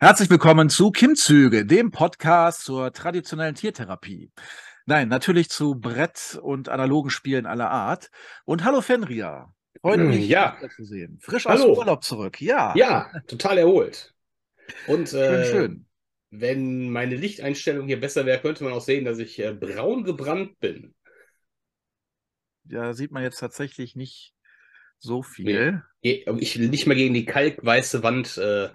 Herzlich 0.00 0.30
willkommen 0.30 0.70
zu 0.70 0.90
Kimzüge, 0.92 1.66
dem 1.66 1.90
Podcast 1.90 2.62
zur 2.62 2.92
traditionellen 2.92 3.54
Tiertherapie. 3.56 4.30
Nein, 4.86 5.08
natürlich 5.08 5.48
zu 5.50 5.74
Brett- 5.74 6.38
und 6.40 6.68
analogen 6.68 7.10
Spielen 7.10 7.46
aller 7.46 7.70
Art. 7.70 8.10
Und 8.44 8.64
hallo 8.64 8.80
Fenria. 8.80 9.52
Freut 9.80 9.98
Mm, 10.00 10.08
mich, 10.08 10.28
ja. 10.28 10.56
zu 10.74 10.84
sehen. 10.84 11.18
Frisch 11.20 11.46
Hallo. 11.46 11.72
aus 11.72 11.78
Urlaub 11.78 12.04
zurück. 12.04 12.40
Ja, 12.40 12.74
Ja, 12.76 13.10
total 13.26 13.58
erholt. 13.58 14.14
Und 14.86 15.08
schön, 15.10 15.20
äh, 15.34 15.44
schön. 15.50 15.86
wenn 16.30 16.90
meine 16.90 17.16
Lichteinstellung 17.16 17.86
hier 17.86 18.00
besser 18.00 18.24
wäre, 18.24 18.40
könnte 18.40 18.64
man 18.64 18.72
auch 18.72 18.80
sehen, 18.80 19.04
dass 19.04 19.18
ich 19.18 19.38
äh, 19.40 19.52
braun 19.52 20.04
gebrannt 20.04 20.58
bin. 20.60 20.94
Ja, 22.64 22.92
sieht 22.92 23.10
man 23.12 23.22
jetzt 23.22 23.38
tatsächlich 23.38 23.96
nicht 23.96 24.34
so 24.98 25.22
viel. 25.22 25.82
Ge- 26.02 26.24
Ich 26.38 26.56
nicht 26.56 26.86
mehr 26.86 26.96
gegen 26.96 27.14
die 27.14 27.24
kalkweiße 27.24 28.02
Wand. 28.02 28.36
Äh, 28.38 28.68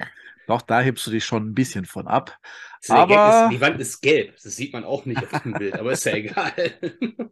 Doch, 0.48 0.62
da 0.62 0.82
hebst 0.82 1.06
du 1.08 1.12
dich 1.12 1.24
schon 1.26 1.48
ein 1.50 1.54
bisschen 1.54 1.86
von 1.86 2.08
ab. 2.08 2.38
gelb, 2.86 3.00
Aber- 3.00 3.44
ist, 3.46 3.56
die 3.56 3.62
Wand 3.62 3.80
ist 3.80 4.02
gelb. 4.02 4.36
Das 4.42 4.56
sieht 4.56 4.74
man 4.74 4.84
auch 4.84 5.06
nicht 5.06 5.24
auf 5.34 5.42
dem 5.44 5.54
Bild, 5.54 5.74
aber 5.76 5.92
ist 5.94 6.06
ja 6.06 6.14
egal. 6.14 6.54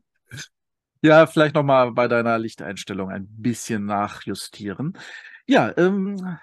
Ja, 1.03 1.25
vielleicht 1.25 1.55
nochmal 1.55 1.91
bei 1.93 2.07
deiner 2.07 2.37
Lichteinstellung 2.37 3.09
ein 3.09 3.25
bisschen 3.27 3.85
nachjustieren. 3.87 4.95
Ja, 5.47 5.75
ähm, 5.75 6.37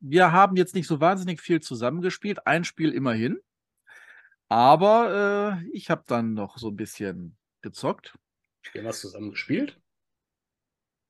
wir 0.00 0.32
haben 0.32 0.56
jetzt 0.56 0.74
nicht 0.74 0.88
so 0.88 1.00
wahnsinnig 1.00 1.40
viel 1.40 1.60
zusammengespielt, 1.60 2.44
ein 2.44 2.64
Spiel 2.64 2.92
immerhin. 2.92 3.38
Aber 4.48 5.60
äh, 5.62 5.68
ich 5.72 5.88
habe 5.88 6.02
dann 6.08 6.34
noch 6.34 6.58
so 6.58 6.70
ein 6.70 6.76
bisschen 6.76 7.36
gezockt. 7.60 8.18
Wir 8.72 8.80
haben 8.82 8.88
was 8.88 8.98
zusammen 9.00 9.30
gespielt. 9.30 9.80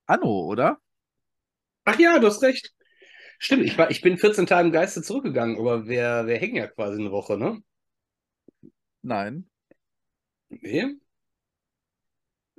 Anno, 0.05 0.43
oder? 0.45 0.79
Ach 1.84 1.98
ja, 1.98 2.19
du 2.19 2.27
hast 2.27 2.43
recht. 2.43 2.74
Stimmt, 3.45 3.64
ich, 3.64 3.77
war, 3.77 3.91
ich 3.91 4.01
bin 4.02 4.19
14 4.19 4.46
Tage 4.46 4.69
im 4.69 4.73
Geiste 4.73 5.02
zurückgegangen, 5.02 5.59
aber 5.59 5.88
wir, 5.88 6.27
wir 6.27 6.37
hängen 6.38 6.55
ja 6.55 6.69
quasi 6.69 7.01
eine 7.01 7.10
Woche, 7.10 7.37
ne? 7.37 7.60
Nein, 9.02 9.51
Nee? 10.48 10.96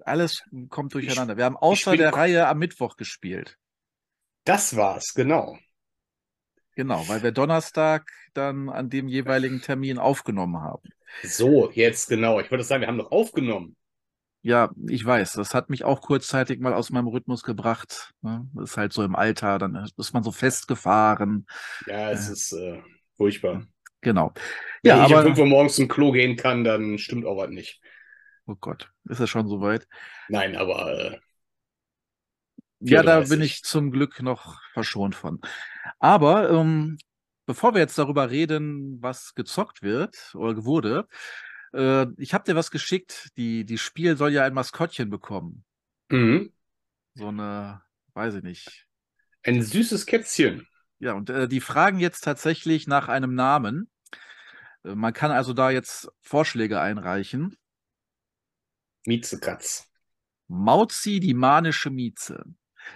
alles 0.04 0.44
kommt 0.68 0.94
durcheinander. 0.94 1.38
Wir 1.38 1.46
haben 1.46 1.56
außer 1.56 1.96
der 1.96 2.14
Reihe 2.14 2.48
am 2.48 2.60
Mittwoch 2.60 2.98
gespielt. 2.98 3.58
Das 4.44 4.76
war's, 4.76 5.14
genau. 5.14 5.58
Genau, 6.76 7.08
weil 7.08 7.24
wir 7.24 7.32
Donnerstag 7.32 8.12
dann 8.34 8.68
an 8.68 8.90
dem 8.90 9.08
jeweiligen 9.08 9.62
Termin 9.62 10.00
aufgenommen 10.00 10.60
haben. 10.60 10.90
So, 11.24 11.72
jetzt 11.72 12.10
genau. 12.10 12.42
Ich 12.42 12.52
würde 12.52 12.66
sagen, 12.66 12.82
wir 12.82 12.88
haben 12.88 12.98
noch 12.98 13.12
aufgenommen. 13.12 13.78
Ja, 14.46 14.72
ich 14.90 15.06
weiß, 15.06 15.34
das 15.34 15.54
hat 15.54 15.70
mich 15.70 15.86
auch 15.86 16.02
kurzzeitig 16.02 16.60
mal 16.60 16.74
aus 16.74 16.90
meinem 16.90 17.08
Rhythmus 17.08 17.44
gebracht. 17.44 18.14
Ne? 18.22 18.46
Das 18.54 18.72
ist 18.72 18.78
halt 18.78 18.92
so 18.92 19.02
im 19.04 19.16
Alter, 19.16 19.58
dann 19.58 19.76
ist 19.98 20.14
man 20.14 20.24
so 20.24 20.32
festgefahren. 20.34 21.46
Ja, 21.86 22.12
es 22.12 22.28
Ja. 22.28 22.30
ist 22.30 22.52
äh, 22.54 22.82
furchtbar. 23.18 23.68
Genau. 24.02 24.34
Wenn 24.86 24.96
Ja, 24.96 25.02
ich 25.02 25.14
um 25.14 25.22
aber, 25.22 25.24
5 25.24 25.38
Uhr 25.40 25.46
morgens 25.46 25.76
zum 25.76 25.88
Klo 25.90 26.12
gehen 26.12 26.36
kann, 26.38 26.64
dann 26.64 26.98
stimmt 26.98 27.26
auch 27.26 27.38
was 27.38 27.50
nicht. 27.50 27.82
oh 28.48 28.56
Gott, 28.56 28.92
ist 29.06 29.20
es 29.20 29.30
schon 29.30 29.48
soweit? 29.48 29.88
Nein, 30.28 30.56
aber 30.58 30.92
äh, 31.14 31.20
Ja, 32.80 33.02
da 33.04 33.22
bin 33.22 33.40
34. 33.40 33.42
ich 33.42 33.64
zum 33.64 33.92
Glück 33.92 34.22
noch 34.22 34.60
verschont 34.74 35.16
von. 35.16 35.40
Aber 36.00 36.50
ähm, 36.52 36.98
bevor 37.46 37.74
wir 37.74 37.82
jetzt 37.82 37.98
darüber 37.98 38.30
reden, 38.30 39.02
was 39.02 39.36
gezockt 39.36 39.82
wird 39.84 40.36
oder 40.36 40.66
wurde, 40.66 41.08
äh, 41.74 42.08
ich 42.18 42.34
habe 42.34 42.44
dir 42.46 42.56
was 42.56 42.72
geschickt. 42.72 43.30
Die, 43.38 43.66
die 43.66 43.78
Spiel 43.78 44.18
soll 44.18 44.32
ja 44.32 44.44
ein 44.46 44.54
Maskottchen 44.54 45.10
bekommen. 45.10 45.66
mhm. 46.10 46.54
So 47.16 47.28
eine, 47.28 47.84
weiß 48.14 48.36
ich 48.36 48.44
nicht. 48.44 48.88
ein 49.44 49.62
süßes 49.62 50.06
Kätzchen. 50.06 50.68
Ja, 51.00 51.14
und 51.14 51.30
äh, 51.30 51.48
die 51.48 51.62
fragen 51.62 52.00
jetzt 52.00 52.22
tatsächlich 52.22 52.88
nach 52.88 53.08
einem 53.10 53.36
Namen. 53.36 53.90
Äh, 54.84 54.96
man 54.96 55.14
kann 55.14 55.32
also 55.32 55.54
da 55.54 55.70
jetzt 55.72 56.10
Vorschläge 56.22 56.80
einreichen. 56.82 57.58
Miezekatz. 59.06 59.90
Mauzi, 60.48 61.20
die 61.20 61.34
manische 61.34 61.90
Mieze. 61.90 62.44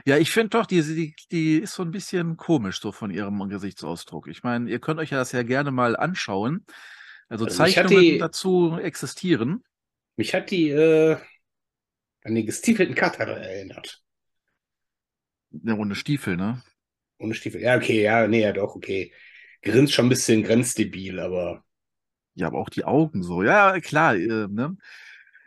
Ja, 0.06 0.18
ich 0.18 0.32
finde 0.32 0.50
doch, 0.50 0.66
die, 0.66 0.82
die, 0.82 1.16
die 1.32 1.58
ist 1.60 1.74
so 1.74 1.84
ein 1.84 1.92
bisschen 1.92 2.38
komisch, 2.38 2.80
so 2.82 2.92
von 2.92 3.10
ihrem 3.10 3.48
Gesichtsausdruck. 3.50 4.28
Ich 4.28 4.44
meine, 4.44 4.70
ihr 4.70 4.80
könnt 4.80 5.00
euch 5.00 5.12
ja 5.12 5.18
das 5.18 5.32
ja 5.32 5.44
gerne 5.44 5.72
mal 5.72 5.96
anschauen. 5.96 6.66
Also 7.30 7.46
Also 7.46 7.58
Zeichnungen 7.58 8.02
die- 8.02 8.18
dazu 8.18 8.78
existieren. 8.82 9.64
Mich 10.16 10.34
hat 10.34 10.50
die 10.52 10.70
äh, 10.70 11.18
an 12.24 12.36
den 12.36 12.46
gestiefelten 12.46 12.96
Kater 12.96 13.24
erinnert. 13.26 14.02
Ja, 15.52 15.76
ohne 15.76 15.96
Stiefel, 15.96 16.38
ne? 16.38 16.62
Ohne 17.20 17.34
Stiefel. 17.34 17.62
Ja, 17.62 17.76
okay, 17.78 18.02
ja, 18.04 18.28
nee, 18.28 18.42
ja, 18.42 18.52
doch, 18.52 18.76
okay. 18.76 19.14
Grinst 19.62 19.94
schon 19.94 20.06
ein 20.06 20.10
bisschen 20.10 20.44
grenzdebil, 20.44 21.20
aber 21.20 21.64
Ja, 22.36 22.48
aber 22.48 22.60
auch 22.60 22.70
die 22.70 22.86
Augen 22.86 23.24
so. 23.24 23.44
Ja, 23.44 23.80
klar, 23.80 24.16
äh, 24.16 24.48
ne? 24.48 24.78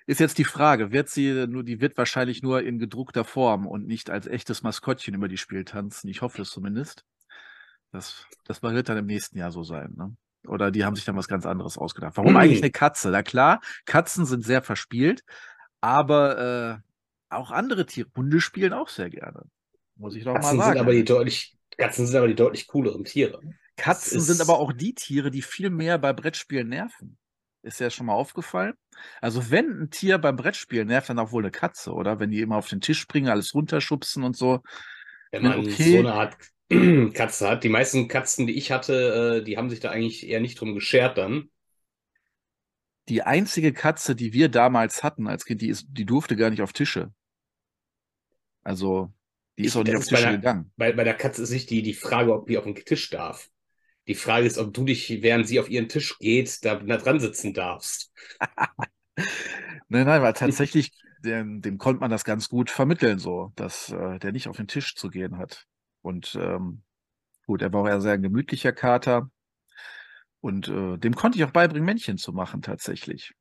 Ist 0.07 0.19
jetzt 0.21 0.39
die 0.39 0.45
Frage, 0.45 0.91
wird 0.91 1.09
sie 1.09 1.47
nur, 1.47 1.63
die 1.63 1.81
wird 1.81 1.97
wahrscheinlich 1.97 2.43
nur 2.43 2.63
in 2.63 2.79
gedruckter 2.81 3.25
Form 3.25 3.67
und 3.67 3.87
nicht 3.87 4.11
als 4.11 4.27
echtes 4.27 4.63
Maskottchen 4.63 5.15
über 5.15 5.29
die 5.29 5.37
Spiel 5.37 5.65
tanzen. 5.65 6.09
Ich 6.09 6.23
hoffe 6.23 6.43
es 6.43 6.51
zumindest. 6.51 7.05
Das, 7.93 8.27
das 8.45 8.63
wird 8.63 8.89
dann 8.89 8.99
im 8.99 9.07
nächsten 9.07 9.39
Jahr 9.39 9.53
so 9.53 9.63
sein, 9.63 9.95
ne? 9.97 10.17
Oder 10.47 10.71
die 10.71 10.85
haben 10.85 10.97
sich 10.97 11.05
dann 11.05 11.17
was 11.17 11.29
ganz 11.29 11.45
anderes 11.47 11.77
ausgedacht. 11.79 12.17
Warum 12.17 12.33
Mm. 12.35 12.37
eigentlich 12.39 12.63
eine 12.63 12.71
Katze? 12.71 13.11
Na 13.11 13.23
klar, 13.23 13.61
Katzen 13.85 14.25
sind 14.27 14.45
sehr 14.45 14.63
verspielt, 14.63 15.23
aber 15.81 16.81
äh, 16.81 17.35
auch 17.35 17.51
andere 17.51 17.87
Tiere, 17.87 18.09
Hunde 18.17 18.41
spielen 18.41 18.73
auch 18.73 18.89
sehr 18.89 19.11
gerne. 19.11 19.43
Muss 19.97 20.15
ich 20.15 20.25
doch 20.25 20.39
mal 20.41 20.41
Katzen 20.41 20.59
sagen. 20.59 20.73
sind 20.73 20.81
aber 20.81 20.93
die 20.93 21.05
deutlich, 21.05 21.57
Katzen 21.77 22.07
sind 22.07 22.17
aber 22.17 22.29
die 22.29 22.35
deutlich 22.35 22.67
cooleren 22.67 23.05
Tiere. 23.05 23.41
Katzen 23.77 24.19
Es 24.19 24.27
sind 24.27 24.37
ist- 24.37 24.41
aber 24.41 24.59
auch 24.59 24.73
die 24.73 24.95
Tiere, 24.95 25.31
die 25.31 25.43
viel 25.43 25.71
mehr 25.71 25.99
bei 25.99 26.13
Brettspielen 26.13 26.69
nerven. 26.69 27.17
Ist 27.63 27.79
ja 27.79 27.91
schon 27.91 28.07
mal 28.07 28.15
aufgefallen. 28.15 28.73
Also 29.21 29.51
wenn 29.51 29.83
ein 29.83 29.91
Tier 29.91 30.17
beim 30.17 30.37
Brettspielen 30.37 30.89
nervt, 30.89 31.11
dann 31.11 31.19
auch 31.19 31.31
wohl 31.33 31.43
eine 31.43 31.51
Katze, 31.51 31.93
oder? 31.93 32.19
Wenn 32.19 32.31
die 32.31 32.41
immer 32.41 32.57
auf 32.57 32.69
den 32.69 32.81
Tisch 32.81 32.99
springen, 32.99 33.29
alles 33.29 33.53
runterschubsen 33.55 34.25
und 34.25 34.35
so. 34.35 34.61
Wenn 35.31 35.43
man 35.43 35.59
okay. 35.61 35.93
so 35.93 35.99
eine 35.99 36.15
Art 36.15 36.37
Katze 37.15 37.49
hat. 37.49 37.65
Die 37.65 37.69
meisten 37.69 38.09
Katzen, 38.09 38.47
die 38.47 38.55
ich 38.57 38.71
hatte, 38.71 39.41
äh, 39.41 39.45
die 39.45 39.57
haben 39.57 39.71
sich 39.71 39.81
da 39.81 39.91
eigentlich 39.91 40.29
eher 40.29 40.41
nicht 40.41 40.61
drum 40.61 40.75
geschert 40.75 41.19
dann. 41.19 41.51
Die 43.09 43.23
einzige 43.23 43.73
Katze, 43.73 44.15
die 44.15 44.33
wir 44.33 44.49
damals 44.49 45.03
hatten 45.03 45.27
als 45.27 45.45
Kind, 45.45 45.63
die, 45.63 45.69
ist, 45.69 45.87
die 45.89 46.07
durfte 46.07 46.37
gar 46.37 46.51
nicht 46.51 46.63
auf 46.63 46.73
Tische. 46.73 47.13
Also, 48.63 49.13
die 49.59 49.65
ist 49.65 49.73
Ich- 49.73 49.77
auch 49.81 49.85
nicht 49.85 49.97
auf 49.97 50.03
ist 50.03 50.11
bei 50.11 50.17
Tische 50.17 50.29
der- 50.29 50.37
gegangen. 50.39 50.73
Bei, 50.77 50.93
bei 50.93 51.05
der 51.05 51.15
Katze 51.15 51.43
ist 51.43 51.51
nicht 51.51 51.71
die, 51.71 51.83
die 51.83 51.95
Frage, 51.95 52.33
ob 52.33 52.47
die 52.47 52.57
auf 52.59 52.65
den 52.65 52.75
Tisch 52.77 53.11
darf. 53.11 53.49
Die 54.07 54.15
Frage 54.15 54.47
ist, 54.47 54.59
ob 54.59 54.73
du 54.73 54.85
dich, 54.85 55.23
während 55.23 55.47
sie 55.47 55.61
auf 55.61 55.69
ihren 55.69 55.89
Tisch 55.89 56.19
geht, 56.19 56.65
da, 56.65 56.77
da 56.77 56.97
dran 56.97 57.21
sitzen 57.21 57.53
darfst. 57.53 58.13
Nein, 59.89 60.07
nein, 60.07 60.23
weil 60.23 60.33
tatsächlich, 60.35 60.93
dem, 61.25 61.61
dem 61.63 61.79
konnte 61.79 62.01
man 62.01 62.11
das 62.11 62.25
ganz 62.25 62.49
gut 62.49 62.71
vermitteln, 62.71 63.19
so, 63.19 63.53
dass 63.57 63.91
äh, 63.91 64.19
der 64.19 64.33
nicht 64.33 64.49
auf 64.49 64.57
den 64.57 64.69
Tisch 64.69 64.95
zu 64.95 65.09
gehen 65.11 65.37
hat. 65.39 65.67
Und 66.03 66.35
ähm, 66.41 66.83
gut, 67.47 67.63
er 67.63 67.73
war 67.73 67.83
auch 67.83 67.89
eher 67.89 68.01
sehr 68.03 68.15
ein 68.15 68.23
gemütlicher 68.23 68.73
Kater. 68.73 69.31
Und 70.43 70.69
äh, 70.69 70.99
dem 70.99 71.15
konnte 71.15 71.39
ich 71.39 71.45
auch 71.45 71.51
beibringen, 71.51 71.85
Männchen 71.87 72.19
zu 72.19 72.33
machen, 72.33 72.63
tatsächlich. 72.63 73.33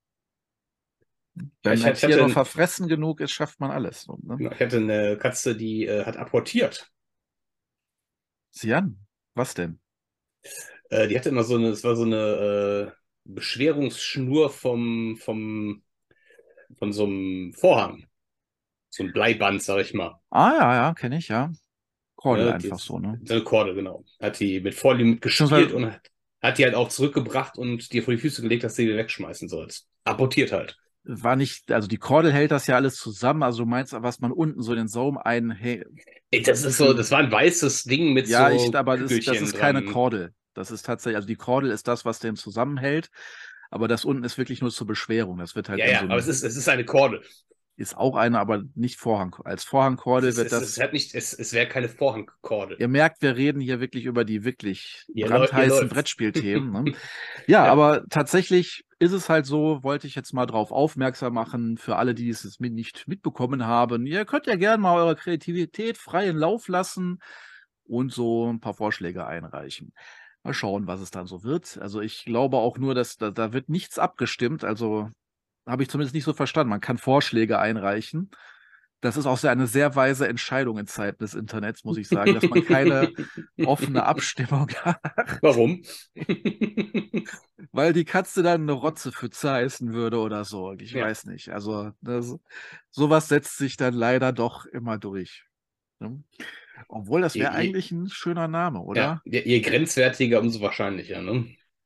Wenn 1.64 1.74
ich 1.74 1.86
ein 1.86 1.94
Tier 1.94 2.20
ein- 2.20 2.30
verfressen 2.30 2.88
genug 2.88 3.22
ist, 3.22 3.32
schafft 3.32 3.60
man 3.60 3.72
alles. 3.72 4.08
Ne? 4.24 4.44
Ich 4.54 4.60
hatte 4.60 4.78
eine 4.78 5.18
Katze, 5.20 5.56
die 5.56 5.86
äh, 5.86 6.04
hat 6.06 6.18
apportiert. 6.18 6.92
Sieh 8.52 8.74
an, 8.76 9.08
was 9.34 9.56
denn? 9.56 9.80
Äh, 10.90 11.08
die 11.08 11.18
hatte 11.18 11.30
immer 11.30 11.44
so 11.44 11.56
eine, 11.56 11.70
es 11.70 11.84
war 11.84 11.96
so 11.96 12.04
eine 12.04 12.92
äh, 12.96 13.00
Beschwerungsschnur 13.26 14.50
vom, 14.50 15.18
vom, 15.18 15.84
von 16.80 16.94
so 16.94 17.06
einem 17.06 17.54
Vorhang. 17.54 18.08
So 18.92 19.04
ein 19.04 19.14
Bleiband, 19.14 19.64
sag 19.64 19.82
ich 19.82 19.94
mal. 19.96 20.20
Ah, 20.32 20.54
ja, 20.56 20.74
ja, 20.76 20.94
kenne 20.96 21.18
ich, 21.18 21.28
ja. 21.28 21.52
Kordel 22.20 22.48
Ja, 22.48 22.54
einfach 22.54 22.80
so, 22.80 23.00
ne? 23.00 23.20
Korde, 23.44 23.74
genau. 23.74 24.04
Hat 24.22 24.40
die 24.40 24.60
mit 24.60 24.76
Folie 24.76 25.06
mitgespielt 25.06 25.72
und 25.72 25.86
hat, 25.86 26.02
hat 26.42 26.58
die 26.58 26.66
halt 26.66 26.76
auch 26.76 26.90
zurückgebracht 26.90 27.58
und 27.58 27.94
dir 27.94 28.04
vor 28.04 28.14
die 28.14 28.20
Füße 28.20 28.42
gelegt, 28.42 28.64
dass 28.64 28.76
du 28.76 28.84
die 28.84 28.96
wegschmeißen 28.96 29.48
sollst. 29.48 29.88
Apportiert 30.04 30.52
halt. 30.52 30.78
War 31.06 31.36
nicht, 31.36 31.72
also 31.72 31.88
die 31.88 31.98
Kordel 31.98 32.34
hält 32.34 32.52
das 32.52 32.68
ja 32.68 32.76
alles 32.76 32.98
zusammen, 32.98 33.42
also 33.42 33.60
du 33.64 33.66
meinst, 33.70 33.94
was 33.94 34.20
man 34.20 34.32
unten 34.32 34.62
so 34.62 34.76
den 34.76 34.88
Saum 34.88 35.18
einhängt. 35.18 35.86
Ey, 36.30 36.42
das 36.42 36.64
ist 36.64 36.78
so, 36.78 36.94
das 36.94 37.10
war 37.10 37.20
ein 37.20 37.32
weißes 37.32 37.84
Ding 37.84 38.14
mit 38.14 38.28
Ja, 38.28 38.50
so 38.50 38.56
ich, 38.56 38.76
aber 38.76 38.98
das, 38.98 39.10
das 39.24 39.42
ist 39.42 39.56
keine 39.56 39.82
dran. 39.82 39.94
Kordel. 39.94 40.34
Das 40.54 40.72
ist 40.72 40.86
tatsächlich, 40.86 41.16
also 41.16 41.28
die 41.28 41.36
Kordel 41.36 41.72
ist 41.72 41.88
das, 41.88 42.04
was 42.06 42.20
den 42.20 42.36
zusammenhält, 42.36 43.10
aber 43.72 43.88
das 43.88 44.04
unten 44.04 44.24
ist 44.24 44.38
wirklich 44.38 44.62
nur 44.62 44.72
zur 44.72 44.88
Beschwerung. 44.88 45.38
Das 45.38 45.56
wird 45.56 45.70
halt 45.70 45.80
Ja, 45.80 45.88
ja, 45.88 46.00
so 46.02 46.06
aber 46.06 46.18
es 46.18 46.28
ist, 46.28 46.44
es 46.44 46.56
ist 46.56 46.68
eine 46.68 46.86
Korde. 46.86 47.22
Ist 47.80 47.96
auch 47.98 48.16
eine, 48.16 48.40
aber 48.40 48.64
nicht 48.76 48.98
Vorhang. 49.00 49.36
Als 49.46 49.64
Vorhangkordel 49.64 50.30
Es, 50.30 50.38
wird 50.38 50.52
das. 50.52 50.64
es, 50.64 50.80
hat 50.80 50.94
nicht, 50.94 51.16
es, 51.16 51.34
es 51.34 51.54
wäre 51.54 51.68
keine 51.68 51.88
Vorhangkorde. 51.90 52.76
Ihr 52.78 52.88
merkt, 52.88 53.22
wir 53.22 53.36
reden 53.38 53.62
hier 53.62 53.80
wirklich 53.80 54.06
über 54.06 54.26
die 54.26 54.44
wirklich 54.44 55.06
hier 55.14 55.28
brandheißen. 55.28 55.88
Brettspielthemen. 55.90 56.84
Ne? 56.84 56.94
Ja, 57.48 57.66
Ja. 57.66 57.72
aber 57.72 58.04
tatsächlich 58.10 58.84
ist 59.00 59.14
es 59.14 59.30
halt 59.30 59.46
so, 59.46 59.82
wollte 59.82 60.08
ich 60.08 60.16
jetzt 60.16 60.34
mal 60.34 60.46
drauf 60.46 60.72
aufmerksam 60.72 61.34
machen, 61.34 61.78
für 61.78 61.96
alle, 61.96 62.14
die 62.14 62.30
es 62.30 62.60
nicht 62.60 63.08
mitbekommen 63.08 63.66
haben. 63.66 64.06
Ihr 64.06 64.26
könnt 64.26 64.46
ja 64.46 64.56
gerne 64.58 64.82
mal 64.82 64.96
eure 64.98 65.16
Kreativität 65.16 65.98
freien 65.98 66.36
Lauf 66.38 66.68
lassen 66.68 67.20
und 67.86 68.12
so 68.12 68.52
ein 68.52 68.60
paar 68.60 68.74
Vorschläge 68.74 69.26
einreichen. 69.26 69.94
Mal 70.44 70.54
schauen, 70.54 70.86
was 70.86 71.00
es 71.00 71.12
dann 71.12 71.28
so 71.28 71.44
wird. 71.44 71.78
Also, 71.82 72.02
ich 72.02 72.26
glaube 72.26 72.58
auch 72.58 72.78
nur, 72.78 72.94
dass 72.94 73.16
da 73.16 73.32
da 73.32 73.54
wird 73.54 73.70
nichts 73.70 73.98
abgestimmt. 74.00 74.64
Also, 74.64 75.10
habe 75.70 75.84
ich 75.84 75.90
zumindest 75.90 76.16
nicht 76.16 76.24
so 76.26 76.34
verstanden. 76.34 76.70
Man 76.72 76.82
kann 76.82 76.98
Vorschläge 76.98 77.60
einreichen. 77.60 78.32
Das 79.02 79.18
ist 79.18 79.26
auch 79.28 79.38
sehr 79.38 79.52
eine 79.52 79.68
sehr 79.68 79.96
weise 79.96 80.28
Entscheidung 80.28 80.78
in 80.80 80.88
Zeiten 80.88 81.20
des 81.24 81.34
Internets, 81.36 81.84
muss 81.86 81.98
ich 81.98 82.10
sagen, 82.10 82.34
dass 82.34 82.50
man 82.50 82.62
keine 82.62 83.12
offene 83.62 84.06
Abstimmung 84.06 84.70
hat. 84.84 85.00
Warum? 85.44 85.82
Weil 87.74 87.94
die 87.94 88.06
Katze 88.06 88.42
dann 88.44 88.66
'ne 88.66 88.72
Rotzepfütze 88.74 89.52
heißen 89.52 89.94
würde 89.94 90.20
oder 90.20 90.44
so. 90.46 90.74
Ich 90.74 90.96
Ja. 90.96 91.00
weiß 91.00 91.26
nicht. 91.26 91.50
Also, 91.50 91.92
das 92.02 92.36
so 92.92 93.10
was 93.10 93.28
setzt 93.30 93.58
sich 93.58 93.78
dann 93.78 93.94
leider 93.94 94.32
doch 94.34 94.66
immer 94.66 94.98
durch, 94.98 95.46
ne? 96.00 96.24
Obwohl, 96.90 97.22
das 97.22 97.40
wäre 97.40 97.54
eigentlich 97.54 97.92
'n 97.92 98.10
schöner 98.10 98.48
Name, 98.48 98.82
Ja, 98.94 99.12
oder? 99.12 99.22
je 99.26 99.42
je 99.46 99.60
grenzwertiger, 99.62 100.40
umso 100.42 100.62
wahrscheinlicher, 100.62 101.22
ne? 101.22 101.46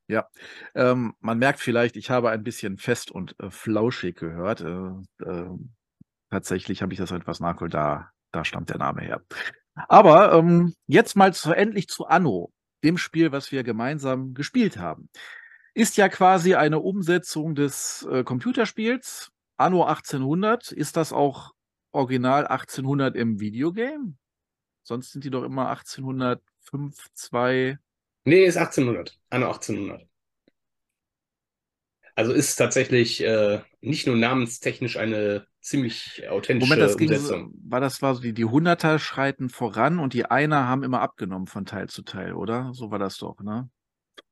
Ja. 0.10 0.28
Ähm, 0.76 1.14
man 1.20 1.38
merkt 1.40 1.60
vielleicht, 1.60 1.96
ich 1.96 2.10
habe 2.10 2.30
ein 2.30 2.44
bisschen 2.44 2.78
fest 2.78 3.12
und, 3.12 3.36
äh, 3.40 3.50
flauschig 3.50 4.16
gehört. 4.18 4.62
Äh, 4.62 4.92
ähm, 5.26 5.74
tatsächlich 6.32 6.82
habe 6.82 6.94
ich 6.94 7.00
das 7.00 7.12
etwas 7.12 7.40
nachgeholt, 7.40 7.74
da 7.74 8.10
da 8.34 8.46
stammt 8.46 8.70
der 8.70 8.80
Name 8.80 9.02
her. 9.02 9.22
Aber, 9.90 10.34
ähm, 10.34 10.74
jetzt 10.88 11.16
mal 11.16 11.34
zu 11.34 11.54
endlich 11.54 11.88
zu 11.88 12.08
Anno, 12.08 12.52
dem 12.84 12.98
Spiel, 12.98 13.32
was 13.32 13.52
wir 13.52 13.64
gemeinsam 13.64 14.34
gespielt 14.34 14.78
haben. 14.78 15.10
Ist 15.76 15.98
ja 15.98 16.10
quasi 16.10 16.56
eine 16.56 16.80
Umsetzung 16.80 17.56
des, 17.56 18.08
äh, 18.12 18.24
Computerspiels 18.24 19.32
Anno 19.58 19.86
1800. 19.86 20.72
Ist 20.72 20.98
das 20.98 21.14
auch 21.14 21.54
original 21.94 22.48
1800 22.48 23.16
im 23.16 23.40
Videogame? 23.40 24.16
Sonst 24.84 25.12
sind 25.14 25.26
die 25.26 25.32
doch 25.32 25.44
immer 25.44 25.70
1805, 25.70 27.08
2 27.16 27.80
Ne, 28.26 28.44
ist 28.46 28.58
1800. 28.58 29.18
Anno 29.30 29.48
1800. 29.48 30.08
Also, 32.18 32.32
ist 32.32 32.56
tatsächlich, 32.58 33.24
äh, 33.24 33.62
nicht 33.82 34.06
nur 34.06 34.16
namenstechnisch 34.16 34.98
eine 34.98 35.48
ziemlich 35.62 36.24
Moment, 36.60 36.82
authentische 36.82 36.82
das 36.82 36.98
ging 36.98 37.16
so 37.16 37.34
Umsetzung. 37.34 37.54
war 37.66 37.80
das 37.82 38.02
war 38.04 38.14
so 38.16 38.22
die 38.22 38.34
die 38.34 38.46
Hunderter 38.46 39.00
schreiten 39.00 39.50
voran 39.50 39.98
und 40.00 40.14
die 40.14 40.26
Einer 40.26 40.68
haben 40.68 40.84
immer 40.84 41.02
abgenommen 41.02 41.48
von 41.48 41.66
Teil 41.66 41.90
zu 41.90 42.04
Teil, 42.04 42.34
oder? 42.34 42.72
So 42.74 42.92
war 42.92 43.00
das 43.00 43.18
doch, 43.18 43.40
ne? 43.42 43.70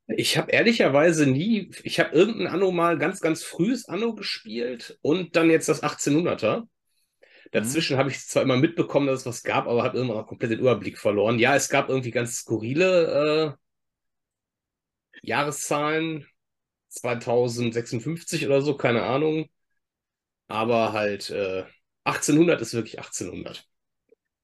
Ich 0.08 0.38
habe 0.38 0.52
ehrlicherweise 0.52 1.26
nie 1.26 1.72
ich 1.84 2.00
habe 2.00 2.14
irgend 2.16 2.38
'n 2.42 2.48
Anno 2.48 2.72
mal 2.72 2.98
ganz, 2.98 3.22
ganz 3.22 3.44
frühes 3.44 3.88
Anno 3.88 4.14
gespielt 4.16 4.98
und 5.02 5.36
dann 5.36 5.50
jetzt 5.50 5.70
das 5.70 5.84
1800er. 5.84 6.68
Mhm. 7.54 7.54
Dazwischen 7.54 7.98
habe 7.98 8.10
ich 8.12 8.20
zwar 8.28 8.44
immer 8.44 8.58
mitbekommen, 8.58 9.08
dass 9.08 9.22
es 9.22 9.26
was 9.28 9.44
gab, 9.44 9.68
aber 9.68 9.84
habe 9.84 9.98
irgendwann 9.98 10.20
auch 10.20 10.28
komplett 10.28 10.52
den 10.54 10.60
Überblick 10.60 10.98
verloren. 11.00 11.40
Ja, 11.40 11.56
es 11.56 11.70
gab 11.70 11.90
irgendwie 11.90 12.12
ganz 12.12 12.38
skurrile, 12.38 13.58
äh 13.58 13.62
Jahreszahlen, 15.22 16.26
2056 16.90 18.46
oder 18.46 18.62
so, 18.62 18.76
keine 18.76 19.04
Ahnung. 19.04 19.50
Aber 20.48 20.94
halt, 20.94 21.30
äh, 21.30 21.66
1800 22.04 22.62
ist 22.62 22.74
wirklich 22.74 23.00
1800. 23.00 23.66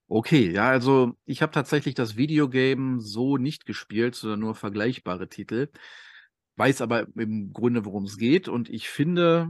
Okay, 0.10 0.52
ja, 0.52 0.70
also, 0.70 1.18
ich 1.26 1.42
habe 1.42 1.52
tatsächlich 1.52 1.94
das 1.94 2.16
Videogame 2.16 3.02
so 3.02 3.36
nicht 3.38 3.66
gespielt, 3.66 4.16
sondern 4.16 4.40
nur 4.40 4.56
vergleichbare 4.56 5.28
Titel, 5.28 5.70
weiß 6.56 6.82
aber 6.82 7.08
im 7.18 7.52
Grunde, 7.52 7.84
worum's 7.84 8.18
geht 8.18 8.48
und 8.48 8.70
ich 8.70 8.88
finde, 8.88 9.50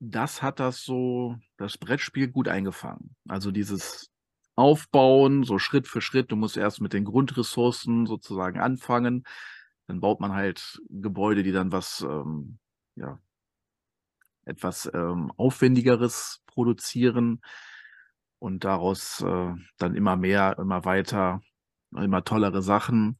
das 0.00 0.42
hat 0.42 0.60
das 0.60 0.82
so 0.82 1.36
das 1.58 1.78
Brettspiel 1.78 2.28
gut 2.28 2.48
eingefangen. 2.48 3.14
Also, 3.28 3.52
dieses 3.52 4.10
Aufbauen, 4.56 5.44
so 5.44 5.60
Schritt 5.60 5.86
für 5.86 6.00
Schritt. 6.00 6.32
Du 6.32 6.36
musst 6.36 6.56
erst 6.56 6.80
mit 6.80 6.92
den 6.92 7.04
Grundressourcen 7.04 8.06
sozusagen 8.06 8.58
anfangen. 8.58 9.22
Dann 9.88 10.00
baut 10.00 10.20
man 10.20 10.34
halt 10.34 10.82
Gebäude, 10.90 11.42
die 11.42 11.50
dann 11.52 11.72
was, 11.72 12.02
ähm, 12.02 12.58
ja 12.94 13.18
etwas, 14.46 14.90
ähm, 14.94 15.30
Aufwendigeres 15.36 16.42
produzieren 16.46 17.40
und 18.42 18.64
daraus, 18.64 19.20
äh, 19.22 19.52
dann 19.78 19.94
immer 19.94 20.16
mehr, 20.16 20.56
immer 20.58 20.84
weiter, 20.84 21.40
immer 21.92 22.24
tollere 22.24 22.62
Sachen. 22.62 23.18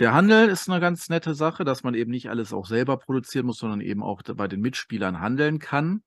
Der 0.00 0.14
Handel 0.14 0.48
ist 0.48 0.68
'ne 0.68 0.80
ganz 0.80 1.08
nette 1.08 1.34
Sache, 1.34 1.64
dass 1.64 1.82
man 1.84 1.94
eben 1.94 2.10
nicht 2.10 2.30
alles 2.30 2.52
auch 2.52 2.66
selber 2.66 2.96
produzieren 2.98 3.46
muss, 3.46 3.58
sondern 3.58 3.80
eben 3.80 4.02
auch 4.02 4.22
bei 4.22 4.48
den 4.48 4.60
Mitspielern 4.60 5.20
handeln 5.20 5.58
kann, 5.58 6.02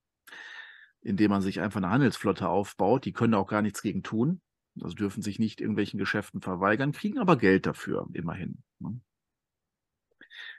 indem 1.02 1.32
man 1.32 1.42
sich 1.42 1.62
einfach 1.62 1.80
'ne 1.82 1.90
Handelsflotte 1.90 2.50
aufbaut. 2.50 3.06
Die 3.06 3.14
können 3.14 3.34
auch 3.36 3.48
gar 3.48 3.62
nichts 3.62 3.82
gegen 3.82 4.04
tun. 4.04 4.42
Also, 4.82 4.96
dürfen 4.96 5.22
sich 5.24 5.40
nicht 5.40 5.62
irgendwelchen 5.62 6.00
Geschäften 6.00 6.42
verweigern, 6.42 6.92
kriegen 6.94 7.20
aber 7.20 7.38
Geld 7.38 7.66
dafür, 7.68 8.08
immerhin, 8.14 8.64
ne? 8.80 9.00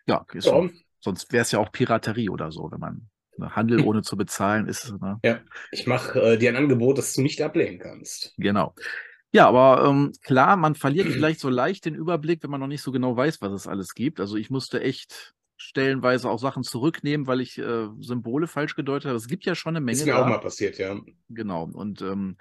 Ja, 0.06 0.24
ist 0.32 0.44
so. 0.44 0.68
Sonst 1.00 1.32
wär's 1.32 1.50
ja 1.52 1.58
auch 1.58 1.70
Piraterie 1.72 2.28
oder 2.30 2.50
so, 2.50 2.70
wenn 2.70 2.80
man 2.80 3.08
ne, 3.36 3.54
Handel 3.54 3.80
ohne 3.80 4.02
zu 4.02 4.16
bezahlen 4.16 4.66
ist, 4.68 4.92
ne? 5.00 5.20
Ja, 5.24 5.40
ich 5.70 5.86
mache, 5.86 6.20
äh, 6.20 6.38
dir 6.38 6.50
ein 6.50 6.56
Angebot, 6.56 6.98
das 6.98 7.14
du 7.14 7.22
nicht 7.22 7.40
ablehnen 7.40 7.78
kannst. 7.78 8.34
Genau. 8.38 8.74
Ja, 9.32 9.48
aber, 9.48 9.84
ähm, 9.88 10.12
klar, 10.22 10.56
man 10.56 10.74
verliert 10.74 11.08
vielleicht 11.08 11.40
so 11.40 11.48
leicht 11.48 11.86
den 11.86 11.94
Überblick, 11.94 12.42
wenn 12.42 12.50
man 12.50 12.60
noch 12.60 12.68
nicht 12.68 12.82
so 12.82 12.92
genau 12.92 13.16
weiß, 13.16 13.40
was 13.40 13.52
es 13.52 13.66
alles 13.66 13.94
gibt. 13.94 14.20
Also, 14.20 14.36
ich 14.36 14.50
musste 14.50 14.80
echt 14.80 15.34
stellenweise 15.56 16.28
auch 16.30 16.38
Sachen 16.38 16.62
zurücknehmen, 16.62 17.26
weil 17.26 17.40
ich, 17.40 17.58
äh, 17.58 17.88
Symbole 18.00 18.46
falsch 18.46 18.76
gedeutet 18.76 19.08
habe. 19.08 19.16
Es 19.16 19.28
gibt 19.28 19.44
ja 19.46 19.54
schon 19.54 19.74
'ne 19.74 19.80
Ist 19.80 20.04
Menge 20.04 20.06
mir 20.06 20.16
auch 20.16 20.26
da. 20.26 20.30
mal 20.30 20.38
passiert, 20.38 20.78
ja. 20.78 21.00
Genau. 21.30 21.64
Und, 21.72 22.02
ähm, 22.02 22.36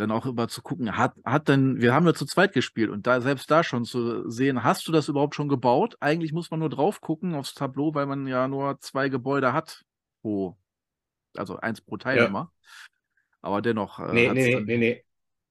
dann 0.00 0.10
auch 0.12 0.26
immer 0.26 0.48
zu 0.48 0.62
gucken, 0.62 0.96
hat 0.96 1.14
hat 1.24 1.48
denn 1.48 1.80
wir 1.80 1.94
haben 1.94 2.06
ja 2.06 2.14
zu 2.14 2.26
zweit 2.26 2.52
gespielt 2.54 2.90
und 2.90 3.06
da 3.06 3.20
selbst 3.20 3.50
da 3.50 3.64
schon 3.64 3.84
zu 3.84 4.28
sehen: 4.30 4.64
„Hast 4.64 4.88
du 4.88 4.92
das 4.92 5.08
überhaupt 5.08 5.34
schon 5.36 5.48
gebaut?“ 5.48 5.96
Eigentlich 6.00 6.32
muss 6.32 6.50
man 6.50 6.60
nur 6.60 6.70
drauf 6.70 7.00
gucken 7.00 7.34
aufs 7.34 7.54
Tableau, 7.54 7.94
weil 7.94 8.06
man 8.06 8.26
ja 8.26 8.48
nur 8.48 8.80
2 8.80 9.08
Gebäude 9.10 9.52
hat 9.52 9.84
pro 10.22 10.56
also, 11.36 11.56
1 11.58 11.80
pro 11.82 11.96
Ja. 12.12 12.30
Teilnehmer. 12.30 12.52
Aber 13.42 13.62
dennoch, 13.62 14.00
äh, 14.00 14.04
Ne, 14.10 14.28
hat's 14.28 14.34
ne, 14.34 14.50
ne, 14.50 14.60
dann 14.60 14.66
ne, 14.66 14.76
ne. 14.78 15.04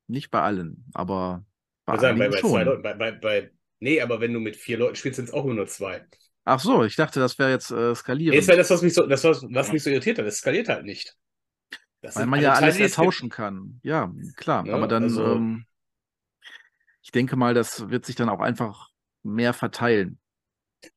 nicht 0.07 0.31
bei 0.31 0.41
allen, 0.41 0.85
aber 0.95 1.45
bei 1.87 1.97
sein, 1.97 2.17
bei 2.17 2.29
bei 2.29 2.41
2 2.43 2.63
schon. 2.63 2.63
Leuten, 2.63 2.81
bei 2.83 2.93
bei 2.93 3.11
bei 3.11 3.51
ne, 3.79 4.01
aber 4.01 4.19
wenn 4.21 4.33
du 4.33 4.39
mit 4.39 4.55
4 4.57 4.77
Leuten 4.77 4.95
spielst, 4.95 5.17
sind's 5.17 5.31
auch 5.33 5.45
immer 5.45 5.55
nur 5.55 5.67
2. 5.67 6.05
Ach 6.45 6.59
so, 6.59 6.83
ich 6.83 6.95
dachte, 6.97 7.19
das 7.21 7.37
wäre 7.39 7.51
jetzt, 7.51 7.71
äh, 7.71 7.95
Ne, 8.27 8.37
das 8.37 8.47
skalierend. 8.47 8.47
wäre 8.47 8.57
das, 8.59 8.69
was 8.69 8.81
mich 8.81 8.93
so 8.93 9.05
das 9.07 9.23
was 9.23 9.43
was 9.49 9.71
mich 9.71 9.83
so 9.83 9.89
irritiert 9.89 10.19
hat. 10.19 10.25
Es 10.25 10.37
skaliert 10.39 10.69
halt 10.69 10.85
nicht. 10.85 11.15
Das 12.01 12.15
Weil 12.15 12.25
man 12.25 12.39
ja 12.41 12.53
alles 12.53 12.79
es 12.79 12.79
ertauschen 12.79 13.29
kann. 13.29 13.79
Ja, 13.83 14.11
klar. 14.35 14.67
Ne, 14.67 14.71
Aber 14.71 14.87
dann, 14.87 15.17
also 15.17 15.23
ähm 15.23 15.65
ich 17.03 17.11
denke 17.11 17.35
mal, 17.35 17.53
das 17.53 17.89
wird 17.89 18.05
sich 18.05 18.15
dann 18.15 18.29
auch 18.29 18.39
einfach 18.39 18.89
mehr 19.23 19.53
verteilen. 19.53 20.19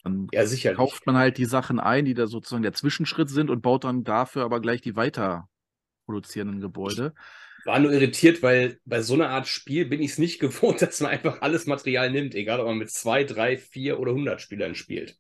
Dann 0.05 0.29
Ja, 0.33 0.45
sicherlich. 0.47 0.93
kauft 0.93 1.07
man 1.07 1.17
halt 1.17 1.39
die 1.39 1.45
Sachen 1.47 1.81
ein, 1.81 2.05
die 2.05 2.15
da 2.15 2.27
sozusagen 2.27 2.63
der 2.65 2.75
Zwischenschritt 2.75 3.31
sind 3.31 3.51
und 3.51 3.63
baut 3.63 3.85
dann 3.85 4.05
dafür 4.05 4.45
aber 4.45 4.61
gleich 4.61 4.81
die 4.83 4.97
weiter 4.97 5.49
produzierenden 6.07 6.61
Gebäude. 6.61 7.15
War 7.65 7.79
nur 7.81 7.93
irritiert, 7.93 8.43
weil 8.43 8.81
bei 8.85 9.03
so 9.03 9.17
'ner 9.17 9.29
Art 9.31 9.47
Spiel 9.49 9.87
bin 9.87 10.01
ich's 10.03 10.19
nicht 10.19 10.39
gewohnt, 10.41 10.83
dass 10.83 11.01
man 11.01 11.11
einfach 11.13 11.43
alles 11.43 11.67
Material 11.67 12.11
nimmt, 12.11 12.35
egal 12.35 12.61
ob 12.61 12.67
man 12.67 12.79
mit 12.79 12.91
2, 12.91 13.25
3, 13.25 13.57
4 13.59 13.99
oder 14.01 14.13
100 14.13 14.41
Spielern 14.41 14.75
spielt. 14.75 15.19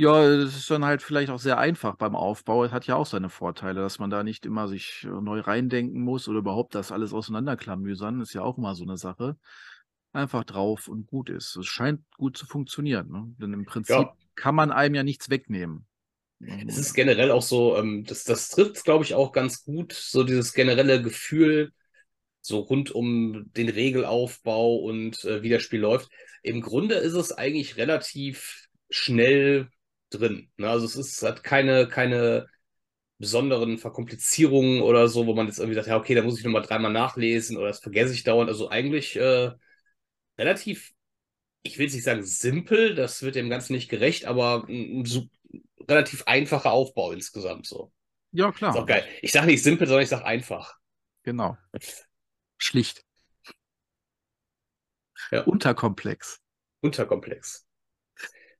Ja, 0.00 0.36
das 0.36 0.54
ist 0.54 0.70
dann 0.70 0.84
halt 0.84 1.00
vielleicht 1.00 1.30
auch 1.30 1.38
sehr 1.38 1.56
einfach 1.56 1.96
beim 1.96 2.14
Aufbau. 2.14 2.64
Es 2.64 2.72
hat 2.72 2.86
ja 2.86 2.96
auch 2.96 3.06
seine 3.06 3.30
Vorteile, 3.30 3.80
dass 3.80 3.98
man 3.98 4.10
da 4.10 4.22
nicht 4.24 4.44
immer 4.44 4.68
sich, 4.68 5.04
äh, 5.04 5.08
neu 5.08 5.40
reindenken 5.40 6.02
muss 6.02 6.28
oder 6.28 6.40
überhaupt 6.40 6.74
das 6.74 6.92
alles 6.92 7.14
auseinanderklamüsern, 7.14 8.20
ist 8.20 8.34
ja 8.34 8.42
auch 8.42 8.58
immer 8.58 8.74
so 8.74 8.84
'ne 8.84 8.98
Sache. 8.98 9.38
Einfach 10.12 10.44
drauf 10.44 10.88
und 10.88 11.06
gut 11.06 11.30
ist. 11.30 11.56
Es 11.56 11.66
scheint 11.66 12.02
gut 12.18 12.36
zu 12.36 12.46
funktionieren, 12.46 13.10
ne? 13.10 13.24
Denn 13.38 13.54
im 13.54 13.64
Prinzip 13.64 14.10
Ja. 14.10 14.16
kann 14.34 14.54
man 14.54 14.70
einem 14.72 14.94
ja 14.96 15.02
nichts 15.02 15.30
wegnehmen. 15.30 15.86
Es 16.68 16.76
ist 16.78 16.94
generell 16.94 17.30
auch 17.30 17.42
so, 17.42 17.76
ähm, 17.76 18.04
das 18.04 18.24
das 18.24 18.48
trifft's, 18.50 18.84
glaube 18.84 19.04
ich, 19.04 19.14
auch 19.14 19.32
ganz 19.32 19.64
gut, 19.64 19.92
so 19.92 20.24
dieses 20.24 20.52
generelle 20.52 21.02
Gefühl, 21.02 21.72
so 22.42 22.60
rund 22.60 22.90
um 22.92 23.52
den 23.56 23.68
Regelaufbau 23.70 24.76
und, 24.76 25.24
äh, 25.24 25.42
wie 25.42 25.50
das 25.50 25.62
Spiel 25.62 25.80
läuft. 25.80 26.10
Im 26.42 26.60
Grunde 26.62 26.96
ist 26.96 27.14
es 27.14 27.32
eigentlich 27.32 27.76
relativ 27.78 28.68
schnell 28.90 29.68
drin, 30.10 30.50
ne? 30.56 30.68
Also, 30.70 30.86
es 30.86 30.96
ist 30.96 31.22
hat 31.22 31.44
keine 31.44 31.88
keine 31.88 32.48
besonderen 33.18 33.78
Verkomplizierungen 33.78 34.82
oder 34.82 35.08
so, 35.08 35.26
wo 35.26 35.34
man 35.34 35.46
jetzt 35.48 35.58
irgendwie 35.58 35.76
sagt: 35.76 35.88
„Ja, 35.88 35.98
okay, 35.98 36.14
da 36.14 36.22
muss 36.22 36.38
ich 36.38 36.44
noch 36.44 36.52
mal 36.52 36.62
dreimal 36.62 36.92
nachlesen 36.92 37.56
oder 37.58 37.68
das 37.68 37.80
vergesse 37.80 38.14
ich 38.14 38.24
dauernd.“ 38.24 38.50
Also, 38.50 38.70
eigentlich, 38.70 39.16
äh, 39.16 39.52
relativ 40.38 40.92
ich 41.64 41.78
will 41.78 41.86
jetzt 41.86 41.94
nicht 41.94 42.04
sagen 42.04 42.24
simpel, 42.24 42.94
das 42.94 43.22
wird 43.22 43.36
dem 43.36 43.50
Ganzen 43.50 43.74
nicht 43.74 43.88
gerecht, 43.90 44.26
aber 44.26 44.64
'n 44.68 45.02
'n 45.02 45.04
su 45.06 45.28
relativ 45.88 46.24
einfacher 46.26 46.72
Aufbau 46.72 47.12
insgesamt 47.12 47.66
so. 47.66 47.92
Ja, 48.32 48.52
Ist 48.68 48.76
klar. 48.76 48.76
auch 48.76 48.86
geil. 48.86 49.04
Ich 49.22 49.32
sage 49.32 49.46
nicht 49.48 49.62
simpel, 49.64 49.86
sondern 49.88 50.04
ich 50.04 50.10
sage 50.10 50.24
einfach. 50.26 50.78
Genau. 51.24 51.58
Schlicht. 52.58 53.04
Ja. 55.30 55.46
Unterkomplex. 55.46 56.40
Unterkomplex. 56.82 57.66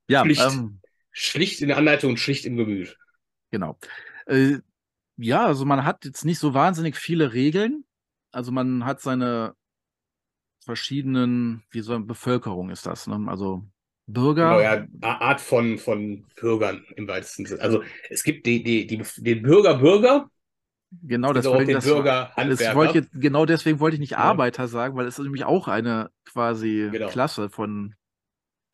Ja, 0.07 0.31
ähm 0.37 0.81
Schlicht 1.19 1.61
in 1.61 1.69
der 1.69 1.77
Anleitung 1.77 2.11
und 2.11 2.17
schlicht 2.17 2.45
im 2.45 2.57
Gemüt. 2.57 2.95
Genau. 3.51 3.77
Äh, 4.27 4.59
ja, 5.17 5.45
also, 5.45 5.65
man 5.65 5.83
hat 5.83 6.05
jetzt 6.05 6.25
nicht 6.25 6.39
so 6.39 6.53
wahnsinnig 6.53 6.95
viele 6.95 7.33
Regeln. 7.33 7.85
Also, 8.31 8.51
man 8.51 8.85
hat 8.85 9.01
seine 9.01 9.55
verschiedenen 10.63 11.63
wie 11.71 11.79
so 11.81 11.93
'ne 11.97 12.05
Bevölkerung 12.05 12.69
ist 12.69 12.85
das, 12.85 13.07
ne? 13.07 13.25
Also, 13.27 13.63
Bürger. 14.05 14.57
Genau, 14.57 14.59
ja, 14.61 14.85
Art 15.01 15.41
von, 15.41 15.77
von 15.77 16.25
Bürgern 16.39 16.85
im 16.95 17.07
weitesten 17.07 17.45
Sinne. 17.45 17.61
Also 17.61 17.83
es 18.09 18.23
gibt 18.23 18.45
die, 18.45 18.63
die, 18.63 18.85
die, 18.87 19.01
den 19.17 19.41
Bürger 19.41 19.75
Bürger. 19.79 20.29
Genau, 21.03 21.33
deswegen, 21.33 21.55
auch 21.55 21.59
den 21.59 21.73
das, 21.75 21.83
Bürger 21.85 22.31
das 22.37 22.75
wollte 22.75 22.99
ich, 22.99 23.05
jetzt- 23.05 23.11
genau 23.21 23.45
deswegen 23.45 23.79
wollte 23.81 23.95
ich 23.95 23.99
nicht 23.99 24.11
Ja. 24.11 24.19
Arbeiter 24.19 24.69
sagen, 24.69 24.95
weil 24.95 25.07
es 25.07 25.19
ist 25.19 25.23
nämlich 25.25 25.43
auch 25.43 25.67
eine 25.67 26.09
quasi 26.25 26.87
Genau. 26.91 27.09
Klasse 27.09 27.49
von 27.49 27.95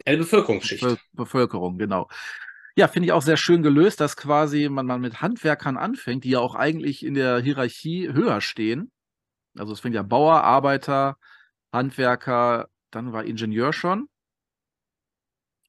Eine 0.05 0.17
Bevölkerungsschicht. 0.17 0.83
Be 0.83 0.97
Bevölkerung, 1.13 1.77
genau. 1.77 2.09
Ja, 2.75 2.87
finde 2.87 3.07
ich 3.07 3.11
auch 3.11 3.21
sehr 3.21 3.37
schön 3.37 3.61
gelöst, 3.61 3.99
dass 3.99 4.17
quasi 4.17 4.67
man 4.67 4.85
mal 4.85 4.97
mit 4.97 5.21
Handwerkern 5.21 5.77
anfängt, 5.77 6.23
die 6.23 6.31
ja 6.31 6.39
auch 6.39 6.55
eigentlich 6.55 7.05
in 7.05 7.13
der 7.13 7.39
Hierarchie 7.39 8.11
höher 8.11 8.41
stehen. 8.41 8.91
Also 9.55 9.73
es 9.73 9.79
fängt 9.79 9.95
ja 9.95 10.01
Bauer, 10.01 10.43
Arbeiter, 10.43 11.17
Handwerker, 11.71 12.69
dann 12.89 13.13
war 13.13 13.23
Ingenieur 13.23 13.73
schon. 13.73 14.09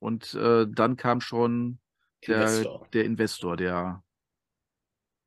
Und 0.01 0.35
äh, 0.35 0.67
dann 0.69 0.97
kam 0.97 1.21
schon 1.21 1.79
der 2.27 2.43
Investor. 2.43 2.89
der 2.93 3.05
Investor, 3.05 3.57
der 3.57 4.05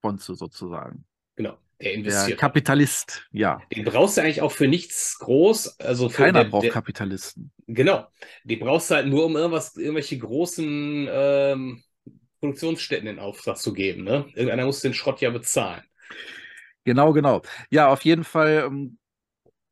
Bonze 0.02 0.36
sozusagen. 0.36 1.06
Genau, 1.36 1.58
der 1.80 1.92
Der 1.92 1.94
investiert. 1.94 2.40
Kapitalist, 2.40 3.28
ja. 3.32 3.62
Den 3.74 3.86
brauchst 3.86 4.18
du 4.18 4.22
eigentlich 4.22 4.42
auch 4.42 4.52
für 4.52 4.68
nichts 4.68 5.18
groß. 5.20 5.80
Also 5.80 6.10
für 6.10 6.24
Keiner 6.24 6.44
der, 6.44 6.50
braucht 6.50 6.64
der, 6.64 6.72
Kapitalisten. 6.72 7.52
Genau. 7.68 8.08
Die 8.44 8.56
brauchst 8.56 8.90
du 8.90 8.96
halt 8.96 9.08
nur, 9.08 9.26
um 9.26 9.36
irgendwas, 9.36 9.76
irgendwelche 9.76 10.18
großen 10.18 11.08
ähm, 11.10 11.84
Produktionsstätten 12.40 13.08
in 13.08 13.20
Auftrag 13.20 13.58
zu 13.58 13.74
geben. 13.74 14.04
Ne? 14.04 14.26
Irgendeiner 14.34 14.66
muss 14.66 14.82
den 14.82 14.94
Schrott 14.94 15.22
ja 15.22 15.30
bezahlen. 15.30 15.84
Genau, 16.84 17.14
genau. 17.14 17.42
Ja, 17.70 17.90
auf 17.90 18.04
jeden 18.06 18.24
Fall, 18.24 18.64
ähm, 18.68 18.98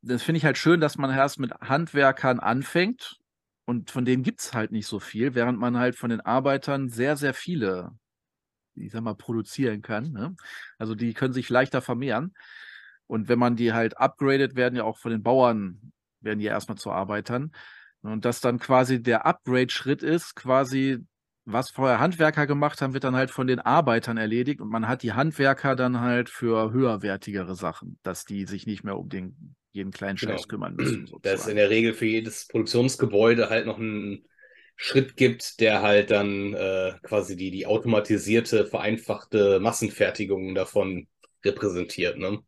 das 0.02 0.22
finde 0.22 0.38
ich 0.38 0.46
halt 0.46 0.58
schön, 0.58 0.82
dass 0.82 0.98
man 0.98 1.10
erst 1.10 1.40
mit 1.40 1.54
Handwerkern 1.62 2.40
anfängt 2.40 3.18
und 3.66 3.90
von 3.90 4.06
denen 4.06 4.22
gibt 4.22 4.42
es 4.42 4.54
halt 4.54 4.72
nicht 4.72 4.86
so 4.86 5.00
viel, 5.00 5.34
während 5.34 5.58
man 5.58 5.78
halt 5.78 5.96
von 5.96 6.10
den 6.10 6.22
Arbeitern 6.22 6.90
sehr, 6.90 7.18
sehr 7.18 7.34
viele, 7.34 7.92
ich 8.76 8.92
sag 8.92 9.02
mal, 9.02 9.16
produzieren 9.16 9.82
kann. 9.82 10.12
Ne? 10.12 10.36
Also 10.78 10.96
die 10.96 11.14
können 11.14 11.34
sich 11.34 11.50
leichter 11.50 11.82
vermehren. 11.82 12.34
Und 13.08 13.28
wenn 13.30 13.40
man 13.40 13.56
die 13.56 13.74
halt 13.74 13.98
upgradet, 13.98 14.56
werden 14.56 14.76
ja 14.76 14.84
auch 14.84 14.98
von 14.98 15.12
den 15.12 15.24
Bauern, 15.24 15.92
werden 16.22 16.40
die 16.40 16.46
ja 16.46 16.52
erstmal 16.54 16.78
zu 16.78 16.92
Arbeitern. 16.92 17.52
Und 18.02 18.26
dass 18.26 18.42
dann 18.42 18.60
quasi 18.60 19.02
der 19.02 19.26
Upgrade-Schritt 19.26 20.04
ist, 20.04 20.36
quasi, 20.36 21.00
was 21.46 21.70
vorher 21.70 22.00
Handwerker 22.00 22.48
gemacht 22.48 22.82
haben, 22.82 22.94
wird 22.94 23.04
dann 23.04 23.16
halt 23.16 23.32
von 23.32 23.48
den 23.48 23.60
Arbeitern 23.60 24.18
erledigt 24.18 24.62
und 24.62 24.70
man 24.70 24.88
hat 24.88 25.04
die 25.04 25.14
Handwerker 25.14 25.76
dann 25.76 26.00
halt 26.02 26.30
für 26.30 26.72
höherwertigere 26.72 27.56
Sachen, 27.56 28.00
dass 28.04 28.26
die 28.26 28.46
sich 28.46 28.66
nicht 28.66 28.84
mehr 28.84 28.98
um 28.98 29.10
den 29.10 29.56
jeden 29.72 29.92
kleinen 29.92 30.18
Genau. 30.18 30.34
Scheiß 30.34 30.48
kümmern 30.48 30.76
müssen. 30.76 31.06
Dass 31.22 31.42
es 31.42 31.48
in 31.48 31.56
sozusagen. 31.56 31.56
der 31.56 31.70
Regel 31.70 31.94
für 31.94 32.06
jedes 32.06 32.48
Produktionsgebäude 32.48 33.50
halt 33.50 33.66
noch 33.68 33.78
einen 33.78 34.26
Schritt 34.78 35.16
gibt, 35.18 35.60
der 35.60 35.82
halt 35.82 36.12
dann 36.12 36.54
äh, 36.54 36.94
quasi 37.04 37.36
die, 37.36 37.52
die 37.52 37.66
automatisierte, 37.66 38.66
vereinfachte 38.66 39.60
Massenfertigung 39.60 40.54
davon 40.56 41.08
repräsentiert, 41.44 42.18
ne? 42.18 42.40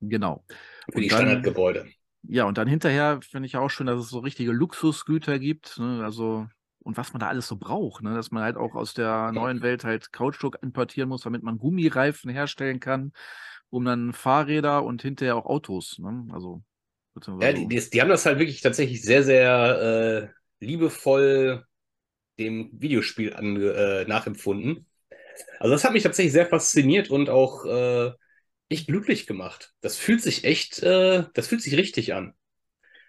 Genau. 0.00 0.44
Für 0.90 1.00
die 1.00 1.08
Und 1.08 1.12
dann- 1.12 1.18
Standardgebäude. 1.20 1.86
Ja, 2.26 2.44
und 2.46 2.56
dann 2.58 2.68
hinterher 2.68 3.20
finde 3.22 3.46
ich 3.46 3.56
auch 3.56 3.68
schön, 3.68 3.86
dass 3.86 4.00
es 4.00 4.08
so 4.08 4.20
richtige 4.20 4.52
Luxusgüter 4.52 5.38
gibt. 5.38 5.78
Ne? 5.78 6.02
Also, 6.04 6.46
und 6.80 6.96
was 6.96 7.12
man 7.12 7.20
da 7.20 7.28
alles 7.28 7.48
so 7.48 7.56
braucht, 7.56 8.02
ne? 8.02 8.14
Dass 8.14 8.30
man 8.30 8.42
halt 8.42 8.56
auch 8.56 8.74
aus 8.74 8.94
der 8.94 9.30
neuen 9.32 9.62
Welt 9.62 9.84
halt 9.84 10.12
Kautschuk 10.12 10.58
importieren 10.62 11.08
muss, 11.10 11.22
damit 11.22 11.42
man 11.42 11.58
Gummireifen 11.58 12.30
herstellen 12.30 12.80
kann, 12.80 13.12
um 13.70 13.84
dann 13.84 14.12
Fahrräder 14.14 14.84
und 14.84 15.02
hinterher 15.02 15.36
auch 15.36 15.46
Autos, 15.46 15.98
ne? 15.98 16.26
Also, 16.32 16.62
Ja, 17.40 17.52
die, 17.52 17.68
die, 17.68 17.90
die 17.90 18.00
haben 18.00 18.08
das 18.08 18.26
halt 18.26 18.38
wirklich 18.38 18.60
tatsächlich 18.60 19.02
sehr, 19.02 19.22
sehr 19.22 20.32
äh, 20.32 20.43
liebevoll 20.64 21.64
dem 22.38 22.70
Videospiel 22.72 23.30
äh, 23.30 24.04
nachempfunden. 24.08 24.86
Also 25.58 25.72
das 25.72 25.84
hat 25.84 25.92
mich 25.92 26.02
tatsächlich 26.02 26.32
sehr 26.32 26.46
fasziniert 26.46 27.10
und 27.10 27.28
auch 27.30 27.64
äh, 27.64 28.12
echt 28.68 28.86
glücklich 28.86 29.26
gemacht. 29.26 29.72
Das 29.80 29.96
fühlt 29.96 30.22
sich 30.22 30.44
echt, 30.44 30.82
äh, 30.82 31.24
das 31.34 31.48
fühlt 31.48 31.62
sich 31.62 31.76
richtig 31.76 32.14
an. 32.14 32.34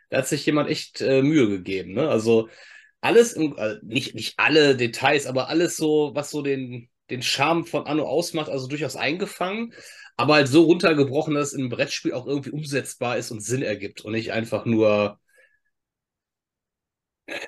Da 0.09 0.19
hat 0.19 0.27
sich 0.27 0.45
jemand 0.45 0.69
echt 0.69 1.01
äh, 1.01 1.21
Mühe 1.21 1.49
gegeben. 1.49 1.93
Ne? 1.93 2.07
Also 2.07 2.49
alles, 3.01 3.33
im, 3.33 3.55
äh, 3.57 3.77
nicht, 3.83 4.15
nicht 4.15 4.35
alle 4.37 4.75
Details, 4.75 5.27
aber 5.27 5.49
alles 5.49 5.77
so, 5.77 6.11
was 6.13 6.31
so 6.31 6.41
den, 6.41 6.89
den 7.09 7.21
Charme 7.21 7.65
von 7.65 7.85
Anno 7.85 8.03
ausmacht, 8.03 8.49
also 8.49 8.67
durchaus 8.67 8.95
eingefangen, 8.95 9.73
aber 10.17 10.35
halt 10.35 10.47
so 10.47 10.63
runtergebrochen, 10.63 11.35
dass 11.35 11.49
es 11.49 11.53
im 11.53 11.69
Brettspiel 11.69 12.13
auch 12.13 12.25
irgendwie 12.25 12.51
umsetzbar 12.51 13.17
ist 13.17 13.31
und 13.31 13.41
Sinn 13.41 13.61
ergibt 13.61 14.01
und 14.01 14.13
nicht 14.13 14.31
einfach 14.31 14.65
nur 14.65 15.19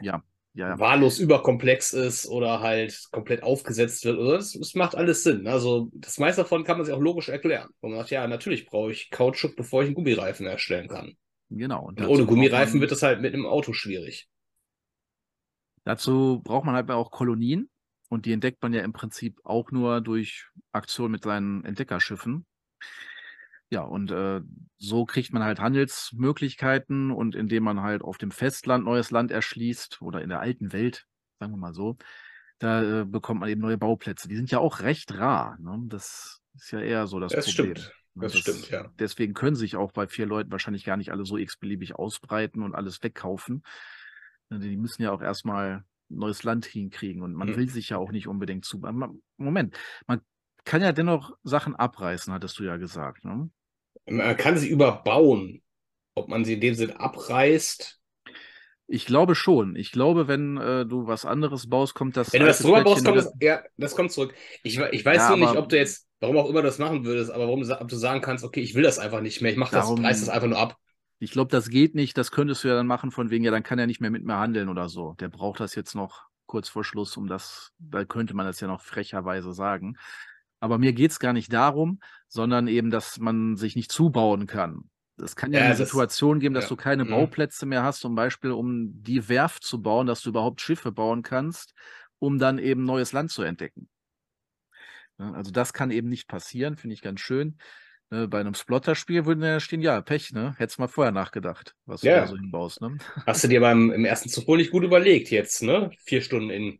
ja, 0.01 0.24
ja, 0.53 0.69
ja. 0.69 0.79
wahllos 0.79 1.19
überkomplex 1.19 1.93
ist 1.93 2.27
oder 2.27 2.62
halt 2.62 3.07
komplett 3.12 3.43
aufgesetzt 3.43 4.05
wird. 4.05 4.17
Oder 4.17 4.38
es, 4.38 4.55
es 4.55 4.75
macht 4.75 4.96
alles 4.96 5.24
Sinn. 5.24 5.48
Also 5.48 5.91
das 5.93 6.17
meiste 6.17 6.41
davon 6.41 6.63
kann 6.63 6.77
man 6.77 6.86
sich 6.86 6.96
auch 6.96 7.00
logisch 7.00 7.29
erklären. 7.29 7.69
Und 7.81 7.91
man 7.91 8.00
sagt, 8.00 8.12
ja, 8.12 8.27
natürlich 8.27 8.65
brauche 8.65 8.91
ich 8.91 9.10
Kautschuk, 9.12 9.55
bevor 9.55 9.84
ich 9.84 9.88
einen 9.88 9.96
Gummireifen 9.96 10.48
herstellen 10.48 10.88
kann. 10.88 11.15
Genau. 11.50 11.86
Und 11.86 12.00
Und 12.01 12.07
ohne 12.07 12.25
Gummireifen 12.25 12.75
man, 12.75 12.81
wird 12.81 12.91
es 12.91 13.03
halt 13.03 13.22
mit 13.22 13.34
einem 13.34 13.46
Auto 13.46 13.74
schwierig. 13.74 14.27
dazu 15.84 16.41
braucht 16.43 16.65
man 16.65 16.75
halt 16.75 16.89
auch 16.91 17.12
Kolonien. 17.12 17.69
Und 18.10 18.25
die 18.25 18.31
entdeckt 18.31 18.62
man 18.62 18.74
ja 18.74 18.84
im 18.84 18.93
Prinzip 18.93 19.39
auch 19.43 19.72
nur 19.72 20.01
durch 20.01 20.48
Aktion 20.72 21.12
mit 21.12 21.24
seinen 21.24 21.65
Entdeckerschiffen. 21.65 22.46
Ja, 23.69 23.81
und 23.81 24.12
äh, 24.12 24.41
so 24.77 25.05
kriegt 25.05 25.33
man 25.33 25.43
halt 25.43 25.59
Handelsmöglichkeiten 25.59 27.12
und 27.12 27.36
indem 27.36 27.63
man 27.63 27.81
halt 27.81 28.01
auf 28.01 28.17
dem 28.17 28.31
Festland 28.31 28.86
neues 28.86 29.12
Land 29.12 29.29
erschließt 29.31 30.01
oder 30.01 30.21
in 30.21 30.29
der 30.29 30.39
alten 30.39 30.71
Welt, 30.71 31.05
sagen 31.39 31.51
wir 31.51 31.57
mal 31.57 31.74
so, 31.74 31.97
da 32.59 33.01
äh, 33.01 33.05
bekommt 33.05 33.41
man 33.41 33.50
eben 33.50 33.62
neue 33.62 33.77
Bauplätze. 33.77 34.27
Die 34.27 34.36
sind 34.38 34.51
ja 34.51 34.59
auch 34.59 34.79
recht 34.79 35.13
rar. 35.17 35.57
Ne? 35.59 35.83
Das 35.88 36.41
ist 36.55 36.71
ja 36.71 36.79
eher 36.79 37.07
so 37.07 37.19
das 37.19 37.33
Das 37.33 37.45
Problem. 37.45 37.74
stimmt. 37.74 37.93
Ne? 38.15 38.24
Das 38.24 38.39
stimmt, 38.39 38.69
ja. 38.71 38.89
Deswegen 39.00 39.33
können 39.33 39.55
sich 39.55 39.75
auch 39.75 39.91
bei 39.91 40.07
vier 40.07 40.25
Leuten 40.25 40.51
wahrscheinlich 40.51 40.86
gar 40.86 40.97
nicht 40.97 41.12
alle 41.12 41.25
so 41.25 41.38
x-beliebig 41.38 41.95
ausbreiten 41.95 42.63
und 42.63 42.74
alles 42.74 43.03
wegkaufen. 43.03 43.63
Ne, 44.50 44.59
Die 44.59 44.77
müssen 44.77 45.03
ja 45.03 45.12
auch 45.12 45.21
erstmal 45.21 45.83
neues 46.09 46.43
Land 46.43 46.65
hinkriegen 46.65 47.21
und 47.21 47.33
man 47.33 47.50
Mhm. 47.50 47.57
will 47.57 47.69
sich 47.69 47.89
ja 47.89 47.97
auch 47.97 48.12
nicht 48.12 48.27
unbedingt 48.27 48.63
zu. 48.65 48.81
Moment, 49.38 49.77
man 50.07 50.21
kann 50.63 50.81
ja 50.81 50.93
dennoch 50.93 51.38
Sachen 51.43 51.75
abreißen, 51.75 52.33
hattest 52.33 52.57
du 52.59 52.63
ja 52.63 52.77
gesagt. 52.77 53.24
Ne? 53.25 53.50
Man 54.09 54.37
kann 54.37 54.57
sie 54.57 54.69
überbauen. 54.69 55.61
Ob 56.15 56.29
man 56.29 56.45
sie 56.45 56.53
in 56.53 56.61
dem 56.61 56.73
Sinn 56.73 56.91
abreißt. 56.91 57.99
Ich 58.87 59.05
glaube 59.05 59.35
schon. 59.35 59.75
Ich 59.75 59.91
glaube, 59.91 60.27
wenn 60.27 60.57
äh, 60.57 60.85
du 60.85 61.05
was 61.05 61.25
anderes 61.25 61.69
baust, 61.69 61.93
kommt 61.93 62.17
das. 62.17 62.33
Wenn 62.33 62.39
du 62.39 62.47
das 62.47 62.59
drüber 62.59 62.83
baust, 62.83 63.05
kommt 63.05 63.17
das, 63.17 63.33
ja, 63.39 63.61
das 63.77 63.95
kommt 63.95 64.11
zurück. 64.11 64.33
Ich, 64.63 64.79
ich 64.79 65.05
weiß 65.05 65.17
Ja, 65.17 65.29
nur 65.35 65.39
nicht, 65.39 65.57
ob 65.57 65.69
du 65.69 65.77
jetzt, 65.77 66.07
warum 66.21 66.37
auch 66.37 66.49
immer 66.49 66.61
du 66.61 66.67
das 66.67 66.79
machen 66.79 67.03
würdest, 67.05 67.29
aber 67.29 67.45
warum, 67.47 67.69
ob 67.69 67.87
du 67.87 67.95
sagen 67.95 68.21
kannst, 68.21 68.43
okay, 68.43 68.61
ich 68.61 68.73
will 68.73 68.83
das 68.83 68.97
einfach 68.97 69.21
nicht 69.21 69.41
mehr, 69.41 69.51
ich 69.51 69.57
mach 69.57 69.69
das, 69.69 69.89
reiß 69.89 70.21
das 70.21 70.29
einfach 70.29 70.47
nur 70.47 70.57
ab. 70.57 70.77
Ich 71.19 71.31
glaube, 71.31 71.51
das 71.51 71.69
geht 71.69 71.95
nicht. 71.95 72.17
Das 72.17 72.31
könntest 72.31 72.63
du 72.63 72.69
ja 72.69 72.75
dann 72.75 72.87
machen, 72.87 73.11
von 73.11 73.29
wegen, 73.29 73.43
ja, 73.43 73.51
dann 73.51 73.63
kann 73.63 73.77
er 73.77 73.87
nicht 73.87 74.01
mehr 74.01 74.11
mit 74.11 74.23
mir 74.23 74.37
handeln 74.37 74.69
oder 74.69 74.87
so. 74.87 75.13
Der 75.19 75.29
braucht 75.29 75.59
das 75.59 75.75
jetzt 75.75 75.93
noch 75.93 76.27
kurz 76.45 76.69
vor 76.69 76.83
Schluss, 76.83 77.17
um 77.17 77.27
das, 77.27 77.73
da 77.77 78.05
könnte 78.05 78.33
man 78.33 78.45
das 78.45 78.59
ja 78.59 78.67
noch 78.67 78.81
frecherweise 78.81 79.53
sagen. 79.53 79.97
Aber 80.59 80.77
mir 80.77 80.93
geht's 80.93 81.19
gar 81.19 81.33
nicht 81.33 81.53
darum, 81.53 81.99
sondern 82.27 82.67
eben, 82.67 82.89
dass 82.89 83.19
man 83.19 83.55
sich 83.55 83.75
nicht 83.75 83.91
zubauen 83.91 84.47
kann. 84.47 84.89
Es 85.21 85.35
kann 85.35 85.51
ja, 85.51 85.59
Ja, 85.59 85.65
eine 85.65 85.75
Situation 85.75 86.39
geben, 86.39 86.53
dass 86.53 86.65
ja, 86.65 86.69
du 86.69 86.75
keine 86.75 87.05
mhm. 87.05 87.09
Bauplätze 87.09 87.65
mehr 87.65 87.83
hast, 87.83 87.99
zum 87.99 88.15
Beispiel, 88.15 88.51
um 88.51 89.03
die 89.03 89.29
Werft 89.29 89.63
zu 89.63 89.81
bauen, 89.81 90.07
dass 90.07 90.21
du 90.21 90.29
überhaupt 90.29 90.61
Schiffe 90.61 90.91
bauen 90.91 91.23
kannst, 91.23 91.73
um 92.19 92.37
dann 92.39 92.59
eben 92.59 92.83
neues 92.83 93.13
Land 93.13 93.31
zu 93.31 93.43
entdecken. 93.43 93.89
Also 95.17 95.51
das 95.51 95.73
kann 95.73 95.91
eben 95.91 96.09
nicht 96.09 96.27
passieren, 96.27 96.75
finde 96.75 96.93
ich 96.93 97.01
ganz 97.01 97.19
schön. 97.21 97.57
Ne, 98.09 98.27
bei 98.27 98.39
einem 98.39 98.53
Splotter-Spiel 98.53 99.25
würde 99.25 99.45
ja 99.47 99.59
stehen, 99.59 99.81
ja, 99.81 99.99
Pech, 100.01 100.31
ne? 100.31 100.55
Hättest 100.57 100.79
mal 100.79 100.87
vorher 100.87 101.11
nachgedacht, 101.11 101.75
was 101.85 102.01
du 102.01 102.07
Ja. 102.09 102.21
da 102.21 102.27
so 102.27 102.37
hinbaust, 102.37 102.81
ne? 102.81 102.97
Hast 103.25 103.43
du 103.43 103.47
dir 103.47 103.59
beim 103.59 103.91
im 103.91 104.05
ersten 104.05 104.29
Zug 104.29 104.47
wohl 104.47 104.57
nicht 104.57 104.71
gut 104.71 104.83
überlegt 104.83 105.29
jetzt, 105.29 105.61
ne? 105.61 105.91
Vier 106.05 106.21
Stunden 106.21 106.49
in. 106.49 106.79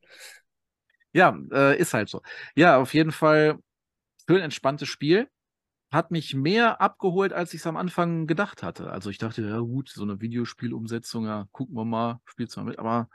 Ja, 1.14 1.38
äh, 1.52 1.78
ist 1.80 1.94
halt 1.94 2.10
so. 2.10 2.22
Ja, 2.56 2.78
auf 2.78 2.94
jeden 2.94 3.12
Fall 3.12 3.58
schön 4.28 4.42
entspanntes 4.42 4.88
Spiel. 4.90 5.30
Hat 5.92 6.12
mich 6.12 6.34
mehr 6.36 6.82
abgeholt, 6.82 7.34
als 7.34 7.54
ich 7.54 7.62
es 7.62 7.68
am 7.68 7.78
Anfang 7.78 8.28
gedacht 8.28 8.64
hatte. 8.64 8.92
Also 8.92 9.10
ich 9.10 9.18
dachte, 9.18 9.42
ja 9.42 9.60
gut, 9.60 9.90
so 9.90 10.04
eine 10.04 10.20
Videospielumsetzung, 10.22 11.26
ja, 11.26 11.48
gucken 11.52 11.76
wir 11.76 11.86
mal, 11.86 12.20
spielst 12.26 12.56
du 12.56 12.62
mal 12.62 12.66
mit, 12.68 12.80
aber 12.80 13.10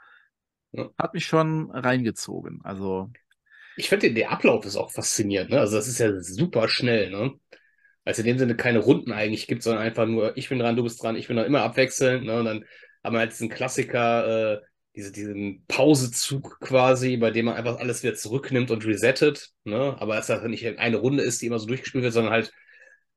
Ja. 0.71 0.89
hat 0.97 1.13
mich 1.13 1.25
schon 1.25 1.71
reingezogen. 1.71 2.61
Also, 2.63 3.11
Ich 3.75 3.89
finde, 3.89 4.13
der 4.13 4.31
Ablauf 4.31 4.65
ist 4.65 4.75
auch 4.75 4.91
faszinierend, 4.91 5.49
ne? 5.49 5.59
Also 5.59 5.75
das 5.77 5.87
ist 5.87 5.99
ja 5.99 6.19
super 6.21 6.67
schnell, 6.67 7.09
ne? 7.09 7.33
Weil 8.03 8.11
es 8.13 8.19
in 8.19 8.25
dem 8.25 8.37
Sinne 8.39 8.55
keine 8.55 8.79
Runden 8.79 9.11
eigentlich 9.11 9.47
gibt, 9.47 9.63
sondern 9.63 9.83
einfach 9.83 10.05
nur, 10.05 10.37
ich 10.37 10.49
bin 10.49 10.59
dran, 10.59 10.75
du 10.75 10.83
bist 10.83 11.01
dran, 11.01 11.15
ich 11.15 11.27
bin 11.27 11.37
dran, 11.37 11.45
immer 11.47 11.61
abwechselnd, 11.63 12.25
ne? 12.25 12.39
Und 12.39 12.45
dann 12.45 12.65
haben 13.03 13.13
wir 13.15 13.19
halt 13.19 13.31
diesen 13.31 13.49
Klassiker, 13.49 14.55
äh, 14.55 14.61
diese, 14.95 15.11
diesen 15.11 15.65
Pausezug 15.67 16.59
quasi, 16.59 17.17
bei 17.17 17.31
dem 17.31 17.45
man 17.45 17.55
einfach 17.55 17.79
alles 17.79 18.03
wieder 18.03 18.15
zurücknimmt 18.15 18.71
und 18.71 18.85
resettet, 18.85 19.51
ne? 19.63 19.95
Aber 19.99 20.15
dass 20.15 20.27
das 20.27 20.43
nicht 20.43 20.65
eine 20.77 20.97
Runde 20.97 21.23
ist, 21.23 21.41
die 21.41 21.47
immer 21.47 21.59
so 21.59 21.65
durchgespielt 21.65 22.03
wird, 22.03 22.13
sondern 22.13 22.33
halt 22.33 22.51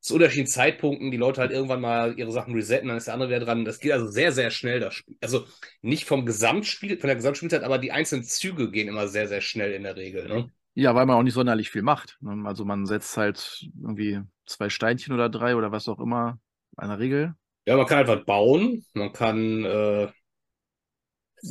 zu 0.01 0.15
unterschiedlichen 0.15 0.51
Zeitpunkten 0.53 1.11
die 1.11 1.17
Leute 1.17 1.41
halt 1.41 1.51
irgendwann 1.51 1.81
mal 1.81 2.17
ihre 2.17 2.31
Sachen 2.31 2.55
resetten, 2.55 2.89
dann 2.89 2.97
ist 2.97 3.09
der 3.09 3.15
andere 3.15 3.29
wieder 3.29 3.41
dran. 3.41 3.65
Das 3.65 3.81
geht 3.81 3.93
also 3.93 4.07
sehr, 4.07 4.31
sehr 4.31 4.51
schnell, 4.51 4.79
das 4.79 4.95
Spiel. 4.95 5.17
Also 5.21 5.47
nicht 5.83 6.05
vom 6.05 6.25
Gesamtspiel, 6.25 6.99
von 6.99 7.09
der 7.09 7.17
Gesamtspielzeit, 7.17 7.65
aber 7.65 7.79
die 7.79 7.93
einzelnen 7.93 8.25
Züge 8.25 8.71
gehen 8.71 8.89
immer 8.89 9.09
sehr, 9.09 9.27
sehr 9.27 9.41
schnell 9.41 9.73
in 9.73 9.83
der 9.83 9.97
Regel. 9.97 10.29
Ne? 10.29 10.49
Ja, 10.75 10.95
weil 10.95 11.07
man 11.07 11.17
auch 11.17 11.23
nicht 11.23 11.35
sonderlich 11.35 11.71
viel 11.71 11.83
macht. 11.83 12.19
Ne? 12.21 12.47
Also 12.47 12.65
man 12.65 12.87
setzt 12.87 13.17
halt 13.17 13.69
irgendwie 13.83 14.21
zwei 14.47 14.69
Steinchen 14.69 15.13
oder 15.13 15.29
drei 15.29 15.57
oder 15.57 15.73
was 15.73 15.89
auch 15.89 15.99
immer 15.99 16.39
eine 16.77 16.99
Regel. 16.99 17.35
Ja, 17.67 17.77
man 17.77 17.87
kann 17.87 17.99
einfach 17.99 18.25
bauen, 18.25 18.85
man 18.93 19.13
kann 19.13 19.65
äh, 19.65 20.09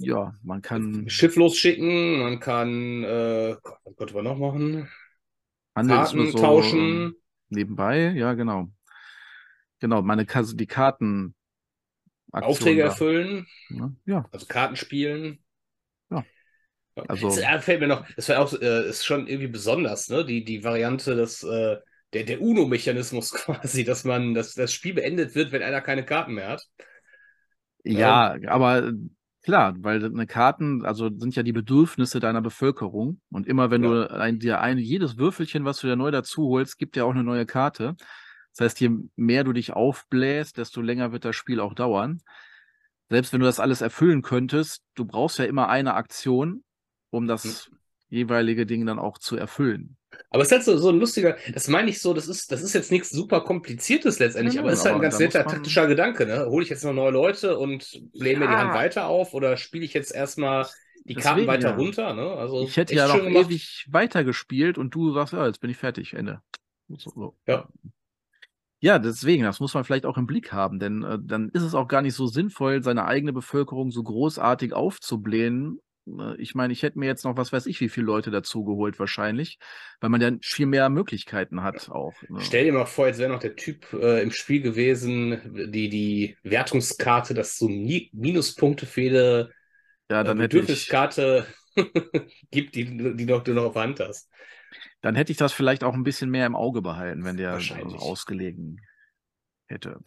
ja, 0.01 0.35
man 0.43 0.61
kann 0.61 1.09
Schiff 1.09 1.35
losschicken, 1.35 2.19
man 2.19 2.39
kann 2.39 3.03
äh, 3.03 3.55
was 3.83 3.95
konnte 3.95 4.13
man 4.13 4.23
noch 4.23 4.37
machen? 4.37 4.89
Karten 5.73 6.31
so, 6.31 6.37
tauschen. 6.37 7.15
Nebenbei, 7.49 8.11
ja, 8.11 8.33
genau. 8.33 8.69
Genau, 9.79 10.01
meine 10.01 10.25
Kasse, 10.25 10.55
die 10.55 10.67
Karten. 10.67 11.35
Aufträge 12.31 12.81
da. 12.81 12.87
erfüllen. 12.87 13.47
Ja. 14.05 14.25
Also 14.31 14.45
Karten 14.45 14.75
spielen. 14.75 15.39
Ja. 16.09 16.25
Also, 17.07 17.29
das 17.29 17.63
fällt 17.63 17.79
mir 17.79 17.87
noch, 17.87 18.05
das 18.15 18.29
war 18.29 18.39
auch, 18.39 18.53
äh, 18.53 18.89
ist 18.89 19.05
schon 19.05 19.27
irgendwie 19.27 19.47
besonders, 19.47 20.09
ne? 20.09 20.25
Die, 20.25 20.43
die 20.43 20.63
Variante 20.63 21.15
des, 21.15 21.43
äh, 21.43 21.77
der, 22.13 22.23
der 22.23 22.41
UNO-Mechanismus 22.41 23.31
quasi, 23.33 23.83
dass 23.83 24.03
man, 24.03 24.33
dass 24.33 24.53
das 24.53 24.73
Spiel 24.73 24.93
beendet 24.93 25.35
wird, 25.35 25.51
wenn 25.51 25.61
einer 25.61 25.81
keine 25.81 26.05
Karten 26.05 26.33
mehr 26.33 26.49
hat. 26.49 26.63
Ja, 27.83 28.35
ähm, 28.35 28.47
aber 28.47 28.91
klar, 29.45 29.75
weil 29.77 30.03
eine 30.03 30.25
Karten, 30.25 30.83
also 30.83 31.09
sind 31.17 31.35
ja 31.35 31.43
die 31.43 31.53
Bedürfnisse 31.53 32.19
deiner 32.19 32.41
Bevölkerung. 32.41 33.21
Und 33.29 33.47
immer 33.47 33.69
wenn 33.69 33.83
ja. 33.83 33.89
du 33.89 34.11
ein, 34.11 34.39
dir 34.39 34.59
ein, 34.59 34.79
jedes 34.79 35.17
Würfelchen, 35.17 35.65
was 35.65 35.79
du 35.79 35.87
dir 35.87 35.95
neu 35.95 36.09
dazu 36.09 36.49
holst, 36.49 36.79
gibt 36.79 36.97
ja 36.97 37.03
auch 37.03 37.11
eine 37.11 37.23
neue 37.23 37.45
Karte. 37.45 37.95
Das 38.51 38.65
heißt, 38.65 38.81
je 38.81 38.89
mehr 39.15 39.43
du 39.43 39.53
dich 39.53 39.73
aufbläst, 39.73 40.57
desto 40.57 40.81
länger 40.81 41.11
wird 41.11 41.25
das 41.25 41.35
Spiel 41.35 41.59
auch 41.59 41.75
dauern. 41.75 42.21
Selbst 43.09 43.33
wenn 43.33 43.39
du 43.39 43.45
das 43.45 43.59
alles 43.59 43.81
erfüllen 43.81 44.23
könntest, 44.23 44.81
du 44.95 45.05
brauchst 45.05 45.37
ja 45.37 45.45
immer 45.45 45.69
eine 45.69 45.93
Aktion, 45.93 46.63
um 47.11 47.27
das 47.27 47.67
hm. 47.67 47.77
jeweilige 48.09 48.65
Ding 48.65 48.85
dann 48.87 48.97
auch 48.97 49.19
zu 49.19 49.37
erfüllen. 49.37 49.95
Aber 50.29 50.43
es 50.43 50.47
ist 50.47 50.51
halt 50.51 50.63
so, 50.63 50.77
so 50.77 50.89
ein 50.89 50.99
lustiger, 50.99 51.37
das 51.53 51.67
meine 51.67 51.89
ich 51.89 52.01
so, 52.01 52.13
das 52.13 52.27
ist, 52.27 52.51
das 52.51 52.61
ist 52.61 52.73
jetzt 52.73 52.91
nichts 52.91 53.09
super 53.09 53.41
kompliziertes 53.41 54.19
letztendlich, 54.19 54.55
ja, 54.55 54.61
aber 54.61 54.71
es 54.71 54.79
ist 54.79 54.85
halt 54.85 54.95
ein 54.95 55.01
ganz 55.01 55.19
netter 55.19 55.45
taktischer 55.45 55.87
Gedanke, 55.87 56.25
ne? 56.25 56.45
Hole 56.47 56.63
ich 56.63 56.69
jetzt 56.69 56.83
noch 56.83 56.93
neue 56.93 57.11
Leute 57.11 57.57
und 57.57 58.01
blähe 58.13 58.37
mir 58.37 58.47
die 58.47 58.53
Hand 58.53 58.73
weiter 58.73 59.07
auf 59.07 59.33
oder 59.33 59.57
spiele 59.57 59.85
ich 59.85 59.93
jetzt 59.93 60.13
erstmal 60.13 60.67
die 61.05 61.13
Deswegen, 61.13 61.21
Karten 61.21 61.47
weiter 61.47 61.69
ja. 61.69 61.75
runter, 61.75 62.13
ne? 62.13 62.31
Also 62.31 62.63
ich 62.63 62.77
hätte 62.77 62.95
ja 62.95 63.07
noch 63.07 63.23
ewig 63.23 63.85
weitergespielt 63.89 64.77
und 64.77 64.93
du 64.95 65.13
sagst, 65.13 65.33
ja, 65.33 65.45
jetzt 65.45 65.61
bin 65.61 65.69
ich 65.69 65.77
fertig, 65.77 66.13
Ende. 66.13 66.41
So. 66.87 67.35
Ja. 67.47 67.67
Ja, 68.79 68.99
deswegen, 68.99 69.43
das 69.43 69.59
muss 69.59 69.73
man 69.73 69.83
vielleicht 69.83 70.05
auch 70.05 70.17
im 70.17 70.27
Blick 70.27 70.51
haben, 70.51 70.79
denn 70.79 71.03
äh, 71.03 71.17
dann 71.19 71.49
ist 71.49 71.63
es 71.63 71.73
auch 71.73 71.87
gar 71.87 72.01
nicht 72.01 72.13
so 72.13 72.27
sinnvoll, 72.27 72.83
seine 72.83 73.05
eigene 73.05 73.33
Bevölkerung 73.33 73.89
so 73.89 74.03
großartig 74.03 74.73
aufzublähen, 74.73 75.79
ich 76.37 76.53
meine, 76.53 76.71
ich 76.71 76.83
hätte 76.83 76.99
mir 76.99 77.07
jetzt 77.07 77.25
noch, 77.25 77.35
was 77.35 77.51
weiß 77.51 77.65
ich, 77.65 77.81
wie 77.81 77.89
viele 77.89 78.05
Leute 78.05 78.29
dazu 78.29 78.63
geholt 78.63 78.99
wahrscheinlich, 78.99 79.57
weil 79.99 80.09
man 80.09 80.19
dann 80.19 80.39
viel 80.41 80.67
mehr 80.67 80.89
Möglichkeiten 80.89 81.63
hat 81.63 81.89
auch. 81.89 82.13
Ne? 82.29 82.39
Stell 82.41 82.65
dir 82.65 82.73
mal 82.73 82.85
vor, 82.85 83.07
jetzt 83.07 83.19
wäre 83.19 83.31
noch 83.31 83.39
der 83.39 83.55
Typ 83.55 83.91
äh, 83.93 84.21
im 84.21 84.31
Spiel 84.31 84.61
gewesen, 84.61 85.71
die, 85.71 85.89
die 85.89 86.37
Wertungskarte, 86.43 87.33
das 87.33 87.57
so 87.57 87.67
Mi 87.67 88.09
Minuspunkte 88.13 88.85
für 88.85 89.01
jede 89.01 89.51
ja, 90.09 90.23
dann 90.23 90.39
äh, 90.39 90.43
Bedürfniskarte 90.43 91.47
gibt, 92.51 92.75
die, 92.75 93.15
die 93.15 93.25
noch, 93.25 93.43
du 93.43 93.53
noch 93.53 93.65
auf 93.65 93.75
Hand 93.75 93.99
hast. 93.99 94.29
Dann 95.01 95.15
hätte 95.15 95.31
ich 95.31 95.37
das 95.37 95.53
vielleicht 95.53 95.83
auch 95.83 95.93
ein 95.93 96.03
bisschen 96.03 96.29
mehr 96.29 96.45
im 96.45 96.55
Auge 96.55 96.81
behalten, 96.81 97.23
wenn 97.23 97.37
der 97.37 97.59
ausgelegen 97.97 98.79
hätte. 99.67 99.99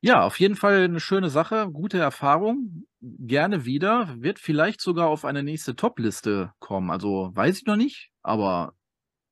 Ja, 0.00 0.24
auf 0.24 0.38
jeden 0.38 0.56
Fall 0.56 0.84
eine 0.84 1.00
schöne 1.00 1.30
Sache, 1.30 1.68
gute 1.72 1.98
Erfahrung. 1.98 2.86
Gerne 3.00 3.64
wieder. 3.64 4.14
Wird 4.18 4.38
vielleicht 4.38 4.80
sogar 4.80 5.08
auf 5.08 5.24
eine 5.24 5.42
nächste 5.42 5.76
Top-Liste 5.76 6.52
kommen. 6.58 6.90
Also 6.90 7.30
weiß 7.34 7.58
ich 7.58 7.66
noch 7.66 7.76
nicht, 7.76 8.10
aber 8.22 8.74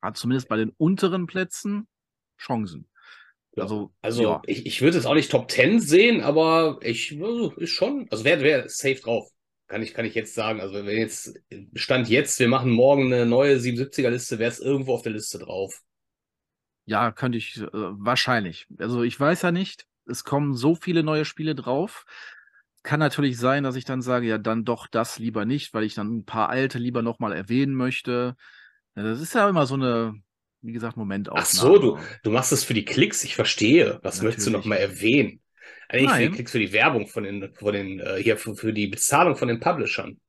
hat 0.01 0.17
zumindest 0.17 0.47
bei 0.49 0.57
den 0.57 0.71
unteren 0.77 1.27
Plätzen 1.27 1.87
Chancen. 2.37 2.87
Also, 3.57 3.93
also 4.01 4.23
ja. 4.23 4.41
ich, 4.45 4.65
ich 4.65 4.81
würde 4.81 4.97
es 4.97 5.05
auch 5.05 5.13
nicht 5.13 5.31
Top 5.31 5.49
10 5.49 5.79
sehen, 5.79 6.21
aber 6.21 6.79
ich 6.81 7.17
also, 7.21 7.51
ist 7.53 7.71
schon, 7.71 8.07
also 8.11 8.25
wäre 8.25 8.41
wär 8.41 8.69
safe 8.69 8.95
drauf. 8.95 9.29
Kann 9.67 9.81
ich, 9.81 9.93
kann 9.93 10.05
ich 10.05 10.13
jetzt 10.13 10.35
sagen. 10.35 10.59
Also 10.59 10.73
wenn 10.73 10.97
jetzt 10.97 11.39
Stand 11.73 12.09
jetzt, 12.09 12.39
wir 12.39 12.47
machen 12.47 12.69
morgen 12.69 13.11
eine 13.11 13.25
neue 13.25 13.55
77er 13.55 14.09
Liste, 14.09 14.37
wäre 14.37 14.51
es 14.51 14.59
irgendwo 14.59 14.93
auf 14.93 15.01
der 15.01 15.13
Liste 15.13 15.39
drauf. 15.39 15.81
Ja, 16.85 17.11
könnte 17.11 17.37
ich 17.37 17.57
äh, 17.57 17.67
wahrscheinlich. 17.71 18.67
Also 18.77 19.03
ich 19.03 19.19
weiß 19.19 19.41
ja 19.41 19.51
nicht, 19.51 19.85
es 20.07 20.23
kommen 20.23 20.53
so 20.53 20.75
viele 20.75 21.03
neue 21.03 21.25
Spiele 21.25 21.55
drauf. 21.55 22.05
Kann 22.83 22.99
natürlich 22.99 23.37
sein, 23.37 23.63
dass 23.63 23.75
ich 23.75 23.85
dann 23.85 24.03
sage, 24.03 24.27
ja, 24.27 24.37
dann 24.37 24.63
doch 24.63 24.87
das 24.87 25.17
lieber 25.17 25.45
nicht, 25.45 25.73
weil 25.73 25.83
ich 25.83 25.95
dann 25.95 26.17
ein 26.17 26.25
paar 26.25 26.49
alte 26.49 26.77
lieber 26.77 27.01
nochmal 27.01 27.33
erwähnen 27.33 27.73
möchte. 27.73 28.35
Ja, 28.95 29.03
das 29.03 29.19
ist 29.19 29.33
ja 29.33 29.49
immer 29.49 29.65
so 29.65 29.73
eine, 29.73 30.13
wie 30.61 30.73
gesagt, 30.73 30.95
Momentaufnahme. 30.95 31.47
Ach 31.47 31.51
so, 31.51 31.79
du, 31.79 31.99
du 32.23 32.29
machst 32.29 32.51
es 32.51 32.63
für 32.63 32.75
die 32.75 32.85
Klicks, 32.85 33.23
ich 33.23 33.35
verstehe. 33.35 33.99
Was 34.03 34.17
natürlich. 34.17 34.23
möchtest 34.23 34.47
du 34.47 34.51
nochmal 34.51 34.77
erwähnen? 34.77 35.41
Eigentlich 35.89 36.11
für 36.11 36.29
die 36.29 36.31
Klicks, 36.31 36.51
für 36.51 36.59
die 36.59 36.73
Werbung 36.73 37.07
von 37.07 37.23
den, 37.23 37.53
von 37.55 37.73
den, 37.73 37.99
äh, 37.99 38.21
hier 38.21 38.37
für, 38.37 38.55
für 38.55 38.73
die 38.73 38.87
Bezahlung 38.87 39.35
von 39.35 39.47
den 39.47 39.59
Publishern. 39.59 40.19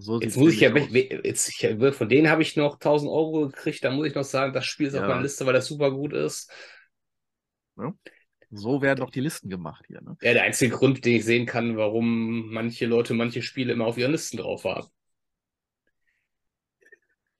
So 0.00 0.20
jetzt 0.20 0.36
muss 0.36 0.52
ich 0.52 0.60
ja, 0.60 0.74
jetzt, 0.74 1.48
ich, 1.48 1.94
von 1.94 2.08
denen 2.08 2.30
habe 2.30 2.42
ich 2.42 2.56
noch 2.56 2.74
1000 2.74 3.10
Euro 3.10 3.48
gekriegt, 3.48 3.82
da 3.84 3.90
muss 3.90 4.06
ich 4.06 4.14
noch 4.14 4.24
sagen, 4.24 4.52
das 4.52 4.64
Spiel 4.64 4.86
ist 4.86 4.94
ja. 4.94 5.02
auf 5.02 5.08
meiner 5.08 5.22
Liste, 5.22 5.44
weil 5.44 5.54
das 5.54 5.66
super 5.66 5.90
gut 5.90 6.12
ist. 6.12 6.50
Ja. 7.76 7.92
So 8.50 8.80
werden 8.80 9.00
doch 9.00 9.10
die 9.10 9.20
Listen 9.20 9.50
gemacht 9.50 9.84
hier. 9.88 10.00
Ne? 10.00 10.16
Ja, 10.22 10.32
der 10.32 10.44
einzige 10.44 10.74
Grund, 10.74 11.04
den 11.04 11.16
ich 11.16 11.24
sehen 11.24 11.46
kann, 11.46 11.76
warum 11.76 12.50
manche 12.50 12.86
Leute 12.86 13.12
manche 13.12 13.42
Spiele 13.42 13.72
immer 13.72 13.86
auf 13.86 13.98
ihren 13.98 14.12
Listen 14.12 14.38
drauf 14.38 14.64
haben. 14.64 14.88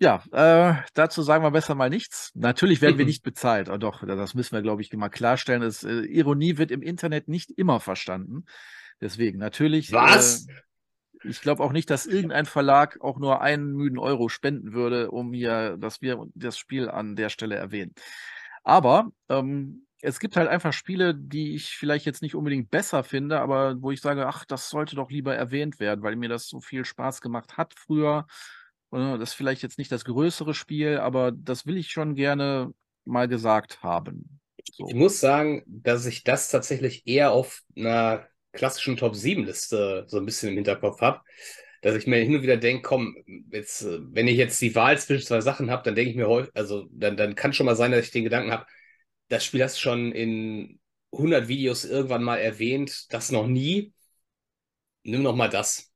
Ja, 0.00 0.22
äh, 0.32 0.82
dazu 0.94 1.22
sagen 1.22 1.42
wir 1.42 1.50
besser 1.50 1.74
mal 1.74 1.90
nichts. 1.90 2.30
Natürlich 2.34 2.80
werden 2.80 2.98
wir 2.98 3.04
nicht 3.04 3.22
bezahlt. 3.22 3.68
Oh, 3.68 3.78
doch, 3.78 4.06
das 4.06 4.34
müssen 4.34 4.54
wir, 4.54 4.62
glaube 4.62 4.82
ich, 4.82 4.92
mal 4.92 5.08
klarstellen. 5.08 5.62
Das, 5.62 5.82
äh, 5.82 6.02
Ironie 6.02 6.56
wird 6.56 6.70
im 6.70 6.82
Internet 6.82 7.26
nicht 7.26 7.50
immer 7.50 7.80
verstanden. 7.80 8.44
Deswegen, 9.00 9.38
natürlich. 9.38 9.92
Was? 9.92 10.46
Äh, 10.46 10.52
ich 11.24 11.40
glaube 11.40 11.62
auch 11.62 11.72
nicht, 11.72 11.90
dass 11.90 12.06
irgendein 12.06 12.46
Verlag 12.46 13.00
auch 13.00 13.18
nur 13.18 13.40
einen 13.40 13.72
müden 13.72 13.98
Euro 13.98 14.28
spenden 14.28 14.72
würde, 14.72 15.10
um 15.10 15.32
hier, 15.32 15.76
dass 15.76 16.00
wir 16.00 16.26
das 16.34 16.58
Spiel 16.58 16.88
an 16.88 17.16
der 17.16 17.28
Stelle 17.28 17.56
erwähnen. 17.56 17.94
Aber 18.62 19.10
ähm, 19.28 19.86
es 20.00 20.20
gibt 20.20 20.36
halt 20.36 20.48
einfach 20.48 20.72
Spiele, 20.72 21.14
die 21.14 21.54
ich 21.54 21.76
vielleicht 21.76 22.06
jetzt 22.06 22.22
nicht 22.22 22.34
unbedingt 22.34 22.70
besser 22.70 23.02
finde, 23.02 23.40
aber 23.40 23.80
wo 23.82 23.90
ich 23.90 24.00
sage, 24.00 24.26
ach, 24.26 24.44
das 24.44 24.68
sollte 24.68 24.96
doch 24.96 25.10
lieber 25.10 25.34
erwähnt 25.34 25.80
werden, 25.80 26.02
weil 26.02 26.16
mir 26.16 26.28
das 26.28 26.48
so 26.48 26.60
viel 26.60 26.84
Spaß 26.84 27.20
gemacht 27.20 27.56
hat 27.56 27.74
früher. 27.74 28.26
Äh, 28.92 29.18
das 29.18 29.30
ist 29.30 29.34
vielleicht 29.34 29.62
jetzt 29.62 29.78
nicht 29.78 29.90
das 29.90 30.04
größere 30.04 30.54
Spiel, 30.54 30.98
aber 30.98 31.32
das 31.32 31.66
will 31.66 31.76
ich 31.76 31.90
schon 31.90 32.14
gerne 32.14 32.72
mal 33.04 33.26
gesagt 33.26 33.82
haben. 33.82 34.40
So. 34.72 34.86
Ich 34.88 34.94
muss 34.94 35.18
sagen, 35.18 35.62
dass 35.66 36.06
ich 36.06 36.24
das 36.24 36.50
tatsächlich 36.50 37.06
eher 37.06 37.32
auf 37.32 37.62
einer 37.76 38.26
klassischen 38.52 38.96
Top-7-Liste 38.96 40.04
so 40.08 40.18
ein 40.18 40.24
bisschen 40.26 40.50
im 40.50 40.56
Hinterkopf 40.56 41.00
habe. 41.00 41.20
Dass 41.82 41.94
ich 41.94 42.06
mir 42.08 42.16
hin 42.16 42.34
und 42.34 42.42
wieder 42.42 42.56
denke, 42.56 42.82
komm, 42.82 43.16
jetzt, 43.52 43.86
wenn 43.86 44.26
ich 44.26 44.36
jetzt 44.36 44.60
die 44.60 44.74
Wahl 44.74 44.98
zwischen 44.98 45.26
zwei 45.26 45.40
Sachen 45.40 45.70
habe, 45.70 45.84
dann 45.84 45.94
denke 45.94 46.10
ich 46.10 46.16
mir 46.16 46.28
häufig, 46.28 46.50
also 46.54 46.88
dann, 46.90 47.16
dann 47.16 47.36
kann 47.36 47.52
schon 47.52 47.66
mal 47.66 47.76
sein, 47.76 47.92
dass 47.92 48.04
ich 48.04 48.10
den 48.10 48.24
Gedanken 48.24 48.50
habe, 48.50 48.66
das 49.28 49.44
Spiel 49.44 49.62
hast 49.62 49.76
du 49.76 49.80
schon 49.82 50.12
in 50.12 50.80
100 51.12 51.48
Videos 51.48 51.84
irgendwann 51.84 52.24
mal 52.24 52.38
erwähnt, 52.38 53.12
das 53.12 53.30
noch 53.30 53.46
nie. 53.46 53.92
Nimm 55.04 55.22
noch 55.22 55.36
mal 55.36 55.48
das. 55.48 55.92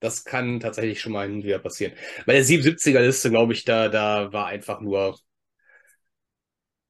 Das 0.00 0.24
kann 0.24 0.60
tatsächlich 0.60 1.00
schon 1.00 1.12
mal 1.12 1.28
wieder 1.42 1.58
passieren. 1.58 1.92
Bei 2.26 2.34
der 2.34 2.44
77er-Liste, 2.44 3.30
glaube 3.30 3.52
ich, 3.52 3.64
da, 3.64 3.88
da 3.88 4.32
war 4.32 4.46
einfach 4.46 4.80
nur 4.80 5.18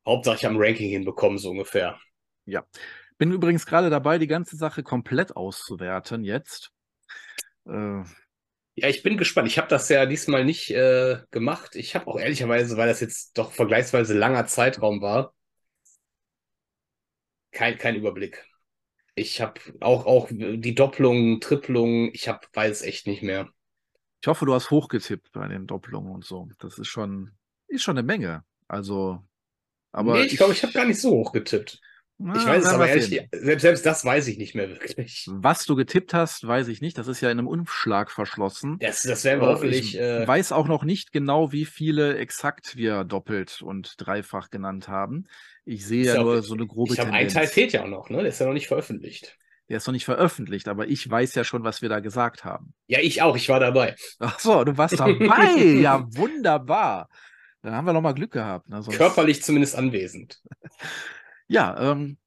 Hauptsache 0.07 0.47
am 0.47 0.57
Ranking 0.59 0.91
hinbekommen, 0.91 1.39
so 1.39 1.51
ungefähr. 1.51 1.99
Ja. 2.45 2.67
Bin 3.19 3.33
übrigens 3.33 3.67
gerade 3.67 3.91
dabei, 3.91 4.19
die 4.19 4.29
ganze 4.29 4.57
Sache 4.57 4.83
komplett 4.83 5.37
auszuwerten 5.37 6.25
jetzt. 6.25 6.71
Äh, 7.67 8.03
ja, 8.77 8.89
ich 8.89 9.03
bin 9.03 9.19
gespannt. 9.19 9.49
Ich 9.49 9.59
habe 9.59 9.67
das 9.67 9.89
ja 9.89 10.07
diesmal 10.07 10.45
nicht 10.45 10.71
äh, 10.71 11.19
gemacht. 11.33 11.75
Ich 11.75 11.97
habe 11.97 12.07
auch 12.07 12.19
ehrlicherweise, 12.19 12.77
weil 12.77 12.87
das 12.87 13.01
jetzt 13.01 13.37
doch 13.37 13.51
vergleichsweise 13.51 14.17
langer 14.17 14.47
Zeitraum 14.47 15.01
war, 15.01 15.35
kein, 17.51 17.77
kein 17.77 17.97
Überblick. 17.97 18.47
Ich 19.17 19.41
habe 19.41 19.61
auch, 19.81 20.07
auch 20.07 20.29
die 20.31 20.77
Doppelungen, 20.77 21.41
Triplungen, 21.41 22.11
ich 22.13 22.29
hab, 22.29 22.47
weiß 22.55 22.83
echt 22.83 23.09
nicht 23.09 23.25
mehr. 23.25 23.49
Ich 24.23 24.29
hoffe, 24.29 24.47
du 24.47 24.55
hast 24.55 24.71
hochgetippt 24.71 25.33
bei 25.33 25.49
den 25.49 25.67
Doppelungen 25.67 26.13
und 26.13 26.25
so. 26.25 26.49
Das 26.61 26.79
ist 26.79 26.87
schon, 26.87 27.33
ist 27.67 27.83
schon 27.83 27.99
eine 27.99 28.07
Menge. 28.07 28.45
Also, 28.69 29.25
aber. 29.91 30.15
Nee, 30.15 30.27
ich 30.27 30.37
glaube, 30.37 30.53
ich 30.53 30.63
habe 30.63 30.73
gar 30.73 30.85
nicht 30.85 31.01
so 31.01 31.11
hoch 31.11 31.33
getippt. 31.33 31.81
Na, 32.21 32.35
Ich 32.37 32.45
weiß 32.45 32.65
es 32.65 32.69
aber 32.71 32.89
ehrlich, 32.89 33.07
sehen. 33.07 33.29
selbst, 33.33 33.63
selbst 33.63 33.87
das 33.87 34.05
weiß 34.05 34.27
ich 34.27 34.39
nicht 34.39 34.55
mehr 34.57 34.69
wirklich. 34.69 35.27
Was 35.31 35.65
du 35.67 35.77
getippt 35.77 36.15
hast, 36.15 36.45
weiß 36.47 36.67
ich 36.69 36.81
nicht. 36.81 36.99
Das 36.99 37.07
ist 37.07 37.21
ja 37.21 37.31
in 37.31 37.39
einem 37.39 37.47
Umschlag 37.47 38.11
verschlossen. 38.11 38.77
Das, 38.81 39.03
das 39.03 39.23
werden 39.23 39.41
wir 39.41 39.49
Äh, 39.49 39.53
hoffentlich. 39.53 39.95
ich 39.95 40.01
Äh, 40.01 40.27
weiß 40.27 40.51
auch 40.51 40.67
noch 40.67 40.83
nicht 40.83 41.13
genau, 41.13 41.53
wie 41.53 41.65
viele 41.65 42.17
exakt 42.19 42.77
wir 42.77 43.05
doppelt 43.05 43.63
und 43.63 43.95
dreifach 43.99 44.51
genannt 44.51 44.89
haben. 44.89 45.27
Ich 45.65 45.87
sehe 45.87 46.03
ist 46.03 46.15
ja 46.15 46.23
nur 46.23 46.43
so 46.43 46.55
eine 46.55 46.67
grobe 46.67 46.93
ich 46.93 46.99
habe 46.99 47.11
einen 47.11 47.29
Tendenz. 47.29 47.35
Teil 47.35 47.47
fehlt 47.47 47.73
ja 47.73 47.85
auch 47.85 47.89
noch, 47.89 48.11
ne? 48.11 48.19
Der 48.19 48.29
ist 48.29 48.41
ja 48.41 48.47
noch 48.47 48.53
nicht 48.55 48.67
veröffentlicht. 48.67 49.37
Der 49.69 49.77
ist 49.77 49.87
noch 49.87 49.93
nicht 49.93 50.07
veröffentlicht, 50.07 50.67
aber 50.67 50.89
ich 50.89 51.09
weiß 51.09 51.35
ja 51.37 51.45
schon, 51.45 51.63
was 51.63 51.83
wir 51.83 51.89
da 51.91 52.01
gesagt 52.01 52.43
haben. 52.45 52.73
Ja, 52.87 53.01
ich 53.01 53.21
auch, 53.23 53.37
ich 53.37 53.49
war 53.51 53.61
dabei. 53.61 53.95
Ach 54.19 54.39
so, 54.41 54.65
du 54.65 54.77
warst 54.79 54.99
dabei. 54.99 55.47
ja, 55.81 56.05
wunderbar. 56.17 57.09
Dann 57.63 57.75
haben 57.75 57.85
wir 57.85 57.93
noch 57.93 58.01
mal 58.01 58.15
Glück 58.15 58.33
gehabt. 58.33 58.69
Ne? 58.69 58.83
Sonst- 58.83 58.97
Körperlich 58.97 59.43
zumindest 59.43 59.77
anwesend. 59.77 60.41
Ja, 61.49 61.93
ähm, 61.93 62.19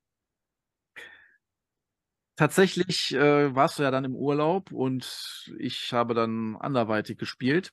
tatsächlich 2.36 3.13
äh, 3.13 3.53
warst 3.53 3.77
du 3.77 3.84
ja 3.84 3.91
dann 3.91 4.03
im 4.03 4.15
Urlaub 4.15 4.71
und 4.71 5.51
ich 5.60 5.93
habe 5.93 6.15
dann 6.15 6.55
anderweitig 6.57 7.19
gespielt. 7.19 7.71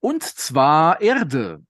Und 0.00 0.24
zwar 0.24 1.00
Erde. 1.00 1.62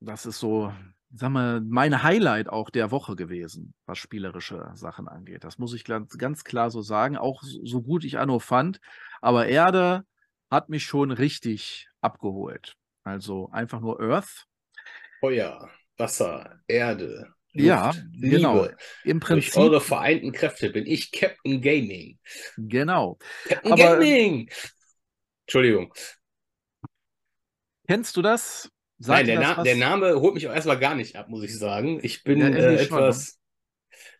Das 0.00 0.24
ist 0.24 0.38
so, 0.38 0.72
sag 1.12 1.30
mal, 1.30 1.60
mein 1.60 2.02
Highlight 2.02 2.48
auch 2.48 2.70
der 2.70 2.90
Woche 2.90 3.14
gewesen, 3.14 3.74
was 3.84 3.98
spielerische 3.98 4.70
Sachen 4.74 5.06
angeht. 5.06 5.44
Das 5.44 5.58
muss 5.58 5.74
ich 5.74 5.84
ganz, 5.84 6.16
ganz 6.16 6.44
klar 6.44 6.70
so 6.70 6.80
sagen. 6.80 7.18
Auch 7.18 7.42
so 7.42 7.82
gut 7.82 8.04
ich 8.04 8.18
Anno 8.18 8.38
fand. 8.38 8.80
Aber 9.20 9.48
Erde 9.48 10.04
hat 10.50 10.70
mich 10.70 10.84
schon 10.84 11.10
richtig 11.10 11.88
abgeholt. 12.00 12.74
Also 13.04 13.50
einfach 13.50 13.80
nur 13.80 14.00
Earth. 14.00 14.46
Feuer, 15.20 15.70
Wasser, 15.98 16.60
Erde, 16.66 17.35
Luft, 17.56 17.66
Ja, 17.66 17.92
genau. 18.20 18.62
Liebe. 18.64 18.76
Im 19.04 19.20
Durch 19.20 19.50
Prinzip, 19.50 19.56
eure 19.56 19.80
vereinten 19.80 20.32
Kräfte 20.32 20.70
bin 20.70 20.86
ich 20.86 21.12
Captain 21.12 21.60
Gaming. 21.60 22.18
genau. 22.56 23.18
Captain 23.44 23.72
Aber- 23.72 23.98
Gaming! 23.98 24.50
Entschuldigung. 25.46 25.92
Kennst 27.86 28.16
du 28.16 28.22
das? 28.22 28.70
Sagt 28.98 29.18
Nein, 29.18 29.26
der, 29.26 29.36
das 29.36 29.44
Na 29.50 29.56
was? 29.58 29.64
der 29.64 29.76
Name 29.76 30.20
holt 30.20 30.34
mich 30.34 30.48
auch 30.48 30.54
erstmal 30.54 30.78
gar 30.78 30.94
nicht 30.94 31.16
ab, 31.16 31.28
muss 31.28 31.44
ich 31.44 31.56
sagen. 31.56 32.00
Ich 32.02 32.24
bin 32.24 32.40
Ja, 32.40 32.46
äh, 32.48 32.50
ne? 32.50 32.80
etwas. 32.80 33.38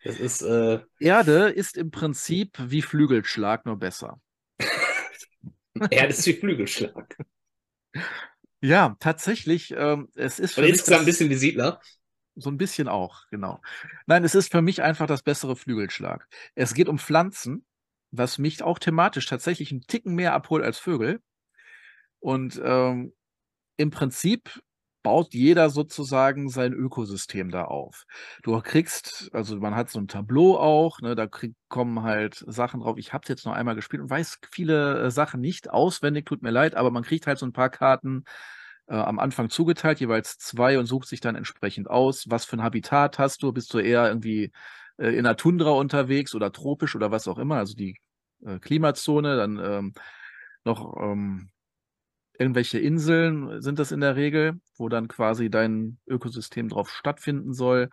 Das 0.03 0.19
ist, 0.19 0.41
äh, 0.41 0.79
Erde 0.99 1.49
ist 1.49 1.75
im 1.77 1.91
Prinzip 1.91 2.57
wie 2.59 2.81
Flügelschlag, 2.81 3.65
nur 3.65 3.77
besser. 3.77 4.21
Erde 5.89 6.09
ist 6.09 6.25
wie 6.25 6.33
Flügelschlag. 6.33 7.17
Ja, 8.61 8.95
tatsächlich. 8.99 9.73
Ähm, 9.75 10.09
es 10.15 10.39
ist 10.39 10.57
Und 10.57 10.63
insgesamt 10.65 10.91
das, 10.95 10.99
ein 11.01 11.05
bisschen 11.05 11.29
wie 11.29 11.35
Siedler. 11.35 11.81
So 12.37 12.49
ein 12.49 12.57
bisschen 12.57 12.87
auch, 12.87 13.23
genau. 13.29 13.61
Nein, 14.05 14.23
es 14.23 14.35
ist 14.35 14.51
für 14.51 14.61
mich 14.61 14.81
einfach 14.81 15.07
das 15.07 15.23
bessere 15.23 15.55
Flügelschlag. 15.55 16.27
Es 16.55 16.73
geht 16.73 16.87
um 16.87 16.99
Pflanzen, 16.99 17.65
was 18.11 18.37
mich 18.37 18.63
auch 18.63 18.79
thematisch 18.79 19.25
tatsächlich 19.25 19.71
einen 19.71 19.81
Ticken 19.81 20.15
mehr 20.15 20.33
abholt 20.33 20.63
als 20.63 20.77
Vögel. 20.77 21.21
Und 22.19 22.59
ähm, 22.63 23.13
im 23.77 23.91
Prinzip 23.91 24.61
baut 25.03 25.33
jeder 25.33 25.69
sozusagen 25.69 26.49
sein 26.49 26.73
Ökosystem 26.73 27.49
da 27.49 27.63
auf. 27.65 28.05
Du 28.43 28.59
kriegst, 28.61 29.29
also 29.33 29.57
man 29.57 29.75
hat 29.75 29.89
so 29.89 29.99
ein 29.99 30.07
Tableau 30.07 30.57
auch, 30.57 30.99
ne, 30.99 31.15
da 31.15 31.27
krieg, 31.27 31.55
kommen 31.69 32.03
halt 32.03 32.43
Sachen 32.47 32.81
drauf. 32.81 32.97
Ich 32.97 33.13
habe 33.13 33.23
jetzt 33.27 33.45
noch 33.45 33.53
einmal 33.53 33.75
gespielt 33.75 34.01
und 34.01 34.09
weiß 34.09 34.39
viele 34.51 35.03
äh, 35.05 35.11
Sachen 35.11 35.39
nicht 35.39 35.69
auswendig, 35.69 36.25
tut 36.25 36.41
mir 36.41 36.51
leid, 36.51 36.75
aber 36.75 36.91
man 36.91 37.03
kriegt 37.03 37.25
halt 37.25 37.39
so 37.39 37.45
ein 37.45 37.53
paar 37.53 37.69
Karten 37.69 38.25
äh, 38.87 38.95
am 38.95 39.19
Anfang 39.19 39.49
zugeteilt, 39.49 39.99
jeweils 39.99 40.37
zwei 40.37 40.79
und 40.79 40.85
sucht 40.85 41.07
sich 41.07 41.19
dann 41.19 41.35
entsprechend 41.35 41.89
aus, 41.89 42.29
was 42.29 42.45
für 42.45 42.57
ein 42.57 42.63
Habitat 42.63 43.19
hast 43.19 43.43
du, 43.43 43.51
bist 43.51 43.73
du 43.73 43.79
eher 43.79 44.07
irgendwie 44.07 44.51
äh, 44.97 45.09
in 45.09 45.23
der 45.23 45.37
Tundra 45.37 45.71
unterwegs 45.71 46.35
oder 46.35 46.51
tropisch 46.51 46.95
oder 46.95 47.11
was 47.11 47.27
auch 47.27 47.37
immer, 47.37 47.57
also 47.57 47.75
die 47.75 47.97
äh, 48.45 48.59
Klimazone, 48.59 49.37
dann 49.37 49.59
ähm, 49.63 49.93
noch 50.63 50.95
ähm, 51.01 51.49
irgendwelche 52.39 52.79
Inseln 52.79 53.61
sind 53.61 53.79
das 53.79 53.91
in 53.91 54.01
der 54.01 54.15
Regel, 54.15 54.59
wo 54.77 54.89
dann 54.89 55.07
quasi 55.07 55.49
dein 55.49 55.97
Ökosystem 56.07 56.69
drauf 56.69 56.89
stattfinden 56.89 57.53
soll. 57.53 57.89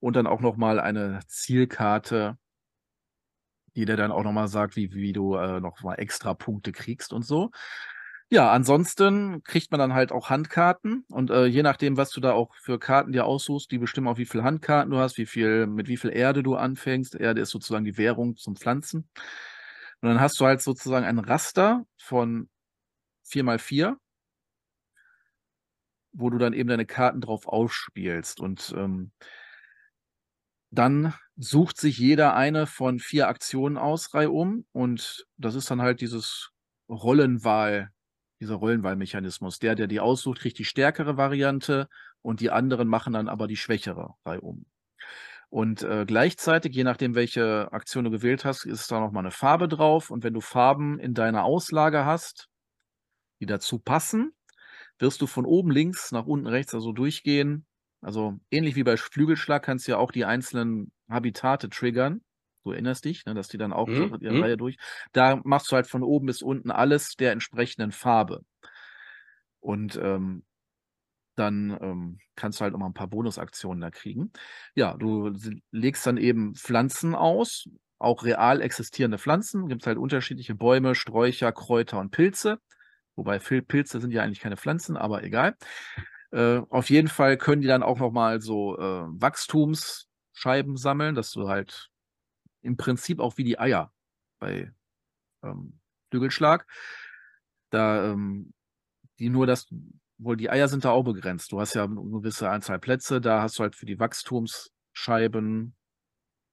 Und 0.00 0.14
dann 0.14 0.28
auch 0.28 0.40
noch 0.40 0.56
mal 0.56 0.78
eine 0.78 1.20
Zielkarte, 1.26 2.38
die 3.74 3.84
dir 3.84 3.96
dann 3.96 4.12
auch 4.12 4.22
noch 4.22 4.32
mal 4.32 4.46
sagt, 4.46 4.76
wie, 4.76 4.92
wie 4.92 5.12
du 5.12 5.34
äh, 5.34 5.60
noch 5.60 5.82
mal 5.82 5.94
extra 5.94 6.34
Punkte 6.34 6.70
kriegst 6.72 7.12
und 7.12 7.24
so. 7.24 7.50
Ja, 8.30 8.50
ansonsten 8.52 9.42
kriegt 9.42 9.70
man 9.70 9.78
dann 9.80 9.94
halt 9.94 10.12
auch 10.12 10.28
Handkarten 10.28 11.04
und 11.08 11.30
äh, 11.30 11.46
je 11.46 11.62
nachdem, 11.62 11.96
was 11.96 12.10
du 12.10 12.20
da 12.20 12.32
auch 12.32 12.54
für 12.56 12.78
Karten 12.78 13.12
dir 13.12 13.24
aussuchst, 13.24 13.70
die 13.70 13.78
bestimmen 13.78 14.06
auch, 14.06 14.18
wie 14.18 14.26
viel 14.26 14.42
Handkarten 14.42 14.90
du 14.90 14.98
hast, 14.98 15.16
wie 15.16 15.24
viel, 15.24 15.66
mit 15.66 15.88
wie 15.88 15.96
viel 15.96 16.10
Erde 16.14 16.42
du 16.42 16.54
anfängst. 16.54 17.14
Erde 17.14 17.40
ist 17.40 17.48
sozusagen 17.50 17.86
die 17.86 17.96
Währung 17.96 18.36
zum 18.36 18.54
Pflanzen. 18.54 19.08
Und 20.02 20.08
dann 20.10 20.20
hast 20.20 20.38
du 20.40 20.44
halt 20.44 20.60
sozusagen 20.60 21.06
ein 21.06 21.18
Raster 21.18 21.84
von 21.96 22.50
4x4, 23.24 23.96
wo 26.12 26.30
du 26.30 26.38
dann 26.38 26.52
eben 26.52 26.68
deine 26.68 26.86
Karten 26.86 27.20
drauf 27.22 27.46
ausspielst. 27.46 28.40
Und 28.40 28.74
ähm, 28.76 29.12
dann 30.70 31.14
sucht 31.36 31.80
sich 31.80 31.98
jeder 31.98 32.34
eine 32.34 32.66
von 32.66 32.98
vier 32.98 33.28
Aktionen 33.28 33.76
aus, 33.78 34.12
reihum. 34.14 34.66
Und 34.72 35.26
das 35.36 35.54
ist 35.54 35.70
dann 35.70 35.80
halt 35.82 36.00
dieses 36.00 36.50
Rollenwahl, 36.88 37.90
dieser 38.40 38.56
Rollenwahlmechanismus. 38.56 39.58
Der, 39.58 39.74
der 39.74 39.86
die 39.86 40.00
aussucht, 40.00 40.40
kriegt 40.40 40.58
die 40.58 40.64
stärkere 40.64 41.16
Variante 41.16 41.88
und 42.22 42.40
die 42.40 42.50
anderen 42.50 42.88
machen 42.88 43.12
dann 43.12 43.28
aber 43.28 43.46
die 43.46 43.56
schwächere 43.56 44.14
reihum. 44.24 44.66
Und 45.50 45.82
äh, 45.82 46.04
gleichzeitig, 46.06 46.74
je 46.74 46.84
nachdem, 46.84 47.14
welche 47.14 47.72
Aktion 47.72 48.04
du 48.04 48.10
gewählt 48.10 48.44
hast, 48.44 48.66
ist 48.66 48.90
da 48.90 49.00
nochmal 49.00 49.22
eine 49.22 49.30
Farbe 49.30 49.66
drauf. 49.66 50.10
Und 50.10 50.22
wenn 50.22 50.34
du 50.34 50.40
Farben 50.40 50.98
in 50.98 51.14
deiner 51.14 51.44
Auslage 51.44 52.04
hast, 52.04 52.48
die 53.40 53.46
dazu 53.46 53.78
passen, 53.78 54.32
wirst 54.98 55.22
du 55.22 55.26
von 55.26 55.46
oben 55.46 55.70
links 55.70 56.12
nach 56.12 56.26
unten 56.26 56.46
rechts 56.46 56.74
also 56.74 56.92
durchgehen. 56.92 57.66
Also 58.02 58.38
ähnlich 58.50 58.76
wie 58.76 58.84
bei 58.84 58.96
Flügelschlag 58.96 59.62
kannst 59.62 59.86
du 59.86 59.92
ja 59.92 59.98
auch 59.98 60.12
die 60.12 60.24
einzelnen 60.24 60.92
Habitate 61.08 61.70
triggern. 61.70 62.20
Du 62.68 62.72
erinnerst 62.72 63.04
dich, 63.04 63.24
ne, 63.24 63.34
dass 63.34 63.48
die 63.48 63.58
dann 63.58 63.72
auch 63.72 63.88
Mhm, 63.88 64.18
ihre 64.20 64.38
mhm. 64.38 64.40
Reihe 64.40 64.56
durch. 64.56 64.76
Da 65.12 65.40
machst 65.44 65.72
du 65.72 65.76
halt 65.76 65.86
von 65.86 66.02
oben 66.02 66.26
bis 66.26 66.42
unten 66.42 66.70
alles 66.70 67.16
der 67.16 67.32
entsprechenden 67.32 67.92
Farbe. 67.92 68.42
Und 69.60 69.96
ähm, 69.96 70.44
dann 71.36 71.78
ähm, 71.82 72.18
kannst 72.36 72.60
du 72.60 72.64
halt 72.64 72.72
noch 72.72 72.80
mal 72.80 72.86
ein 72.88 72.94
paar 72.94 73.08
Bonusaktionen 73.08 73.80
da 73.80 73.90
kriegen. 73.90 74.32
Ja, 74.74 74.94
du 74.96 75.32
legst 75.70 76.06
dann 76.06 76.16
eben 76.16 76.54
Pflanzen 76.54 77.14
aus, 77.14 77.68
auch 77.98 78.24
real 78.24 78.60
existierende 78.60 79.18
Pflanzen. 79.18 79.68
Gibt 79.68 79.82
es 79.82 79.86
halt 79.86 79.98
unterschiedliche 79.98 80.54
Bäume, 80.54 80.94
Sträucher, 80.94 81.52
Kräuter 81.52 82.00
und 82.00 82.10
Pilze. 82.10 82.58
Wobei 83.16 83.38
Pilze 83.38 84.00
sind 84.00 84.12
ja 84.12 84.22
eigentlich 84.22 84.40
keine 84.40 84.56
Pflanzen, 84.56 84.96
aber 84.96 85.24
egal. 85.24 85.56
Äh, 86.32 86.60
auf 86.70 86.90
jeden 86.90 87.08
Fall 87.08 87.38
können 87.38 87.62
die 87.62 87.68
dann 87.68 87.82
auch 87.82 87.98
noch 87.98 88.12
mal 88.12 88.40
so 88.40 88.78
äh, 88.78 88.82
Wachstumsscheiben 88.82 90.76
sammeln, 90.76 91.14
dass 91.14 91.32
du 91.32 91.48
halt 91.48 91.87
im 92.68 92.76
Prinzip 92.76 93.18
auch 93.18 93.36
wie 93.38 93.44
die 93.44 93.58
Eier 93.58 93.92
bei 94.38 94.72
ähm, 95.42 95.80
Flügelschlag. 96.10 96.66
Da 97.70 98.12
ähm, 98.12 98.52
die 99.18 99.30
nur 99.30 99.46
das, 99.46 99.66
wohl 100.18 100.36
die 100.36 100.50
Eier 100.50 100.68
sind 100.68 100.84
da 100.84 100.90
auch 100.90 101.02
begrenzt. 101.02 101.50
Du 101.52 101.60
hast 101.60 101.74
ja 101.74 101.84
eine 101.84 101.96
gewisse 101.96 102.48
Anzahl 102.50 102.78
Plätze, 102.78 103.20
da 103.20 103.42
hast 103.42 103.58
du 103.58 103.62
halt 103.62 103.74
für 103.74 103.86
die 103.86 103.98
Wachstumsscheiben 103.98 105.74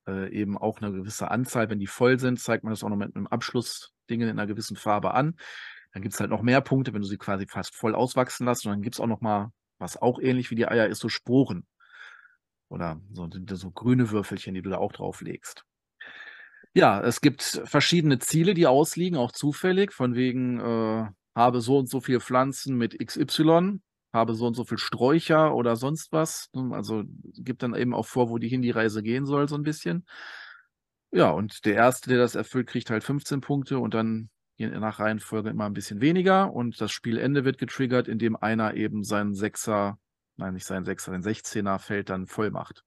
äh, 0.08 0.32
eben 0.32 0.58
auch 0.58 0.82
eine 0.82 0.92
gewisse 0.92 1.30
Anzahl. 1.30 1.70
Wenn 1.70 1.80
die 1.80 1.88
voll 1.88 2.20
sind, 2.20 2.40
zeigt 2.40 2.64
man 2.64 2.72
das 2.72 2.84
auch 2.84 2.90
noch 2.90 2.98
mit 2.98 3.16
einem 3.16 3.28
Abschlussding 3.28 4.22
in 4.22 4.30
einer 4.30 4.48
gewissen 4.48 4.78
Farbe 4.78 5.14
an. 5.14 5.36
Dann 5.94 6.02
gibt 6.02 6.14
es 6.14 6.20
halt 6.20 6.30
noch 6.30 6.42
mehr 6.42 6.62
Punkte, 6.62 6.94
wenn 6.94 7.02
du 7.02 7.08
sie 7.08 7.18
quasi 7.18 7.48
fast 7.48 7.76
voll 7.76 7.96
auswachsen 7.96 8.46
lässt. 8.46 8.66
Und 8.66 8.72
dann 8.72 8.82
gibt 8.82 8.96
es 8.96 9.00
auch 9.00 9.08
noch 9.08 9.22
mal, 9.22 9.52
was 9.78 10.02
auch 10.02 10.20
ähnlich 10.20 10.52
wie 10.52 10.56
die 10.56 10.68
Eier 10.68 10.88
ist, 10.88 11.00
so 11.00 11.10
Sporen. 11.10 11.66
Oder 12.68 13.00
so, 13.12 13.30
so 13.32 13.72
grüne 13.72 14.10
Würfelchen, 14.10 14.56
die 14.56 14.62
du 14.62 14.72
da 14.72 14.78
auch 14.78 14.92
drauf 14.92 15.22
legst. 15.22 15.64
Ja, 16.78 17.02
es 17.02 17.22
gibt 17.22 17.62
verschiedene 17.64 18.20
Ziele, 18.20 18.54
die 18.54 18.68
ausliegen, 18.68 19.18
auch 19.18 19.32
zufällig, 19.32 19.94
von 19.94 20.14
wegen, 20.14 20.60
äh, 20.60 21.08
habe 21.34 21.62
so 21.62 21.78
und 21.80 21.90
so 21.90 22.02
viele 22.02 22.20
Pflanzen 22.20 22.76
mit 22.78 23.00
XY, 23.00 23.82
habe 24.14 24.34
so 24.36 24.46
und 24.48 24.56
so 24.56 24.66
viel 24.66 24.78
Sträucher 24.78 25.56
oder 25.56 25.78
sonst 25.78 26.12
was. 26.12 26.50
Also 26.72 27.04
gibt 27.38 27.64
dann 27.64 27.76
eben 27.76 27.94
auch 27.94 28.06
vor, 28.06 28.30
wo 28.30 28.38
die 28.40 28.50
hin 28.50 28.62
die 28.62 28.72
Reise 28.72 29.04
gehen 29.04 29.26
soll, 29.26 29.48
so 29.48 29.56
ein 29.56 29.64
bisschen. 29.64 30.06
Ja, 31.12 31.32
und 31.32 31.66
der 31.66 31.76
Erste, 31.76 32.10
der 32.10 32.20
das 32.20 32.36
erfüllt, 32.36 32.68
kriegt 32.68 32.90
halt 32.92 33.04
15 33.04 33.42
Punkte 33.42 33.80
und 33.80 33.94
dann 33.96 34.30
nach 34.60 35.00
Reihenfolge 35.00 35.50
immer 35.50 35.66
ein 35.66 35.74
bisschen 35.74 36.02
weniger. 36.02 36.54
Und 36.54 36.80
das 36.82 36.92
Spielende 36.92 37.44
wird 37.46 37.58
getriggert, 37.58 38.08
indem 38.08 38.36
einer 38.36 38.76
eben 38.76 39.04
seinen 39.04 39.34
Sechser, 39.34 39.98
nein, 40.38 40.54
nicht 40.54 40.66
seinen 40.66 40.86
Sechser, 40.86 41.12
den 41.12 41.24
16er 41.24 41.80
Feld 41.80 42.10
dann 42.10 42.28
voll 42.28 42.52
macht. 42.52 42.85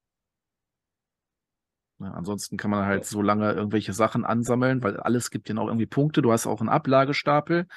Ne, 1.99 2.13
ansonsten 2.13 2.57
kann 2.57 2.71
man 2.71 2.85
halt 2.85 3.05
so 3.05 3.21
lange 3.21 3.51
irgendwelche 3.51 3.93
Sachen 3.93 4.25
ansammeln, 4.25 4.81
weil 4.83 4.97
alles 4.97 5.31
gibt 5.31 5.49
ja 5.49 5.57
auch 5.57 5.67
irgendwie 5.67 5.85
Punkte. 5.85 6.21
Du 6.21 6.31
hast 6.31 6.47
auch 6.47 6.61
einen 6.61 6.69
Ablagestapel, 6.69 7.67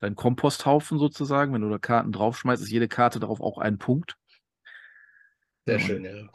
deinen 0.00 0.16
Komposthaufen 0.16 0.98
sozusagen. 0.98 1.54
Wenn 1.54 1.62
du 1.62 1.70
da 1.70 1.78
Karten 1.78 2.12
draufschmeißt, 2.12 2.62
ist 2.62 2.70
jede 2.70 2.88
Karte 2.88 3.20
darauf 3.20 3.40
auch 3.40 3.58
ein 3.58 3.78
Punkt. 3.78 4.16
Sehr 5.66 5.78
Ja, 5.78 5.80
schön, 5.80 6.04
ja. 6.04 6.28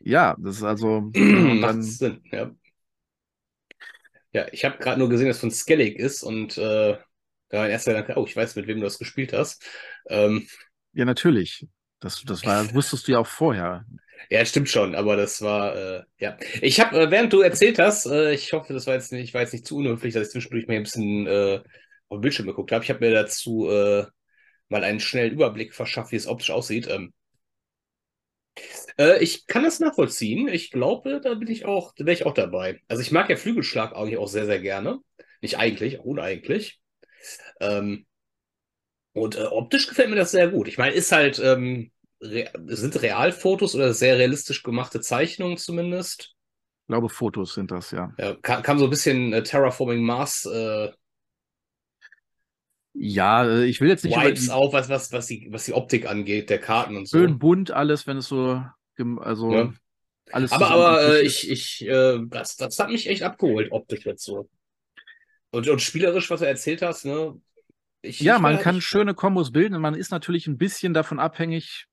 Ja, 0.00 0.36
das 0.38 0.56
ist 0.56 0.62
also. 0.64 1.12
Macht 1.60 1.82
dann, 1.82 1.82
Sinn, 1.82 2.20
ja. 2.32 2.50
Ja, 4.32 4.46
ich 4.52 4.64
habe 4.64 4.78
gerade 4.78 4.98
nur 4.98 5.08
gesehen, 5.08 5.26
dass 5.28 5.36
es 5.36 5.40
von 5.40 5.50
Skellig 5.50 5.98
ist 5.98 6.22
und 6.22 6.56
äh, 6.58 6.96
da 7.48 7.58
war 7.58 7.68
erster 7.68 7.92
Gedanke, 7.92 8.18
oh, 8.20 8.26
ich 8.26 8.34
weiß, 8.36 8.56
mit 8.56 8.66
wem 8.66 8.78
du 8.78 8.84
das 8.84 8.98
gespielt 8.98 9.32
hast. 9.34 9.64
Ähm, 10.08 10.46
ja, 10.92 11.04
natürlich. 11.04 11.66
Das, 12.02 12.22
das 12.26 12.44
war, 12.44 12.70
wusstest 12.74 13.08
du 13.08 13.12
ja 13.12 13.18
auch 13.18 13.26
vorher. 13.26 13.86
Ja, 14.30 14.44
stimmt 14.44 14.68
schon, 14.68 14.94
aber 14.94 15.16
das 15.16 15.40
war, 15.42 15.76
äh, 15.76 16.02
ja. 16.18 16.36
Ich 16.60 16.80
habe, 16.80 17.00
äh, 17.00 17.10
während 17.10 17.32
du 17.32 17.40
erzählt 17.40 17.78
hast, 17.78 18.06
äh, 18.06 18.32
ich 18.32 18.52
hoffe, 18.52 18.72
das 18.72 18.86
war 18.86 18.94
jetzt 18.94 19.12
nicht, 19.12 19.24
ich 19.24 19.34
war 19.34 19.40
jetzt 19.40 19.52
nicht 19.52 19.66
zu 19.66 19.76
unhöflich, 19.76 20.14
dass 20.14 20.26
ich 20.28 20.32
zwischendurch 20.32 20.66
mal 20.66 20.76
ein 20.76 20.82
bisschen 20.82 21.26
äh, 21.26 21.60
auf 22.08 22.18
den 22.18 22.20
Bildschirm 22.20 22.46
geguckt 22.46 22.72
habe. 22.72 22.84
Ich 22.84 22.90
habe 22.90 23.00
mir 23.00 23.12
dazu 23.12 23.68
äh, 23.70 24.06
mal 24.68 24.84
einen 24.84 25.00
schnellen 25.00 25.32
Überblick 25.32 25.74
verschafft, 25.74 26.12
wie 26.12 26.16
es 26.16 26.26
optisch 26.26 26.50
aussieht. 26.50 26.88
Ähm, 26.88 27.12
äh, 28.98 29.22
ich 29.22 29.46
kann 29.46 29.62
das 29.62 29.80
nachvollziehen. 29.80 30.48
Ich 30.48 30.70
glaube, 30.70 31.20
da 31.22 31.34
bin 31.34 31.48
ich 31.48 31.64
auch, 31.64 31.94
da 31.94 32.04
wäre 32.04 32.14
ich 32.14 32.26
auch 32.26 32.34
dabei. 32.34 32.80
Also 32.88 33.02
ich 33.02 33.12
mag 33.12 33.30
ja 33.30 33.36
Flügelschlag 33.36 33.94
eigentlich 33.94 34.18
auch 34.18 34.28
sehr, 34.28 34.46
sehr 34.46 34.60
gerne. 34.60 34.98
Nicht 35.40 35.58
eigentlich, 35.58 36.00
uneigentlich. 36.00 36.80
Ähm, 37.60 38.06
und 39.12 39.36
äh, 39.36 39.42
optisch 39.44 39.88
gefällt 39.88 40.10
mir 40.10 40.16
das 40.16 40.30
sehr 40.30 40.48
gut. 40.48 40.68
Ich 40.68 40.78
meine, 40.78 40.94
ist 40.94 41.12
halt, 41.12 41.38
ähm, 41.38 41.91
re 42.22 42.50
sind 42.68 43.00
Realfotos 43.02 43.74
oder 43.74 43.92
sehr 43.92 44.16
realistisch 44.16 44.62
gemachte 44.62 45.00
Zeichnungen 45.00 45.58
zumindest? 45.58 46.34
Ich 46.82 46.86
glaube, 46.88 47.08
Fotos 47.08 47.54
sind 47.54 47.70
das, 47.70 47.90
ja. 47.90 48.12
ja 48.18 48.34
kam, 48.40 48.62
kam 48.62 48.78
so 48.78 48.84
ein 48.84 48.90
bisschen 48.90 49.32
äh, 49.32 49.42
Terraforming 49.42 50.02
Mars. 50.02 50.46
Äh, 50.46 50.90
ja, 52.94 53.44
äh, 53.44 53.64
ich 53.64 53.80
will 53.80 53.88
jetzt 53.88 54.04
nicht. 54.04 54.16
Vibes 54.16 54.50
auf, 54.50 54.72
was, 54.72 54.88
was, 54.88 55.12
was, 55.12 55.26
die, 55.26 55.48
was 55.50 55.64
die 55.64 55.72
Optik 55.72 56.08
angeht, 56.08 56.50
der 56.50 56.58
Karten 56.58 56.96
und 56.96 57.08
so. 57.08 57.18
Schön 57.18 57.38
bunt 57.38 57.70
alles, 57.70 58.06
wenn 58.06 58.18
es 58.18 58.26
so. 58.26 58.62
Also. 59.18 59.52
Ja. 59.52 59.72
Alles 60.30 60.52
aber 60.52 60.70
aber 60.70 61.02
äh, 61.02 61.22
ich, 61.22 61.50
ich 61.50 61.86
äh, 61.86 62.18
das, 62.28 62.56
das 62.56 62.78
hat 62.78 62.90
mich 62.90 63.08
echt 63.08 63.22
abgeholt, 63.22 63.72
optisch 63.72 64.06
jetzt 64.06 64.24
so. 64.24 64.48
Und, 65.50 65.68
und 65.68 65.82
spielerisch, 65.82 66.30
was 66.30 66.40
du 66.40 66.46
erzählt 66.46 66.80
hast, 66.80 67.04
ne? 67.04 67.38
Ich, 68.00 68.20
ja, 68.20 68.36
ich 68.36 68.42
man 68.42 68.58
kann 68.58 68.80
schöne 68.80 69.14
Kombos 69.14 69.52
bilden. 69.52 69.80
Man 69.80 69.94
ist 69.94 70.10
natürlich 70.10 70.46
ein 70.46 70.58
bisschen 70.58 70.94
davon 70.94 71.18
abhängig, 71.18 71.86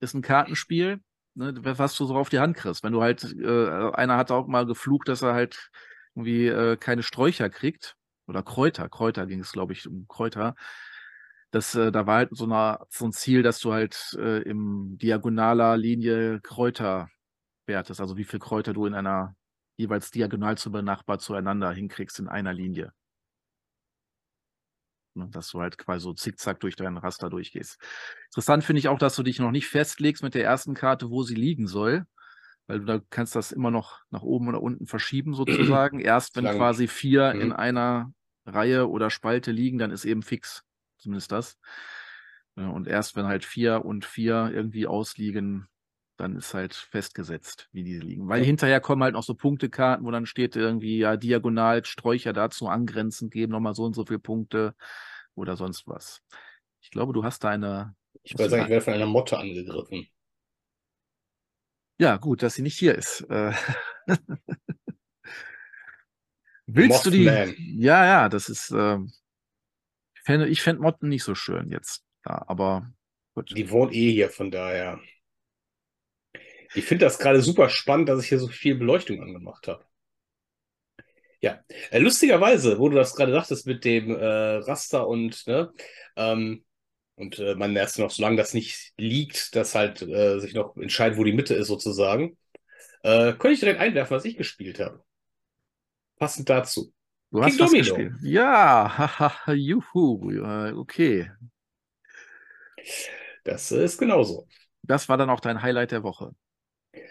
ist 0.00 0.14
ein 0.14 0.22
Kartenspiel, 0.22 1.00
ne, 1.34 1.54
was 1.62 1.96
du 1.96 2.04
so 2.06 2.16
auf 2.16 2.28
die 2.30 2.40
Hand 2.40 2.56
kriegst. 2.56 2.82
Wenn 2.84 2.92
du 2.92 3.02
halt, 3.02 3.24
äh, 3.38 3.90
einer 3.92 4.16
hat 4.16 4.30
auch 4.30 4.46
mal 4.46 4.66
geflucht, 4.66 5.08
dass 5.08 5.22
er 5.22 5.34
halt 5.34 5.70
irgendwie 6.14 6.46
äh, 6.48 6.76
keine 6.76 7.02
Sträucher 7.02 7.50
kriegt. 7.50 7.96
Oder 8.26 8.42
Kräuter, 8.42 8.88
Kräuter 8.88 9.26
ging 9.26 9.40
es, 9.40 9.52
glaube 9.52 9.72
ich, 9.72 9.88
um 9.88 10.06
Kräuter. 10.08 10.54
Das, 11.50 11.74
äh, 11.74 11.90
da 11.92 12.06
war 12.06 12.16
halt 12.18 12.30
so, 12.36 12.44
eine, 12.44 12.78
so 12.90 13.06
ein 13.06 13.12
Ziel, 13.12 13.42
dass 13.42 13.60
du 13.60 13.72
halt 13.72 14.16
äh, 14.18 14.42
im 14.42 14.98
diagonaler 14.98 15.76
Linie 15.76 16.40
Kräuter 16.40 17.08
wertest, 17.66 18.00
also 18.00 18.16
wie 18.16 18.24
viel 18.24 18.38
Kräuter 18.40 18.72
du 18.72 18.86
in 18.86 18.94
einer 18.94 19.34
jeweils 19.76 20.10
diagonal 20.10 20.58
zu 20.58 20.70
benachbart 20.72 21.22
zueinander 21.22 21.72
hinkriegst 21.72 22.20
in 22.20 22.28
einer 22.28 22.52
Linie. 22.52 22.92
Ne, 25.20 25.28
dass 25.30 25.50
du 25.50 25.60
halt 25.60 25.78
quasi 25.78 26.02
so 26.02 26.12
zickzack 26.12 26.60
durch 26.60 26.76
deinen 26.76 26.96
Raster 26.96 27.30
durchgehst. 27.30 27.78
Interessant 28.26 28.64
finde 28.64 28.80
ich 28.80 28.88
auch, 28.88 28.98
dass 28.98 29.16
du 29.16 29.22
dich 29.22 29.38
noch 29.38 29.50
nicht 29.50 29.68
festlegst 29.68 30.22
mit 30.22 30.34
der 30.34 30.44
ersten 30.44 30.74
Karte, 30.74 31.10
wo 31.10 31.22
sie 31.22 31.34
liegen 31.34 31.66
soll, 31.66 32.06
weil 32.66 32.80
du 32.80 32.86
da 32.86 33.00
kannst 33.10 33.36
das 33.36 33.52
immer 33.52 33.70
noch 33.70 34.00
nach 34.10 34.22
oben 34.22 34.48
oder 34.48 34.62
unten 34.62 34.86
verschieben 34.86 35.34
sozusagen. 35.34 36.00
Erst 36.00 36.36
wenn 36.36 36.44
Lang. 36.44 36.56
quasi 36.56 36.88
vier 36.88 37.34
mhm. 37.34 37.40
in 37.40 37.52
einer 37.52 38.12
Reihe 38.46 38.88
oder 38.88 39.10
Spalte 39.10 39.52
liegen, 39.52 39.78
dann 39.78 39.90
ist 39.90 40.04
eben 40.04 40.22
fix, 40.22 40.64
zumindest 40.98 41.32
das. 41.32 41.58
Und 42.56 42.88
erst 42.88 43.16
wenn 43.16 43.26
halt 43.26 43.44
vier 43.44 43.84
und 43.84 44.04
vier 44.04 44.50
irgendwie 44.52 44.86
ausliegen, 44.86 45.68
dann 46.20 46.36
ist 46.36 46.52
halt 46.52 46.74
festgesetzt, 46.74 47.68
wie 47.72 47.82
die 47.82 47.98
liegen. 47.98 48.28
Weil 48.28 48.44
hinterher 48.44 48.80
kommen 48.80 49.02
halt 49.02 49.14
noch 49.14 49.22
so 49.22 49.34
Punktekarten, 49.34 50.04
wo 50.04 50.10
dann 50.10 50.26
steht 50.26 50.54
irgendwie, 50.54 50.98
ja, 50.98 51.16
diagonal 51.16 51.84
Sträucher 51.84 52.32
dazu 52.32 52.68
angrenzend 52.68 53.32
geben 53.32 53.52
nochmal 53.52 53.74
so 53.74 53.84
und 53.84 53.94
so 53.94 54.04
viele 54.04 54.18
Punkte 54.18 54.74
oder 55.34 55.56
sonst 55.56 55.86
was. 55.86 56.22
Ich 56.80 56.90
glaube, 56.90 57.12
du 57.12 57.24
hast 57.24 57.44
da 57.44 57.50
eine. 57.50 57.94
Ich 58.22 58.38
weiß 58.38 58.50
sagen, 58.50 58.64
ich 58.64 58.68
werde 58.68 58.84
von 58.84 58.94
einer 58.94 59.06
Motte 59.06 59.38
angegriffen. 59.38 60.08
Ja, 61.98 62.16
gut, 62.16 62.42
dass 62.42 62.54
sie 62.54 62.62
nicht 62.62 62.78
hier 62.78 62.94
ist. 62.94 63.20
Äh, 63.28 63.52
willst 66.66 67.04
du 67.04 67.10
die? 67.10 67.24
Ja, 67.24 68.06
ja, 68.06 68.28
das 68.28 68.48
ist. 68.48 68.70
Äh, 68.70 68.98
ich 70.14 70.22
fände, 70.22 70.48
ich 70.48 70.62
fände 70.62 70.82
Motten 70.82 71.08
nicht 71.08 71.24
so 71.24 71.34
schön 71.34 71.70
jetzt. 71.70 72.04
Ja, 72.26 72.42
aber 72.48 72.90
gut. 73.34 73.56
Die 73.56 73.70
wohnt 73.70 73.92
eh 73.92 74.12
hier, 74.12 74.30
von 74.30 74.50
daher. 74.50 75.00
Ich 76.74 76.84
finde 76.84 77.04
das 77.04 77.18
gerade 77.18 77.42
super 77.42 77.68
spannend, 77.68 78.08
dass 78.08 78.22
ich 78.22 78.28
hier 78.28 78.38
so 78.38 78.48
viel 78.48 78.76
Beleuchtung 78.76 79.20
angemacht 79.22 79.66
habe. 79.66 79.84
Ja, 81.40 81.60
äh, 81.90 81.98
lustigerweise, 81.98 82.78
wo 82.78 82.88
du 82.88 82.96
das 82.96 83.14
gerade 83.14 83.32
sagtest 83.32 83.66
mit 83.66 83.84
dem 83.84 84.14
äh, 84.14 84.24
Raster 84.24 85.08
und, 85.08 85.46
ne, 85.46 85.70
ähm, 86.16 86.64
und 87.14 87.38
äh, 87.38 87.54
man 87.54 87.74
erst 87.76 87.98
noch, 87.98 88.10
solange 88.10 88.36
das 88.36 88.54
nicht 88.54 88.92
liegt, 88.98 89.54
dass 89.56 89.74
halt 89.74 90.02
äh, 90.02 90.38
sich 90.38 90.54
noch 90.54 90.76
entscheidet, 90.76 91.18
wo 91.18 91.24
die 91.24 91.32
Mitte 91.32 91.54
ist 91.54 91.68
sozusagen, 91.68 92.36
äh, 93.02 93.32
könnte 93.32 93.52
ich 93.52 93.60
direkt 93.60 93.80
einwerfen, 93.80 94.16
was 94.16 94.24
ich 94.24 94.36
gespielt 94.36 94.80
habe. 94.80 95.02
Passend 96.18 96.48
dazu. 96.50 96.92
Du 97.30 97.38
King 97.38 97.46
hast 97.48 97.60
Domino. 97.60 97.78
gespielt. 97.78 98.12
Ja, 98.22 99.52
juhu, 99.54 100.30
okay. 100.76 101.30
Das 103.44 103.72
ist 103.72 103.98
genauso. 103.98 104.46
Das 104.82 105.08
war 105.08 105.16
dann 105.16 105.30
auch 105.30 105.40
dein 105.40 105.62
Highlight 105.62 105.92
der 105.92 106.02
Woche. 106.02 106.34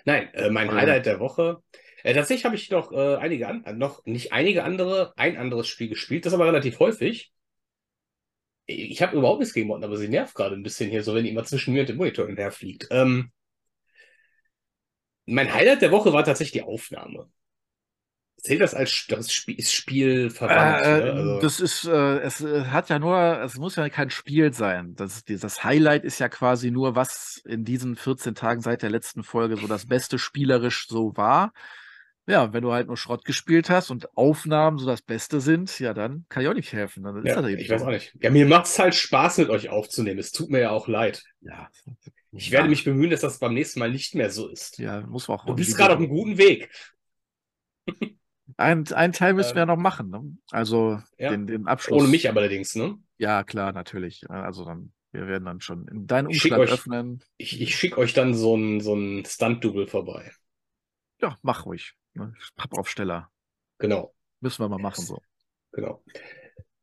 Nein, 0.06 0.34
äh, 0.34 0.50
mein? 0.50 0.72
Highlight 0.72 1.06
der 1.06 1.20
Woche. 1.20 1.62
Äh, 2.04 2.14
tatsächlich 2.14 2.46
habe 2.46 2.56
ich 2.56 2.70
noch 2.70 2.92
äh, 2.92 3.16
einige 3.16 3.48
an, 3.48 3.64
äh, 3.66 3.74
noch 3.74 4.06
nicht 4.06 4.32
einige 4.34 4.64
andere, 4.64 5.14
ein 5.18 5.38
anderes 5.38 5.68
Spiel 5.68 5.90
gespielt, 5.90 6.26
das 6.26 6.34
aber 6.34 6.46
relativ 6.46 6.80
häufig. 6.80 7.32
Ich 8.66 9.02
habe 9.02 9.18
überhaupt 9.18 9.40
nichts 9.40 9.54
gegen 9.54 9.68
Motten, 9.68 9.84
aber 9.84 9.98
sie 9.98 10.08
nervt 10.08 10.36
gerade 10.36 10.56
ein 10.56 10.64
bisschen 10.64 10.92
hier, 10.92 11.04
so 11.04 11.16
wenn 11.16 11.24
die 11.24 11.32
immer 11.32 11.44
zwischen 11.44 11.74
mir 11.74 11.82
und 11.82 11.90
dem 11.90 11.98
Monitor 11.98 12.28
hinterherfliegt. 12.28 12.88
Ähm, 12.92 13.32
mein 15.26 15.54
Highlight 15.54 15.82
der 15.82 15.92
Woche 15.92 16.14
war 16.14 16.24
tatsächlich 16.24 16.64
die 16.64 16.68
Aufnahme. 16.68 17.30
Zählt 18.42 18.62
das 18.62 18.74
als 18.74 19.06
das 19.10 19.34
Spiel, 19.34 19.62
Spiel 19.64 20.30
verwandt? 20.30 20.86
Äh, 20.86 21.04
ne? 21.04 21.14
also, 21.14 21.40
das 21.40 21.60
ist, 21.60 21.86
äh, 21.86 22.20
es 22.20 22.42
äh, 22.42 22.66
hat 22.66 22.90
ja 22.90 22.98
nur, 22.98 23.42
es 23.42 23.58
muss 23.58 23.76
ja 23.76 23.90
kein 23.90 24.10
Spiel 24.10 24.54
sein. 24.54 24.96
Das, 24.96 25.24
das 25.26 25.64
Highlight 25.64 26.06
ist 26.06 26.20
ja 26.20 26.30
quasi 26.30 26.72
nur, 26.72 26.96
was 26.96 27.42
in 27.46 27.66
diesen 27.66 27.96
14 27.96 28.36
Tagen 28.36 28.62
seit 28.62 28.82
der 28.82 28.92
letzten 28.92 29.24
Folge 29.24 29.58
so 29.58 29.68
das 29.68 29.88
Beste 29.88 30.18
spielerisch 30.20 30.88
so 30.88 31.18
war. 31.18 31.52
Ja, 32.30 32.54
wenn 32.54 32.62
du 32.62 32.72
halt 32.72 32.86
nur 32.86 32.96
Schrott 32.96 33.26
gespielt 33.26 33.72
hast 33.72 33.90
und 33.90 34.16
Aufnahmen 34.16 34.78
so 34.78 34.86
das 34.86 35.02
Beste 35.02 35.42
sind, 35.42 35.80
ja, 35.80 35.96
dann 35.96 36.28
kann 36.30 36.44
ich 36.44 36.50
auch 36.50 36.54
nicht 36.54 36.72
helfen. 36.72 37.02
Dann 37.02 37.26
ja, 37.26 37.44
ich 37.48 37.68
so. 37.68 37.74
weiß 37.74 37.82
auch 37.82 37.90
nicht. 37.90 38.16
Ja, 38.22 38.30
mir 38.30 38.46
macht 38.46 38.68
es 38.68 38.78
halt 38.78 38.94
Spaß, 38.94 39.40
mit 39.40 39.50
euch 39.50 39.70
aufzunehmen. 39.70 40.20
Es 40.20 40.32
tut 40.32 40.52
mir 40.52 40.60
ja 40.60 40.70
auch 40.70 40.88
leid. 40.88 41.24
Ja. 41.42 41.70
Ich 42.32 42.52
werde 42.52 42.70
mich 42.70 42.84
bemühen, 42.84 43.10
dass 43.10 43.22
das 43.22 43.40
beim 43.40 43.56
nächsten 43.56 43.80
Mal 43.80 43.92
nicht 43.92 44.14
mehr 44.14 44.30
so 44.30 44.48
ist. 44.48 44.78
Ja, 44.78 45.02
muss 45.02 45.28
man 45.28 45.40
auch. 45.40 45.46
Du 45.48 45.56
bist 45.56 45.76
gerade 45.76 45.94
auf 45.94 46.00
einem 46.00 46.10
guten 46.10 46.38
Weg. 46.38 46.70
Ein, 48.58 48.88
ein 48.94 49.12
Teil 49.12 49.34
müssen 49.34 49.56
wir 49.56 49.62
ja 49.62 49.66
noch 49.66 49.78
machen, 49.78 50.12
ne? 50.12 50.24
Also 50.52 51.02
ja. 51.18 51.32
den, 51.32 51.48
den 51.48 51.66
Abschluss. 51.66 52.00
Ohne 52.00 52.10
mich 52.10 52.30
aber 52.30 52.42
allerdings, 52.42 52.76
ne? 52.76 53.00
Ja, 53.18 53.44
klar, 53.44 53.72
natürlich. 53.72 54.30
Also 54.30 54.66
dann, 54.66 54.94
wir 55.12 55.28
werden 55.28 55.46
dann 55.46 55.62
schon 55.62 55.88
in 55.88 56.06
deinen 56.06 56.28
Umschlag 56.28 56.60
euch, 56.60 56.72
öffnen. 56.72 57.24
Ich, 57.38 57.60
ich 57.60 57.76
schicke 57.76 57.98
euch 57.98 58.14
dann 58.14 58.36
so 58.36 58.56
ein, 58.56 58.82
so 58.82 58.94
ein 58.94 59.26
Stunt-Double 59.26 59.88
vorbei. 59.88 60.32
Ja, 61.22 61.40
mach 61.42 61.66
ruhig. 61.66 61.96
Ne? 62.20 62.34
Pappaufsteller. 62.56 63.32
Genau. 63.80 64.14
Müssen 64.42 64.64
wir 64.64 64.70
mal 64.70 64.80
machen 64.80 65.06
so. 65.06 65.22
Genau. 65.72 66.04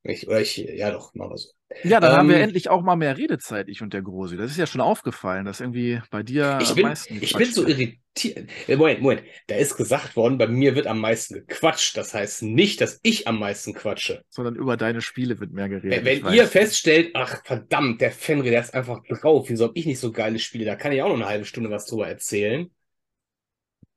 Ich, 0.09 0.27
oder 0.29 0.41
ich, 0.41 0.57
ja 0.57 0.91
doch, 0.91 1.15
machen 1.15 1.31
wir 1.31 1.39
so. 1.39 1.49
Ja, 1.83 1.99
dann 1.99 2.13
ähm, 2.13 2.19
haben 2.19 2.29
wir 2.29 2.37
ähm, 2.37 2.43
endlich 2.43 2.69
auch 2.71 2.83
mal 2.83 2.97
mehr 2.97 3.19
Redezeit, 3.19 3.69
ich 3.69 3.83
und 3.83 3.93
der 3.93 4.03
Grosi. 4.03 4.37
Das 4.37 4.51
ist 4.51 4.57
ja 4.57 4.67
schon 4.67 4.81
aufgefallen, 4.81 5.45
dass 5.45 5.61
irgendwie 5.61 6.01
bei 6.11 6.23
dir 6.23 6.59
ich 6.63 6.71
am 6.71 6.75
bin, 6.77 6.85
meisten. 6.87 7.19
Ich 7.21 7.35
bin 7.35 7.51
so 7.51 7.67
irritiert. 7.67 8.49
Äh, 8.69 8.77
Moment, 8.77 9.03
Moment. 9.03 9.23
Da 9.49 9.57
ist 9.57 9.77
gesagt 9.77 10.15
worden, 10.15 10.39
bei 10.39 10.47
mir 10.47 10.77
wird 10.77 10.87
am 10.87 11.01
meisten 11.01 11.35
gequatscht. 11.35 11.97
Das 11.97 12.15
heißt 12.15 12.43
nicht, 12.45 12.81
dass 12.81 13.01
ich 13.03 13.27
am 13.27 13.41
meisten 13.41 13.75
quatsche. 13.75 14.23
Sondern 14.29 14.55
über 14.55 14.77
deine 14.77 15.01
Spiele 15.03 15.41
wird 15.41 15.53
mehr 15.53 15.69
geredet. 15.69 16.05
Wenn, 16.05 16.25
wenn 16.25 16.35
ihr 16.35 16.47
feststellt, 16.47 17.11
ach 17.15 17.45
verdammt, 17.45 18.01
der 18.01 18.13
Fenrir, 18.13 18.53
der 18.53 18.61
ist 18.61 18.75
einfach 18.75 19.01
drauf. 19.09 19.49
Wieso 19.49 19.65
habe 19.65 19.79
ich 19.79 19.87
nicht 19.87 19.99
so 19.99 20.13
geile 20.13 20.39
Spiele? 20.39 20.65
Da 20.65 20.77
kann 20.77 20.93
ich 20.93 21.03
auch 21.03 21.09
noch 21.09 21.17
eine 21.17 21.27
halbe 21.27 21.45
Stunde 21.45 21.71
was 21.71 21.87
drüber 21.87 22.07
erzählen. 22.07 22.71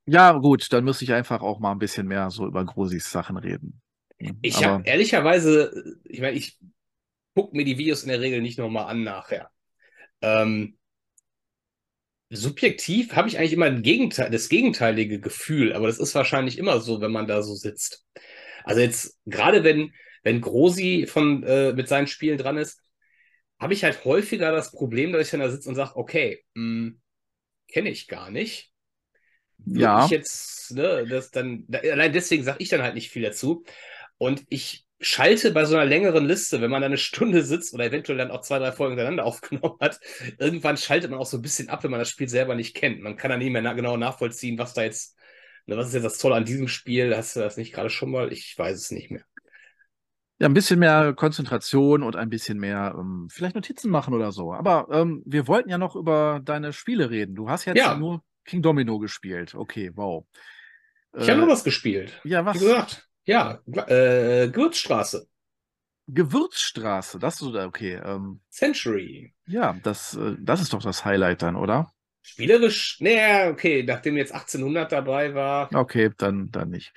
Ja, 0.10 0.32
gut, 0.34 0.72
dann 0.74 0.86
muss 0.86 1.02
ich 1.02 1.14
einfach 1.14 1.42
auch 1.42 1.60
mal 1.60 1.72
ein 1.72 1.80
bisschen 1.80 2.08
mehr 2.08 2.30
so 2.32 2.48
über 2.48 2.66
Grosis 2.66 3.12
Sachen 3.12 3.38
reden. 3.38 3.82
Ich 4.42 4.64
habe 4.64 4.82
ehrlicherweise, 4.84 5.98
ich 6.04 6.20
meine, 6.20 6.38
ich 6.38 6.58
gucke 7.36 7.56
mir 7.56 7.64
die 7.64 7.78
Videos 7.78 8.04
in 8.04 8.10
der 8.10 8.20
Regel 8.20 8.42
nicht 8.42 8.58
nochmal 8.58 8.86
an 8.88 9.04
nachher. 9.04 9.52
Ähm, 10.22 10.78
subjektiv 12.30 13.14
habe 13.16 13.28
ich 13.28 13.38
eigentlich 13.38 13.54
immer 13.54 13.72
Gegenteil, 13.72 14.30
das 14.30 14.50
gegenteilige 14.50 15.20
Gefühl, 15.20 15.74
aber 15.74 15.88
das 15.88 16.00
ist 16.00 16.16
wahrscheinlich 16.16 16.58
immer 16.58 16.80
so, 16.80 17.02
wenn 17.02 17.12
man 17.12 17.28
da 17.28 17.42
so 17.42 17.56
sitzt. 17.56 18.06
Also 18.64 18.82
jetzt, 18.82 19.18
gerade 19.26 19.64
wenn, 19.64 19.94
wenn 20.24 20.42
Grosi 20.42 21.06
von, 21.08 21.44
äh, 21.44 21.74
mit 21.74 21.88
seinen 21.88 22.08
Spielen 22.08 22.38
dran 22.38 22.58
ist, 22.58 22.82
habe 23.60 23.74
ich 23.74 23.84
halt 23.84 24.06
häufiger 24.06 24.52
das 24.52 24.72
Problem, 24.72 25.12
dass 25.12 25.26
ich 25.26 25.32
dann 25.32 25.42
da 25.42 25.50
sitze 25.50 25.70
und 25.70 25.76
sage, 25.76 25.96
okay, 25.96 26.44
hm, 26.56 27.02
kenne 27.68 27.90
ich 27.90 28.08
gar 28.08 28.32
nicht. 28.32 28.74
Ja. 29.66 30.06
ich 30.06 30.10
jetzt, 30.10 30.72
ne, 30.72 31.06
das 31.08 31.32
dann, 31.32 31.66
da, 31.68 31.80
allein 31.80 32.14
deswegen 32.14 32.44
sage 32.44 32.58
ich 32.62 32.70
dann 32.70 32.82
halt 32.82 32.96
nicht 32.96 33.10
viel 33.12 33.24
dazu. 33.24 33.64
Und 34.18 34.44
ich 34.50 34.86
schalte 35.02 35.52
bei 35.52 35.66
so 35.66 35.76
einer 35.76 35.86
längeren 35.86 36.26
Liste, 36.26 36.62
wenn 36.62 36.72
man 36.72 36.82
da 36.82 36.88
eine 36.88 36.98
Stunde 36.98 37.44
sitzt 37.44 37.74
oder 37.74 37.86
eventuell 37.86 38.18
dann 38.18 38.32
auch 38.32 38.42
zwei, 38.42 38.60
drei 38.60 38.72
Folgen 38.72 38.92
hintereinander 38.96 39.26
aufgenommen 39.26 39.78
hat, 39.82 40.00
irgendwann 40.40 40.78
schaltet 40.78 41.12
man 41.12 41.20
auch 41.20 41.26
so 41.26 41.38
ein 41.38 41.42
bisschen 41.42 41.70
ab, 41.70 41.84
wenn 41.84 41.92
man 41.92 42.00
das 42.00 42.10
Spiel 42.10 42.28
selber 42.30 42.56
nicht 42.56 42.76
kennt. 42.76 43.02
Man 43.02 43.16
kann 43.18 43.30
dann 43.32 43.40
nicht 43.40 43.52
mehr 43.52 43.62
na 43.62 43.74
genau 43.74 43.98
nachvollziehen, 43.98 44.58
was 44.58 44.74
da 44.74 44.84
jetzt, 44.84 45.18
ne, 45.66 45.78
was 45.78 45.88
ist 45.88 45.94
jetzt 45.94 46.04
das 46.04 46.18
Tolle 46.18 46.36
an 46.36 46.46
diesem 46.46 46.68
Spiel? 46.68 47.16
Hast 47.16 47.36
du 47.36 47.40
das 47.42 47.58
nicht 47.58 47.74
gerade 47.74 47.90
schon 47.90 48.12
mal? 48.12 48.32
Ich 48.34 48.58
weiß 48.58 48.78
es 48.78 48.92
nicht 48.92 49.12
mehr. 49.12 49.24
Ja, 50.42 50.48
ein 50.48 50.54
bisschen 50.54 50.80
mehr 50.80 51.14
Konzentration 51.14 52.02
und 52.02 52.16
ein 52.16 52.30
bisschen 52.30 52.60
mehr 52.60 52.96
ähm, 52.98 53.28
vielleicht 53.30 53.56
Notizen 53.56 53.92
machen 53.92 54.14
oder 54.14 54.32
so. 54.32 54.54
Aber 54.54 54.88
ähm, 54.90 55.22
wir 55.26 55.48
wollten 55.48 55.70
ja 55.70 55.78
noch 55.78 55.98
über 55.98 56.40
deine 56.44 56.72
Spiele 56.72 57.10
reden. 57.10 57.36
Du 57.36 57.50
hast 57.50 57.66
jetzt 57.66 57.78
Ja. 57.78 57.96
nur 57.96 58.24
King 58.50 58.62
Domino 58.62 59.00
gespielt. 59.00 59.56
Okay, 59.56 59.92
wow. 59.96 60.26
Ich 61.18 61.30
habe 61.30 61.40
Äh, 61.40 61.42
noch 61.42 61.48
was 61.48 61.64
gespielt. 61.64 62.14
ja, 62.24 62.46
Wie 62.52 62.60
was? 62.60 62.60
gesagt, 62.60 63.08
ja, 63.26 63.62
äh, 63.88 64.50
Gewürzstraße, 64.50 65.28
Gewürzstraße, 66.08 67.20
das 67.20 67.42
ist 67.42 67.56
okay. 67.56 67.94
Ähm, 68.04 68.42
Century. 68.52 69.34
ja, 69.48 69.74
das, 69.84 70.16
äh, 70.16 70.36
das 70.40 70.62
ist 70.62 70.74
doch 70.74 70.82
das 70.82 71.04
Highlight 71.06 71.42
dann, 71.42 71.56
oder? 71.56 71.94
Spielerisch, 72.22 72.98
naja, 73.02 73.50
okay, 73.50 73.84
nachdem 73.84 74.16
jetzt 74.18 74.32
1800 74.34 74.92
dabei 74.92 75.34
war. 75.34 75.70
Okay, 75.74 76.10
dann, 76.18 76.52
dann 76.52 76.70
nicht. 76.70 76.94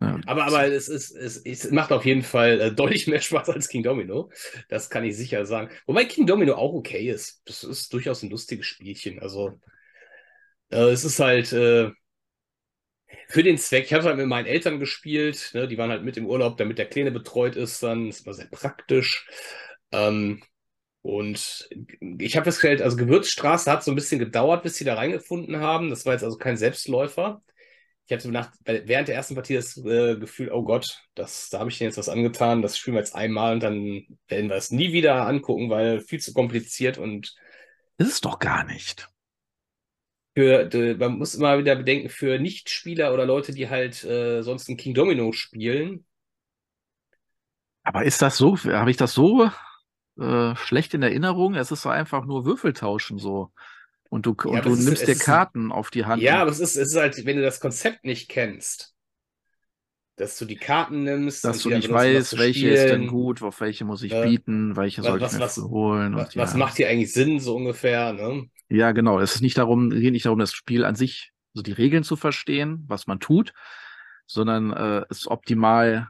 Ja, 0.00 0.20
Aber, 0.26 0.44
aber 0.44 0.66
es, 0.66 0.88
ist, 0.88 1.10
es, 1.12 1.38
es 1.38 1.70
macht 1.70 1.90
auf 1.92 2.04
jeden 2.04 2.22
Fall 2.22 2.60
äh, 2.60 2.72
deutlich 2.72 3.06
mehr 3.06 3.20
Spaß 3.20 3.48
als 3.50 3.68
King 3.68 3.82
Domino. 3.82 4.30
Das 4.68 4.90
kann 4.90 5.04
ich 5.04 5.16
sicher 5.16 5.46
sagen. 5.46 5.70
Wobei 5.86 6.04
King 6.04 6.26
Domino 6.26 6.54
auch 6.54 6.74
okay 6.74 7.08
ist. 7.10 7.40
Das 7.46 7.64
ist 7.64 7.92
durchaus 7.94 8.22
ein 8.22 8.30
lustiges 8.30 8.66
Spielchen. 8.66 9.18
Also, 9.20 9.58
äh, 10.70 10.90
es 10.90 11.04
ist 11.04 11.20
halt 11.20 11.52
äh, 11.52 11.90
für 13.28 13.42
den 13.42 13.58
Zweck. 13.58 13.84
Ich 13.86 13.92
habe 13.92 14.04
halt 14.04 14.16
mit 14.16 14.26
meinen 14.26 14.46
Eltern 14.46 14.78
gespielt. 14.78 15.50
Ne? 15.54 15.68
Die 15.68 15.78
waren 15.78 15.90
halt 15.90 16.04
mit 16.04 16.16
im 16.16 16.26
Urlaub, 16.26 16.56
damit 16.56 16.78
der 16.78 16.88
Kleine 16.88 17.10
betreut 17.10 17.56
ist. 17.56 17.82
Dann 17.82 18.08
ist 18.08 18.26
immer 18.26 18.34
sehr 18.34 18.46
praktisch. 18.46 19.28
Ähm, 19.92 20.42
und 21.02 21.68
ich 22.18 22.36
habe 22.36 22.44
festgestellt, 22.44 22.82
also 22.82 22.96
Gewürzstraße 22.96 23.70
hat 23.70 23.84
so 23.84 23.92
ein 23.92 23.94
bisschen 23.94 24.18
gedauert, 24.18 24.62
bis 24.62 24.76
sie 24.76 24.84
da 24.84 24.94
reingefunden 24.94 25.60
haben. 25.60 25.90
Das 25.90 26.06
war 26.06 26.14
jetzt 26.14 26.24
also 26.24 26.38
kein 26.38 26.56
Selbstläufer. 26.56 27.42
Ich 28.06 28.12
hatte 28.12 28.30
nach, 28.30 28.52
während 28.64 29.08
der 29.08 29.16
ersten 29.16 29.34
Partie 29.34 29.54
das 29.54 29.76
äh, 29.76 30.16
Gefühl, 30.16 30.50
oh 30.50 30.62
Gott, 30.64 31.02
das, 31.14 31.50
da 31.50 31.58
habe 31.60 31.70
ich 31.70 31.78
denen 31.78 31.90
jetzt 31.90 31.98
was 31.98 32.08
angetan, 32.08 32.62
das 32.62 32.78
spielen 32.78 32.94
wir 32.94 33.00
jetzt 33.00 33.14
einmal 33.14 33.52
und 33.52 33.62
dann 33.62 34.06
werden 34.28 34.48
wir 34.48 34.56
es 34.56 34.70
nie 34.70 34.92
wieder 34.92 35.26
angucken, 35.26 35.68
weil 35.68 36.00
viel 36.00 36.18
zu 36.18 36.32
kompliziert 36.32 36.96
und 36.96 37.34
ist 37.98 38.08
es 38.12 38.20
doch 38.22 38.38
gar 38.38 38.64
nicht. 38.64 39.10
Für, 40.38 40.96
man 40.98 41.18
muss 41.18 41.34
immer 41.34 41.58
wieder 41.58 41.76
bedenken, 41.76 42.08
für 42.10 42.38
Nichtspieler 42.38 43.12
oder 43.14 43.26
Leute, 43.26 43.52
die 43.52 43.68
halt 43.68 44.04
äh, 44.04 44.42
sonst 44.42 44.68
ein 44.68 44.76
King 44.76 44.94
Domino 44.94 45.32
spielen, 45.32 46.06
Aber 47.82 48.04
ist 48.04 48.22
das 48.22 48.36
so, 48.36 48.56
habe 48.58 48.90
ich 48.90 48.96
das 48.96 49.14
so 49.14 49.50
äh, 50.20 50.56
schlecht 50.56 50.94
in 50.94 51.02
Erinnerung? 51.02 51.54
Es 51.54 51.70
ist 51.70 51.82
so 51.82 51.88
einfach 51.90 52.24
nur 52.24 52.44
Würfeltauschen 52.44 53.18
so. 53.18 53.52
Und 54.10 54.26
du, 54.26 54.36
und 54.44 54.58
aber 54.58 54.70
du 54.70 54.76
ist- 54.76 54.84
nimmst 54.84 55.06
dir 55.08 55.16
Karten 55.16 55.72
auf 55.72 55.90
die 55.90 56.06
Hand. 56.06 56.22
ja, 56.22 56.32
und 56.32 56.42
aber 56.42 56.50
es 56.50 56.60
ist, 56.60 56.76
es 56.76 56.88
ist 56.90 56.96
halt, 56.96 57.24
wenn 57.26 57.36
du 57.36 57.42
das 57.42 57.60
Konzept 57.60 58.04
nicht 58.04 58.28
kennst, 58.28 58.94
dass 60.18 60.36
du 60.38 60.44
die 60.44 60.56
Karten 60.56 61.04
nimmst, 61.04 61.44
dass 61.44 61.62
du 61.62 61.70
nicht 61.70 61.90
weißt, 61.90 62.38
welche 62.38 62.68
ist 62.70 62.82
denn 62.84 63.02
spielen. 63.04 63.06
gut, 63.10 63.42
auf 63.42 63.60
welche 63.60 63.84
muss 63.84 64.02
ich 64.02 64.12
Ja. 64.12 64.22
bieten, 64.24 64.76
welche 64.76 65.02
soll 65.02 65.20
Was- 65.20 65.32
ich 65.32 65.38
mir 65.38 65.44
was- 65.44 65.56
holen. 65.58 66.16
Was, 66.16 66.34
und 66.34 66.40
was 66.42 66.52
ja. 66.52 66.58
macht 66.58 66.76
hier 66.76 66.88
eigentlich 66.88 67.12
Sinn, 67.12 67.40
so 67.40 67.56
ungefähr, 67.56 68.12
ne? 68.12 68.46
Ja, 68.68 68.92
genau. 68.92 69.18
Es 69.20 69.36
ist 69.36 69.40
nicht 69.40 69.56
darum, 69.56 69.90
geht 69.90 70.12
nicht 70.12 70.26
darum, 70.26 70.38
das 70.38 70.52
Spiel 70.52 70.84
an 70.84 70.94
sich, 70.94 71.32
also 71.54 71.62
die 71.62 71.72
Regeln 71.72 72.04
zu 72.04 72.16
verstehen, 72.16 72.84
was 72.88 73.06
man 73.06 73.20
tut, 73.20 73.54
sondern 74.26 74.72
äh, 74.72 75.04
es 75.08 75.26
optimal, 75.26 76.08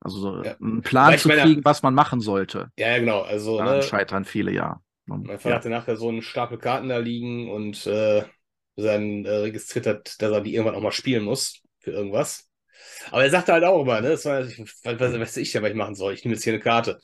also 0.00 0.18
so 0.18 0.42
Ja. 0.42 0.56
einen 0.60 0.82
Plan 0.82 1.16
zu 1.18 1.28
meine- 1.28 1.42
kriegen, 1.42 1.64
was 1.64 1.82
man 1.82 1.94
machen 1.94 2.20
sollte. 2.20 2.70
Ja, 2.78 2.88
ja, 2.88 2.98
genau. 2.98 3.20
Also, 3.22 3.58
Daran 3.58 3.76
ne, 3.76 3.82
scheitern 3.82 4.24
viele 4.24 4.52
ja. 4.52 4.80
Und, 5.08 5.26
Mein 5.26 5.38
Vater 5.38 5.50
ja. 5.50 5.56
hatte 5.56 5.70
nachher 5.70 5.96
so 5.96 6.08
einen 6.08 6.22
Stapel 6.22 6.58
Karten 6.58 6.88
da 6.88 6.98
liegen 6.98 7.50
und 7.50 7.86
äh, 7.86 8.24
dann 8.76 9.24
äh, 9.24 9.30
registriert 9.30 9.86
hat, 9.86 10.22
dass 10.22 10.32
er 10.32 10.40
die 10.40 10.54
irgendwann 10.54 10.74
auch 10.76 10.80
mal 10.82 10.92
spielen 10.92 11.24
muss 11.24 11.62
für 11.80 11.90
irgendwas. 11.90 12.48
Aber 13.10 13.24
er 13.24 13.30
sagte 13.30 13.52
halt 13.52 13.64
auch 13.64 13.82
immer, 13.82 14.00
ne, 14.00 14.10
das 14.10 14.24
war, 14.24 14.44
was, 14.44 14.58
was 14.84 15.20
weiß 15.20 15.36
ich 15.38 15.52
denn, 15.52 15.62
was 15.62 15.70
ich 15.70 15.76
machen 15.76 15.94
soll? 15.94 16.14
Ich 16.14 16.24
nehme 16.24 16.34
jetzt 16.34 16.44
hier 16.44 16.52
eine 16.52 16.62
Karte. 16.62 16.98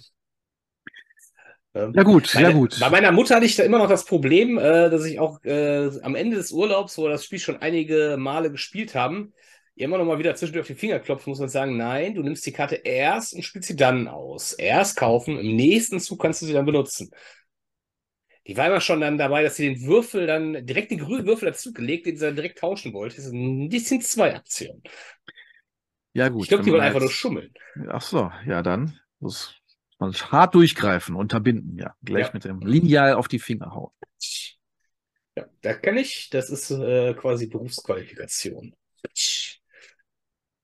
Ja 1.74 2.02
gut, 2.04 2.34
meine, 2.34 2.48
ja 2.48 2.54
gut. 2.54 2.78
Bei 2.80 2.88
meiner 2.88 3.12
Mutter 3.12 3.36
hatte 3.36 3.44
ich 3.44 3.54
da 3.54 3.62
immer 3.62 3.78
noch 3.78 3.88
das 3.88 4.06
Problem, 4.06 4.56
äh, 4.56 4.88
dass 4.88 5.04
ich 5.04 5.20
auch 5.20 5.42
äh, 5.44 5.90
am 6.02 6.14
Ende 6.14 6.36
des 6.36 6.50
Urlaubs, 6.50 6.96
wo 6.96 7.02
wir 7.02 7.10
das 7.10 7.24
Spiel 7.24 7.38
schon 7.38 7.60
einige 7.60 8.16
Male 8.18 8.50
gespielt 8.50 8.94
haben, 8.94 9.34
immer 9.74 9.98
noch 9.98 10.06
mal 10.06 10.18
wieder 10.18 10.34
zwischendurch 10.34 10.62
auf 10.62 10.68
die 10.68 10.74
Finger 10.74 11.00
klopfen 11.00 11.30
muss 11.30 11.40
und 11.40 11.50
sagen, 11.50 11.76
nein, 11.76 12.14
du 12.14 12.22
nimmst 12.22 12.46
die 12.46 12.52
Karte 12.52 12.76
erst 12.76 13.34
und 13.34 13.42
spielst 13.42 13.68
sie 13.68 13.76
dann 13.76 14.08
aus. 14.08 14.54
Erst 14.54 14.96
kaufen, 14.96 15.38
im 15.38 15.54
nächsten 15.54 16.00
Zug 16.00 16.20
kannst 16.22 16.40
du 16.40 16.46
sie 16.46 16.54
dann 16.54 16.64
benutzen. 16.64 17.10
Die 18.46 18.56
war 18.56 18.68
immer 18.68 18.80
schon 18.80 19.00
dann 19.00 19.18
dabei, 19.18 19.42
dass 19.42 19.56
sie 19.56 19.74
den 19.74 19.86
Würfel 19.86 20.26
dann, 20.26 20.64
direkt 20.64 20.92
den 20.92 21.00
grünen 21.00 21.26
Würfel 21.26 21.50
dazugelegt, 21.50 22.06
den 22.06 22.16
sie 22.16 22.24
dann 22.24 22.36
direkt 22.36 22.58
tauschen 22.58 22.94
wollte. 22.94 23.16
Das 23.16 23.24
sind 23.24 24.04
zwei 24.04 24.34
Aktionen. 24.34 24.82
Ja 26.16 26.28
gut. 26.28 26.42
ich 26.44 26.48
glaube, 26.48 26.64
die 26.64 26.72
wollen 26.72 26.82
einfach 26.82 27.00
nur 27.00 27.10
schummeln. 27.10 27.52
Ach 27.88 28.02
so, 28.02 28.30
ja 28.46 28.62
dann 28.62 28.98
muss 29.20 29.54
man 29.98 30.12
hart 30.12 30.54
durchgreifen, 30.54 31.14
unterbinden, 31.14 31.78
ja. 31.78 31.94
Gleich 32.02 32.26
Ja. 32.26 32.30
mit 32.34 32.44
dem 32.44 32.60
Lineal 32.60 33.14
auf 33.14 33.28
die 33.28 33.38
Finger 33.38 33.72
hauen. 33.74 33.92
Ja, 35.36 35.46
da 35.62 35.74
kann 35.74 35.96
ich, 35.98 36.30
das 36.30 36.50
ist 36.50 36.70
äh, 36.70 37.14
quasi 37.14 37.46
Berufsqualifikation. 37.46 38.74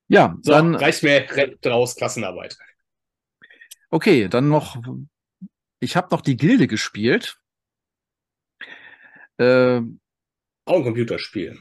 Ja, 0.07 0.37
So, 0.41 0.51
dann, 0.51 0.75
reicht 0.75 1.03
mir 1.03 1.25
raus, 1.65 1.95
Klassenarbeit. 1.95 2.57
okay, 3.89 4.27
dann 4.27 4.49
noch, 4.49 4.77
ich 5.79 5.95
habe 5.95 6.09
noch 6.11 6.21
die 6.21 6.37
Gilde 6.37 6.67
gespielt. 6.67 7.37
Ähm, 9.37 9.99
Auch 10.65 10.75
ein 10.77 10.83
Computerspiel. 10.83 11.57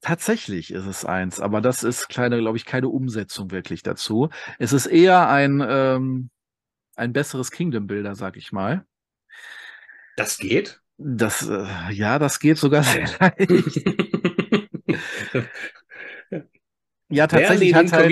Tatsächlich 0.00 0.72
ist 0.72 0.86
es 0.86 1.04
eins, 1.04 1.40
aber 1.40 1.60
das 1.60 1.82
ist 1.82 2.08
kleine, 2.08 2.38
glaube 2.38 2.56
ich, 2.56 2.64
keine 2.64 2.88
Umsetzung 2.88 3.50
wirklich 3.50 3.82
dazu. 3.82 4.30
Es 4.58 4.72
ist 4.72 4.86
eher 4.86 5.28
ein, 5.28 5.64
ähm, 5.66 6.30
ein 6.96 7.12
besseres 7.12 7.50
Kingdom 7.50 7.86
Builder, 7.86 8.14
sag 8.14 8.36
ich 8.36 8.52
mal. 8.52 8.86
Das 10.16 10.38
geht. 10.38 10.80
Das, 10.98 11.48
äh, 11.48 11.92
ja, 11.92 12.18
das 12.18 12.38
geht 12.38 12.58
sogar 12.58 12.82
sehr 12.82 13.08
leicht. 13.20 13.84
Ja, 17.08 17.26
tatsächlich 17.26 17.74
hat 17.74 17.92
halt 17.92 18.10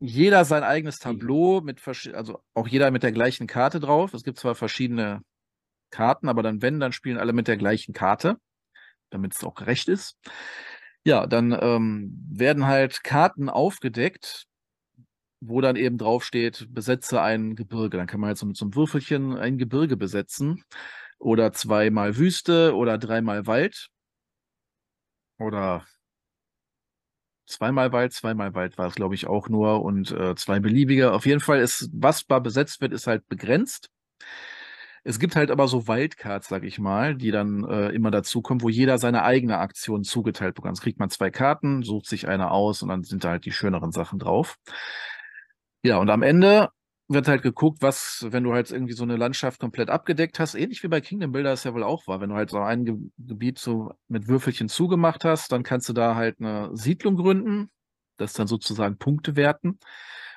jeder 0.00 0.44
sein 0.46 0.62
eigenes 0.62 0.98
Tableau 0.98 1.60
mit 1.60 1.82
also 2.14 2.42
auch 2.54 2.66
jeder 2.66 2.90
mit 2.90 3.02
der 3.02 3.12
gleichen 3.12 3.46
Karte 3.46 3.80
drauf. 3.80 4.14
Es 4.14 4.24
gibt 4.24 4.38
zwar 4.38 4.54
verschiedene 4.54 5.20
Karten, 5.90 6.28
aber 6.28 6.42
dann, 6.42 6.62
wenn, 6.62 6.80
dann 6.80 6.92
spielen 6.92 7.18
alle 7.18 7.34
mit 7.34 7.48
der 7.48 7.58
gleichen 7.58 7.92
Karte, 7.92 8.38
damit 9.10 9.34
es 9.34 9.44
auch 9.44 9.54
gerecht 9.54 9.88
ist. 9.88 10.16
Ja, 11.06 11.26
dann 11.26 11.56
ähm, 11.60 12.24
werden 12.30 12.66
halt 12.66 13.04
Karten 13.04 13.48
aufgedeckt, 13.50 14.46
wo 15.40 15.60
dann 15.60 15.76
eben 15.76 15.98
draufsteht, 15.98 16.68
besetze 16.74 17.20
ein 17.22 17.56
Gebirge. 17.56 17.98
Dann 17.98 18.06
kann 18.06 18.20
man 18.20 18.28
halt 18.28 18.38
so 18.38 18.46
mit 18.46 18.56
so 18.56 18.64
einem 18.66 18.74
Würfelchen 18.74 19.36
ein 19.36 19.58
Gebirge 19.58 19.96
besetzen. 19.96 20.64
Oder 21.18 21.52
zweimal 21.52 22.16
Wüste 22.18 22.74
oder 22.76 22.98
dreimal 22.98 23.46
Wald. 23.46 23.88
Oder 25.38 25.84
zweimal 27.46 27.92
Wald, 27.92 28.12
zweimal 28.12 28.54
Wald 28.54 28.78
war 28.78 28.86
es, 28.88 28.94
glaube 28.94 29.14
ich, 29.14 29.26
auch 29.26 29.48
nur 29.48 29.82
und 29.84 30.10
äh, 30.12 30.34
zwei 30.36 30.60
beliebige. 30.60 31.12
Auf 31.12 31.26
jeden 31.26 31.40
Fall 31.40 31.60
ist, 31.60 31.88
was 31.92 32.26
da 32.26 32.38
besetzt 32.38 32.80
wird, 32.80 32.92
ist 32.92 33.06
halt 33.06 33.28
begrenzt. 33.28 33.90
Es 35.06 35.18
gibt 35.18 35.36
halt 35.36 35.50
aber 35.50 35.68
so 35.68 35.86
Wildcards, 35.86 36.48
sag 36.48 36.64
ich 36.64 36.78
mal, 36.78 37.14
die 37.14 37.30
dann 37.30 37.62
äh, 37.64 37.90
immer 37.90 38.10
dazukommen, 38.10 38.62
wo 38.62 38.70
jeder 38.70 38.96
seine 38.96 39.22
eigene 39.22 39.58
Aktion 39.58 40.02
zugeteilt 40.02 40.54
bekommt. 40.54 40.76
Sonst 40.76 40.82
kriegt 40.82 40.98
man 40.98 41.10
zwei 41.10 41.30
Karten, 41.30 41.82
sucht 41.82 42.06
sich 42.06 42.26
eine 42.26 42.50
aus 42.50 42.82
und 42.82 42.88
dann 42.88 43.04
sind 43.04 43.22
da 43.22 43.30
halt 43.30 43.44
die 43.44 43.52
schöneren 43.52 43.92
Sachen 43.92 44.18
drauf. 44.18 44.56
Ja, 45.82 45.98
und 45.98 46.08
am 46.08 46.22
Ende 46.22 46.70
wird 47.08 47.28
halt 47.28 47.42
geguckt, 47.42 47.82
was, 47.82 48.26
wenn 48.30 48.44
du 48.44 48.54
halt 48.54 48.70
irgendwie 48.70 48.94
so 48.94 49.02
eine 49.02 49.16
Landschaft 49.16 49.60
komplett 49.60 49.90
abgedeckt 49.90 50.38
hast, 50.40 50.54
ähnlich 50.54 50.82
wie 50.82 50.88
bei 50.88 51.02
Kingdom 51.02 51.32
Builder 51.32 51.52
es 51.52 51.64
ja 51.64 51.74
wohl 51.74 51.82
auch 51.82 52.06
war, 52.06 52.20
wenn 52.22 52.30
du 52.30 52.36
halt 52.36 52.48
so 52.50 52.58
ein 52.58 52.86
Ge 52.86 52.96
Gebiet 53.18 53.58
so 53.58 53.92
mit 54.08 54.26
Würfelchen 54.26 54.70
zugemacht 54.70 55.24
hast, 55.24 55.52
dann 55.52 55.62
kannst 55.62 55.88
du 55.90 55.92
da 55.92 56.14
halt 56.14 56.40
eine 56.40 56.70
Siedlung 56.74 57.16
gründen, 57.16 57.68
das 58.16 58.32
dann 58.32 58.46
sozusagen 58.46 58.96
Punkte 58.96 59.36
werten. 59.36 59.78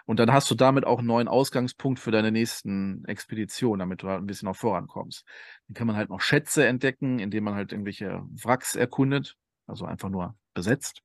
Und 0.07 0.19
dann 0.19 0.31
hast 0.31 0.49
du 0.49 0.55
damit 0.55 0.85
auch 0.85 0.99
einen 0.99 1.07
neuen 1.07 1.27
Ausgangspunkt 1.27 1.99
für 1.99 2.11
deine 2.11 2.31
nächsten 2.31 3.03
Expeditionen, 3.05 3.79
damit 3.79 4.03
du 4.03 4.07
halt 4.07 4.21
ein 4.21 4.25
bisschen 4.25 4.47
auch 4.47 4.55
vorankommst. 4.55 5.25
Dann 5.67 5.73
kann 5.75 5.85
man 5.85 5.97
halt 5.97 6.09
noch 6.09 6.21
Schätze 6.21 6.65
entdecken, 6.65 7.19
indem 7.19 7.43
man 7.43 7.55
halt 7.55 7.73
irgendwelche 7.73 8.23
Wracks 8.43 8.75
erkundet, 8.75 9.35
also 9.67 9.85
einfach 9.85 10.07
nur 10.09 10.35
besetzt. 10.53 11.01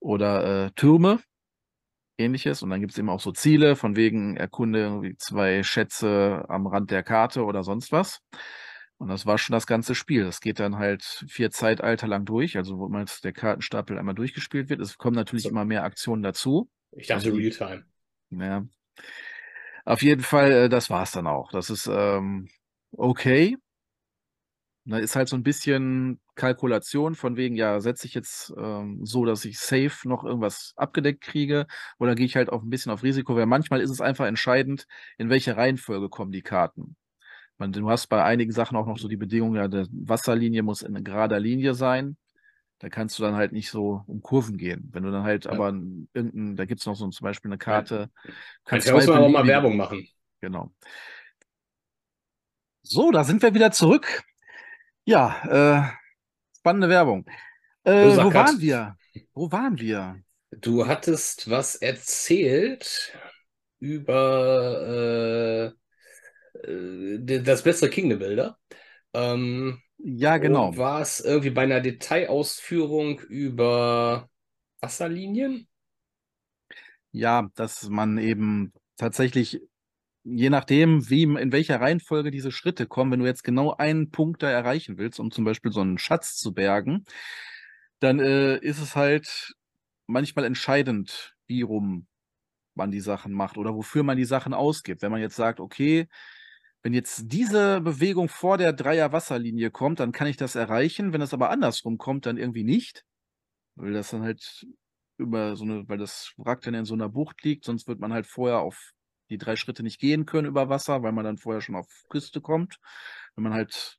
Oder 0.00 0.66
äh, 0.66 0.70
Türme, 0.70 1.20
ähnliches. 2.16 2.62
Und 2.62 2.70
dann 2.70 2.80
gibt 2.80 2.92
es 2.92 2.98
eben 2.98 3.10
auch 3.10 3.20
so 3.20 3.32
Ziele, 3.32 3.76
von 3.76 3.96
wegen 3.96 4.36
erkunde 4.36 4.80
irgendwie 4.80 5.16
zwei 5.18 5.62
Schätze 5.62 6.46
am 6.48 6.66
Rand 6.66 6.90
der 6.90 7.02
Karte 7.02 7.44
oder 7.44 7.62
sonst 7.62 7.92
was. 7.92 8.20
Und 8.98 9.08
das 9.08 9.26
war 9.26 9.36
schon 9.36 9.52
das 9.52 9.66
ganze 9.66 9.94
Spiel. 9.94 10.24
Das 10.24 10.40
geht 10.40 10.58
dann 10.58 10.78
halt 10.78 11.02
vier 11.28 11.50
Zeitalter 11.50 12.06
lang 12.06 12.24
durch, 12.24 12.56
also 12.56 12.78
wo 12.78 12.88
man 12.88 13.04
der 13.22 13.32
Kartenstapel 13.34 13.98
einmal 13.98 14.14
durchgespielt 14.14 14.70
wird. 14.70 14.80
Es 14.80 14.96
kommen 14.96 15.16
natürlich 15.16 15.44
So. 15.44 15.50
immer 15.50 15.66
mehr 15.66 15.84
Aktionen 15.84 16.22
dazu. 16.22 16.70
Ich 16.92 17.08
dachte 17.08 17.26
Also 17.26 17.36
Realtime. 17.36 17.84
Ja. 18.30 18.66
Auf 19.84 20.02
jeden 20.02 20.22
Fall, 20.22 20.50
äh, 20.52 20.68
das 20.68 20.90
war's 20.90 21.12
dann 21.12 21.26
auch. 21.26 21.50
Das 21.52 21.70
ist 21.70 21.86
ähm, 21.90 22.48
okay. 22.92 23.56
Da 24.88 24.98
ist 24.98 25.16
halt 25.16 25.28
so 25.28 25.36
ein 25.36 25.42
bisschen 25.42 26.20
Kalkulation 26.36 27.16
von 27.16 27.36
wegen, 27.36 27.56
ja, 27.56 27.80
setze 27.80 28.06
ich 28.06 28.14
jetzt 28.14 28.52
ähm, 28.56 29.00
so, 29.04 29.24
dass 29.24 29.44
ich 29.44 29.58
safe 29.58 30.08
noch 30.08 30.22
irgendwas 30.24 30.74
abgedeckt 30.76 31.22
kriege 31.22 31.66
oder 31.98 32.14
gehe 32.14 32.26
ich 32.26 32.36
halt 32.36 32.50
auch 32.50 32.62
ein 32.62 32.70
bisschen 32.70 32.92
auf 32.92 33.02
Risiko, 33.02 33.34
weil 33.34 33.46
manchmal 33.46 33.80
ist 33.80 33.90
es 33.90 34.00
einfach 34.00 34.26
entscheidend, 34.26 34.86
in 35.18 35.28
welche 35.28 35.56
Reihenfolge 35.56 36.08
kommen 36.08 36.30
die 36.30 36.42
Karten. 36.42 36.96
Man, 37.58 37.72
du 37.72 37.90
hast 37.90 38.08
bei 38.08 38.24
einigen 38.24 38.52
Sachen 38.52 38.76
auch 38.76 38.86
noch 38.86 38.98
so 38.98 39.08
die 39.08 39.16
Bedingung, 39.16 39.56
ja, 39.56 39.68
die 39.68 39.86
Wasserlinie 39.92 40.62
muss 40.62 40.82
in 40.82 41.04
gerader 41.04 41.40
Linie 41.40 41.74
sein. 41.74 42.16
Da 42.78 42.88
kannst 42.90 43.18
du 43.18 43.22
dann 43.22 43.34
halt 43.34 43.52
nicht 43.52 43.70
so 43.70 44.02
um 44.06 44.20
Kurven 44.20 44.58
gehen. 44.58 44.88
Wenn 44.92 45.02
du 45.02 45.10
dann 45.10 45.24
halt 45.24 45.44
Ja. 45.46 45.52
aber 45.52 45.68
irgendein, 46.12 46.56
da 46.56 46.64
gibt's 46.66 46.86
noch 46.86 46.94
so 46.96 47.08
zum 47.08 47.24
Beispiel 47.24 47.50
eine 47.50 47.58
Karte. 47.58 48.10
kannst 48.64 48.90
muss 48.92 49.04
zwei 49.04 49.12
man 49.12 49.18
aber 49.18 49.28
mal 49.30 49.46
Werbung 49.46 49.76
machen. 49.76 50.08
Genau. 50.40 50.72
So, 52.82 53.10
da 53.10 53.24
sind 53.24 53.42
wir 53.42 53.54
wieder 53.54 53.72
zurück. 53.72 54.22
Ja, 55.04 55.88
äh, 55.88 56.58
spannende 56.58 56.88
Werbung. 56.88 57.26
Äh, 57.84 58.16
wo 58.16 58.34
waren 58.34 58.60
wir? 58.60 58.96
Wo 59.34 59.50
waren 59.52 59.78
wir? 59.78 60.20
Du 60.50 60.86
hattest 60.86 61.50
was 61.50 61.74
erzählt 61.76 63.12
über 63.78 65.74
äh, 66.64 66.70
äh, 66.70 67.42
das 67.42 67.62
bessere 67.62 67.90
Kingdom 67.90 68.18
Builder. 68.18 68.58
Ähm, 69.14 69.82
Ja, 69.98 70.36
genau. 70.38 70.76
War 70.76 71.00
es 71.00 71.20
irgendwie 71.20 71.50
bei 71.50 71.62
einer 71.62 71.80
Detailausführung 71.80 73.20
über 73.20 74.30
Wasserlinien? 74.80 75.68
Ja, 77.12 77.48
dass 77.54 77.88
man 77.88 78.18
eben 78.18 78.72
tatsächlich, 78.96 79.60
je 80.24 80.50
nachdem, 80.50 81.08
wie, 81.10 81.24
in 81.24 81.52
welcher 81.52 81.80
Reihenfolge 81.80 82.30
diese 82.30 82.52
Schritte 82.52 82.86
kommen, 82.86 83.12
wenn 83.12 83.20
du 83.20 83.26
jetzt 83.26 83.44
genau 83.44 83.74
einen 83.76 84.10
Punkt 84.10 84.42
da 84.42 84.50
erreichen 84.50 84.98
willst, 84.98 85.20
um 85.20 85.30
zum 85.30 85.44
Beispiel 85.44 85.72
so 85.72 85.80
einen 85.80 85.98
Schatz 85.98 86.36
zu 86.36 86.54
bergen, 86.54 87.04
dann 88.00 88.20
äh, 88.20 88.58
ist 88.58 88.80
es 88.80 88.96
halt 88.96 89.54
manchmal 90.06 90.44
entscheidend, 90.46 91.36
wie 91.46 91.62
rum 91.62 92.06
man 92.74 92.90
die 92.92 93.00
Sachen 93.00 93.32
macht 93.32 93.58
oder 93.58 93.74
wofür 93.74 94.02
man 94.04 94.16
die 94.18 94.24
Sachen 94.26 94.54
ausgibt. 94.54 95.02
Wenn 95.02 95.12
man 95.12 95.20
jetzt 95.22 95.36
sagt, 95.36 95.60
okay, 95.60 96.08
wenn 96.86 96.94
jetzt 96.94 97.32
diese 97.32 97.80
Bewegung 97.80 98.28
vor 98.28 98.58
der 98.58 98.72
Dreier-Wasserlinie 98.72 99.72
kommt, 99.72 99.98
dann 99.98 100.12
kann 100.12 100.28
ich 100.28 100.36
das 100.36 100.54
erreichen. 100.54 101.12
Wenn 101.12 101.20
es 101.20 101.34
aber 101.34 101.50
andersrum 101.50 101.98
kommt, 101.98 102.26
dann 102.26 102.36
irgendwie 102.36 102.62
nicht. 102.62 103.04
Weil 103.74 103.92
das 103.92 104.10
dann 104.10 104.22
halt 104.22 104.64
über 105.16 105.56
so 105.56 105.64
eine, 105.64 105.88
weil 105.88 105.98
das 105.98 106.32
Wrack 106.36 106.60
dann 106.60 106.74
in 106.74 106.84
so 106.84 106.94
einer 106.94 107.08
Bucht 107.08 107.42
liegt, 107.42 107.64
sonst 107.64 107.88
wird 107.88 107.98
man 107.98 108.12
halt 108.12 108.28
vorher 108.28 108.60
auf 108.60 108.92
die 109.30 109.36
drei 109.36 109.56
Schritte 109.56 109.82
nicht 109.82 109.98
gehen 109.98 110.26
können 110.26 110.46
über 110.46 110.68
Wasser, 110.68 111.02
weil 111.02 111.10
man 111.10 111.24
dann 111.24 111.38
vorher 111.38 111.60
schon 111.60 111.74
auf 111.74 111.88
Küste 112.08 112.40
kommt. 112.40 112.78
Wenn 113.34 113.42
man 113.42 113.52
halt 113.52 113.98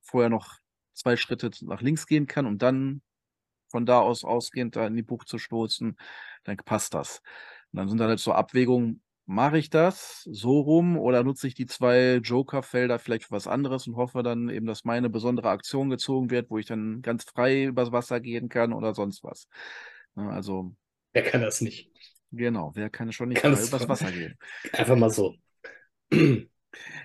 vorher 0.00 0.30
noch 0.30 0.56
zwei 0.94 1.18
Schritte 1.18 1.50
nach 1.66 1.82
links 1.82 2.06
gehen 2.06 2.26
kann 2.26 2.46
und 2.46 2.62
dann 2.62 3.02
von 3.70 3.84
da 3.84 4.00
aus 4.00 4.24
ausgehend 4.24 4.76
da 4.76 4.86
in 4.86 4.96
die 4.96 5.02
Bucht 5.02 5.28
zu 5.28 5.36
stoßen, 5.36 5.98
dann 6.44 6.56
passt 6.56 6.94
das. 6.94 7.20
Und 7.70 7.80
dann 7.80 7.88
sind 7.90 7.98
dann 7.98 8.08
halt 8.08 8.20
so 8.20 8.32
Abwägungen, 8.32 9.02
mache 9.28 9.58
ich 9.58 9.68
das 9.68 10.22
so 10.32 10.60
rum 10.60 10.98
oder 10.98 11.22
nutze 11.22 11.46
ich 11.48 11.54
die 11.54 11.66
zwei 11.66 12.14
Joker-Felder 12.16 12.98
vielleicht 12.98 13.24
für 13.26 13.32
was 13.32 13.46
anderes 13.46 13.86
und 13.86 13.96
hoffe 13.96 14.22
dann 14.22 14.48
eben, 14.48 14.66
dass 14.66 14.84
meine 14.84 15.10
besondere 15.10 15.50
Aktion 15.50 15.90
gezogen 15.90 16.30
wird, 16.30 16.50
wo 16.50 16.56
ich 16.58 16.66
dann 16.66 17.02
ganz 17.02 17.24
frei 17.24 17.64
übers 17.64 17.92
Wasser 17.92 18.20
gehen 18.20 18.48
kann 18.48 18.72
oder 18.72 18.94
sonst 18.94 19.22
was. 19.22 19.46
Ne, 20.14 20.30
Also, 20.30 20.74
Wer 21.12 21.22
kann 21.24 21.42
das 21.42 21.60
nicht? 21.60 21.90
genau, 22.32 22.72
wer 22.74 22.90
kann 22.90 23.12
schon 23.12 23.28
nicht 23.28 23.42
Kann 23.42 23.54
frei 23.54 23.64
übers 23.66 23.88
Wasser 23.88 24.10
gehen? 24.12 24.38
Einfach 24.72 24.96
mal 24.96 25.10
so. 25.10 25.34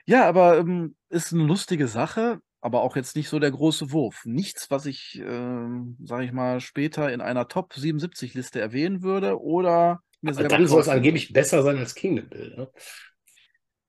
Ja, 0.06 0.26
aber 0.28 0.58
ähm, 0.60 0.96
ist 1.10 1.34
eine 1.34 1.44
lustige 1.44 1.88
Sache, 1.88 2.40
aber 2.62 2.82
auch 2.82 2.96
jetzt 2.96 3.16
nicht 3.16 3.30
so 3.30 3.40
der 3.40 3.52
große 3.52 3.92
Wurf. 3.92 4.24
Nichts, 4.26 4.70
was 4.72 4.86
ich, 4.86 5.22
ähm, 5.26 5.98
sage 6.04 6.26
ich 6.26 6.32
mal, 6.34 6.60
später 6.60 7.12
in 7.12 7.22
einer 7.22 7.48
Top 7.48 7.74
77 7.74 8.34
Liste 8.34 8.60
erwähnen 8.60 9.02
würde 9.04 9.40
oder 9.42 10.02
mir 10.24 10.34
selber 10.34 10.50
dann 10.50 10.68
soll 10.68 10.82
es 10.82 10.88
angeblich 10.90 11.34
besser 11.34 11.64
sein 11.64 11.78
als 11.78 11.96
Kingdom 11.96 12.30
Builder. 12.30 12.58
würde. 12.58 12.72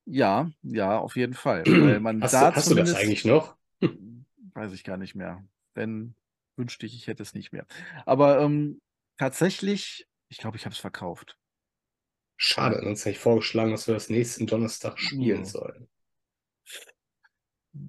Ja, 0.07 0.51
ja, 0.63 0.99
auf 0.99 1.17
jeden 1.17 1.35
Fall. 1.35 1.65
Weil 1.81 2.01
man 2.01 2.21
Hast, 2.21 2.35
da 2.35 2.51
du, 2.51 2.57
hast 2.57 2.71
du 2.71 2.75
das 2.75 2.95
eigentlich 2.95 3.25
noch? 3.25 3.57
weiß 4.55 4.73
ich 4.73 4.85
gar 4.85 4.97
nicht 4.97 5.15
mehr. 5.15 5.45
Wenn, 5.75 6.15
wünschte 6.57 6.87
ich, 6.87 6.95
ich 6.95 7.07
hätte 7.07 7.23
es 7.23 7.35
nicht 7.35 7.53
mehr. 7.53 7.67
Aber 8.07 8.41
ähm, 8.41 8.81
tatsächlich, 9.19 10.07
ich 10.29 10.39
glaube, 10.39 10.57
ich 10.57 10.65
habe 10.65 10.73
es 10.75 10.79
verkauft. 10.79 11.37
Schade, 12.37 12.81
sonst 12.83 13.01
hätte 13.01 13.11
ich 13.11 13.19
vorgeschlagen, 13.19 13.71
dass 13.71 13.87
wir 13.87 13.95
das 13.95 14.11
nächsten 14.11 14.47
Donnerstag 14.47 14.99
spielen 14.99 15.39
Hm. 15.39 15.45
sollen. 15.45 15.89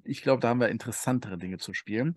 Ich 0.04 0.22
glaube, 0.22 0.40
da 0.40 0.48
haben 0.48 0.60
wir 0.60 0.68
interessantere 0.68 1.38
Dinge 1.38 1.58
zu 1.58 1.72
spielen. 1.74 2.16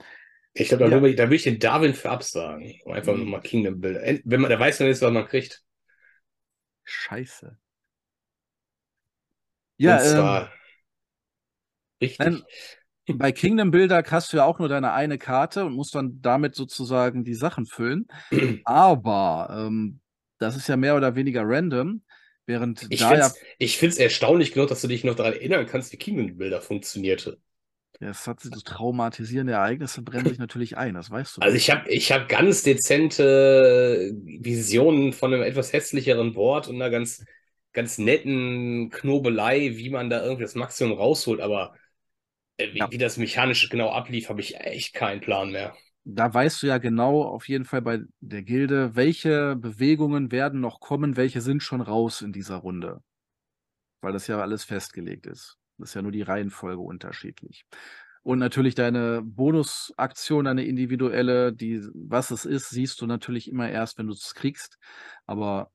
Ich 0.53 0.69
glaube, 0.69 0.85
da, 0.85 0.89
Ja. 0.89 0.95
würde 0.95 1.09
ich- 1.11 1.15
da 1.15 1.23
würde 1.23 1.35
ich 1.35 1.43
den 1.43 1.59
Darwin 1.59 1.93
für 1.93 2.09
absagen. 2.09 2.73
Um 2.83 2.93
einfach 2.93 3.13
Hm. 3.13 3.19
nochmal 3.21 3.41
Kingdom 3.41 3.79
Builder. 3.79 4.01
Wenn 4.25 4.41
man, 4.41 4.49
der 4.49 4.59
weiß 4.59 4.79
dann 4.79 4.87
jetzt, 4.87 5.01
was 5.01 5.11
man 5.11 5.27
kriegt. 5.27 5.63
Scheiße. 6.89 7.57
Ja, 9.77 10.01
ähm, 10.01 10.49
richtig. 12.01 12.19
nein, 12.19 12.43
bei 13.07 13.31
Kingdom 13.31 13.71
Builder 13.71 14.03
hast 14.09 14.33
du 14.33 14.37
ja 14.37 14.45
auch 14.45 14.59
nur 14.59 14.69
deine 14.69 14.93
eine 14.93 15.17
Karte 15.17 15.65
und 15.65 15.73
musst 15.73 15.95
dann 15.95 16.21
damit 16.21 16.55
sozusagen 16.55 17.23
die 17.23 17.35
Sachen 17.35 17.65
füllen. 17.65 18.07
Aber 18.65 19.49
ähm, 19.67 20.01
das 20.37 20.55
ist 20.55 20.67
ja 20.67 20.77
mehr 20.77 20.95
oder 20.95 21.15
weniger 21.15 21.43
random, 21.45 22.03
während 22.45 22.91
Ich 22.91 22.99
da 22.99 23.09
finde 23.09 23.21
ja, 23.21 23.27
es 23.27 23.39
ich 23.57 23.77
find's 23.77 23.97
erstaunlich 23.97 24.51
genug, 24.53 24.69
dass 24.69 24.81
du 24.81 24.87
dich 24.87 25.03
noch 25.03 25.15
daran 25.15 25.33
erinnern 25.33 25.65
kannst, 25.65 25.91
wie 25.91 25.97
Kingdom 25.97 26.37
Builder 26.37 26.61
funktionierte. 26.61 27.39
Das 27.99 28.27
hat 28.27 28.39
so 28.41 28.49
traumatisierende 28.61 29.53
Ereignisse 29.53 30.01
brennen 30.01 30.27
sich 30.27 30.39
natürlich 30.39 30.77
ein, 30.77 30.93
das 30.95 31.09
weißt 31.11 31.37
du. 31.37 31.41
Also 31.41 31.55
ich 31.55 31.69
habe 31.71 31.89
ich 31.89 32.11
hab 32.11 32.27
ganz 32.27 32.63
dezente 32.63 34.11
Visionen 34.25 35.13
von 35.13 35.33
einem 35.33 35.43
etwas 35.43 35.71
hässlicheren 35.71 36.33
Board 36.33 36.67
und 36.67 36.75
einer 36.75 36.89
ganz, 36.89 37.23
ganz 37.71 37.97
netten 37.97 38.89
Knobelei, 38.89 39.77
wie 39.77 39.89
man 39.89 40.09
da 40.09 40.21
irgendwie 40.21 40.43
das 40.43 40.55
Maximum 40.55 40.97
rausholt, 40.97 41.39
aber 41.39 41.75
äh, 42.57 42.73
wie, 42.73 42.79
Ja. 42.79 42.89
wie 42.91 42.97
das 42.99 43.17
mechanisch 43.17 43.69
genau 43.69 43.91
ablief, 43.91 44.29
habe 44.29 44.41
ich 44.41 44.57
echt 44.59 44.93
keinen 44.95 45.21
Plan 45.21 45.51
mehr. 45.51 45.75
da 46.03 46.33
weißt 46.33 46.61
du 46.63 46.67
ja 46.67 46.77
genau 46.77 47.23
auf 47.23 47.47
jeden 47.47 47.65
Fall 47.65 47.81
bei 47.81 47.99
der 48.19 48.43
Gilde, 48.43 48.95
welche 48.95 49.55
Bewegungen 49.55 50.31
werden 50.31 50.59
noch 50.59 50.79
kommen, 50.79 51.15
welche 51.17 51.41
sind 51.41 51.63
schon 51.63 51.81
raus 51.81 52.21
in 52.21 52.33
dieser 52.33 52.57
Runde. 52.57 53.01
Weil 54.01 54.13
das 54.13 54.27
ja 54.27 54.39
alles 54.41 54.63
festgelegt 54.65 55.25
ist. 55.27 55.57
Das 55.79 55.89
ist 55.89 55.93
ja 55.95 56.01
nur 56.01 56.11
die 56.11 56.21
Reihenfolge 56.21 56.81
unterschiedlich. 56.81 57.65
Und 58.21 58.39
natürlich 58.39 58.75
deine 58.75 59.21
Bonusaktion, 59.23 60.45
deine 60.45 60.65
individuelle, 60.65 61.53
die, 61.53 61.81
was 61.93 62.31
es 62.31 62.45
ist, 62.45 62.69
siehst 62.69 63.01
du 63.01 63.07
natürlich 63.07 63.49
immer 63.49 63.69
erst, 63.69 63.97
wenn 63.97 64.07
du 64.07 64.13
es 64.13 64.35
kriegst. 64.35 64.77
Aber 65.25 65.71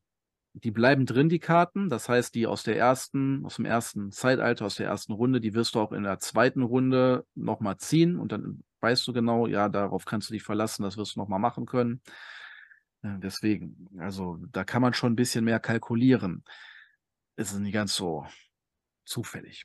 die 0.55 0.71
bleiben 0.71 1.05
drin, 1.05 1.29
die 1.29 1.41
Karten. 1.41 1.89
Das 1.89 2.09
heißt, 2.09 2.35
die 2.35 2.47
aus 2.47 2.63
der 2.63 2.77
ersten, 2.77 3.45
aus 3.45 3.57
dem 3.57 3.65
ersten 3.65 4.13
Zeitalter, 4.13 4.67
aus 4.67 4.77
der 4.77 4.87
ersten 4.87 5.13
Runde, 5.13 5.41
die 5.41 5.55
wirst 5.55 5.75
du 5.75 5.81
auch 5.81 5.93
in 5.93 6.05
der 6.05 6.21
zweiten 6.21 6.63
Runde 6.63 7.27
nochmal 7.35 7.77
ziehen 7.79 8.17
und 8.17 8.31
dann 8.31 8.63
weißt 8.81 9.07
du 9.09 9.13
genau, 9.13 9.47
ja, 9.47 9.69
darauf 9.69 10.05
kannst 10.05 10.29
du 10.29 10.35
dich 10.35 10.43
verlassen, 10.43 10.83
das 10.85 10.97
wirst 10.97 11.17
du 11.17 11.21
nochmal 11.21 11.41
machen 11.41 11.67
können. 11.67 12.03
Äh, 13.03 13.19
Deswegen, 13.19 13.89
also 13.99 14.39
da 14.53 14.65
kann 14.65 14.83
man 14.83 14.95
schon 14.95 15.15
ein 15.15 15.17
bisschen 15.17 15.45
mehr 15.45 15.59
kalkulieren. 15.59 16.45
Es 17.37 17.53
ist 17.53 17.59
nicht 17.59 17.73
ganz 17.73 17.97
so 17.97 18.27
zufällig. 19.05 19.65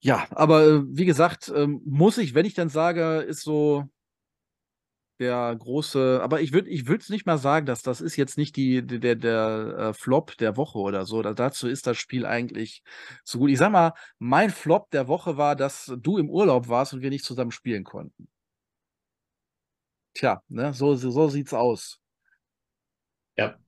Ja, 0.00 0.26
aber 0.30 0.66
äh, 0.66 0.82
wie 0.86 1.04
gesagt, 1.04 1.52
ähm, 1.54 1.80
muss 1.84 2.18
ich, 2.18 2.34
wenn 2.34 2.46
ich 2.46 2.54
dann 2.54 2.68
sage, 2.68 3.18
ist 3.20 3.42
so 3.42 3.88
der 5.20 5.54
große, 5.56 6.20
aber 6.22 6.40
ich 6.40 6.52
würde 6.52 6.68
ich 6.68 6.88
es 6.88 7.08
nicht 7.08 7.26
mal 7.26 7.38
sagen, 7.38 7.64
dass 7.66 7.82
das 7.82 8.00
ist 8.00 8.16
jetzt 8.16 8.36
nicht 8.36 8.56
die 8.56 8.84
der 8.84 9.14
der, 9.14 9.76
äh, 9.78 9.94
Flop 9.94 10.36
der 10.38 10.56
Woche 10.56 10.78
oder 10.78 11.06
so. 11.06 11.22
Da, 11.22 11.32
dazu 11.32 11.68
ist 11.68 11.86
das 11.86 11.96
Spiel 11.98 12.26
eigentlich 12.26 12.82
so 13.24 13.38
gut. 13.38 13.50
Ich 13.50 13.58
sag 13.58 13.70
mal, 13.70 13.92
mein 14.18 14.50
Flop 14.50 14.90
der 14.90 15.06
Woche 15.06 15.36
war, 15.36 15.54
dass 15.54 15.92
du 15.98 16.18
im 16.18 16.28
Urlaub 16.28 16.68
warst 16.68 16.92
und 16.94 17.02
wir 17.02 17.10
nicht 17.10 17.24
zusammen 17.24 17.52
spielen 17.52 17.84
konnten. 17.84 18.28
Tja, 20.14 20.42
ne, 20.48 20.72
so 20.74 20.94
so 20.96 21.28
sieht's 21.28 21.54
aus. 21.54 22.00
Ja. 23.36 23.58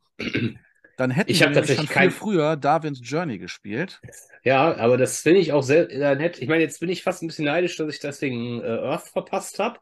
Dann 0.96 1.10
hätten 1.10 1.30
Ich 1.32 1.40
wir 1.40 1.46
hab 1.46 1.50
nämlich 1.50 1.74
schon 1.74 1.86
tatsächlich 1.86 1.90
viel 1.90 1.94
kein- 1.94 2.10
früher 2.10 2.56
Darwin's 2.56 3.00
Journey 3.02 3.38
gespielt. 3.38 4.00
Ja, 4.44 4.76
aber 4.76 4.96
das 4.98 5.20
finde 5.20 5.40
ich 5.40 5.52
auch 5.52 5.62
sehr, 5.62 5.88
nett. 6.16 6.40
Ich 6.40 6.48
meine, 6.48 6.62
jetzt 6.62 6.80
bin 6.80 6.88
ich 6.90 7.02
fast 7.02 7.22
ein 7.22 7.26
bisschen 7.26 7.46
neidisch, 7.46 7.76
dass 7.76 7.92
ich 7.92 8.00
deswegen 8.00 8.60
äh, 8.62 8.66
Earth 8.66 9.08
verpasst 9.08 9.58
habe. 9.58 9.78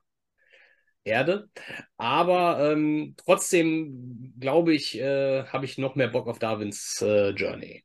Erde. 1.05 1.49
Aber 1.97 2.73
ähm, 2.73 3.15
trotzdem 3.17 4.35
glaube 4.39 4.73
ich, 4.75 4.99
äh, 4.99 5.45
habe 5.47 5.65
ich 5.65 5.79
noch 5.79 5.97
mehr 5.97 6.09
Bock 6.09 6.29
auf 6.29 6.39
Darwins 6.39 7.01
äh, 7.03 7.31
Journey. 7.31 7.85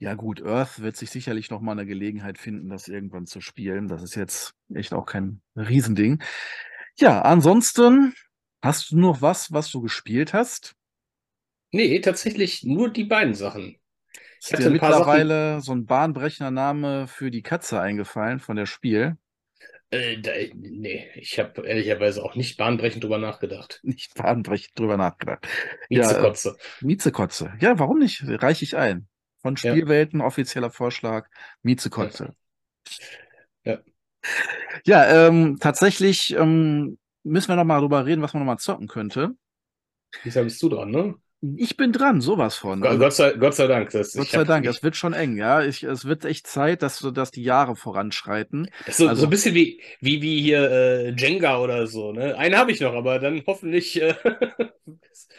Ja 0.00 0.14
gut, 0.14 0.42
Earth 0.42 0.80
wird 0.80 0.96
sich 0.96 1.10
sicherlich 1.10 1.50
noch 1.50 1.60
mal 1.60 1.74
'ne 1.74 1.84
Gelegenheit 1.86 2.38
finden, 2.38 2.68
das 2.68 2.86
irgendwann 2.88 3.26
zu 3.26 3.40
spielen. 3.40 3.88
Das 3.88 4.02
ist 4.02 4.14
jetzt 4.14 4.54
echt 4.72 4.92
auch 4.92 5.06
kein 5.06 5.40
Riesending. 5.56 6.22
Ja, 6.98 7.22
ansonsten 7.22 8.14
hast 8.62 8.92
du 8.92 8.98
noch 8.98 9.22
was, 9.22 9.52
was 9.52 9.70
du 9.70 9.80
gespielt 9.82 10.34
hast? 10.34 10.74
Ne, 11.72 12.00
tatsächlich 12.00 12.64
nur 12.64 12.90
die 12.90 13.04
beiden 13.04 13.34
Sachen. 13.34 13.76
Ich 14.40 14.52
Ist 14.52 14.58
dir 14.58 14.70
paar 14.78 14.92
Sachen 14.92 15.20
mittlerweile 15.20 15.60
so 15.60 15.72
'n 15.72 15.84
bahnbrechender 15.84 16.50
Name 16.50 17.06
für 17.08 17.30
die 17.30 17.42
Katze 17.42 17.80
eingefallen 17.80 18.40
von 18.40 18.56
der 18.56 18.66
Spiel? 18.66 19.16
Äh, 19.90 20.18
da 20.20 20.32
ne, 20.54 21.06
ich 21.14 21.38
habe 21.38 21.66
ehrlicherweise 21.66 22.22
auch 22.22 22.34
nicht 22.34 22.56
bahnbrechend 22.58 23.04
drüber 23.04 23.18
nachgedacht. 23.18 23.80
Nicht 23.84 24.14
bahnbrechend 24.14 24.78
drüber 24.78 24.96
nachgedacht. 24.96 25.46
Ja, 25.90 25.94
äh, 25.94 25.94
Miezekotze. 25.96 26.56
Miezekotze. 26.80 27.52
Ja, 27.60 27.78
warum 27.78 27.98
nicht? 27.98 28.22
Reiche 28.26 28.64
ich 28.64 28.76
ein. 28.76 29.08
Von 29.40 29.56
Ja. 29.56 29.70
Spielwelten, 29.70 30.20
offizieller 30.20 30.70
Vorschlag, 30.70 31.28
Miezekotze. 31.62 32.34
Ja. 33.64 33.82
Ja, 34.84 35.28
ähm, 35.28 35.58
tatsächlich, 35.60 36.34
ähm, 36.36 36.98
müssen 37.22 37.48
wir 37.48 37.56
noch 37.56 37.64
mal 37.64 37.80
drüber 37.80 38.06
reden, 38.06 38.22
was 38.22 38.32
man 38.34 38.42
noch 38.42 38.52
mal 38.52 38.58
zocken 38.58 38.88
könnte. 38.88 39.34
Diesmal 40.24 40.44
bist 40.44 40.62
du 40.62 40.68
dran, 40.68 40.90
ne? 40.90 41.14
Ich 41.42 41.76
bin 41.76 41.92
dran, 41.92 42.20
so 42.20 42.36
was 42.36 42.56
von. 42.56 42.84
Also 42.84 42.98
Gott 42.98 43.12
sei 43.14 43.32
Gott 43.32 43.54
sei 43.54 43.66
Dank, 43.66 43.90
das 43.90 44.14
Gott 44.14 44.30
sei 44.30 44.44
Dank, 44.44 44.66
es 44.66 44.82
wird 44.82 44.96
schon 44.96 45.12
eng, 45.12 45.36
ja. 45.36 45.62
Ich 45.62 45.82
es 45.82 46.04
wird 46.06 46.24
echt 46.24 46.46
Zeit, 46.46 46.82
dass 46.82 46.98
so 46.98 47.10
dass 47.10 47.30
die 47.30 47.42
Jahre 47.42 47.76
voranschreiten. 47.76 48.70
Ist 48.86 48.96
so 48.98 49.14
so 49.14 49.26
'n 49.26 49.30
Also 49.30 49.30
bisschen 49.30 49.54
wie 49.54 49.82
wie 50.00 50.22
wie 50.22 50.40
hier, 50.40 50.70
äh, 50.70 51.10
Jenga 51.10 51.58
oder 51.60 51.86
so, 51.86 52.12
ne? 52.12 52.36
Einen 52.36 52.56
habe 52.56 52.72
ich 52.72 52.80
noch, 52.80 52.94
aber 52.94 53.18
dann 53.18 53.42
hoffentlich, 53.46 54.00
äh 54.00 54.14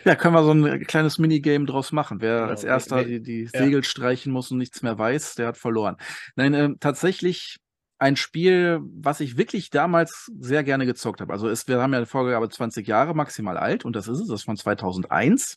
Ja, 0.06 0.16
können 0.16 0.34
wir 0.34 0.44
so 0.44 0.52
'n 0.52 0.86
kleines 0.86 1.18
Minigame 1.20 1.66
draus 1.66 1.92
machen. 1.92 2.22
Wer 2.22 2.44
als 2.48 2.64
Genau, 2.64 2.72
we 2.72 2.86
1. 2.86 2.96
we 2.96 3.06
die 3.06 3.22
die 3.22 3.48
ja. 3.54 3.70
Segel 3.70 3.84
streichen 3.84 4.32
muss 4.32 4.50
und 4.50 4.58
nichts 4.58 4.82
mehr 4.82 4.98
weiß, 4.98 5.36
der 5.36 5.48
hat 5.48 5.58
verloren. 5.58 5.98
Nein, 6.36 6.54
ähm, 6.54 6.78
tatsächlich 6.80 7.58
ein 7.98 8.16
Spiel, 8.16 8.80
was 8.82 9.20
ich 9.20 9.36
wirklich 9.38 9.72
damals 9.72 10.32
sehr 10.40 10.64
gerne 10.64 10.86
gezockt 10.86 11.20
habe. 11.20 11.34
Also, 11.34 11.50
es 11.50 11.68
wir 11.68 11.82
haben 11.82 11.92
ja 11.94 12.00
'ne 12.00 12.06
Vorgabe 12.06 12.48
20 12.50 12.88
Jahre 12.88 13.14
maximal 13.14 13.58
alt 13.58 13.84
und 13.84 13.94
das 13.94 14.08
ist 14.08 14.20
es. 14.20 14.28
Das 14.30 14.40
ist 14.40 14.46
von 14.46 14.56
2001. 14.56 15.56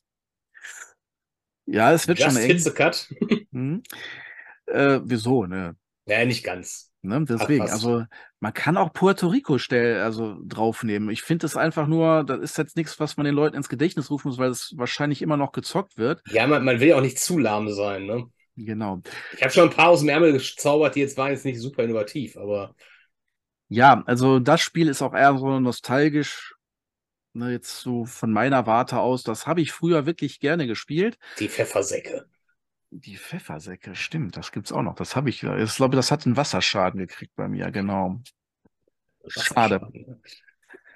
Ja, 1.66 1.92
es 1.92 2.08
wird 2.08 2.18
schon 2.18 2.34
Just 2.34 2.44
eng. 2.44 2.48
hit 2.50 2.60
the 2.64 2.70
cut. 2.70 3.06
Mhm. 3.52 3.82
Äh, 4.66 5.00
wieso, 5.04 5.46
ne? 5.46 5.76
Ja, 6.06 6.24
nicht 6.24 6.42
ganz. 6.44 6.90
Ne, 7.02 7.24
deswegen. 7.24 7.68
Also, 7.68 8.04
man 8.40 8.54
kann 8.54 8.76
auch 8.76 8.92
Puerto 8.92 9.26
Rico 9.28 9.58
stell 9.58 10.00
also, 10.00 10.36
draufnehmen. 10.44 11.10
Ich 11.10 11.22
finde 11.22 11.44
das 11.44 11.56
einfach 11.56 11.86
nur 11.86 12.24
das 12.24 12.38
ist 12.40 12.58
jetzt 12.58 12.76
nix, 12.76 12.98
was 13.00 13.16
man 13.16 13.24
den 13.26 13.34
Leuten 13.34 13.56
ins 13.56 13.68
Gedächtnis 13.68 14.10
rufen 14.10 14.28
muss, 14.28 14.38
weil 14.38 14.50
es 14.50 14.72
wahrscheinlich 14.76 15.20
immer 15.22 15.36
noch 15.36 15.52
gezockt 15.52 15.98
wird. 15.98 16.22
Ja, 16.30 16.46
man 16.46 16.64
man 16.64 16.80
will 16.80 16.88
ja 16.88 16.96
auch 16.96 17.00
nicht 17.00 17.18
zu 17.18 17.38
lahm 17.38 17.68
sein, 17.70 18.06
ne? 18.06 18.26
Genau. 18.56 19.00
Ich 19.36 19.42
habe 19.42 19.52
schon 19.52 19.68
'n 19.68 19.74
paar 19.74 19.88
aus'm 19.90 20.08
Ärmel 20.08 20.32
gezaubert, 20.32 20.94
die 20.94 21.00
jetzt 21.00 21.16
waren 21.16 21.30
jetzt 21.32 21.44
nicht 21.44 21.58
super 21.60 21.82
innovativ, 21.84 22.36
aber 22.36 22.74
Ja, 23.68 24.02
also, 24.06 24.38
das 24.38 24.60
Spiel 24.60 24.88
ist 24.88 25.02
auch 25.02 25.14
eher 25.14 25.36
so 25.38 25.58
nostalgisch, 25.58 26.51
ne, 27.35 27.51
jetzt 27.51 27.80
so 27.80 28.05
von 28.05 28.33
meiner 28.33 28.66
Warte 28.66 28.99
aus. 28.99 29.22
Das 29.22 29.47
habe 29.47 29.61
ich 29.61 29.72
früher 29.72 30.07
wirklich 30.07 30.41
gerne 30.41 30.66
gespielt. 30.66 31.18
Die 31.39 31.49
Pfeffersäcke. 31.49 32.26
Die 32.91 33.16
Pfeffersäcke, 33.16 33.95
stimmt, 33.95 34.37
das 34.37 34.53
gibt's 34.53 34.70
auch 34.70 34.83
noch. 34.83 34.95
Das 34.95 35.16
habe 35.16 35.30
ich, 35.30 35.43
ich 35.43 35.76
glaube, 35.76 35.97
das 35.97 36.11
hat 36.11 36.26
'n 36.26 36.37
Wasserschaden 36.37 37.01
gekriegt 37.01 37.35
bei 37.37 37.49
mir, 37.49 37.70
genau. 37.70 38.20
Schade. 39.28 39.80
Ne? 39.93 40.20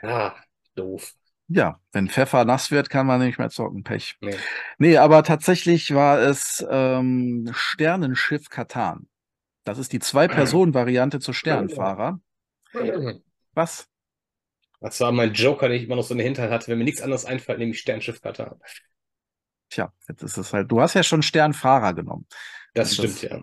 Ah, 0.03 0.35
doof. 0.75 1.15
Ja, 1.49 1.81
wenn 1.93 2.09
Pfeffer 2.09 2.45
nass 2.45 2.71
wird, 2.71 2.91
kann 2.91 3.07
man 3.07 3.21
nicht 3.21 3.39
mehr 3.39 3.51
zocken, 3.51 3.85
Pech. 3.85 4.17
Ne. 4.21 4.37
Ne, 4.79 4.99
aber 4.99 5.23
tatsächlich 5.23 5.95
war 5.95 6.19
es, 6.19 6.65
ähm, 6.69 7.49
Sternenschiff 7.55 8.49
Catan. 8.51 9.09
Das 9.65 9.79
ist 9.79 9.93
die 9.93 10.01
Zwei-Personen-Variante 10.01 11.21
zu 11.21 11.33
Sternenfahrer. 11.33 12.21
Was? 13.55 13.89
Das 14.87 15.01
war 15.01 15.13
mein 15.13 15.33
Joker, 15.35 15.69
den 15.69 15.79
ich 15.79 15.85
immer 15.85 15.97
noch 15.97 16.05
so 16.05 16.15
in 16.15 16.19
der 16.19 16.27
Hinterhand 16.27 16.53
hatte. 16.53 16.69
Wenn 16.69 16.79
mir 16.79 16.85
nix 16.85 17.03
anderes 17.03 17.25
einfällt, 17.25 17.59
nehme 17.59 17.73
ich 17.73 17.81
Sternschiff 17.81 18.21
Catan. 18.23 18.57
Tja, 19.71 19.93
jetzt 20.09 20.23
ist 20.23 20.37
es 20.39 20.53
halt 20.53 20.71
du 20.71 20.81
hast 20.81 20.95
ja 20.95 21.03
schon 21.03 21.23
Sternfahrer 21.23 21.93
genommen. 21.95 22.27
Das 22.75 22.91
Und 22.91 22.95
stimmt, 22.95 23.23
ja. 23.23 23.43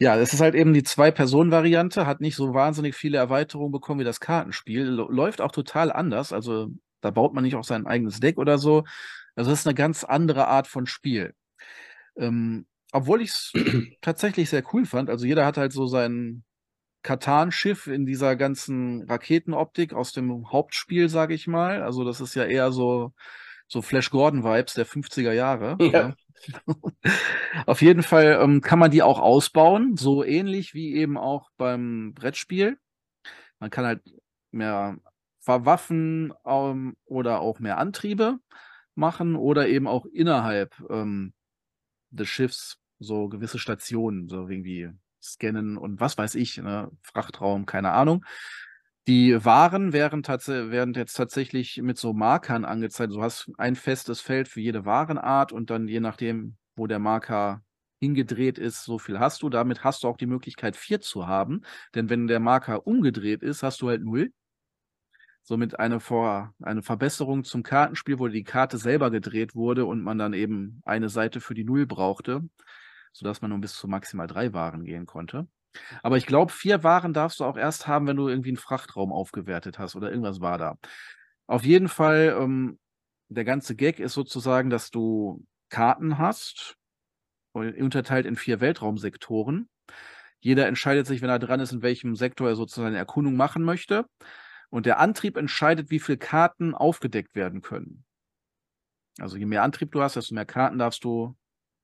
Ja, 0.00 0.16
es 0.16 0.32
ist 0.32 0.40
halt 0.40 0.54
eben 0.54 0.74
die 0.74 0.82
Zwei-Personen-Variante, 0.82 2.06
hat 2.06 2.20
nicht 2.20 2.36
so 2.36 2.54
wahnsinnig 2.54 2.94
viele 2.96 3.18
Erweiterungen 3.18 3.72
bekommen 3.72 4.00
wie 4.00 4.04
das 4.04 4.20
Kartenspiel. 4.20 4.84
Läuft 4.84 5.40
auch 5.40 5.52
total 5.52 5.92
anders. 5.92 6.32
Also, 6.32 6.68
da 7.00 7.10
baut 7.10 7.34
man 7.34 7.44
nicht 7.44 7.56
auch 7.56 7.64
sein 7.64 7.86
eigenes 7.86 8.20
Deck 8.20 8.38
oder 8.38 8.58
so. 8.58 8.84
Also, 9.36 9.50
das 9.50 9.60
ist 9.60 9.66
'ne 9.66 9.74
ganz 9.74 10.04
andere 10.04 10.48
Art 10.48 10.66
von 10.68 10.86
Spiel. 10.86 11.34
Ähm, 12.16 12.66
obwohl 12.92 13.22
ich's 13.22 13.52
tatsächlich 14.02 14.50
sehr 14.50 14.64
cool 14.74 14.86
fand. 14.86 15.10
Also, 15.10 15.26
jeder 15.26 15.46
hat 15.46 15.56
halt 15.58 15.72
so 15.72 15.86
sein 15.86 16.44
Catan-Schiff 17.02 17.86
in 17.86 18.06
dieser 18.06 18.36
ganzen 18.36 19.02
Raketenoptik 19.08 19.92
aus 19.94 20.12
dem 20.12 20.50
Hauptspiel, 20.52 21.08
sage 21.08 21.34
ich 21.34 21.46
mal. 21.46 21.82
Also, 21.82 22.04
das 22.04 22.20
ist 22.20 22.34
ja 22.34 22.44
eher 22.44 22.72
so 22.72 23.12
so 23.68 23.82
Flash 23.82 24.10
Gordon-Vibes 24.10 24.74
der 24.74 24.84
50er 24.86 25.32
Jahre, 25.32 25.76
Ja. 25.80 26.08
ne? 26.08 26.16
Auf 27.66 27.82
jeden 27.82 28.02
Fall, 28.02 28.38
ähm, 28.42 28.60
kann 28.62 28.78
man 28.80 28.90
die 28.90 29.02
auch 29.02 29.20
ausbauen, 29.20 29.96
so 29.96 30.24
ähnlich 30.24 30.74
wie 30.74 30.94
eben 30.96 31.16
auch 31.16 31.50
beim 31.56 32.12
Brettspiel. 32.14 32.78
Man 33.60 33.70
kann 33.70 33.84
halt 33.86 34.02
mehr 34.50 34.96
Wa 35.44 35.64
Waffen, 35.64 36.32
ähm, 36.44 36.96
oder 37.04 37.40
auch 37.40 37.60
mehr 37.60 37.78
Antriebe 37.78 38.38
machen 38.94 39.36
oder 39.36 39.68
eben 39.68 39.86
auch 39.86 40.06
innerhalb, 40.06 40.74
ähm, 40.90 41.32
des 42.10 42.28
Schiffs 42.28 42.78
so 42.98 43.28
gewisse 43.28 43.58
Stationen, 43.58 44.28
so 44.28 44.48
irgendwie 44.48 44.90
scannen 45.22 45.76
und 45.76 46.00
was 46.00 46.18
weiß 46.18 46.34
ich, 46.34 46.58
ne? 46.58 46.90
Frachtraum, 47.02 47.66
keine 47.66 47.92
Ahnung. 47.92 48.24
Die 49.06 49.44
Waren 49.44 49.92
wären 49.92 50.22
werden 50.22 50.94
jetzt 50.94 51.14
tatsächlich 51.14 51.78
mit 51.82 51.98
so 51.98 52.12
Markern 52.12 52.64
angezeigt. 52.64 53.12
Du 53.12 53.22
hast 53.22 53.50
ein 53.58 53.74
festes 53.74 54.20
Feld 54.20 54.46
für 54.46 54.60
jede 54.60 54.84
Warenart 54.84 55.52
und 55.52 55.70
dann 55.70 55.88
je 55.88 56.00
nachdem, 56.00 56.56
wo 56.76 56.86
der 56.86 56.98
Marker 56.98 57.62
hingedreht 57.98 58.58
ist, 58.58 58.84
so 58.84 58.98
viel 58.98 59.18
hast 59.18 59.42
du. 59.42 59.48
Damit 59.50 59.84
hast 59.84 60.02
du 60.02 60.08
auch 60.08 60.16
die 60.16 60.26
Möglichkeit, 60.26 60.76
4 60.76 61.00
zu 61.00 61.26
haben, 61.26 61.62
denn 61.94 62.08
wenn 62.10 62.26
der 62.26 62.40
Marker 62.40 62.86
umgedreht 62.86 63.42
ist, 63.42 63.62
hast 63.62 63.80
du 63.82 63.88
halt 63.88 64.02
0. 64.02 64.32
Somit 65.42 65.78
eine 65.78 66.00
Vor 66.00 66.54
eine 66.62 66.82
Verbesserung 66.82 67.44
zum 67.44 67.62
Kartenspiel, 67.62 68.18
wo 68.18 68.28
die 68.28 68.44
Karte 68.44 68.78
selber 68.78 69.10
gedreht 69.10 69.54
wurde 69.54 69.86
und 69.86 70.02
man 70.02 70.18
dann 70.18 70.34
eben 70.34 70.82
eine 70.84 71.08
Seite 71.08 71.40
für 71.40 71.54
die 71.54 71.64
0 71.64 71.86
brauchte, 71.86 72.42
sodass 73.12 73.42
man 73.42 73.50
nur 73.50 73.60
bis 73.60 73.74
zu 73.74 73.88
maximal 73.88 74.26
3 74.26 74.52
Waren 74.54 74.84
gehen 74.84 75.06
konnte. 75.06 75.48
Aber 76.02 76.16
ich 76.18 76.26
glaube, 76.26 76.52
4 76.52 76.84
Waren 76.84 77.12
darfst 77.14 77.40
du 77.40 77.44
auch 77.44 77.56
erst 77.58 77.86
haben, 77.88 78.06
wenn 78.08 78.16
du 78.16 78.28
irgendwie 78.28 78.50
'n 78.52 78.56
Frachtraum 78.58 79.12
aufgewertet 79.12 79.78
hast 79.78 79.96
oder 79.96 80.10
irgendwas 80.10 80.40
war 80.40 80.58
da. 80.58 80.76
Auf 81.48 81.64
jeden 81.64 81.88
Fall, 81.88 82.36
ähm, 82.40 82.78
der 83.30 83.44
ganze 83.44 83.76
Gag 83.76 84.00
ist 84.00 84.14
sozusagen, 84.14 84.70
dass 84.70 84.90
du 84.90 85.44
Karten 85.70 86.18
hast, 86.18 86.76
unterteilt 87.54 88.26
in 88.26 88.36
4 88.36 88.60
Weltraumsektoren. 88.60 89.68
Jeder 90.40 90.66
entscheidet 90.68 91.06
sich, 91.06 91.22
wenn 91.22 91.30
er 91.30 91.38
dran 91.40 91.60
ist, 91.60 91.72
in 91.72 91.82
welchem 91.82 92.16
Sektor 92.16 92.48
er 92.50 92.56
sozusagen 92.56 92.88
eine 92.88 92.98
Erkundung 92.98 93.36
machen 93.36 93.64
möchte. 93.64 94.06
Und 94.70 94.86
der 94.86 95.00
Antrieb 95.00 95.36
entscheidet, 95.38 95.90
wie 95.90 96.00
viel 96.00 96.16
Karten 96.18 96.74
aufgedeckt 96.74 97.34
werden 97.36 97.62
können. 97.62 98.04
Also, 99.18 99.36
je 99.36 99.46
mehr 99.46 99.62
Antrieb 99.62 99.92
du 99.92 100.02
hast, 100.02 100.16
desto 100.16 100.34
mehr 100.34 100.46
Karten 100.46 100.78
darfst 100.78 101.04
du 101.04 101.34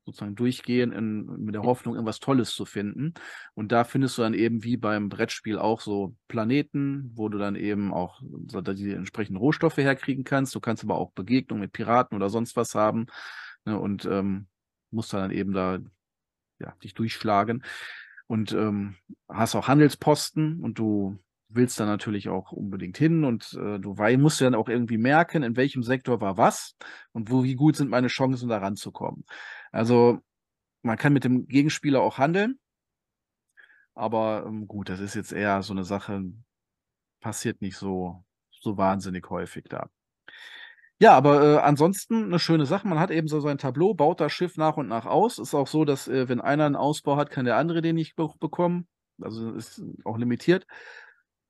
sozusagen 0.07 0.37
durchgehen 0.37 0.93
in 0.93 1.27
mit 1.45 1.55
der 1.55 1.65
Hoffnung, 1.65 1.95
irgendwas 1.95 2.21
Tolles 2.21 2.55
zu 2.55 2.65
finden. 2.65 3.13
Und 3.55 3.73
da 3.73 3.85
findest 3.85 4.17
du 4.17 4.23
dann 4.23 4.35
eben 4.35 4.63
wie 4.63 4.77
beim 4.77 5.09
Brettspiel 5.09 5.59
auch 5.59 5.81
so 5.81 6.15
Planeten, 6.29 7.11
wo 7.15 7.29
du 7.29 7.39
dann 7.39 7.57
eben 7.57 7.93
auch 7.93 8.21
die 8.23 8.93
entsprechenden 8.93 9.39
Rohstoffe 9.39 9.79
herkriegen 9.79 10.25
kannst. 10.25 10.55
Du 10.55 10.61
kannst 10.61 10.85
aber 10.85 10.97
auch 10.97 11.11
Begegnungen 11.13 11.63
mit 11.63 11.73
Piraten 11.73 12.17
oder 12.17 12.31
sonst 12.31 12.57
was 12.57 12.75
haben, 12.75 13.07
ne, 13.65 13.79
und, 13.79 14.05
ähm, 14.07 14.47
musst 14.93 15.13
dann 15.13 15.33
eben 15.33 15.53
da, 15.53 15.81
ja, 16.61 16.75
dich 16.83 16.95
durchschlagen. 16.95 17.65
Und, 18.29 18.53
ähm, 18.53 18.95
hast 19.29 19.55
auch 19.57 19.69
Handelsposten 19.69 20.63
und 20.63 20.79
du 20.79 21.19
willst 21.57 21.81
da 21.81 21.87
natürlich 21.87 22.29
auch 22.29 22.53
unbedingt 22.53 22.99
hin 22.99 23.25
und, 23.25 23.55
äh, 23.55 23.79
du 23.81 23.95
musst 24.19 24.41
dann 24.41 24.55
auch 24.55 24.69
irgendwie 24.69 24.99
merken, 24.99 25.43
in 25.43 25.57
welchem 25.57 25.83
Sektor 25.83 26.21
war 26.21 26.37
was 26.39 26.77
und 27.13 27.31
wo 27.31 27.45
wie 27.45 27.55
gut 27.57 27.77
sind 27.77 27.91
meine 27.91 28.09
Chancen, 28.09 28.49
da 28.49 28.59
ranzukommen. 28.59 29.25
Also, 29.73 30.21
man 30.83 30.99
kann 30.99 31.13
mit 31.15 31.25
dem 31.25 31.49
Gegenspieler 31.49 32.03
auch 32.03 32.19
handeln. 32.19 32.59
Aber, 33.97 34.45
ähm, 34.47 34.69
gut, 34.69 34.91
das 34.91 35.01
ist 35.01 35.15
jetzt 35.15 35.33
eher 35.33 35.63
so 35.63 35.73
'ne 35.73 35.83
Sache 35.85 36.23
passiert 37.21 37.63
nicht 37.63 37.77
so 37.79 38.25
so 38.63 38.77
wahnsinnig 38.79 39.31
häufig 39.31 39.65
da. 39.71 39.89
Ja, 41.01 41.13
aber, 41.15 41.43
äh, 41.43 41.59
ansonsten 41.59 42.29
'ne 42.31 42.39
schöne 42.39 42.65
Sache. 42.65 42.89
Man 42.89 42.99
hat 42.99 43.11
eben 43.11 43.29
so 43.29 43.39
sein 43.41 43.59
Tableau, 43.59 43.93
baut 43.93 44.19
das 44.19 44.33
Schiff 44.33 44.57
nach 44.57 44.79
und 44.79 44.89
nach 44.89 45.05
aus. 45.05 45.39
Ist 45.39 45.55
auch 45.55 45.67
so, 45.67 45.85
dass, 45.85 46.09
äh, 46.09 46.27
wenn 46.31 46.41
einer 46.41 46.65
'n 46.67 46.75
Ausbau 46.75 47.17
hat, 47.19 47.29
kann 47.31 47.45
der 47.45 47.57
andere 47.59 47.83
den 47.83 47.97
nicht 47.97 48.17
be 48.17 48.31
bekommen. 48.41 48.89
Also, 49.21 49.53
ist 49.53 49.83
auch 50.05 50.17
limitiert. 50.17 50.67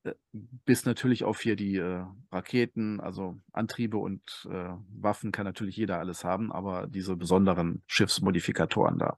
Äh, 0.07 0.14
bis 0.32 0.84
natürlich 0.84 1.24
auf 1.24 1.40
hier 1.40 1.57
die, 1.57 1.76
äh, 1.76 2.04
Raketen, 2.32 3.00
also 3.00 3.38
Antriebe 3.52 3.98
und, 3.98 4.22
äh, 4.50 4.70
Waffen 5.00 5.32
kann 5.32 5.44
natürlich 5.44 5.76
jeder 5.76 5.98
alles 5.98 6.24
haben, 6.24 6.52
aber 6.52 6.86
diese 6.86 7.16
besonderen 7.16 7.82
Schiffsmodifikatoren 7.86 8.98
da. 8.98 9.16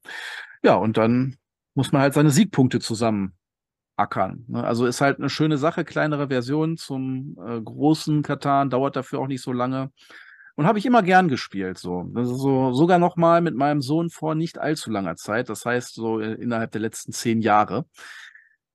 Ja, 0.62 0.74
und 0.74 0.96
dann 0.96 1.36
muss 1.74 1.92
man 1.92 2.02
halt 2.02 2.14
seine 2.14 2.30
Siegpunkte 2.30 2.80
zusammen 2.80 3.34
ackern. 3.96 4.44
Ne? 4.48 4.64
Also 4.64 4.86
ist 4.86 5.00
halt 5.00 5.18
eine 5.18 5.30
schöne 5.30 5.58
Sache, 5.58 5.84
kleinere 5.84 6.28
Version 6.28 6.76
zum 6.76 7.36
äh, 7.44 7.60
großen 7.60 8.22
Katan, 8.22 8.70
dauert 8.70 8.96
dafür 8.96 9.20
auch 9.20 9.26
nicht 9.26 9.42
so 9.42 9.52
lange. 9.52 9.92
Und 10.56 10.66
habe 10.66 10.80
ich 10.80 10.86
immer 10.86 11.04
gern 11.04 11.28
gespielt, 11.28 11.78
so. 11.78 12.10
So 12.14 12.72
sogar 12.72 12.98
noch 12.98 13.14
mal 13.14 13.40
mit 13.40 13.54
meinem 13.54 13.80
Sohn 13.80 14.10
vor 14.10 14.34
nicht 14.34 14.58
allzu 14.58 14.90
langer 14.90 15.14
Zeit. 15.14 15.48
Das 15.48 15.64
heißt, 15.64 15.94
so 15.94 16.20
äh, 16.20 16.32
innerhalb 16.34 16.72
der 16.72 16.80
letzten 16.80 17.12
zehn 17.12 17.40
Jahre. 17.40 17.86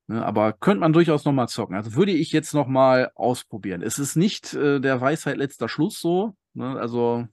Ne, 0.06 0.24
aber 0.24 0.52
könnte 0.52 0.80
man 0.80 0.92
durchaus 0.92 1.24
noch 1.24 1.32
mal 1.32 1.48
zocken. 1.48 1.76
Also 1.76 1.94
würde 1.94 2.12
ich 2.12 2.30
jetzt 2.32 2.52
noch 2.52 2.66
mal 2.66 3.10
ausprobieren. 3.14 3.82
Es 3.82 3.98
ist 3.98 4.16
nicht 4.16 4.52
äh, 4.52 4.78
der 4.78 5.00
Weisheit 5.00 5.38
letzter 5.38 5.68
Schluss 5.68 5.98
so. 6.00 6.36
Ne? 6.52 6.78
Also 6.78 7.26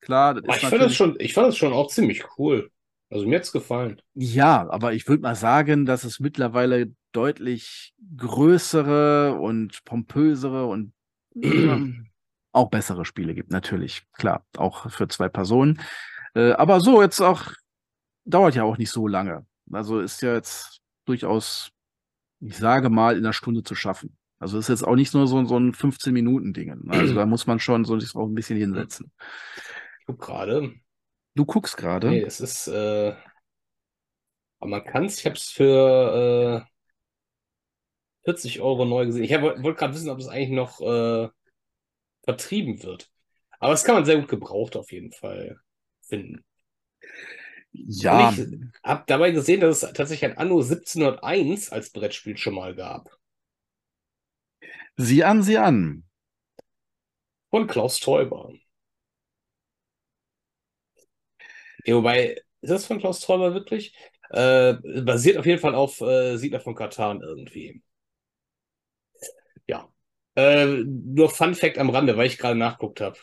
klar. 0.00 0.40
ich, 0.48 0.60
fand 0.60 0.80
das 0.80 0.94
schon, 0.94 1.16
ich 1.18 1.34
fand 1.34 1.48
das 1.48 1.56
schon 1.56 1.72
auch 1.72 1.88
ziemlich 1.88 2.24
cool. 2.38 2.70
Also 3.10 3.26
mir 3.26 3.36
hat's 3.36 3.52
gefallen. 3.52 4.00
Ja, 4.14 4.68
aber 4.70 4.92
ich 4.92 5.08
würde 5.08 5.22
mal 5.22 5.34
sagen, 5.34 5.86
dass 5.86 6.04
es 6.04 6.20
mittlerweile 6.20 6.92
deutlich 7.12 7.94
größere 8.16 9.34
und 9.34 9.84
pompösere 9.84 10.66
und 10.66 10.92
auch 12.52 12.70
bessere 12.70 13.04
Spiele 13.04 13.34
gibt, 13.34 13.50
natürlich. 13.50 14.02
Klar, 14.12 14.44
auch 14.56 14.90
für 14.90 15.08
zwei 15.08 15.28
Personen. 15.28 15.80
Äh, 16.34 16.52
aber 16.52 16.80
so 16.80 17.02
jetzt 17.02 17.20
auch, 17.20 17.52
dauert 18.24 18.54
ja 18.54 18.64
auch 18.64 18.78
nicht 18.78 18.90
so 18.90 19.06
lange. 19.06 19.46
Also 19.70 20.00
ist 20.00 20.22
ja 20.22 20.34
jetzt 20.34 20.80
durchaus, 21.04 21.70
ich 22.44 22.56
sage 22.56 22.90
mal, 22.90 23.16
in 23.16 23.24
einer 23.24 23.32
Stunde 23.32 23.62
zu 23.62 23.74
schaffen. 23.74 24.16
Also 24.38 24.58
ist 24.58 24.68
jetzt 24.68 24.86
auch 24.86 24.96
nicht 24.96 25.14
nur 25.14 25.26
so, 25.26 25.44
so 25.46 25.58
ein 25.58 25.72
15-Minuten-Ding. 25.72 26.84
Ne? 26.84 26.92
Also 26.92 27.14
da 27.14 27.24
muss 27.24 27.46
man 27.46 27.60
schon 27.60 27.84
so 27.84 27.98
sich 27.98 28.14
auch 28.14 28.26
ein 28.26 28.34
bisschen 28.34 28.58
hinsetzen. 28.58 29.10
Ich 30.00 30.06
guck 30.06 30.20
gerade. 30.20 30.74
Du 31.34 31.44
guckst 31.46 31.76
gerade? 31.76 32.10
Nee, 32.10 32.22
es 32.22 32.40
ist, 32.40 32.68
äh, 32.68 33.14
aber 34.60 34.70
man 34.70 34.84
kann 34.84 35.06
es, 35.06 35.18
ich 35.18 35.26
habe 35.26 35.36
es 35.36 35.48
für 35.48 36.66
äh, 36.66 36.70
40 38.24 38.60
Euro 38.60 38.84
neu 38.84 39.06
gesehen. 39.06 39.24
Ich 39.24 39.30
wollte 39.30 39.74
gerade 39.74 39.94
wissen, 39.94 40.10
ob 40.10 40.18
es 40.18 40.28
eigentlich 40.28 40.50
noch 40.50 40.80
äh, 40.80 41.28
vertrieben 42.22 42.82
wird. 42.82 43.10
Aber 43.58 43.72
das 43.72 43.84
kann 43.84 43.94
man 43.94 44.04
sehr 44.04 44.18
gut 44.18 44.28
gebraucht 44.28 44.76
auf 44.76 44.92
jeden 44.92 45.12
Fall 45.12 45.58
finden. 46.02 46.44
Ja. 47.74 48.28
Und 48.28 48.38
ich 48.38 48.80
habe 48.84 49.04
dabei 49.06 49.32
gesehen, 49.32 49.60
dass 49.60 49.82
es 49.82 49.92
tatsächlich 49.92 50.30
ein 50.30 50.38
Anno 50.38 50.60
1701 50.60 51.70
als 51.70 51.90
Brettspiel 51.90 52.36
schon 52.36 52.54
mal 52.54 52.74
gab. 52.74 53.18
Sieh 54.96 55.24
an, 55.24 55.42
sieh 55.42 55.58
an. 55.58 56.04
Von 57.50 57.66
Klaus 57.66 57.98
Teuber. 57.98 58.52
Ja, 61.84 61.96
wobei, 61.96 62.40
ist 62.60 62.70
das 62.70 62.86
von 62.86 63.00
Klaus 63.00 63.20
Teuber 63.20 63.54
wirklich? 63.54 63.94
Äh, 64.30 64.74
basiert 65.02 65.36
auf 65.36 65.46
jeden 65.46 65.60
Fall 65.60 65.74
auf 65.74 66.00
äh, 66.00 66.36
Siedler 66.36 66.60
von 66.60 66.74
Katan 66.74 67.20
irgendwie. 67.20 67.82
Ja. 69.66 69.88
Äh, 70.36 70.66
nur 70.84 71.28
Fun 71.28 71.54
Fact 71.54 71.78
am 71.78 71.90
Rande, 71.90 72.16
weil 72.16 72.26
ich 72.26 72.38
gerade 72.38 72.58
nachguckt 72.58 73.00
habe. 73.00 73.18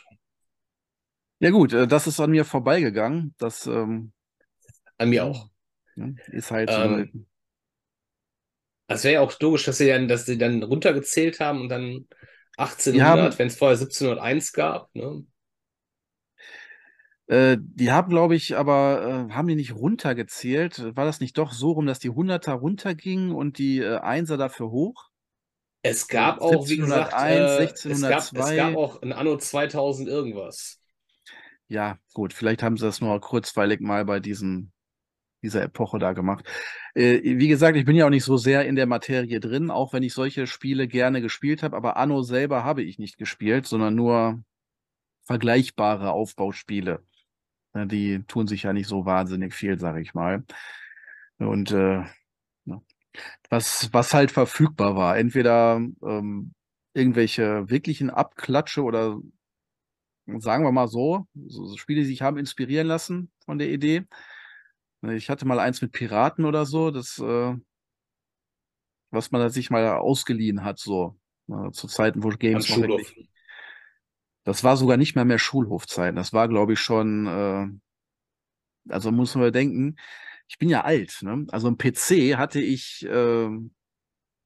Ja 1.40 1.50
gut, 1.50 1.74
äh, 1.74 1.88
das 1.88 2.06
ist 2.06 2.20
an 2.20 2.32
mir 2.32 2.46
vorbeigegangen. 2.46 3.34
Das 3.38 3.66
ähm, 3.66 4.14
an 5.02 5.10
mir 5.10 5.26
auch. 5.26 5.50
Ist 6.32 6.52
halt. 6.52 6.70
Ähm, 6.72 7.28
das 8.88 9.04
wäre 9.04 9.16
ja 9.16 9.22
auch 9.22 9.38
logisch, 9.40 9.66
dass 9.66 9.78
sie 9.78 9.88
dann, 9.88 10.08
dass 10.08 10.26
sie 10.26 10.38
dann 10.38 10.64
runtergezählt 10.64 11.40
haben 11.40 11.62
und 11.62 11.70
dann 11.70 12.08
1800, 12.58 13.38
wenn 13.40 13.48
es 13.48 13.58
vorher 13.58 13.78
1701 13.78 14.54
gab. 14.54 14.94
Ne? 14.96 15.26
Äh, 17.28 17.58
die 17.60 17.92
haben, 17.92 18.10
glaube 18.10 18.36
ich, 18.36 18.58
aber 18.58 19.28
äh, 19.30 19.34
haben 19.34 19.48
die 19.48 19.56
nicht 19.56 19.74
runtergezählt? 19.74 20.96
War 20.96 21.06
das 21.06 21.22
nicht 21.22 21.38
doch 21.38 21.54
so 21.54 21.72
rum, 21.72 21.86
dass 21.86 22.00
die 22.00 22.10
Hunderter 22.10 22.54
runtergingen 22.54 23.32
und 23.32 23.58
die 23.58 23.80
äh, 23.80 24.00
Einser 24.00 24.38
dafür 24.38 24.70
hoch? 24.70 25.10
Es 25.82 26.08
gab 26.08 26.42
auch, 26.42 26.68
wie 26.68 26.78
gesagt, 26.78 27.14
1601, 27.14 27.86
1602. 27.86 27.90
Es 27.90 28.34
gab, 28.34 28.50
es 28.50 28.56
gab 28.58 28.76
auch 28.76 29.02
ein 29.02 29.14
Anno 29.14 29.38
2000 29.38 30.10
irgendwas. 30.10 30.82
Ja, 31.70 31.98
gut, 32.14 32.34
vielleicht 32.34 32.64
haben 32.64 32.76
sie 32.76 32.86
das 32.86 33.00
nur 33.00 33.18
kurzweilig 33.22 33.80
mal 33.80 34.04
bei 34.04 34.20
diesen, 34.20 34.74
dieser 35.42 35.64
Epoche 35.64 36.00
da 36.00 36.14
gemacht. 36.14 36.46
Äh, 36.94 37.22
wie 37.24 37.48
gesagt, 37.48 37.78
ich 37.78 37.86
bin 37.86 37.96
ja 37.96 38.06
auch 38.06 38.12
nicht 38.12 38.24
so 38.24 38.38
sehr 38.38 38.66
in 38.66 38.76
der 38.76 38.88
Materie 38.88 39.40
drin, 39.40 39.72
auch 39.72 39.94
wenn 39.94 40.04
ich 40.04 40.14
solche 40.14 40.48
Spiele 40.48 40.88
gerne 40.88 41.22
gespielt 41.22 41.64
habe, 41.64 41.76
aber 41.76 41.98
Anno 41.98 42.22
selber 42.22 42.64
habe 42.64 42.84
ich 42.84 43.00
nicht 43.00 43.18
gespielt, 43.18 43.66
sondern 43.66 43.96
nur 43.96 44.44
vergleichbare 45.26 46.12
Aufbauspiele. 46.12 47.04
Ne, 47.74 47.88
die 47.88 48.24
tun 48.28 48.48
sich 48.48 48.64
ja 48.64 48.74
nicht 48.74 48.88
so 48.88 49.06
wahnsinnig 49.06 49.54
viel, 49.54 49.80
sage 49.80 50.02
ich 50.02 50.14
mal. 50.14 50.44
Und 51.38 51.72
äh, 51.72 52.04
was, 53.50 53.90
was 53.94 54.14
halt 54.14 54.32
verfügbar 54.32 54.96
war, 54.96 55.18
entweder 55.18 55.82
ähm, 56.04 56.54
irgendwelche 56.94 57.70
wirklichen 57.70 58.10
Abklatsche 58.10 58.84
oder 58.84 59.20
sagen 60.40 60.64
wir 60.64 60.72
mal 60.72 60.88
so, 60.88 61.28
so 61.48 61.76
Spiele, 61.78 62.02
die 62.02 62.08
sich 62.08 62.22
haben 62.22 62.38
inspirieren 62.38 62.88
lassen 62.88 63.32
von 63.46 63.58
der 63.58 63.70
Idee. 63.70 64.06
Ich 65.10 65.30
hatte 65.30 65.46
mal 65.46 65.60
eins 65.60 65.82
mit 65.82 65.92
Piraten 65.92 66.46
oder 66.46 66.66
so, 66.66 66.92
das, 66.92 67.18
äh, 67.18 67.56
was 69.10 69.32
man 69.32 69.50
sich 69.50 69.70
mal 69.70 69.88
ausgeliehen 69.98 70.64
hat, 70.64 70.80
so 70.80 71.18
äh, 71.50 71.72
zu 71.72 71.88
Zeiten, 71.88 72.24
wo 72.24 72.30
Games 72.30 72.70
noch 72.70 72.78
wirklich, 72.78 73.30
das 74.44 74.64
war 74.64 74.78
sogar 74.78 74.98
nicht 74.98 75.16
mehr 75.16 75.26
mehr 75.26 75.40
Schulhofzeiten. 75.40 76.16
Das 76.16 76.34
war, 76.34 76.48
glaube 76.48 76.74
ich, 76.74 76.80
schon, 76.80 77.28
äh, 77.28 77.68
also 78.90 79.12
muss 79.12 79.36
man 79.36 79.52
denken, 79.52 79.96
ich 80.48 80.58
bin 80.58 80.70
ja 80.70 80.84
alt, 80.84 81.20
ne? 81.22 81.46
Also 81.50 81.68
ein 81.68 81.78
PC 81.78 82.38
hatte 82.38 82.60
ich 82.60 83.06
äh, 83.06 83.50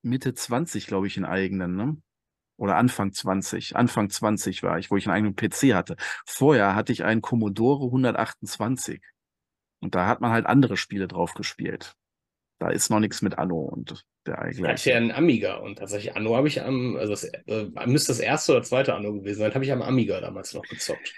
Mitte 0.01 0.33
20, 0.33 0.87
glaube 0.87 1.07
ich, 1.07 1.17
in 1.17 1.25
eigenen, 1.25 1.75
ne? 1.75 1.97
Oder 2.57 2.77
Anfang 2.77 3.11
20. 3.11 3.75
Anfang 3.75 4.09
20 4.09 4.63
war 4.63 4.79
ich, 4.79 4.89
wo 4.91 4.97
ich 4.97 5.07
einen 5.07 5.15
eigenen 5.15 5.35
PC 5.35 5.73
hatte. 5.73 5.97
Vorher 6.25 6.75
hatte 6.75 6.93
ich 6.93 7.03
einen 7.03 7.21
Commodore 7.21 7.85
128. 7.85 9.01
Und 9.81 9.95
da 9.95 10.07
hat 10.07 10.21
man 10.21 10.31
halt 10.31 10.45
andere 10.45 10.77
Spiele 10.77 11.07
drauf 11.07 11.33
gespielt. 11.33 11.95
Da 12.59 12.69
ist 12.69 12.89
noch 12.89 12.99
nichts 12.99 13.21
mit 13.21 13.37
Anno 13.37 13.59
und 13.59 14.05
der 14.25 14.39
eigentlich. 14.39 14.59
Ich 14.59 14.67
hatte 14.67 14.89
ja 14.89 14.97
einen 14.97 15.11
Amiga 15.11 15.55
und 15.57 15.77
tatsächlich 15.77 16.15
Anno 16.15 16.35
habe 16.35 16.47
ich 16.47 16.61
am, 16.61 16.95
also 16.95 17.11
das, 17.11 17.23
äh, 17.25 17.67
müsste 17.85 18.11
das 18.11 18.19
erste 18.19 18.53
oder 18.53 18.63
zweite 18.63 18.95
Anno 18.95 19.13
gewesen 19.13 19.39
sein, 19.39 19.53
habe 19.53 19.65
ich 19.65 19.71
am 19.71 19.81
Amiga 19.81 20.21
damals 20.21 20.53
noch 20.53 20.63
gezockt. 20.63 21.13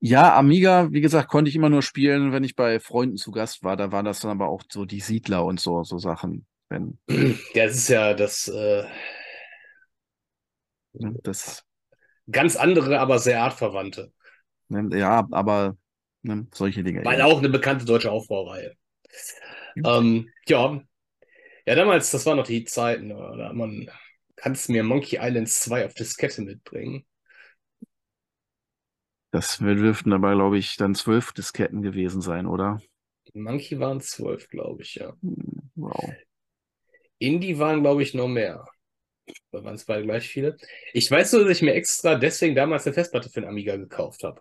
Ja, 0.00 0.36
Amiga, 0.36 0.92
wie 0.92 1.00
gesagt, 1.00 1.28
konnte 1.28 1.48
ich 1.48 1.56
immer 1.56 1.70
nur 1.70 1.82
spielen, 1.82 2.32
wenn 2.32 2.44
ich 2.44 2.54
bei 2.54 2.78
Freunden 2.78 3.16
zu 3.16 3.32
Gast 3.32 3.64
war. 3.64 3.76
Da 3.76 3.90
waren 3.90 4.04
das 4.04 4.20
dann 4.20 4.30
aber 4.30 4.48
auch 4.48 4.62
so 4.70 4.84
die 4.84 5.00
Siedler 5.00 5.44
und 5.44 5.58
so, 5.60 5.82
so 5.82 5.98
Sachen. 5.98 6.46
Wenn, 6.68 6.98
ja, 7.54 7.66
das 7.66 7.76
ist 7.76 7.88
ja 7.88 8.14
das, 8.14 8.48
äh, 8.48 8.84
das 10.92 11.64
ganz 12.30 12.56
andere, 12.56 13.00
aber 13.00 13.18
sehr 13.18 13.42
artverwandte. 13.42 14.12
Ja, 14.68 15.26
aber 15.30 15.76
ne, 16.22 16.46
solche 16.52 16.82
Dinge. 16.82 17.04
Weil 17.04 17.22
auch 17.22 17.38
eine 17.38 17.48
bekannte 17.48 17.84
deutsche 17.84 18.10
Aufbaureihe. 18.10 18.74
Ähm, 19.84 20.28
ja, 20.46 20.80
ja, 21.66 21.74
damals, 21.74 22.10
das 22.10 22.24
waren 22.24 22.38
noch 22.38 22.46
die 22.46 22.64
Zeiten, 22.64 23.10
da 23.10 23.52
man 23.52 23.90
kannst 24.36 24.70
mir 24.70 24.82
Monkey 24.82 25.18
Island 25.20 25.48
2 25.50 25.84
auf 25.84 25.92
Diskette 25.92 26.40
mitbringen. 26.40 27.04
Das 29.30 29.58
dürften 29.58 30.14
aber, 30.14 30.34
glaube 30.34 30.56
ich, 30.56 30.76
dann 30.76 30.94
zwölf 30.94 31.32
Disketten 31.32 31.82
gewesen 31.82 32.22
sein, 32.22 32.46
oder? 32.46 32.80
Die 33.34 33.38
Monkey 33.38 33.78
waren 33.78 34.00
zwölf, 34.00 34.48
glaube 34.48 34.82
ich, 34.82 34.94
ja. 34.94 35.12
Hm, 35.20 35.70
wow. 35.74 36.10
Indie 37.18 37.58
waren, 37.58 37.82
glaube 37.82 38.02
ich, 38.02 38.14
noch 38.14 38.28
mehr. 38.28 38.64
Da 39.50 39.62
waren 39.62 39.74
es 39.74 39.84
beide 39.84 40.04
gleich 40.04 40.26
viele. 40.26 40.56
Ich 40.94 41.10
weiß 41.10 41.34
nur, 41.34 41.42
dass 41.44 41.58
ich 41.58 41.62
mir 41.62 41.74
extra 41.74 42.14
deswegen 42.14 42.54
damals 42.54 42.86
eine 42.86 42.94
Festplatte 42.94 43.28
für 43.28 43.42
den 43.42 43.50
Amiga 43.50 43.76
gekauft 43.76 44.24
habe. 44.24 44.40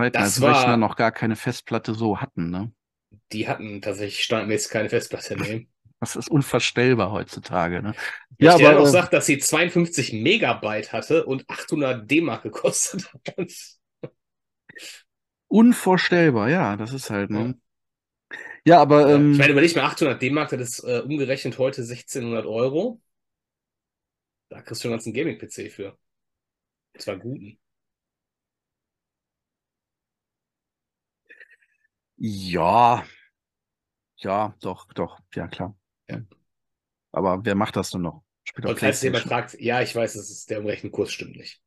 Weil 0.00 0.10
das 0.10 0.40
war, 0.40 0.58
Rechner 0.58 0.76
noch 0.78 0.96
gar 0.96 1.12
keine 1.12 1.36
Festplatte 1.36 1.94
so 1.94 2.20
hatten, 2.20 2.48
ne? 2.50 2.72
Die 3.32 3.48
hatten 3.48 3.82
tatsächlich 3.82 4.24
standmäßig 4.24 4.70
keine 4.70 4.88
Festplatte, 4.88 5.36
ne? 5.36 5.66
Das 6.00 6.16
ist 6.16 6.30
unvorstellbar 6.30 7.12
heutzutage. 7.12 7.82
Ne? 7.82 7.94
Ja, 8.38 8.54
aber 8.54 8.78
auch 8.78 8.86
äh, 8.86 8.90
sagt, 8.90 9.12
dass 9.12 9.26
sie 9.26 9.36
52 9.36 10.14
Megabyte 10.14 10.94
hatte 10.94 11.26
und 11.26 11.44
800 11.46 12.10
D-Mark 12.10 12.42
gekostet 12.42 13.12
hat. 13.12 13.52
Unvorstellbar, 15.48 16.48
ja, 16.48 16.76
das 16.78 16.94
ist 16.94 17.10
halt. 17.10 17.28
Ne? 17.28 17.54
Ja, 18.64 18.80
aber. 18.80 19.10
Ähm, 19.10 19.32
ich 19.32 19.38
meine, 19.38 19.52
überleg 19.52 19.76
mal, 19.76 19.82
800 19.82 20.22
D-Mark, 20.22 20.48
das 20.48 20.78
ist 20.78 20.84
äh, 20.84 21.00
umgerechnet 21.00 21.58
heute 21.58 21.82
1600 21.82 22.46
Euro. 22.46 23.02
Da 24.48 24.62
kriegst 24.62 24.82
du 24.82 24.88
einen 24.88 24.94
ganzen 24.94 25.12
Gaming-PC 25.12 25.70
für. 25.70 25.98
Das 26.94 27.06
war 27.06 27.18
guten. 27.18 27.58
Ja, 32.22 33.02
ja, 34.18 34.54
doch, 34.60 34.92
doch, 34.92 35.20
ja 35.34 35.48
klar. 35.48 35.74
Ja. 36.06 36.20
Aber 37.12 37.42
wer 37.46 37.54
macht 37.54 37.76
das 37.76 37.90
denn 37.90 38.02
noch? 38.02 38.22
Spielt 38.44 38.66
Und 38.66 38.78
falls 38.78 39.00
jemand 39.02 39.24
fragt, 39.24 39.58
ja, 39.58 39.80
ich 39.80 39.94
weiß, 39.94 40.16
es 40.16 40.30
ist, 40.30 40.50
der 40.50 40.60
Umrechenkurs 40.60 41.10
stimmt 41.10 41.36
nicht. 41.36 41.60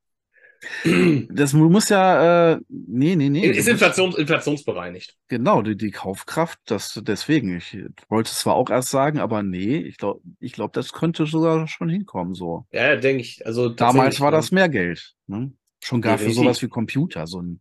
Das 1.29 1.53
muss 1.53 1.89
ja, 1.89 2.53
äh, 2.53 2.59
nee, 2.69 3.15
nee, 3.15 3.29
nee. 3.29 3.47
Ist 3.47 3.67
Inflations, 3.67 4.15
inflationsbereinigt. 4.15 5.17
Genau, 5.27 5.63
die, 5.63 5.75
die 5.75 5.89
Kaufkraft, 5.89 6.59
das 6.65 7.01
deswegen. 7.03 7.57
Ich 7.57 7.75
wollte 8.07 8.29
es 8.29 8.39
zwar 8.39 8.53
auch 8.53 8.69
erst 8.69 8.89
sagen, 8.89 9.19
aber 9.19 9.41
nee, 9.41 9.77
ich 9.77 9.97
glaube, 9.97 10.21
ich 10.39 10.53
glaub, 10.53 10.71
das 10.71 10.93
könnte 10.93 11.25
sogar 11.25 11.67
schon 11.67 11.89
hinkommen, 11.89 12.35
so. 12.35 12.67
Ja, 12.71 12.95
denke 12.95 13.21
ich. 13.21 13.45
Also 13.45 13.69
Damals 13.69 14.21
war 14.21 14.31
das 14.31 14.51
mehr 14.51 14.69
Geld, 14.69 15.15
ne? 15.25 15.51
Schon 15.83 16.01
gar 16.01 16.19
für 16.19 16.31
sowas 16.31 16.61
wie 16.61 16.69
Computer, 16.69 17.27
so 17.27 17.41
ein, 17.41 17.59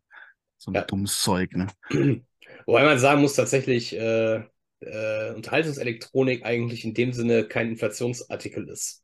so 0.59 0.71
ein 0.71 0.75
ja. 0.75 0.83
dummes 0.83 1.21
Zeug, 1.21 1.57
ne? 1.57 1.67
Wobei 2.67 2.85
man 2.85 2.99
sagen 2.99 3.21
muss, 3.23 3.35
tatsächlich, 3.35 3.95
äh, 3.97 4.43
äh, 4.81 5.35
Unterhaltungselektronik 5.35 6.45
eigentlich 6.45 6.85
in 6.85 6.95
dem 6.95 7.13
Sinne 7.13 7.47
kein 7.49 7.71
Inflationsartikel 7.71 8.69
ist. 8.69 9.03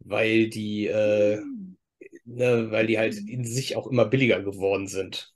Weil 0.00 0.48
die, 0.50 0.86
äh, 0.88 1.40
ne, 2.24 2.70
weil 2.70 2.86
die 2.86 2.98
halt 2.98 3.16
in 3.16 3.44
sich 3.44 3.76
auch 3.76 3.86
immer 3.86 4.06
billiger 4.06 4.42
geworden 4.42 4.86
sind. 4.88 5.34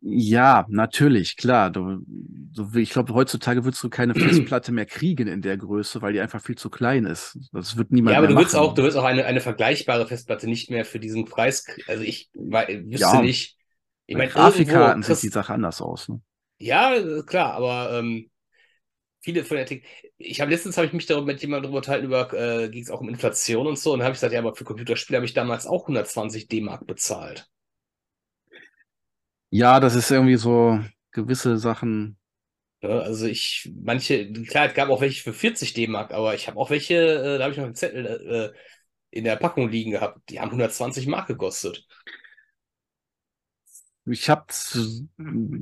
Ja, 0.00 0.64
natürlich, 0.68 1.36
klar. 1.36 1.70
Du, 1.70 2.00
du, 2.06 2.70
ich 2.78 2.90
glaube, 2.90 3.14
heutzutage 3.14 3.64
würdest 3.64 3.82
du 3.82 3.90
keine 3.90 4.14
Festplatte 4.14 4.70
mehr 4.70 4.86
kriegen 4.86 5.26
in 5.26 5.42
der 5.42 5.56
Größe, 5.56 6.00
weil 6.02 6.12
die 6.12 6.20
einfach 6.20 6.40
viel 6.40 6.56
zu 6.56 6.70
klein 6.70 7.04
ist. 7.04 7.36
Das 7.52 7.76
wird 7.76 7.90
niemand 7.90 8.06
Ja, 8.06 8.18
aber 8.18 8.26
mehr 8.26 8.28
du 8.28 8.36
willst 8.36 8.54
auch, 8.56 8.74
du 8.74 8.82
willst 8.82 8.96
auch 8.96 9.04
eine, 9.04 9.24
eine 9.26 9.40
vergleichbare 9.40 10.06
Festplatte 10.06 10.46
nicht 10.48 10.70
mehr 10.70 10.84
für 10.84 10.98
diesen 11.00 11.24
Preis. 11.26 11.64
Also 11.86 12.02
ich 12.04 12.30
weil, 12.34 12.86
wüsste 12.90 13.18
Ja. 13.18 13.18
nicht. 13.18 13.57
Ich 14.08 14.16
Bei 14.16 14.20
meine, 14.20 14.32
Grafikkarten 14.32 15.02
sieht 15.02 15.22
die 15.22 15.28
Sache 15.28 15.52
anders 15.52 15.80
aus. 15.82 16.08
Ne? 16.08 16.20
Ja, 16.58 17.22
klar, 17.22 17.54
aber 17.54 17.98
ähm, 17.98 18.30
viele 19.20 19.44
von 19.44 19.56
der 19.58 19.66
Tech 19.66 19.84
ich 20.18 20.40
habe 20.40 20.50
letztens 20.50 20.76
habe 20.76 20.86
ich 20.86 20.92
mich 20.94 21.06
darüber 21.06 21.26
mit 21.26 21.42
jemandem 21.42 21.64
darüber 21.64 21.78
unterhalten, 21.78 22.06
über 22.06 22.32
äh, 22.34 22.68
ging 22.70 22.82
es 22.82 22.90
auch 22.90 23.00
um 23.00 23.08
Inflation 23.08 23.66
und 23.66 23.78
so, 23.78 23.92
und 23.92 24.00
dann 24.00 24.06
habe 24.06 24.14
ich 24.14 24.18
gesagt, 24.18 24.34
ja, 24.34 24.40
aber 24.40 24.56
für 24.56 24.64
Computerspiele 24.64 25.18
habe 25.18 25.26
ich 25.26 25.34
damals 25.34 25.66
auch 25.66 25.86
120 25.88 26.48
D-Mark 26.48 26.86
bezahlt. 26.86 27.48
Ja, 29.50 29.80
das 29.80 29.94
ist 29.94 30.10
irgendwie 30.10 30.36
so 30.36 30.80
gewisse 31.12 31.58
Sachen. 31.58 32.18
Ja, 32.80 33.00
also 33.00 33.26
ich, 33.26 33.72
manche, 33.82 34.32
klar, 34.44 34.66
es 34.66 34.74
gab 34.74 34.88
auch 34.88 35.00
welche 35.00 35.22
für 35.22 35.32
40 35.32 35.72
D-Mark, 35.74 36.12
aber 36.12 36.34
ich 36.34 36.46
habe 36.46 36.58
auch 36.58 36.70
welche, 36.70 36.94
äh, 36.94 37.38
da 37.38 37.44
habe 37.44 37.52
ich 37.52 37.58
noch 37.58 37.64
einen 37.64 37.74
Zettel 37.74 38.54
äh, 38.54 38.58
in 39.10 39.24
der 39.24 39.36
Packung 39.36 39.68
liegen 39.70 39.90
gehabt, 39.92 40.20
die 40.30 40.38
haben 40.40 40.50
120 40.52 41.06
Mark 41.08 41.26
gekostet. 41.26 41.86
Ich 44.10 44.28
habe 44.30 44.46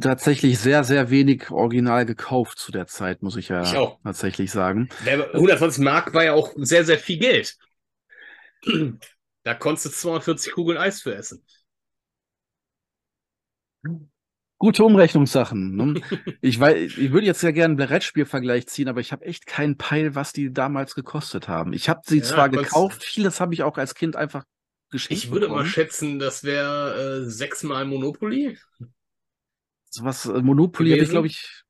tatsächlich 0.01 0.59
sehr, 0.59 0.85
sehr 0.85 1.11
wenig 1.11 1.51
original 1.51 2.07
gekauft 2.07 2.59
zu 2.59 2.73
der 2.73 2.87
Zeit, 2.87 3.23
muss 3.23 3.37
ich 3.37 3.49
ja 3.49 3.63
Ich 3.63 3.77
auch. 3.77 3.99
tatsächlich 4.03 4.51
sagen. 4.51 4.89
Der 4.99 5.33
120 5.35 5.83
Mark 5.85 6.13
war 6.15 6.25
ja 6.25 6.35
auch 6.35 6.53
sehr, 6.57 6.85
sehr 6.85 6.99
viel 6.99 7.19
Geld. 7.19 7.57
Da 9.45 9.55
konntest 9.55 9.87
du 9.87 9.91
240 9.91 10.53
Kugeln 10.53 10.79
Eis 10.79 11.01
für 11.03 11.15
essen. 11.15 11.43
Gute 14.59 14.85
Umrechnungssachen. 14.85 15.77
Ne? 15.77 16.01
ich, 16.41 16.59
weiß, 16.59 16.77
ich 16.97 17.13
würde 17.13 17.27
jetzt 17.27 17.43
ja 17.43 17.51
gerne 17.51 17.73
einen 17.79 17.89
Brettspielvergleich 17.89 18.67
ziehen, 18.67 18.89
aber 18.89 19.01
ich 19.01 19.13
habe 19.13 19.25
echt 19.27 19.47
keinen 19.47 19.77
Peil, 19.77 20.15
was 20.15 20.33
die 20.33 20.51
damals 20.51 20.95
gekostet 20.95 21.47
haben. 21.47 21.75
Ich 21.75 21.91
habe 21.91 22.01
sie 22.07 22.21
Ja, 22.21 22.25
zwar 22.25 22.49
gekauft, 22.49 23.05
vieles 23.05 23.39
habe 23.41 23.53
ich 23.53 23.63
auch 23.63 23.77
als 23.77 23.95
Kind 23.95 24.17
einfach 24.17 24.45
geschenkt 24.91 25.24
Ich 25.24 25.30
würde 25.30 25.49
mal 25.49 25.55
bekommen. 25.55 25.70
schätzen, 25.70 26.18
das 26.18 26.45
wäre 26.45 27.22
äh, 27.26 27.30
sechsmal 27.30 27.84
Monopoly. 27.84 28.59
Sowas, 29.91 30.26
äh, 30.26 30.43
Monopoly 30.43 30.91
habe 30.93 31.03
ich, 31.03 31.11
glaube 31.11 31.26
ich, 31.26 31.62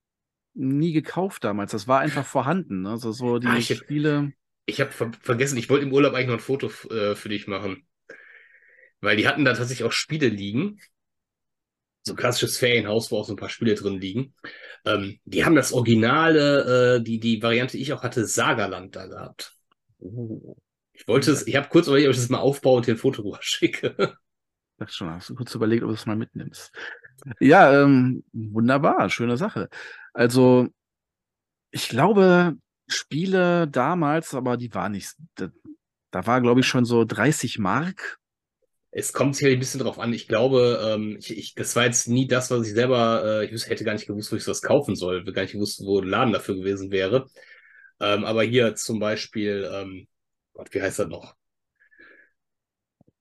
nie 0.55 0.93
gekauft 0.93 1.45
damals. 1.45 1.73
Das 1.73 1.87
war 1.87 2.01
einfach 2.01 2.27
vorhanden. 2.27 2.87
Also 2.87 3.13
so 3.13 3.39
die 3.39 3.47
Ah, 3.47 3.57
ich- 3.59 3.75
Spiele. 3.77 4.33
Ich 4.69 4.81
habe 4.81 4.91
ver 4.91 5.13
vergessen, 5.23 5.59
ich 5.59 5.71
wollte 5.71 5.87
im 5.87 5.93
Urlaub 5.93 6.15
eigentlich 6.15 6.27
noch 6.27 6.35
ein 6.35 6.41
Foto 6.41 6.67
äh, 6.93 7.15
für 7.15 7.29
dich 7.29 7.47
machen. 7.47 7.87
Weil 9.01 9.17
die 9.17 9.29
hatten 9.29 9.45
da 9.45 9.53
tatsächlich 9.53 9.87
auch 9.87 9.93
Spiele 9.93 10.29
liegen. 10.29 10.81
So 12.03 12.15
ein 12.15 12.17
klassisches 12.17 12.59
Ferienhaus, 12.59 13.11
wo 13.11 13.19
auch 13.19 13.27
so 13.27 13.33
ein 13.35 13.37
paar 13.37 13.49
Spiele 13.49 13.75
drin 13.75 14.01
liegen. 14.01 14.35
Ähm, 14.85 15.19
die 15.25 15.45
haben 15.45 15.55
das 15.55 15.73
Originale, 15.73 16.97
äh, 16.97 17.03
die, 17.03 17.21
die 17.21 17.43
Variante, 17.43 17.77
die 17.77 17.83
ich 17.83 17.93
auch 17.93 18.03
hatte, 18.03 18.27
Sagerland 18.27 18.97
da 18.97 19.07
gehabt. 19.07 19.55
Ich 20.97 21.07
wollte 21.07 21.31
es, 21.31 21.47
ich 21.47 21.57
habe 21.57 21.69
kurz 21.69 21.87
überlegt, 21.87 22.09
ob 22.09 22.15
ich 22.15 22.21
das 22.21 22.31
mal 22.31 22.39
aufbaue 22.39 22.79
und 22.79 22.87
dir 22.87 22.95
ein 22.95 22.99
Foto 22.99 23.23
rüber 23.23 23.39
schicke. 23.41 24.17
Dachte 24.79 24.93
schon, 24.93 25.11
hast 25.11 25.31
du 25.31 25.35
kurz 25.35 25.55
überlegt, 25.55 25.83
ob 25.83 25.89
du 25.89 25.95
es 25.95 26.07
mal 26.07 26.17
mitnimmst. 26.17 26.73
Ja, 27.41 27.83
ähm, 27.83 28.25
wunderbar, 28.33 29.09
schöne 29.09 29.37
Sache. 29.37 29.69
Also, 30.13 30.69
ich 31.71 31.89
glaube, 31.89 32.57
Spiele 32.87 33.69
damals, 33.69 34.35
aber 34.35 34.57
die 34.57 34.73
waren 34.75 34.93
nicht, 34.93 35.15
da, 35.35 35.49
da 36.11 36.27
war, 36.27 36.41
glaube 36.41 36.61
ich, 36.61 36.67
schon 36.67 36.85
so 36.85 37.05
30 37.05 37.59
Mark. 37.59 38.19
Es 38.91 39.13
kommt 39.13 39.37
sicherlich 39.37 39.59
ein 39.59 39.61
bisschen 39.61 39.81
drauf 39.81 39.99
an. 39.99 40.13
Ich 40.13 40.29
glaube, 40.29 40.81
ähm, 40.83 41.17
ich, 41.19 41.37
ich, 41.37 41.55
das 41.55 41.77
war 41.77 41.85
jetzt 41.85 42.09
nie 42.09 42.27
das, 42.27 42.51
was 42.51 42.67
ich 42.67 42.75
selber, 42.75 43.23
äh, 43.25 43.45
ich 43.45 43.53
wüsste, 43.53 43.71
hätte 43.71 43.85
gar 43.85 43.93
nicht 43.93 44.07
gewusst, 44.07 44.33
wo 44.33 44.37
ich 44.37 44.45
sowas 44.45 44.63
kaufen 44.63 44.95
soll. 44.95 45.25
Gar 45.25 45.43
nicht 45.43 45.53
gewusst, 45.53 45.83
wo 45.85 46.01
ein 46.01 46.09
Laden 46.09 46.33
dafür 46.33 46.55
gewesen 46.55 46.91
wäre. 46.91 47.27
Ähm, 48.01 48.25
aber 48.25 48.43
hier 48.43 48.75
zum 48.75 48.99
Beispiel, 48.99 49.69
ähm, 49.71 50.07
Gott, 50.57 50.73
wie 50.73 50.81
heißt 50.81 50.99
das 51.01 51.09
noch? 51.09 51.37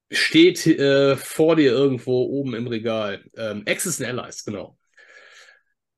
Steht 0.10 0.66
äh, 0.68 1.18
vor 1.18 1.56
dir 1.56 1.72
irgendwo 1.72 2.24
oben 2.24 2.54
im 2.56 2.68
Regal. 2.68 3.24
Ähm, 3.36 3.64
Axis 3.68 4.02
and 4.02 4.18
Allies, 4.20 4.46
genau. 4.46 4.78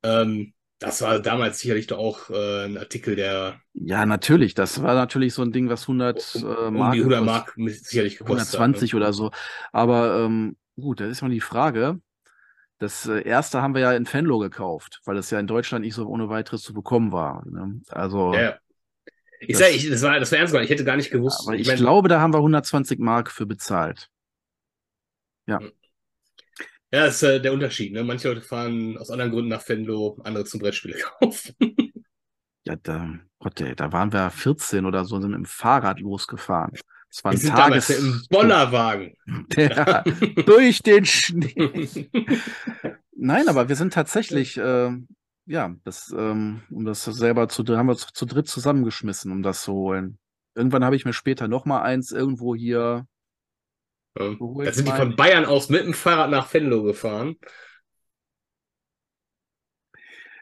Ähm, 0.03 0.53
das 0.79 1.01
war 1.01 1.19
damals 1.19 1.59
sicherlich 1.59 1.88
doch 1.88 1.97
auch 1.97 2.29
äh, 2.29 2.65
ein 2.65 2.77
Artikel, 2.77 3.15
der 3.15 3.59
Ja, 3.73 4.05
natürlich, 4.05 4.53
das 4.53 4.81
war 4.81 4.93
natürlich 4.95 5.33
so 5.33 5.41
ein 5.41 5.51
Ding, 5.51 5.69
was 5.69 5.88
100 5.88 6.35
äh, 6.35 6.38
um 6.45 6.73
Mark, 6.77 6.93
die 6.93 6.99
100 6.99 7.19
gekostet- 7.19 7.25
Mark 7.25 7.53
sicherlich 7.83 8.17
gekostet 8.17 8.47
hat. 8.53 8.59
120 8.59 8.95
oder 8.95 9.13
so. 9.13 9.31
Aber 9.71 10.19
ähm, 10.23 10.57
gut, 10.75 10.99
da 10.99 11.05
ist 11.05 11.21
mal 11.21 11.29
die 11.29 11.41
Frage. 11.41 11.99
Das 12.79 13.07
äh, 13.07 13.21
erste 13.23 13.61
haben 13.61 13.73
wir 13.73 13.81
ja 13.81 13.93
in 13.93 14.05
Fenlo 14.05 14.38
gekauft, 14.39 15.01
weil 15.05 15.17
es 15.17 15.31
ja 15.31 15.39
in 15.39 15.47
Deutschland 15.47 15.83
nicht 15.83 15.95
so 15.95 16.07
ohne 16.07 16.29
weiteres 16.29 16.61
zu 16.61 16.73
bekommen 16.73 17.11
war. 17.11 17.43
Ne? 17.47 17.81
Also, 17.89 18.31
Ne? 18.31 18.38
Ja, 18.38 18.43
ja. 18.43 18.59
Ich 19.39 19.49
Das- 19.49 19.59
sag, 19.59 19.75
ich, 19.75 19.89
das 19.89 20.01
war, 20.01 20.19
das 20.19 20.31
war 20.31 20.39
ernst 20.39 20.51
gemeint. 20.51 20.65
Ich 20.65 20.71
hätte 20.71 20.83
gar 20.85 20.95
nicht 20.97 21.11
gewusst. 21.11 21.41
aber 21.47 21.55
ich 21.55 21.67
mein, 21.67 21.77
glaube, 21.77 22.07
da 22.09 22.19
haben 22.19 22.33
wir 22.33 22.39
120 22.39 22.99
Mark 22.99 23.31
für 23.31 23.45
bezahlt. 23.45 24.09
Ja, 25.47 25.59
das 26.91 27.15
ist 27.15 27.23
äh, 27.23 27.41
der 27.41 27.53
Unterschied. 27.53 27.93
Ne? 27.93 28.03
Manche 28.03 28.29
Leute 28.29 28.41
fahren 28.41 28.97
aus 28.97 29.09
anderen 29.11 29.31
Gründen 29.31 29.49
nach 29.49 29.67
Venlo, 29.67 30.19
andere 30.23 30.45
zum 30.45 30.59
Brettspiele 30.59 30.97
kaufen. 31.19 31.55
Ja, 32.65 32.75
da, 32.77 33.13
Gott, 33.39 33.59
ey, 33.61 33.75
da 33.75 33.91
waren 33.91 34.11
wir 34.11 34.29
14 34.29 34.85
oder 34.85 35.05
so, 35.05 35.19
sind 35.19 35.31
mit 35.31 35.38
dem 35.39 35.45
Fahrrad 35.45 35.99
losgefahren. 35.99 36.73
Das 37.09 37.23
war 37.23 37.31
ein 37.31 37.38
sind 37.38 37.57
damals 37.57 37.88
Tages 37.88 38.03
im 38.03 38.21
Bollerwagen. 38.29 39.13
ja, 39.55 40.03
durch 40.45 40.81
den 40.81 41.05
Schnee. 41.05 42.09
Nein, 43.15 43.47
aber 43.47 43.69
wir 43.69 43.75
sind 43.75 43.93
tatsächlich, 43.93 44.57
äh, 44.57 44.91
ja, 45.47 45.73
das, 45.83 46.13
ähm, 46.15 46.61
um 46.69 46.85
das 46.85 47.05
selber 47.05 47.47
zu, 47.47 47.63
haben 47.75 47.87
wir 47.87 47.95
zu, 47.95 48.11
zu 48.11 48.25
dritt 48.25 48.47
zusammengeschmissen, 48.47 49.31
um 49.31 49.41
das 49.41 49.63
zu 49.63 49.73
holen. 49.73 50.19
Irgendwann 50.55 50.83
habe 50.83 50.95
ich 50.95 51.05
mir 51.05 51.13
später 51.13 51.47
noch 51.47 51.65
mal 51.65 51.81
eins 51.81 52.11
irgendwo 52.11 52.53
hier 52.53 53.07
geholt. 54.15 54.67
Da 54.67 54.73
sind 54.73 54.87
die 54.87 54.91
von 54.91 55.15
Bayern 55.15 55.45
aus 55.45 55.69
mit 55.69 55.85
dem 55.85 55.93
Fahrrad 55.93 56.29
nach 56.29 56.53
Venlo 56.53 56.83
gefahren. 56.83 57.37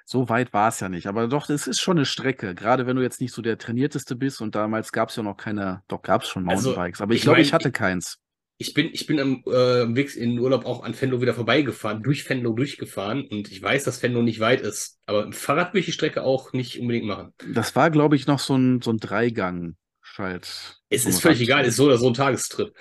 So 0.07 0.29
weit 0.29 0.53
war 0.53 0.69
es 0.69 0.79
ja 0.79 0.87
nicht, 0.87 1.07
aber 1.07 1.27
doch, 1.27 1.49
es 1.49 1.65
ist 1.65 1.79
schon 1.79 1.97
eine 1.97 2.05
Strecke. 2.05 2.53
Gerade 2.53 2.85
wenn 2.85 2.95
du 2.95 3.01
jetzt 3.01 3.21
nicht 3.21 3.33
so 3.33 3.41
der 3.41 3.57
trainierteste 3.57 4.15
bist 4.15 4.39
und 4.39 4.53
damals 4.53 4.91
gab 4.91 5.09
es 5.09 5.15
ja 5.15 5.23
noch 5.23 5.35
keine, 5.35 5.81
doch 5.87 6.03
gab 6.03 6.21
es 6.21 6.29
schon 6.29 6.47
Also, 6.47 6.69
Mountainbikes, 6.69 7.01
aber 7.01 7.13
ich 7.13 7.19
ich 7.19 7.23
glaube, 7.23 7.41
ich 7.41 7.53
hatte 7.53 7.71
keins. 7.71 8.19
Ich 8.57 8.73
bin, 8.73 8.89
ich 8.93 9.05
bin 9.05 9.19
am 9.19 9.43
äh, 9.47 9.95
Weg 9.95 10.15
in 10.15 10.31
den 10.31 10.39
Urlaub 10.39 10.65
auch 10.65 10.83
an 10.83 10.99
Venlo 10.99 11.21
wieder 11.21 11.33
vorbeigefahren, 11.33 12.01
durch 12.03 12.29
Venlo 12.29 12.53
durchgefahren 12.53 13.27
und 13.27 13.51
ich 13.51 13.61
weiß, 13.61 13.83
dass 13.83 14.01
Venlo 14.01 14.21
nicht 14.21 14.39
weit 14.39 14.61
ist. 14.61 14.99
Aber 15.05 15.23
im 15.23 15.33
Fahrrad 15.33 15.69
würde 15.69 15.79
ich 15.79 15.87
die 15.87 15.91
Strecke 15.91 16.23
auch 16.23 16.53
nicht 16.53 16.79
unbedingt 16.79 17.05
machen. 17.05 17.33
Das 17.53 17.75
war, 17.75 17.91
glaube 17.91 18.15
ich, 18.15 18.27
noch 18.27 18.39
so 18.39 18.55
ein, 18.55 18.81
so 18.81 18.91
ein 18.91 18.97
Dreigang-Schalt. 18.97 20.79
Es 20.89 21.05
ist 21.05 21.21
völlig 21.21 21.41
egal, 21.41 21.65
ist 21.65 21.75
so 21.75 21.85
oder 21.85 21.97
so 21.97 22.07
ein 22.07 22.13
Tagestrip. 22.13 22.73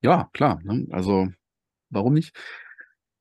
Ja, 0.00 0.28
klar. 0.32 0.60
Ne? 0.64 0.86
Also, 0.90 1.28
warum 1.90 2.14
nicht? 2.14 2.34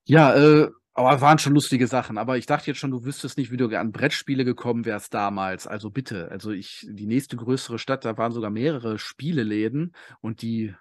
Ja, 0.06 0.36
äh, 0.36 0.70
aber 0.94 1.22
waren 1.22 1.38
schon 1.38 1.54
lustige 1.54 1.88
Sachen. 1.88 2.18
Aber 2.18 2.38
ich 2.38 2.46
dachte 2.46 2.68
jetzt 2.68 2.80
schon, 2.80 2.92
du 2.92 3.06
wüsstest 3.06 3.38
nicht, 3.38 3.52
wie 3.52 3.58
du 3.58 3.68
an 3.78 3.92
Brettspiele 3.92 4.44
gekommen 4.44 4.86
wärst 4.86 5.14
damals. 5.14 5.68
Also 5.68 5.90
bitte. 5.90 6.30
Also 6.32 6.52
ich, 6.52 6.86
die 6.90 7.06
nächste 7.06 7.38
größere 7.38 7.80
Stadt, 7.80 8.04
da 8.04 8.18
waren 8.18 8.32
sogar 8.32 8.50
mehrere 8.50 9.00
Spieleläden 9.00 9.94
und 10.20 10.42
die, 10.42 10.76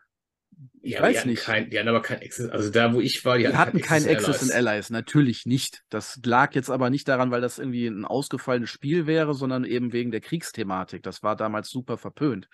ich 0.82 0.92
Ja, 0.92 1.02
weiß 1.02 1.24
nicht. 1.26 1.42
Kein, 1.42 1.70
die 1.70 1.78
hatten 1.78 1.88
aber 1.88 2.02
kein 2.02 2.18
Access. 2.22 2.50
Also 2.50 2.70
da, 2.70 2.92
wo 2.94 3.00
ich 3.00 3.24
war, 3.24 3.38
die, 3.38 3.44
Die 3.44 3.54
hatten 3.54 3.80
kein 3.80 4.06
Access 4.06 4.40
Allies. 4.40 4.50
in 4.50 4.66
Allies, 4.66 4.90
natürlich 4.90 5.46
nicht. 5.46 5.82
Das 5.90 6.18
lag 6.24 6.54
jetzt 6.54 6.70
aber 6.70 6.90
nicht 6.90 7.08
daran, 7.08 7.30
weil 7.30 7.40
das 7.40 7.58
irgendwie 7.58 7.86
ein 7.86 8.04
ausgefallenes 8.04 8.70
Spiel 8.70 9.06
wäre, 9.06 9.34
sondern 9.34 9.64
eben 9.64 9.92
wegen 9.92 10.10
der 10.10 10.20
Kriegsthematik. 10.20 11.02
Das 11.02 11.22
war 11.22 11.36
damals 11.36 11.68
super 11.70 11.96
verpönt. 11.96 12.48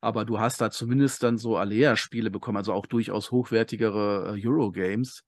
Aber 0.00 0.24
du 0.24 0.38
hast 0.40 0.60
da 0.60 0.70
zumindest 0.70 1.22
dann 1.22 1.38
so 1.38 1.56
Alea-Spiele 1.56 2.30
bekommen, 2.30 2.56
also 2.58 2.72
auch 2.72 2.86
durchaus 2.86 3.30
hochwertigere 3.30 4.34
äh, 4.36 4.46
Eurogames. 4.46 5.24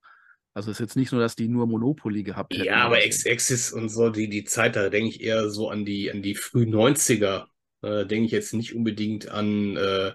Also 0.55 0.71
es 0.71 0.77
ist 0.77 0.81
jetzt 0.81 0.97
nicht 0.97 1.13
nur, 1.13 1.21
dass 1.21 1.35
die 1.35 1.49
nur 1.49 1.67
Monopoly 1.67 2.23
gehabt 2.23 2.53
hätten. 2.55 2.65
Ja, 2.65 2.85
aber. 2.85 2.99
Axis 2.99 3.73
und 3.73 3.89
so, 3.89 4.11
die, 4.11 4.29
die 4.29 4.45
Zeit, 4.45 4.77
da 4.77 4.91
denke 4.91 5.09
ich 5.11 5.23
eher 5.23 5.49
so 5.49 5.71
an 5.71 5.85
die, 5.85 6.11
an 6.11 6.23
die 6.23 6.35
frühen 6.35 6.71
90er. 6.71 7.47
Äh, 7.83 8.07
denke 8.07 8.27
ich 8.27 8.33
jetzt 8.33 8.53
nicht 8.55 8.75
unbedingt 8.75 9.29
an, 9.31 9.77
äh, 9.77 10.13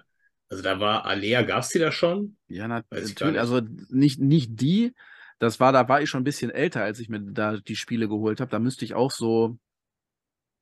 Also 0.48 0.62
da 0.62 0.80
war 0.80 1.04
Alea, 1.04 1.42
gab 1.42 1.62
es 1.62 1.68
die 1.68 1.78
da 1.78 1.92
schon? 1.92 2.36
Ja, 2.48 2.68
natürlich. 2.68 3.20
Also 3.38 3.60
nicht, 3.90 4.18
nicht 4.18 4.60
die. 4.60 4.94
Das 5.38 5.60
war, 5.60 5.72
da 5.72 5.88
war 5.88 6.02
ich 6.02 6.08
schon 6.08 6.22
ein 6.22 6.24
bisschen 6.24 6.50
älter, 6.50 6.82
als 6.82 6.98
ich 6.98 7.08
mir 7.08 7.20
da 7.20 7.58
die 7.58 7.76
Spiele 7.76 8.08
geholt 8.08 8.40
habe. 8.40 8.50
Da 8.50 8.58
müsste 8.58 8.84
ich 8.84 8.94
auch 8.94 9.10
so, 9.10 9.58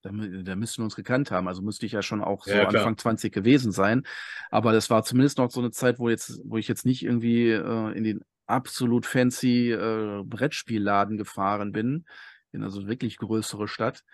da, 0.03 0.11
da 0.11 0.57
müssten 0.57 0.79
wir 0.79 0.85
uns 0.85 0.97
gekannt 0.97 1.31
haben. 1.31 1.49
Also 1.49 1.63
müsste 1.63 1.87
ich 1.87 1.93
ja 1.93 2.03
schon 2.03 2.23
auch 2.23 2.45
so 2.45 2.51
ja, 2.51 2.67
Anfang 2.67 2.99
20 2.99 3.33
gewesen 3.33 3.73
sein. 3.73 4.03
Aber 4.51 4.73
das 4.73 4.91
war 4.91 5.05
zumindest 5.05 5.39
noch 5.39 5.51
so 5.51 5.61
eine 5.61 5.71
Zeit, 5.71 5.99
wo 5.99 6.09
jetzt, 6.09 6.41
wo 6.45 6.59
ich 6.59 6.69
jetzt 6.69 6.85
nicht 6.85 7.05
irgendwie 7.05 7.51
äh, 7.51 7.97
in 7.97 8.05
den 8.05 8.21
absolut 8.47 9.07
fancy 9.07 9.73
äh, 9.73 10.23
Brettspielladen 10.25 11.17
gefahren 11.17 11.73
bin, 11.73 12.05
in 12.53 12.63
also 12.63 12.87
wirklich 12.87 13.19
größere 13.19 13.69
Stadt, 13.69 14.05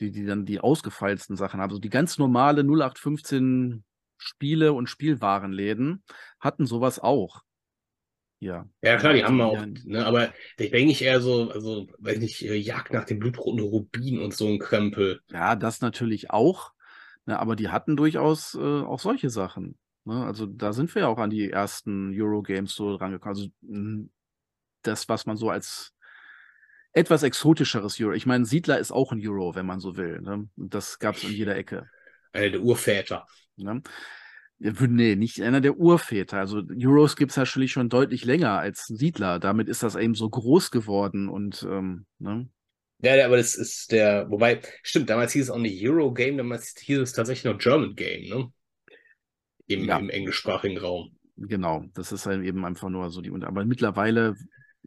die, 0.00 0.10
die 0.10 0.26
dann 0.26 0.44
die 0.44 0.60
ausgefeilsten 0.60 1.36
Sachen 1.36 1.60
haben. 1.60 1.70
Also 1.70 1.80
die 1.80 1.90
ganz 1.90 2.18
normale 2.18 2.62
0815 2.62 3.84
Spiele 4.16 4.72
und 4.72 4.88
Spielwarenläden 4.88 6.02
hatten 6.40 6.66
sowas 6.66 6.98
auch. 6.98 7.42
Ja. 8.38 8.68
Ja, 8.82 8.96
klar, 8.98 9.14
die 9.14 9.24
haben 9.24 9.38
wir 9.38 9.46
auch, 9.46 9.66
ne, 9.84 10.04
aber 10.04 10.34
ich 10.58 10.70
denke 10.70 10.92
ich 10.92 11.02
eher 11.02 11.20
so, 11.20 11.50
also, 11.50 11.88
weiß 11.98 12.18
nicht, 12.18 12.42
äh, 12.42 12.54
Jagd 12.54 12.92
nach 12.92 13.04
dem 13.04 13.18
blutroten 13.18 13.60
Rubin 13.60 14.20
und 14.20 14.34
so 14.34 14.46
ein 14.46 14.58
Krempel. 14.58 15.20
Ja, 15.30 15.56
das 15.56 15.80
natürlich 15.80 16.30
auch. 16.30 16.72
Ne, 17.24 17.38
aber 17.38 17.56
die 17.56 17.68
hatten 17.68 17.96
durchaus 17.96 18.54
äh, 18.54 18.58
auch 18.58 19.00
solche 19.00 19.30
Sachen. 19.30 19.78
Ne? 20.04 20.24
Also 20.24 20.46
da 20.46 20.72
sind 20.72 20.94
wir 20.94 21.02
ja 21.02 21.08
auch 21.08 21.18
an 21.18 21.30
die 21.30 21.50
ersten 21.50 22.12
Eurogames 22.14 22.74
so 22.74 22.94
rangekommen. 22.94 23.36
Also 23.36 24.08
das, 24.82 25.08
was 25.08 25.26
man 25.26 25.36
so 25.36 25.50
als 25.50 25.92
etwas 26.92 27.22
exotischeres 27.22 28.00
Euro. 28.00 28.12
Ich 28.12 28.24
meine, 28.24 28.46
Siedler 28.46 28.78
ist 28.78 28.92
auch 28.92 29.12
ein 29.12 29.20
Euro, 29.26 29.54
wenn 29.54 29.66
man 29.66 29.80
so 29.80 29.96
will. 29.96 30.20
Ne? 30.22 30.48
Das 30.56 30.98
gab 30.98 31.16
es 31.16 31.24
in 31.24 31.32
jeder 31.32 31.56
Ecke. 31.56 31.90
Einer 32.32 32.50
der 32.50 32.62
Urväter. 32.62 33.26
Ne? 33.56 33.82
Nee, 34.58 35.16
nicht 35.16 35.42
einer 35.42 35.60
der 35.60 35.76
Urväter. 35.76 36.38
Also 36.38 36.62
Euros 36.80 37.16
gibt 37.16 37.32
es 37.32 37.36
natürlich 37.36 37.72
schon 37.72 37.90
deutlich 37.90 38.24
länger 38.24 38.58
als 38.58 38.86
Siedler. 38.86 39.38
Damit 39.38 39.68
ist 39.68 39.82
das 39.82 39.96
eben 39.96 40.14
so 40.14 40.30
groß 40.30 40.70
geworden 40.70 41.28
und 41.28 41.66
ähm, 41.68 42.06
ne? 42.18 42.48
Ja, 43.00 43.26
aber 43.26 43.36
das 43.36 43.54
ist 43.54 43.92
der, 43.92 44.30
wobei, 44.30 44.62
stimmt, 44.82 45.10
damals 45.10 45.32
hieß 45.32 45.44
es 45.44 45.50
auch 45.50 45.58
nicht 45.58 45.86
Euro-Game, 45.86 46.38
damals 46.38 46.74
hieß 46.78 47.00
es 47.00 47.12
tatsächlich 47.12 47.44
noch 47.44 47.58
German 47.58 47.94
Game, 47.94 48.28
ne? 48.28 48.50
Im, 49.66 49.84
ja. 49.84 49.98
im 49.98 50.08
englischsprachigen 50.08 50.78
Raum. 50.78 51.14
Genau, 51.36 51.84
das 51.92 52.12
ist 52.12 52.24
halt 52.24 52.42
eben 52.42 52.64
einfach 52.64 52.88
nur 52.88 53.10
so 53.10 53.20
die, 53.20 53.30
aber 53.30 53.66
mittlerweile 53.66 54.36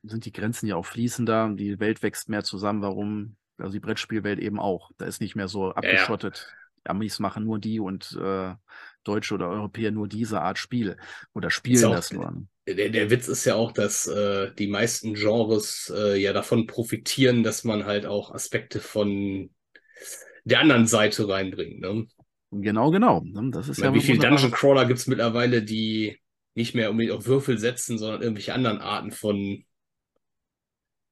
sind 0.02 0.26
die 0.26 0.32
Grenzen 0.32 0.66
ja 0.66 0.76
auch 0.76 0.86
fließender, 0.86 1.54
die 1.56 1.80
Welt 1.80 2.02
wächst 2.02 2.30
mehr 2.30 2.44
zusammen, 2.44 2.82
warum, 2.82 3.36
also 3.60 3.74
die 3.74 3.80
Brettspielwelt 3.80 4.40
eben 4.40 4.60
auch. 4.60 4.90
Da 4.98 5.06
ist 5.06 5.22
nicht 5.22 5.36
mehr 5.36 5.48
so 5.48 5.72
abgeschottet. 5.72 6.48
Ja, 6.48 6.54
ja. 6.54 6.59
Amis 6.84 7.20
machen 7.20 7.44
nur 7.44 7.60
die 7.60 7.80
und 7.80 8.18
äh, 8.22 8.54
Deutsche 9.04 9.34
oder 9.34 9.50
Europäer 9.50 9.92
nur 9.92 10.08
diese 10.08 10.42
Art 10.42 10.58
Spiel 10.58 10.98
oder 11.34 11.50
spielen 11.50 11.86
auch, 11.86 11.96
das 11.96 12.12
nur. 12.12 12.46
Der, 12.68 12.90
der 12.90 13.10
Witz 13.10 13.28
ist 13.28 13.46
ja 13.46 13.56
auch, 13.56 13.72
dass 13.72 14.08
äh, 14.08 14.54
die 14.54 14.68
meisten 14.68 15.16
Genres 15.16 15.92
äh, 15.96 16.22
ja 16.22 16.34
davon 16.34 16.68
profitieren, 16.68 17.44
dass 17.44 17.64
man 17.64 17.86
halt 17.86 18.06
auch 18.06 18.32
Aspekte 18.34 18.80
von 18.80 19.50
der 20.44 20.60
anderen 20.60 20.88
Seite 20.88 21.28
reinbringt. 21.28 21.80
Ne? 21.80 22.08
Genau, 22.52 22.92
genau. 22.92 23.22
Ne? 23.22 23.50
Das 23.52 23.70
ist 23.70 23.80
meine, 23.80 23.96
ja 23.96 24.02
wie 24.02 24.06
viele 24.06 24.20
Dungeon 24.20 24.52
Crawler 24.52 24.86
gibt 24.86 25.00
es 25.00 25.08
mittlerweile, 25.08 25.64
die 25.64 26.20
nicht 26.56 26.76
mehr 26.76 26.92
unbedingt 26.92 27.16
auf 27.16 27.26
Würfel 27.26 27.58
setzen, 27.58 27.98
sondern 27.98 28.22
irgendwelche 28.22 28.54
anderen 28.54 28.80
Arten 28.80 29.12
von 29.12 29.64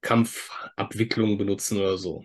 Kampfabwicklung 0.01 1.37
benutzen 1.37 1.77
oder 1.77 1.97
so. 1.97 2.23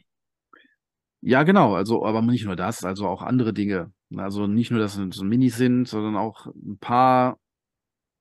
Ja, 1.23 1.45
genau. 1.45 1.75
Also, 1.75 2.05
aber 2.05 2.21
nicht 2.21 2.45
nur 2.45 2.57
das, 2.57 2.85
also 2.85 3.07
auch 3.07 3.23
andere 3.23 3.53
Dinge. 3.53 3.93
Also 4.17 4.47
nicht 4.47 4.71
nur, 4.71 4.81
dass 4.81 4.97
es 4.97 5.17
so 5.17 5.25
Minis 5.25 5.57
sind, 5.57 5.87
sondern 5.87 6.17
auch 6.17 6.47
ein 6.47 6.79
paar 6.79 7.39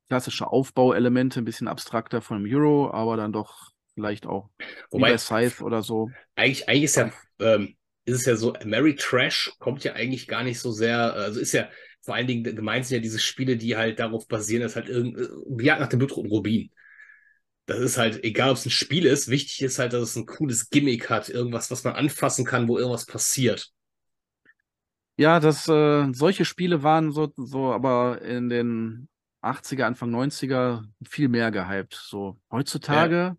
klassische 0.08 0.48
Aufbauelemente, 0.48 1.40
ein 1.40 1.46
bisschen 1.46 1.68
abstrakter 1.68 2.22
von 2.22 2.38
einem 2.38 2.54
Euro, 2.54 2.92
aber 2.92 3.18
dann 3.18 3.34
doch 3.34 3.72
vielleicht 3.96 4.26
auch 4.26 4.50
Wobei, 4.92 5.18
Scythe 5.18 5.64
oder 5.64 5.82
so. 5.82 6.10
Eigentlich, 6.36 6.70
eigentlich 6.70 6.84
ist 6.84 6.96
ja, 6.96 7.12
ähm, 7.40 7.76
ist 8.06 8.20
es 8.20 8.26
ja 8.26 8.36
so, 8.36 8.54
Mary 8.66 8.96
Trash 8.96 9.52
kommt 9.60 9.84
ja 9.84 9.94
eigentlich 9.94 10.28
gar 10.28 10.44
nicht 10.44 10.60
so 10.60 10.72
sehr, 10.72 11.14
also 11.14 11.40
ist 11.40 11.54
ja 11.54 11.70
vor 12.02 12.16
allen 12.16 12.28
Dingen 12.28 12.44
gemeint 12.56 12.86
sind 12.86 12.96
ja 12.98 13.02
diese 13.02 13.20
Spiele, 13.20 13.58
die 13.58 13.78
halt 13.78 14.00
darauf 14.00 14.28
basieren, 14.28 14.64
dass 14.64 14.76
halt 14.76 14.90
irgendwie, 14.90 15.66
Jagd 15.66 15.82
nach 15.82 15.90
dem 15.90 16.00
blutroten 16.00 16.30
Rubin 16.30 16.72
das 17.72 17.80
ist 17.80 17.98
halt, 17.98 18.24
egal 18.24 18.52
ob 18.52 18.58
es 18.58 18.66
ein 18.66 18.72
Spiel 18.72 19.06
ist, 19.06 19.30
wichtig 19.30 19.62
ist 19.62 19.80
halt, 19.80 19.94
dass 19.94 20.02
es 20.02 20.16
ein 20.16 20.26
cooles 20.26 20.70
Gimmick 20.70 21.10
hat, 21.10 21.30
irgendwas, 21.30 21.72
was 21.72 21.84
man 21.84 21.94
anfassen 21.94 22.46
kann, 22.46 22.68
wo 22.68 22.78
irgendwas 22.78 23.06
passiert. 23.06 23.72
Ja, 25.18 25.40
das, 25.40 25.68
äh, 25.68 26.08
solche 26.14 26.46
Spiele 26.46 26.84
waren 26.84 27.12
so, 27.12 27.32
so, 27.36 27.72
aber 27.72 28.22
in 28.22 28.50
den 28.50 29.08
80er, 29.44 29.84
Anfang 29.84 30.14
90er 30.14 30.84
viel 31.08 31.28
mehr 31.28 31.52
gehypt. 31.52 31.94
So 31.94 32.40
heutzutage. 32.52 33.16
Ja. 33.16 33.38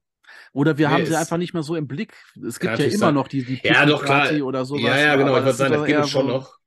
Oder 0.53 0.79
wir 0.79 0.89
nee, 0.89 0.95
haben 0.95 1.07
sie 1.07 1.17
einfach 1.17 1.37
nicht 1.37 1.55
mehr 1.55 1.63
so 1.63 1.77
im 1.77 1.87
Blick. 1.87 2.15
Es 2.47 2.61
gibt 2.61 2.79
ja 2.79 2.85
immer 2.85 2.97
sein. 2.97 3.15
noch 3.15 3.29
die, 3.29 3.45
die 3.45 3.61
ja, 3.63 3.87
doch, 3.87 4.05
klar. 4.05 4.33
oder 4.43 4.65
sowas. 4.65 4.83
Ja, 4.83 4.99
ja, 4.99 5.17
genau. 5.17 5.37
Ich 5.37 5.45
würde 5.45 5.53
sagen, 5.53 5.73
das 5.75 5.87
gibt 5.87 6.01
es 6.01 6.11
schon 6.11 6.27
noch 6.27 6.59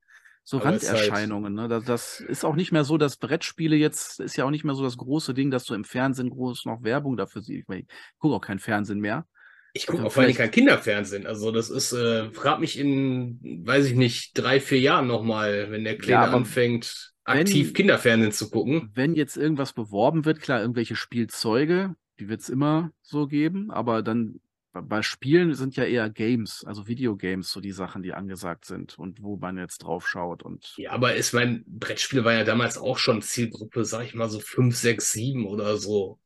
so 0.48 0.58
Aber 0.58 0.68
halt 0.68 0.84
Randerscheinungen. 0.84 1.60
Halt... 1.60 1.72
Ne? 1.72 1.84
Das, 1.86 2.20
ist 2.22 2.46
auch 2.46 2.56
nicht 2.56 2.72
mehr 2.72 2.84
so, 2.84 2.98
dass 2.98 3.18
Brettspiele 3.18 3.76
jetzt 3.76 4.20
ist 4.20 4.38
ja 4.38 4.46
auch 4.46 4.52
nicht 4.52 4.64
mehr 4.64 4.76
so 4.76 4.84
das 4.84 4.96
große 4.96 5.34
Ding, 5.34 5.50
dass 5.50 5.66
du 5.66 5.74
im 5.74 5.84
Fernsehen 5.84 6.30
groß 6.30 6.66
noch 6.66 6.84
Werbung 6.84 7.18
dafür 7.18 7.42
siehst. 7.42 7.68
Ich, 7.68 7.80
ich 7.80 7.88
gucke 8.20 8.36
auch 8.36 8.42
kein 8.42 8.60
Fernsehen 8.60 9.00
mehr. 9.00 9.26
Ich 9.74 9.88
gucke 9.88 10.06
auch 10.06 10.12
vor 10.12 10.24
allem 10.24 10.36
kein 10.36 10.52
Kinderfernsehen. 10.52 11.26
Also 11.26 11.52
das 11.52 11.70
ist, 11.70 11.92
äh, 11.92 12.32
frag 12.32 12.60
mich 12.60 12.80
in, 12.80 13.40
weiß 13.66 13.88
ich 13.88 13.96
nicht, 13.96 14.32
drei, 14.36 14.62
vier 14.62 14.80
Jahren 14.80 15.08
nochmal, 15.08 15.72
wenn 15.72 15.84
der 15.84 15.98
Kleine 15.98 16.28
ja, 16.28 16.32
anfängt, 16.32 17.14
aktiv 17.24 17.68
wenn, 17.68 17.74
Kinderfernsehen 17.74 18.32
zu 18.32 18.50
gucken. 18.52 18.92
Wenn 18.94 19.16
jetzt 19.16 19.36
irgendwas 19.36 19.74
beworben 19.74 20.26
wird, 20.26 20.40
klar, 20.42 20.62
irgendwelche 20.62 20.96
Spielzeuge, 20.96 21.96
die 22.20 22.30
wird 22.30 22.42
es 22.42 22.50
immer 22.50 22.92
so 23.02 23.28
geben, 23.28 23.72
aber 23.72 24.04
dann 24.04 24.40
bei 24.82 25.02
Spielen 25.02 25.54
sind 25.54 25.76
ja 25.76 25.84
eher 25.84 26.10
Games, 26.10 26.64
also 26.66 26.88
Videogames, 26.88 27.52
so 27.52 27.62
die 27.62 27.72
Sachen, 27.72 28.04
die 28.04 28.14
angesagt 28.14 28.66
sind 28.66 28.98
und 28.98 29.22
wo 29.22 29.38
man 29.38 29.58
jetzt 29.58 29.80
drauf 29.80 30.08
schaut. 30.08 30.44
Und 30.44 30.74
ja, 30.78 30.92
aber 30.92 31.16
ist 31.16 31.34
mein 31.34 31.64
Brettspiel 31.68 32.24
war 32.24 32.34
ja 32.34 32.44
damals 32.44 32.78
auch 32.78 32.98
schon 32.98 33.22
Zielgruppe, 33.22 33.86
sag 33.86 34.06
ich 34.06 34.16
mal 34.16 34.30
so 34.30 34.40
5, 34.40 34.76
6, 34.76 35.12
7 35.12 35.46
oder 35.46 35.78
so. 35.78 36.20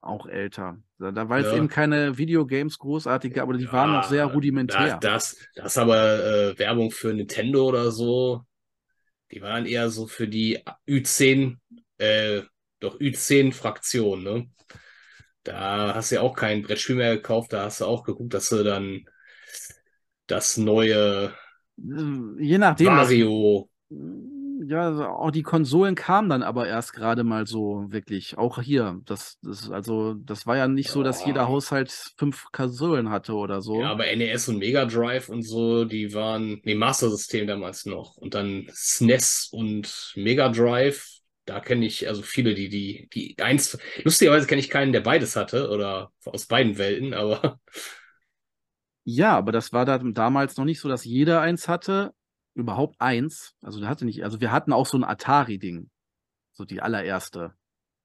Auch 0.00 0.26
älter. 0.26 0.78
Da, 0.98 1.10
da 1.12 1.28
war 1.28 1.40
ja. 1.40 1.46
jetzt 1.46 1.56
eben 1.56 1.68
keine 1.68 2.16
Videogames 2.16 2.78
großartige, 2.78 3.42
aber 3.42 3.54
die 3.54 3.64
ja, 3.64 3.72
waren 3.72 3.92
noch 3.92 4.04
sehr 4.04 4.26
rudimentär. 4.26 4.98
Das, 4.98 5.36
das, 5.36 5.48
das 5.54 5.78
aber 5.78 6.24
äh, 6.24 6.58
Werbung 6.58 6.90
für 6.90 7.12
Nintendo 7.12 7.66
oder 7.66 7.90
so. 7.90 8.42
Die 9.30 9.42
waren 9.42 9.66
eher 9.66 9.90
so 9.90 10.06
für 10.06 10.26
die 10.26 10.58
Ü10, 10.88 11.56
äh, 11.98 12.42
doch 12.80 12.98
Ü10-Fraktion, 12.98 14.22
ne? 14.22 14.50
Da 15.42 15.94
hast 15.94 16.10
du 16.10 16.16
ja 16.16 16.20
auch 16.20 16.34
kein 16.34 16.62
Brettspiel 16.62 16.96
mehr 16.96 17.16
gekauft, 17.16 17.52
da 17.52 17.64
hast 17.64 17.80
du 17.80 17.86
auch 17.86 18.04
geguckt, 18.04 18.34
dass 18.34 18.50
du 18.50 18.62
dann 18.62 19.04
das 20.26 20.56
neue 20.56 21.32
Je 22.38 22.58
nachdem. 22.58 22.94
Mario. 22.94 23.68
ja, 23.90 24.82
also 24.82 25.04
auch 25.04 25.30
die 25.30 25.42
Konsolen 25.42 25.94
kamen 25.94 26.28
dann 26.28 26.42
aber 26.42 26.66
erst 26.66 26.92
gerade 26.92 27.24
mal 27.24 27.46
so 27.46 27.86
wirklich. 27.88 28.36
Auch 28.36 28.60
hier. 28.60 29.00
Das, 29.06 29.38
das, 29.42 29.70
also, 29.70 30.14
das 30.14 30.46
war 30.46 30.56
ja 30.56 30.68
nicht 30.68 30.90
so, 30.90 31.02
dass 31.02 31.24
jeder 31.24 31.48
Haushalt 31.48 31.90
fünf 32.16 32.46
Konsolen 32.52 33.10
hatte 33.10 33.34
oder 33.34 33.62
so. 33.62 33.80
Ja, 33.80 33.90
aber 33.90 34.04
NES 34.14 34.48
und 34.48 34.58
Mega 34.58 34.84
Drive 34.84 35.28
und 35.28 35.42
so, 35.42 35.84
die 35.84 36.12
waren, 36.12 36.60
nee, 36.64 36.74
Master 36.74 37.10
System 37.10 37.46
damals 37.46 37.86
noch. 37.86 38.16
Und 38.16 38.34
dann 38.34 38.66
SNES 38.72 39.48
und 39.52 40.12
Mega 40.16 40.48
Drive 40.50 41.19
da 41.50 41.58
kenne 41.58 41.84
ich 41.84 42.06
also 42.06 42.22
viele, 42.22 42.54
die, 42.54 42.68
die, 42.68 43.08
die 43.12 43.42
eins, 43.42 43.76
lustigerweise 44.04 44.46
kenne 44.46 44.60
ich 44.60 44.70
keinen, 44.70 44.92
der 44.92 45.00
beides 45.00 45.34
hatte 45.34 45.68
oder 45.68 46.12
aus 46.24 46.46
beiden 46.46 46.78
Welten, 46.78 47.12
aber. 47.12 47.60
Ja, 49.04 49.36
aber 49.36 49.50
das 49.50 49.72
war 49.72 49.86
da 49.86 49.98
damals 49.98 50.56
noch 50.56 50.66
nicht 50.66 50.78
so, 50.78 50.88
dass 50.88 51.04
jeder 51.04 51.40
eins 51.40 51.66
hatte. 51.66 52.12
Überhaupt 52.54 53.00
eins. 53.00 53.56
Also 53.62 53.84
hatte 53.88 54.04
nicht, 54.04 54.22
also 54.22 54.40
wir 54.40 54.52
hatten 54.52 54.72
auch 54.72 54.86
so 54.86 54.98
ein 54.98 55.04
Atari-Ding. 55.04 55.90
So 56.52 56.64
die 56.64 56.82
allererste. 56.82 57.54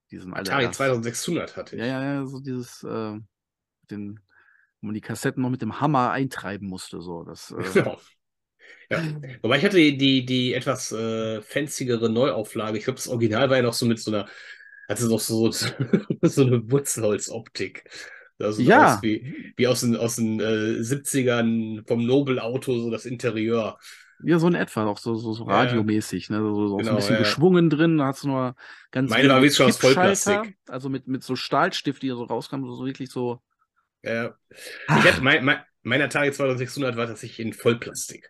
Diesen 0.10 0.34
Atari 0.34 0.56
allererste. 0.56 0.78
2600 0.78 1.58
hatte 1.58 1.76
ich. 1.76 1.82
Ja, 1.82 1.88
ja, 1.88 2.04
ja, 2.04 2.26
so 2.26 2.40
dieses, 2.40 2.82
äh, 2.84 3.20
den, 3.92 4.20
wo 4.82 4.88
man 4.88 4.96
die 4.96 5.02
Kassetten 5.02 5.44
noch 5.44 5.50
mit 5.50 5.62
dem 5.62 5.80
Hammer 5.82 6.12
eintreiben 6.12 6.68
musste. 6.68 7.02
So. 7.02 7.24
Das, 7.24 7.52
äh, 7.52 7.64
genau. 7.74 8.00
Ja. 8.90 9.04
Wobei 9.42 9.58
ich 9.58 9.66
hatte 9.66 9.78
die, 9.78 10.26
die, 10.26 10.54
etwas 10.54 10.92
äh, 10.92 11.42
fanzigere 11.42 12.10
Neuauflage. 12.10 12.78
Ich 12.78 12.84
glaube, 12.84 12.98
das 12.98 13.08
Original 13.08 13.50
war 13.50 13.58
ja 13.58 13.64
noch 13.64 13.74
so 13.74 13.86
mit 13.86 14.00
so 14.00 14.12
einer, 14.12 14.28
hatte 14.88 15.08
noch 15.08 15.20
so, 15.20 15.52
so 16.22 16.42
eine 16.42 16.72
Wurzholzoptik. 16.72 17.90
Also 18.40 18.62
ja. 18.62 19.00
wie, 19.02 19.54
wie 19.56 19.68
aus 19.68 19.82
den, 19.82 19.96
aus 19.96 20.18
den 20.18 20.40
äh, 20.40 20.80
70ern 20.82 21.88
vom 21.88 22.06
Nobel-Auto, 22.06 22.80
so 22.80 22.92
das 22.92 23.06
Interieur. 23.06 23.80
Ja, 24.24 24.40
so 24.40 24.48
in 24.48 24.56
etwa, 24.56 24.86
auch 24.86 24.98
so, 24.98 25.16
so, 25.16 25.34
so 25.34 25.44
radiomäßig, 25.46 26.30
ne? 26.30 26.40
So, 26.40 26.68
so, 26.68 26.78
genau, 26.78 26.92
ein 26.92 26.96
bisschen 26.98 27.16
ja. 27.16 27.20
geschwungen 27.20 27.70
drin, 27.70 27.98
da 27.98 28.08
hast 28.08 28.24
du 28.24 28.30
nur 28.30 28.56
ganz 28.92 29.10
Meine 29.10 29.30
war 29.30 29.42
wirklich 29.42 29.56
schon 29.56 29.68
aus 29.68 29.78
Vollplastik. 29.78 30.58
Also 30.68 30.90
mit, 30.90 31.08
mit 31.08 31.24
so 31.24 31.36
Stahlstift, 31.36 32.02
die 32.02 32.10
so 32.10 32.24
rauskam, 32.24 32.66
so 32.66 32.86
wirklich 32.86 33.10
so. 33.10 33.42
Ja. 34.04 34.36
Ich 34.50 34.90
hatte, 34.90 35.22
mein, 35.22 35.44
mein, 35.44 35.60
mein 35.86 36.02
Atari 36.02 36.32
2600 36.32 36.98
war 36.98 37.08
tatsächlich 37.08 37.40
in 37.46 37.54
Vollplastik. 37.54 38.30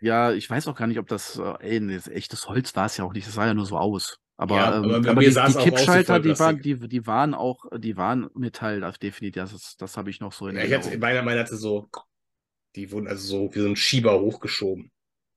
Ja, 0.00 0.32
ich 0.32 0.48
weiß 0.50 0.68
auch 0.68 0.74
gar 0.76 0.86
nicht, 0.86 0.98
ob 0.98 1.06
das, 1.08 1.38
äh, 1.38 1.54
ey, 1.60 1.96
echtes 2.10 2.46
Holz 2.48 2.76
war 2.76 2.86
es 2.86 2.96
ja 2.96 3.04
auch 3.04 3.12
nicht, 3.12 3.26
das 3.26 3.34
sah 3.34 3.46
ja 3.46 3.54
nur 3.54 3.64
so 3.66 3.78
aus. 3.78 4.18
Aber, 4.36 4.56
Ja, 4.56 4.76
ähm, 4.76 4.98
aber 4.98 5.00
bei 5.00 5.12
aber 5.12 5.22
die, 5.22 5.40
die 5.40 5.54
Kippschalter, 5.56 6.20
die 6.20 6.38
waren, 6.38 6.60
die, 6.60 6.76
die 6.88 7.06
waren 7.06 7.34
auch, 7.34 7.64
die 7.78 7.96
waren 7.96 8.28
Metall, 8.34 8.80
das 8.80 8.98
definitiv, 8.98 9.34
das, 9.50 9.76
das 9.76 9.96
habe 9.96 10.10
ich 10.10 10.20
noch 10.20 10.32
so 10.32 10.48
in 10.48 10.56
Ja, 10.56 10.64
ich 10.64 10.72
hatte, 10.72 10.96
meiner, 10.98 11.22
meiner 11.22 11.40
hatte 11.40 11.56
so, 11.56 11.88
die 12.76 12.90
wurden 12.92 13.08
also 13.08 13.26
so 13.48 13.54
wie 13.54 13.60
so 13.60 13.68
ein 13.68 13.76
Schieber 13.76 14.20
hochgeschoben. 14.20 14.90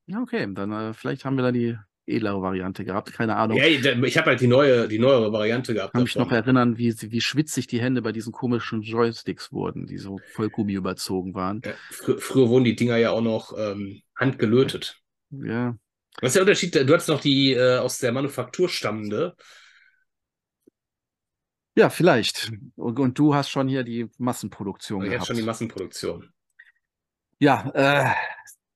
Ja, 0.06 0.20
okay, 0.22 0.52
dann 0.54 0.72
äh, 0.72 0.94
vielleicht 0.94 1.24
haben 1.24 1.36
wir 1.36 1.42
da 1.44 1.52
die 1.52 1.78
edlere 2.08 2.40
Variante 2.42 2.84
gehabt, 2.84 3.12
keine 3.12 3.36
Ahnung. 3.36 3.58
Ja, 3.58 3.66
ich 3.66 4.18
habe 4.18 4.30
halt 4.30 4.40
die 4.40 4.46
neue, 4.46 4.88
die 4.88 4.98
neuere 4.98 5.32
Variante 5.32 5.74
gehabt. 5.74 5.92
kann 5.92 6.02
mich 6.02 6.16
noch 6.16 6.32
erinnern, 6.32 6.78
wie, 6.78 6.94
wie 7.10 7.20
schwitzig 7.20 7.66
die 7.66 7.80
Hände 7.80 8.02
bei 8.02 8.12
diesen 8.12 8.32
komischen 8.32 8.82
Joysticks 8.82 9.52
wurden, 9.52 9.86
die 9.86 9.98
so 9.98 10.18
voll 10.32 10.48
Gummi 10.50 10.72
überzogen 10.72 11.34
waren. 11.34 11.60
Ja, 11.64 11.72
fr 11.90 12.18
früher 12.18 12.48
wurden 12.48 12.64
die 12.64 12.76
Dinger 12.76 12.96
ja 12.96 13.10
auch 13.10 13.20
noch 13.20 13.56
ähm, 13.58 14.02
handgelötet. 14.16 15.00
Ja, 15.30 15.76
Was 16.20 16.28
ist 16.30 16.34
der 16.36 16.42
Unterschied? 16.42 16.74
Du 16.74 16.92
hattest 16.92 17.08
noch 17.08 17.20
die 17.20 17.52
äh, 17.52 17.78
aus 17.78 17.98
der 17.98 18.12
Manufaktur 18.12 18.68
stammende. 18.68 19.36
ja, 21.76 21.90
vielleicht. 21.90 22.50
Und, 22.76 22.98
und 22.98 23.18
du 23.18 23.34
hast 23.34 23.50
schon 23.50 23.68
hier 23.68 23.84
die 23.84 24.08
Massenproduktion 24.18 25.02
Ich 25.02 25.06
hatte 25.08 25.14
gehabt. 25.14 25.26
schon 25.28 25.36
die 25.36 25.42
Massenproduktion. 25.42 26.32
Ja, 27.38 27.70
äh, 27.74 28.10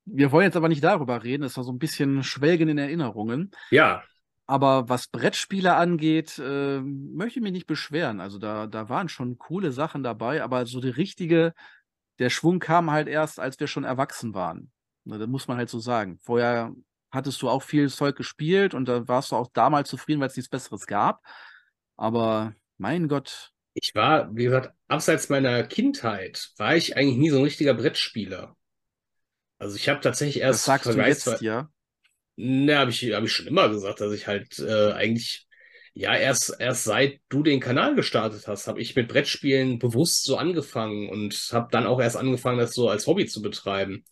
wir 0.04 0.32
wollen 0.32 0.44
jetzt 0.44 0.56
aber 0.56 0.68
nicht 0.68 0.84
darüber 0.84 1.22
reden, 1.22 1.44
es 1.44 1.56
war 1.56 1.64
so 1.64 1.72
ein 1.72 1.78
bisschen 1.78 2.22
Schwelgen 2.24 2.68
in 2.68 2.78
Erinnerungen. 2.78 3.52
Ja, 3.70 4.04
Aber 4.46 4.88
was 4.88 5.08
Brettspiele 5.08 5.74
angeht, 5.76 6.38
äh, 6.38 6.80
möchte 6.80 7.38
ich 7.38 7.42
mich 7.42 7.52
nicht 7.52 7.66
beschweren. 7.66 8.20
Also 8.20 8.38
da, 8.38 8.66
da 8.66 8.88
waren 8.88 9.08
schon 9.08 9.38
coole 9.38 9.72
Sachen 9.72 10.02
dabei, 10.02 10.42
aber 10.42 10.66
so 10.66 10.80
der 10.80 10.96
richtige, 10.96 11.54
der 12.18 12.30
Schwung 12.30 12.58
kam 12.60 12.90
halt 12.90 13.08
erst, 13.08 13.40
als 13.40 13.58
wir 13.60 13.66
schon 13.68 13.84
erwachsen 13.84 14.34
waren. 14.34 14.72
Na, 15.04 15.18
das 15.18 15.28
muss 15.28 15.48
man 15.48 15.58
halt 15.58 15.70
so 15.70 15.78
sagen. 15.80 16.18
Vorher 16.22 16.74
hattest 17.12 17.42
du 17.42 17.48
auch 17.48 17.62
viel 17.62 17.88
Zeug 17.90 18.16
gespielt 18.16 18.74
und 18.74 18.86
da 18.88 19.08
warst 19.08 19.32
du 19.32 19.36
auch 19.36 19.50
damals 19.52 19.88
zufrieden, 19.90 20.20
weil 20.20 20.28
es 20.28 20.36
nichts 20.36 20.50
Besseres 20.50 20.86
gab. 20.86 21.22
Aber 21.96 22.54
mein 22.78 23.08
Gott, 23.08 23.52
ich 23.74 23.94
war, 23.94 24.34
wie 24.36 24.44
gesagt, 24.44 24.74
abseits 24.88 25.28
meiner 25.30 25.62
Kindheit 25.64 26.50
war 26.58 26.76
ich 26.76 26.96
eigentlich 26.96 27.16
nie 27.18 27.30
so 27.30 27.38
ein 27.38 27.44
richtiger 27.44 27.74
Brettspieler. 27.74 28.56
Also 29.62 29.76
ich 29.76 29.88
habe 29.88 30.00
tatsächlich 30.00 30.42
erst 30.42 30.60
das 30.60 30.64
sagst 30.64 30.92
du 30.92 31.00
jetzt 31.00 31.40
ja. 31.40 31.68
Ne, 32.34 32.76
habe 32.76 32.90
ich, 32.90 33.12
hab 33.12 33.22
ich 33.22 33.32
schon 33.32 33.46
immer 33.46 33.68
gesagt, 33.68 34.00
dass 34.00 34.12
ich 34.12 34.26
halt 34.26 34.58
äh, 34.58 34.90
eigentlich, 34.90 35.46
ja, 35.94 36.16
erst, 36.16 36.56
erst 36.58 36.82
seit 36.82 37.20
du 37.28 37.44
den 37.44 37.60
Kanal 37.60 37.94
gestartet 37.94 38.48
hast, 38.48 38.66
habe 38.66 38.80
ich 38.80 38.96
mit 38.96 39.06
Brettspielen 39.06 39.78
bewusst 39.78 40.24
so 40.24 40.36
angefangen 40.36 41.08
und 41.08 41.34
habe 41.52 41.68
dann 41.70 41.86
auch 41.86 42.00
erst 42.00 42.16
angefangen, 42.16 42.58
das 42.58 42.74
so 42.74 42.88
als 42.88 43.06
Hobby 43.06 43.26
zu 43.26 43.40
betreiben. 43.40 44.04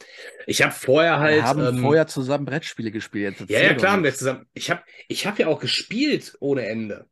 Ich 0.46 0.62
habe 0.62 0.72
vorher 0.72 1.18
halt. 1.18 1.38
Wir 1.38 1.44
haben 1.44 1.66
ähm, 1.66 1.78
vorher 1.78 2.07
zusammen 2.07 2.44
Brettspiele 2.44 2.92
gespielt. 2.92 3.36
Ja, 3.48 3.61
ja, 3.61 3.74
klar, 3.74 3.92
haben 3.92 4.05
wir 4.05 4.14
zusammen. 4.14 4.46
Ich 4.53 4.70
habe 4.70 4.82
ich 5.09 5.26
hab 5.26 5.36
ja 5.40 5.48
auch 5.48 5.59
gespielt 5.59 6.36
ohne 6.38 6.66
Ende. 6.66 7.07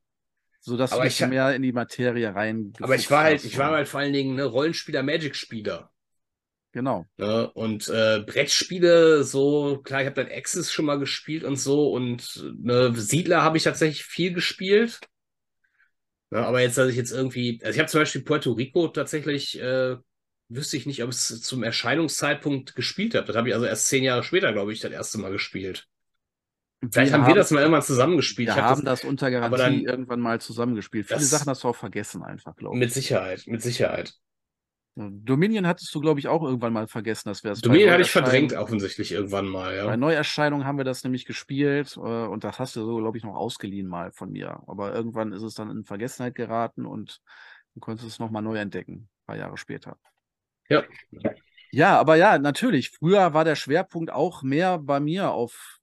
Sodass 0.61 0.93
aber 0.93 1.03
du 1.03 1.09
ich 1.09 1.21
mehr 1.27 1.57
in 1.57 1.63
die 1.63 1.73
Materie 1.73 2.33
rein. 2.33 2.73
Aber 2.81 2.95
ich 2.95 3.11
war 3.11 3.25
halt, 3.25 3.45
ich 3.45 3.59
war 3.59 3.73
halt 3.73 3.89
vor 3.89 3.99
allen 3.99 4.13
Dingen 4.13 4.37
ne, 4.37 4.45
Rollenspieler, 4.45 5.03
Magic-Spieler. 5.03 5.91
Genau. 6.73 7.07
Ne? 7.17 7.51
Und 7.53 7.89
äh, 7.89 8.23
Brettspiele, 8.27 9.25
so, 9.25 9.81
klar, 9.83 10.03
ich 10.03 10.07
habe 10.07 10.23
dann 10.23 10.33
Axis 10.33 10.71
schon 10.73 10.85
mal 10.85 10.99
gespielt 10.99 11.45
und 11.45 11.57
so 11.57 11.91
und 11.93 12.45
ne, 12.59 12.93
Siedler 12.95 13.43
habe 13.43 13.57
ich 13.57 13.63
tatsächlich 13.65 14.05
viel 14.05 14.33
gespielt. 14.33 15.01
Ne, 16.31 16.45
aber 16.47 16.61
jetzt, 16.61 16.77
dass 16.77 16.91
ich 16.91 16.97
jetzt 16.97 17.11
irgendwie, 17.11 17.59
also 17.63 17.75
ich 17.75 17.79
habe 17.79 17.89
zum 17.89 18.01
Beispiel 18.01 18.23
Puerto 18.23 18.53
Rico 18.53 18.89
tatsächlich, 18.89 19.59
äh, 19.61 19.97
wüsste 20.51 20.77
ich 20.77 20.85
nicht, 20.87 21.03
ob 21.03 21.11
es 21.11 21.41
zum 21.41 21.63
Erscheinungszeitpunkt 21.63 22.75
gespielt 22.75 23.15
habe. 23.15 23.27
Das 23.27 23.37
habe 23.37 23.49
ich 23.49 23.55
also 23.55 23.67
erst 23.67 23.87
zehn 23.87 24.05
Jahre 24.05 24.23
später, 24.23 24.53
glaube 24.53 24.73
ich, 24.73 24.81
das 24.81 24.93
erste 24.93 25.19
Mal 25.19 25.31
gespielt. 25.33 25.87
Vielleicht 26.93 27.13
haben 27.13 27.27
wir 27.27 27.35
das 27.35 27.51
mal 27.51 27.61
irgendwann 27.61 27.83
zusammengespielt. 27.83 28.49
Wir 28.49 28.57
hab 28.57 28.63
haben 28.65 28.85
das, 28.85 29.05
unter 29.05 29.31
Garantie 29.31 29.59
dann- 29.59 29.81
irgendwann 29.81 30.21
mal 30.21 30.41
zusammengespielt. 30.41 31.07
Viele 31.07 31.19
Das- 31.19 31.31
Sachen 31.31 31.49
hast 31.49 31.65
du 31.65 31.69
auch 31.69 31.77
vergessen, 31.77 32.23
einfach, 32.23 32.55
glaube 32.57 32.77
ich. 32.77 32.79
mit 32.79 32.93
Sicherheit, 32.93 33.45
mit 33.47 33.63
Sicherheit. 33.63 34.15
Dominion 34.99 35.67
hattest 35.67 35.95
du, 35.95 36.01
glaube 36.01 36.19
ich, 36.19 36.27
auch 36.27 36.43
irgendwann 36.43 36.73
mal 36.73 36.89
vergessen, 36.89 37.29
dass 37.29 37.45
wir 37.45 37.51
das 37.51 37.61
bei 37.61 37.69
Dominion 37.69 37.93
hatte 37.93 38.03
ich 38.03 38.11
verdrängt 38.11 38.53
offensichtlich 38.53 39.13
irgendwann 39.13 39.47
mal, 39.47 39.71
Bei 39.85 39.91
ja. 39.93 39.97
Neuerscheinung 39.97 40.65
haben 40.65 40.77
wir 40.77 40.85
das 40.85 41.05
nämlich 41.05 41.25
gespielt 41.25 41.97
äh, 41.97 42.01
und 42.01 42.43
das 42.43 42.59
hast 42.59 42.75
du 42.75 42.85
so, 42.85 42.97
glaube 42.97 43.17
ich, 43.17 43.25
noch 43.25 43.37
ausgeliehen 43.37 43.87
mal 43.87 44.11
von 44.11 44.33
mir. 44.33 44.61
Aber 44.67 44.93
irgendwann 44.93 45.33
ist 45.33 45.43
es 45.43 45.55
dann 45.55 45.71
in 45.71 45.85
Vergessenheit 45.85 46.35
geraten 46.35 46.85
und 46.85 47.21
du 47.75 47.81
konntest 47.81 48.09
es 48.09 48.19
nochmal 48.19 48.43
neu 48.43 48.57
entdecken, 48.57 48.95
ein 48.95 49.27
paar 49.27 49.37
Jahre 49.37 49.57
später. 49.57 49.97
Ja. 50.69 50.83
Ja, 51.71 51.99
aber 51.99 52.17
ja, 52.17 52.39
natürlich. 52.39 52.91
Früher 52.91 53.35
war 53.35 53.45
der 53.45 53.57
Schwerpunkt 53.57 54.11
auch 54.11 54.43
mehr 54.43 54.79
bei 54.79 55.01
mir 55.01 55.31
auf 55.31 55.79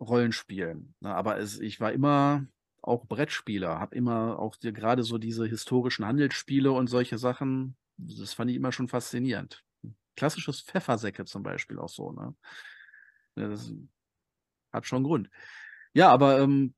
Rollenspielen. 0.00 0.94
Ne? 1.00 1.14
Aber 1.14 1.38
es, 1.38 1.58
ich 1.58 1.80
war 1.80 1.92
immer 1.92 2.46
auch 2.82 3.06
Brettspieler, 3.06 3.78
habe 3.80 3.96
immer 3.96 4.38
auch 4.38 4.56
gerade 4.60 5.04
so 5.04 5.18
diese 5.18 5.46
historischen 5.46 6.04
Handelsspiele 6.04 6.70
und 6.70 6.88
solche 6.88 7.16
Sachen, 7.16 7.76
das 8.06 8.34
fand 8.34 8.50
ich 8.50 8.56
immer 8.56 8.72
schon 8.72 8.88
faszinierend. 8.88 9.64
Klassisches 10.16 10.60
Pfeffersäcke 10.60 11.24
zum 11.24 11.42
Beispiel 11.42 11.78
auch 11.78 11.88
so, 11.88 12.12
ne? 12.12 12.34
Das 13.34 13.72
hat 14.72 14.86
schon 14.86 15.04
Grund. 15.04 15.30
Ja, 15.94 16.10
aber 16.10 16.40
ähm, 16.40 16.74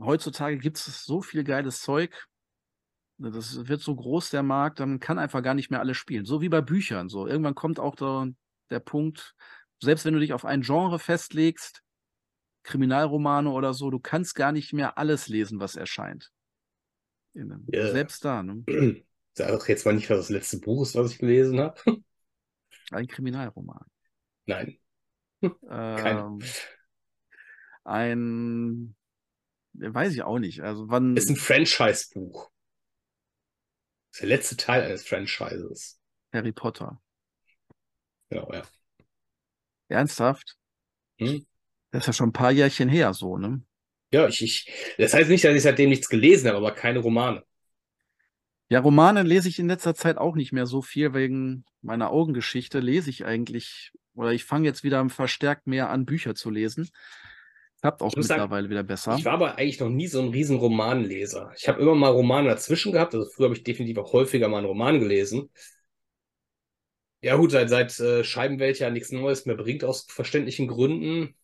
heutzutage 0.00 0.58
gibt 0.58 0.76
es 0.76 1.04
so 1.04 1.22
viel 1.22 1.44
geiles 1.44 1.80
Zeug. 1.80 2.26
Das 3.18 3.66
wird 3.66 3.80
so 3.80 3.94
groß, 3.96 4.30
der 4.30 4.44
Markt, 4.44 4.78
dann 4.78 5.00
kann 5.00 5.18
einfach 5.18 5.42
gar 5.42 5.54
nicht 5.54 5.70
mehr 5.70 5.80
alles 5.80 5.96
spielen. 5.96 6.24
So 6.24 6.40
wie 6.40 6.48
bei 6.48 6.60
Büchern. 6.60 7.08
So. 7.08 7.26
Irgendwann 7.26 7.56
kommt 7.56 7.80
auch 7.80 7.96
der, 7.96 8.28
der 8.70 8.78
Punkt, 8.78 9.34
selbst 9.80 10.04
wenn 10.04 10.14
du 10.14 10.20
dich 10.20 10.32
auf 10.32 10.44
ein 10.44 10.62
Genre 10.62 10.98
festlegst, 10.98 11.82
Kriminalromane 12.62 13.50
oder 13.50 13.74
so, 13.74 13.90
du 13.90 13.98
kannst 13.98 14.34
gar 14.34 14.52
nicht 14.52 14.72
mehr 14.72 14.98
alles 14.98 15.28
lesen, 15.28 15.58
was 15.58 15.74
erscheint. 15.74 16.30
In, 17.34 17.66
Ja. 17.72 17.90
Selbst 17.90 18.24
da, 18.24 18.42
ne? 18.42 18.64
Sag 19.38 19.50
doch 19.50 19.68
jetzt 19.68 19.86
mal 19.86 19.94
nicht, 19.94 20.10
was 20.10 20.18
das 20.18 20.30
letzte 20.30 20.58
Buch 20.58 20.82
ist, 20.82 20.96
was 20.96 21.12
ich 21.12 21.18
gelesen 21.18 21.60
habe. 21.60 21.80
Ein 22.90 23.06
Kriminalroman. 23.06 23.86
Nein. 24.46 24.80
Ähm, 25.40 26.40
ein, 27.84 28.96
weiß 29.74 30.12
ich 30.12 30.22
auch 30.22 30.40
nicht. 30.40 30.60
Also 30.62 30.88
wann, 30.88 31.16
Ist 31.16 31.30
ein 31.30 31.36
Franchise-Buch. 31.36 32.50
Ist 34.10 34.22
der 34.22 34.28
letzte 34.28 34.56
Teil 34.56 34.82
eines 34.82 35.06
Franchises. 35.06 36.00
Harry 36.32 36.50
Potter. 36.50 37.00
Genau, 38.30 38.52
ja. 38.52 38.62
Ernsthaft? 39.86 40.56
Hm? 41.18 41.46
Das 41.92 42.02
ist 42.02 42.06
ja 42.08 42.12
schon 42.12 42.30
ein 42.30 42.32
paar 42.32 42.50
Jährchen 42.50 42.88
her, 42.88 43.14
so, 43.14 43.38
ne? 43.38 43.62
Ja, 44.10 44.26
ich, 44.26 44.42
ich, 44.42 44.94
das 44.98 45.14
heißt 45.14 45.30
nicht, 45.30 45.44
dass 45.44 45.54
ich 45.54 45.62
seitdem 45.62 45.90
nichts 45.90 46.08
gelesen 46.08 46.48
habe, 46.48 46.56
aber 46.56 46.72
keine 46.72 46.98
Romane. 46.98 47.44
Ja, 48.68 48.80
Romane 48.80 49.22
lese 49.22 49.48
ich 49.48 49.58
in 49.58 49.68
letzter 49.68 49.94
Zeit 49.94 50.18
auch 50.18 50.34
nicht 50.34 50.52
mehr 50.52 50.66
so 50.66 50.82
viel, 50.82 51.14
wegen 51.14 51.64
meiner 51.80 52.10
Augengeschichte 52.10 52.80
lese 52.80 53.08
ich 53.08 53.24
eigentlich, 53.24 53.92
oder 54.14 54.32
ich 54.32 54.44
fange 54.44 54.66
jetzt 54.66 54.84
wieder 54.84 55.08
verstärkt 55.08 55.66
mehr 55.66 55.88
an, 55.88 56.04
Bücher 56.04 56.34
zu 56.34 56.50
lesen. 56.50 56.90
Klappt 57.80 58.02
auch 58.02 58.14
muss 58.14 58.26
sagen, 58.26 58.42
mittlerweile 58.42 58.68
wieder 58.68 58.82
besser. 58.82 59.16
Ich 59.16 59.24
war 59.24 59.34
aber 59.34 59.56
eigentlich 59.56 59.80
noch 59.80 59.88
nie 59.88 60.08
so 60.08 60.20
ein 60.20 60.28
riesen 60.28 60.58
Romanleser. 60.58 61.52
Ich 61.56 61.68
habe 61.68 61.80
immer 61.80 61.94
mal 61.94 62.10
Romane 62.10 62.48
dazwischen 62.48 62.92
gehabt. 62.92 63.14
Also 63.14 63.30
früher 63.30 63.46
habe 63.46 63.54
ich 63.56 63.62
definitiv 63.62 63.98
auch 63.98 64.12
häufiger 64.12 64.48
mal 64.48 64.58
einen 64.58 64.66
Roman 64.66 64.98
gelesen. 64.98 65.48
Ja 67.20 67.36
gut, 67.36 67.52
seit, 67.52 67.68
seit 67.68 67.98
äh, 68.00 68.22
Scheibenwelt 68.22 68.78
ja 68.80 68.90
nichts 68.90 69.12
Neues 69.12 69.46
mehr 69.46 69.56
bringt, 69.56 69.84
aus 69.84 70.06
verständlichen 70.08 70.68
Gründen. 70.68 71.34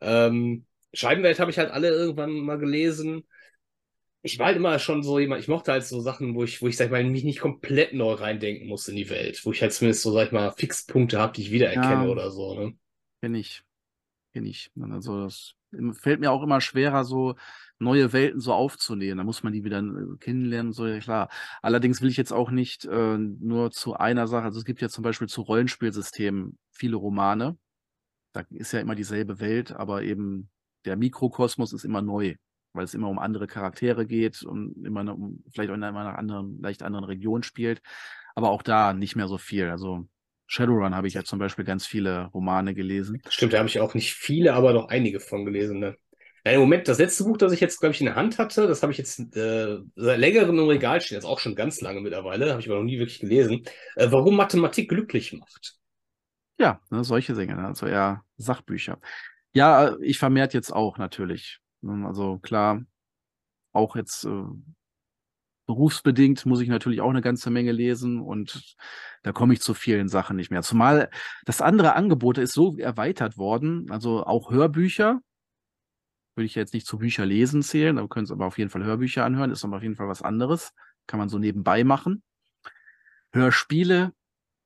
Ähm, 0.00 0.66
Scheibenwelt 0.92 1.38
habe 1.38 1.50
ich 1.50 1.58
halt 1.58 1.70
alle 1.70 1.88
irgendwann 1.88 2.32
mal 2.32 2.58
gelesen. 2.58 3.24
Ich 4.28 4.38
war 4.38 4.46
halt 4.46 4.56
immer 4.56 4.78
schon 4.78 5.02
so 5.02 5.18
jemand, 5.18 5.40
ich 5.40 5.48
mochte 5.48 5.72
halt 5.72 5.84
so 5.84 6.00
Sachen, 6.00 6.34
wo 6.34 6.44
ich, 6.44 6.60
wo 6.60 6.68
ich, 6.68 6.76
sag 6.76 6.86
ich 6.86 6.90
mal, 6.90 7.02
mich 7.02 7.24
nicht 7.24 7.40
komplett 7.40 7.94
neu 7.94 8.12
reindenken 8.12 8.68
muss 8.68 8.86
in 8.88 8.96
die 8.96 9.08
Welt. 9.08 9.40
Wo 9.44 9.52
ich 9.52 9.62
halt 9.62 9.72
zumindest 9.72 10.02
so, 10.02 10.12
sag 10.12 10.26
ich 10.26 10.32
mal, 10.32 10.52
Fixpunkte 10.52 11.18
habe, 11.18 11.32
die 11.32 11.42
ich 11.42 11.50
wiedererkenne 11.50 12.04
Ja. 12.04 12.06
oder 12.06 12.30
so, 12.30 12.54
ne? 12.54 12.74
Kenn 13.22 13.34
ich. 13.34 13.62
Kenn 14.34 14.44
ich. 14.44 14.70
Also 14.90 15.24
das 15.24 15.54
fällt 15.92 16.20
mir 16.20 16.30
auch 16.30 16.42
immer 16.42 16.60
schwerer, 16.60 17.04
so 17.04 17.36
neue 17.78 18.12
Welten 18.12 18.40
so 18.40 18.52
aufzunehmen. 18.52 19.18
Da 19.18 19.24
muss 19.24 19.42
man 19.42 19.52
die 19.52 19.64
wieder 19.64 19.78
äh, 19.78 20.16
kennenlernen, 20.18 20.72
so 20.72 20.86
ja 20.86 20.98
klar. 20.98 21.30
Allerdings 21.62 22.02
will 22.02 22.10
ich 22.10 22.16
jetzt 22.16 22.32
auch 22.32 22.50
nicht 22.50 22.84
äh, 22.84 23.16
nur 23.18 23.70
zu 23.70 23.94
einer 23.94 24.26
Sache, 24.26 24.44
also 24.44 24.58
es 24.58 24.64
gibt 24.64 24.82
ja 24.82 24.88
zum 24.88 25.04
Beispiel 25.04 25.28
zu 25.28 25.42
Rollenspielsystemen 25.42 26.58
viele 26.70 26.96
Romane. 26.96 27.56
Da 28.32 28.44
ist 28.50 28.72
ja 28.72 28.80
immer 28.80 28.94
dieselbe 28.94 29.40
Welt, 29.40 29.72
aber 29.72 30.02
eben 30.02 30.50
der 30.84 30.96
Mikrokosmos 30.96 31.72
ist 31.72 31.84
immer 31.84 32.02
neu, 32.02 32.34
weil 32.72 32.84
es 32.84 32.94
immer 32.94 33.08
um 33.08 33.18
andere 33.18 33.46
Charaktere 33.46 34.06
geht 34.06 34.42
und 34.42 34.84
immer 34.84 35.00
um, 35.12 35.42
vielleicht 35.52 35.70
auch 35.70 35.74
in 35.74 35.82
einer 35.82 36.18
anderen, 36.18 36.60
leicht 36.60 36.82
anderen 36.82 37.04
Region 37.04 37.42
spielt. 37.42 37.80
Aber 38.34 38.50
auch 38.50 38.62
da 38.62 38.92
nicht 38.92 39.16
mehr 39.16 39.28
so 39.28 39.38
viel. 39.38 39.68
Also 39.68 40.06
Shadowrun 40.46 40.94
habe 40.94 41.06
ich 41.08 41.14
ja 41.14 41.24
zum 41.24 41.38
Beispiel 41.38 41.64
ganz 41.64 41.86
viele 41.86 42.26
Romane 42.26 42.74
gelesen. 42.74 43.20
Stimmt, 43.28 43.52
da 43.52 43.58
habe 43.58 43.68
ich 43.68 43.80
auch 43.80 43.94
nicht 43.94 44.14
viele, 44.14 44.54
aber 44.54 44.72
doch 44.72 44.88
einige 44.88 45.20
von 45.20 45.44
gelesen. 45.44 45.78
Ne? 45.80 45.96
Ja, 46.44 46.52
Im 46.52 46.60
Moment, 46.60 46.88
das 46.88 46.98
letzte 46.98 47.24
Buch, 47.24 47.36
das 47.36 47.52
ich 47.52 47.60
jetzt, 47.60 47.80
glaube 47.80 47.94
ich, 47.94 48.00
in 48.00 48.06
der 48.06 48.16
Hand 48.16 48.38
hatte, 48.38 48.66
das 48.66 48.82
habe 48.82 48.92
ich 48.92 48.98
jetzt 48.98 49.18
äh, 49.36 49.78
seit 49.96 50.18
längerem 50.18 50.58
im 50.58 50.68
Regal 50.68 51.00
stehen, 51.00 51.16
jetzt 51.16 51.26
auch 51.26 51.40
schon 51.40 51.54
ganz 51.54 51.80
lange 51.80 52.00
mittlerweile, 52.00 52.50
habe 52.50 52.60
ich 52.60 52.68
aber 52.68 52.78
noch 52.78 52.84
nie 52.84 52.98
wirklich 52.98 53.20
gelesen. 53.20 53.64
Äh, 53.96 54.08
warum 54.10 54.36
Mathematik 54.36 54.88
glücklich 54.88 55.34
macht. 55.34 55.74
Ja, 56.58 56.80
ne, 56.90 57.04
solche 57.04 57.34
Dinge, 57.34 57.54
ne, 57.54 57.66
also 57.66 57.86
eher 57.86 58.24
Sachbücher. 58.38 58.98
Ja, 59.52 59.88
äh, 59.88 59.96
ich 60.00 60.18
vermehrt 60.18 60.54
jetzt 60.54 60.72
auch 60.72 60.96
natürlich. 60.96 61.60
Ne, 61.80 62.06
also 62.06 62.38
klar, 62.38 62.84
auch 63.72 63.96
jetzt 63.96 64.24
äh, 64.24 64.44
berufsbedingt 65.66 66.46
muss 66.46 66.60
ich 66.60 66.68
natürlich 66.68 67.00
auch 67.02 67.10
eine 67.10 67.20
ganze 67.20 67.50
Menge 67.50 67.72
lesen 67.72 68.20
und 68.20 68.76
da 69.22 69.32
komme 69.32 69.52
ich 69.52 69.60
zu 69.60 69.74
vielen 69.74 70.08
Sachen 70.08 70.36
nicht 70.36 70.50
mehr. 70.50 70.62
Zumal 70.62 71.10
das 71.44 71.60
andere 71.60 71.94
Angebot 71.94 72.38
ist 72.38 72.54
so 72.54 72.76
erweitert 72.78 73.36
worden, 73.36 73.90
also 73.90 74.24
auch 74.24 74.50
Hörbücher, 74.50 75.20
würde 76.34 76.46
ich 76.46 76.54
jetzt 76.54 76.72
nicht 76.72 76.86
zu 76.86 76.98
Bücher 76.98 77.26
lesen 77.26 77.62
zählen, 77.62 77.96
da 77.96 78.06
können 78.06 78.24
Sie 78.24 78.32
aber 78.32 78.46
auf 78.46 78.58
jeden 78.58 78.70
Fall 78.70 78.84
Hörbücher 78.84 79.24
anhören, 79.24 79.50
ist 79.50 79.64
aber 79.64 79.76
auf 79.76 79.82
jeden 79.82 79.96
Fall 79.96 80.08
was 80.08 80.22
anderes, 80.22 80.72
kann 81.06 81.18
man 81.18 81.28
so 81.28 81.38
nebenbei 81.38 81.84
machen. 81.84 82.22
Hörspiele, 83.32 84.12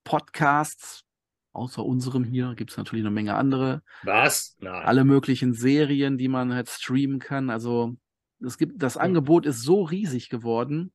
Podcasts, 0.04 1.04
außer 1.52 1.84
unserem 1.84 2.24
hier 2.24 2.54
gibt 2.56 2.70
es 2.70 2.76
natürlich 2.76 3.04
eine 3.04 3.10
Menge 3.10 3.34
andere. 3.34 3.82
Was? 4.02 4.56
Nein. 4.60 4.84
Alle 4.84 5.04
möglichen 5.04 5.52
Serien, 5.52 6.18
die 6.18 6.28
man 6.28 6.52
halt 6.52 6.68
streamen 6.68 7.18
kann. 7.18 7.50
Also 7.50 7.96
es 8.40 8.58
gibt, 8.58 8.82
das 8.82 8.96
Angebot 8.96 9.46
ist 9.46 9.62
so 9.62 9.82
riesig 9.82 10.28
geworden. 10.28 10.92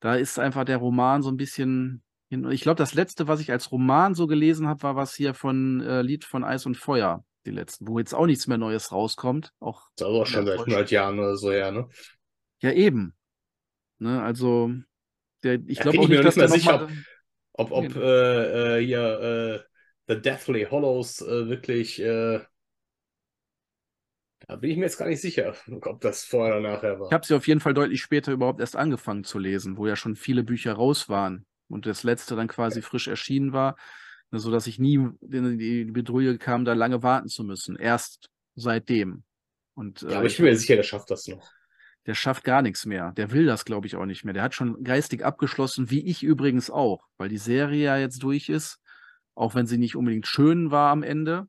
Da 0.00 0.14
ist 0.14 0.38
einfach 0.38 0.64
der 0.64 0.78
Roman 0.78 1.22
so 1.22 1.30
ein 1.30 1.36
bisschen. 1.36 2.02
Ich 2.28 2.62
glaube, 2.62 2.76
das 2.76 2.94
letzte, 2.94 3.28
was 3.28 3.40
ich 3.40 3.52
als 3.52 3.70
Roman 3.70 4.14
so 4.14 4.26
gelesen 4.26 4.66
habe, 4.66 4.82
war 4.82 4.96
was 4.96 5.14
hier 5.14 5.32
von 5.32 5.80
äh, 5.80 6.02
Lied 6.02 6.24
von 6.24 6.42
Eis 6.42 6.66
und 6.66 6.76
Feuer, 6.76 7.24
die 7.46 7.52
letzten, 7.52 7.86
wo 7.86 8.00
jetzt 8.00 8.14
auch 8.14 8.26
nichts 8.26 8.48
mehr 8.48 8.58
Neues 8.58 8.90
rauskommt. 8.90 9.52
Auch 9.60 9.88
das 9.96 10.08
ist 10.08 10.14
auch 10.14 10.26
schon 10.26 10.44
seit 10.44 10.58
100 10.58 10.90
Jahren 10.90 11.20
oder 11.20 11.36
so, 11.36 11.52
ja, 11.52 11.70
ne? 11.70 11.88
Ja, 12.60 12.72
eben. 12.72 13.14
Ne, 13.98 14.20
also, 14.22 14.72
der, 15.44 15.60
ich 15.66 15.78
glaube 15.78 16.00
auch 16.00 16.08
nicht, 16.08 16.24
dass 16.24 16.36
nicht 16.36 16.40
der 16.40 16.48
noch 16.48 16.54
sicher, 16.54 16.78
mal, 16.78 16.88
ob, 17.56 17.70
ob 17.72 17.84
Nee. 17.84 18.00
äh, 18.00 18.78
äh, 18.78 18.84
hier 18.84 19.64
äh, 20.08 20.12
The 20.14 20.20
Deathly 20.20 20.66
Hollows 20.70 21.20
äh, 21.20 21.48
wirklich. 21.48 22.00
Äh, 22.00 22.40
da 24.48 24.56
bin 24.56 24.70
ich 24.70 24.76
mir 24.76 24.84
jetzt 24.84 24.98
gar 24.98 25.08
nicht 25.08 25.20
sicher, 25.20 25.54
ob 25.82 26.00
das 26.00 26.24
vorher 26.24 26.58
oder 26.58 26.72
nachher 26.72 27.00
war. 27.00 27.08
Ich 27.08 27.12
habe 27.12 27.26
sie 27.26 27.34
auf 27.34 27.48
jeden 27.48 27.60
Fall 27.60 27.74
deutlich 27.74 28.00
später 28.00 28.32
überhaupt 28.32 28.60
erst 28.60 28.76
angefangen 28.76 29.24
zu 29.24 29.38
lesen, 29.38 29.76
wo 29.76 29.86
ja 29.86 29.96
schon 29.96 30.14
viele 30.14 30.44
Bücher 30.44 30.74
raus 30.74 31.08
waren 31.08 31.46
und 31.68 31.86
das 31.86 32.04
letzte 32.04 32.36
dann 32.36 32.48
quasi 32.48 32.82
frisch 32.82 33.08
erschienen 33.08 33.52
war, 33.52 33.76
ne, 34.30 34.38
sodass 34.38 34.66
ich 34.66 34.78
nie 34.78 34.94
in 35.30 35.58
die 35.58 35.84
Bedrohung 35.86 36.38
kam, 36.38 36.64
da 36.64 36.74
lange 36.74 37.02
warten 37.02 37.28
zu 37.28 37.42
müssen. 37.42 37.76
Erst 37.76 38.30
seitdem. 38.54 39.24
Und 39.74 40.02
ja, 40.02 40.10
äh, 40.10 40.14
aber 40.16 40.26
ich 40.26 40.36
bin 40.36 40.46
mir 40.46 40.56
sicher, 40.56 40.76
der 40.76 40.84
schafft 40.84 41.10
das 41.10 41.26
noch. 41.26 41.50
Der 42.06 42.14
schafft 42.14 42.44
gar 42.44 42.62
nichts 42.62 42.86
mehr. 42.86 43.12
Der 43.12 43.32
will 43.32 43.46
das, 43.46 43.64
glaube 43.64 43.86
ich, 43.86 43.96
auch 43.96 44.06
nicht 44.06 44.24
mehr. 44.24 44.34
Der 44.34 44.44
hat 44.44 44.54
schon 44.54 44.84
geistig 44.84 45.24
abgeschlossen, 45.24 45.90
wie 45.90 46.06
ich 46.06 46.22
übrigens 46.22 46.70
auch, 46.70 47.04
weil 47.18 47.28
die 47.28 47.38
Serie 47.38 47.84
ja 47.84 47.96
jetzt 47.96 48.22
durch 48.22 48.48
ist, 48.48 48.80
auch 49.34 49.54
wenn 49.54 49.66
sie 49.66 49.78
nicht 49.78 49.96
unbedingt 49.96 50.26
schön 50.26 50.70
war 50.70 50.90
am 50.90 51.02
Ende. 51.02 51.48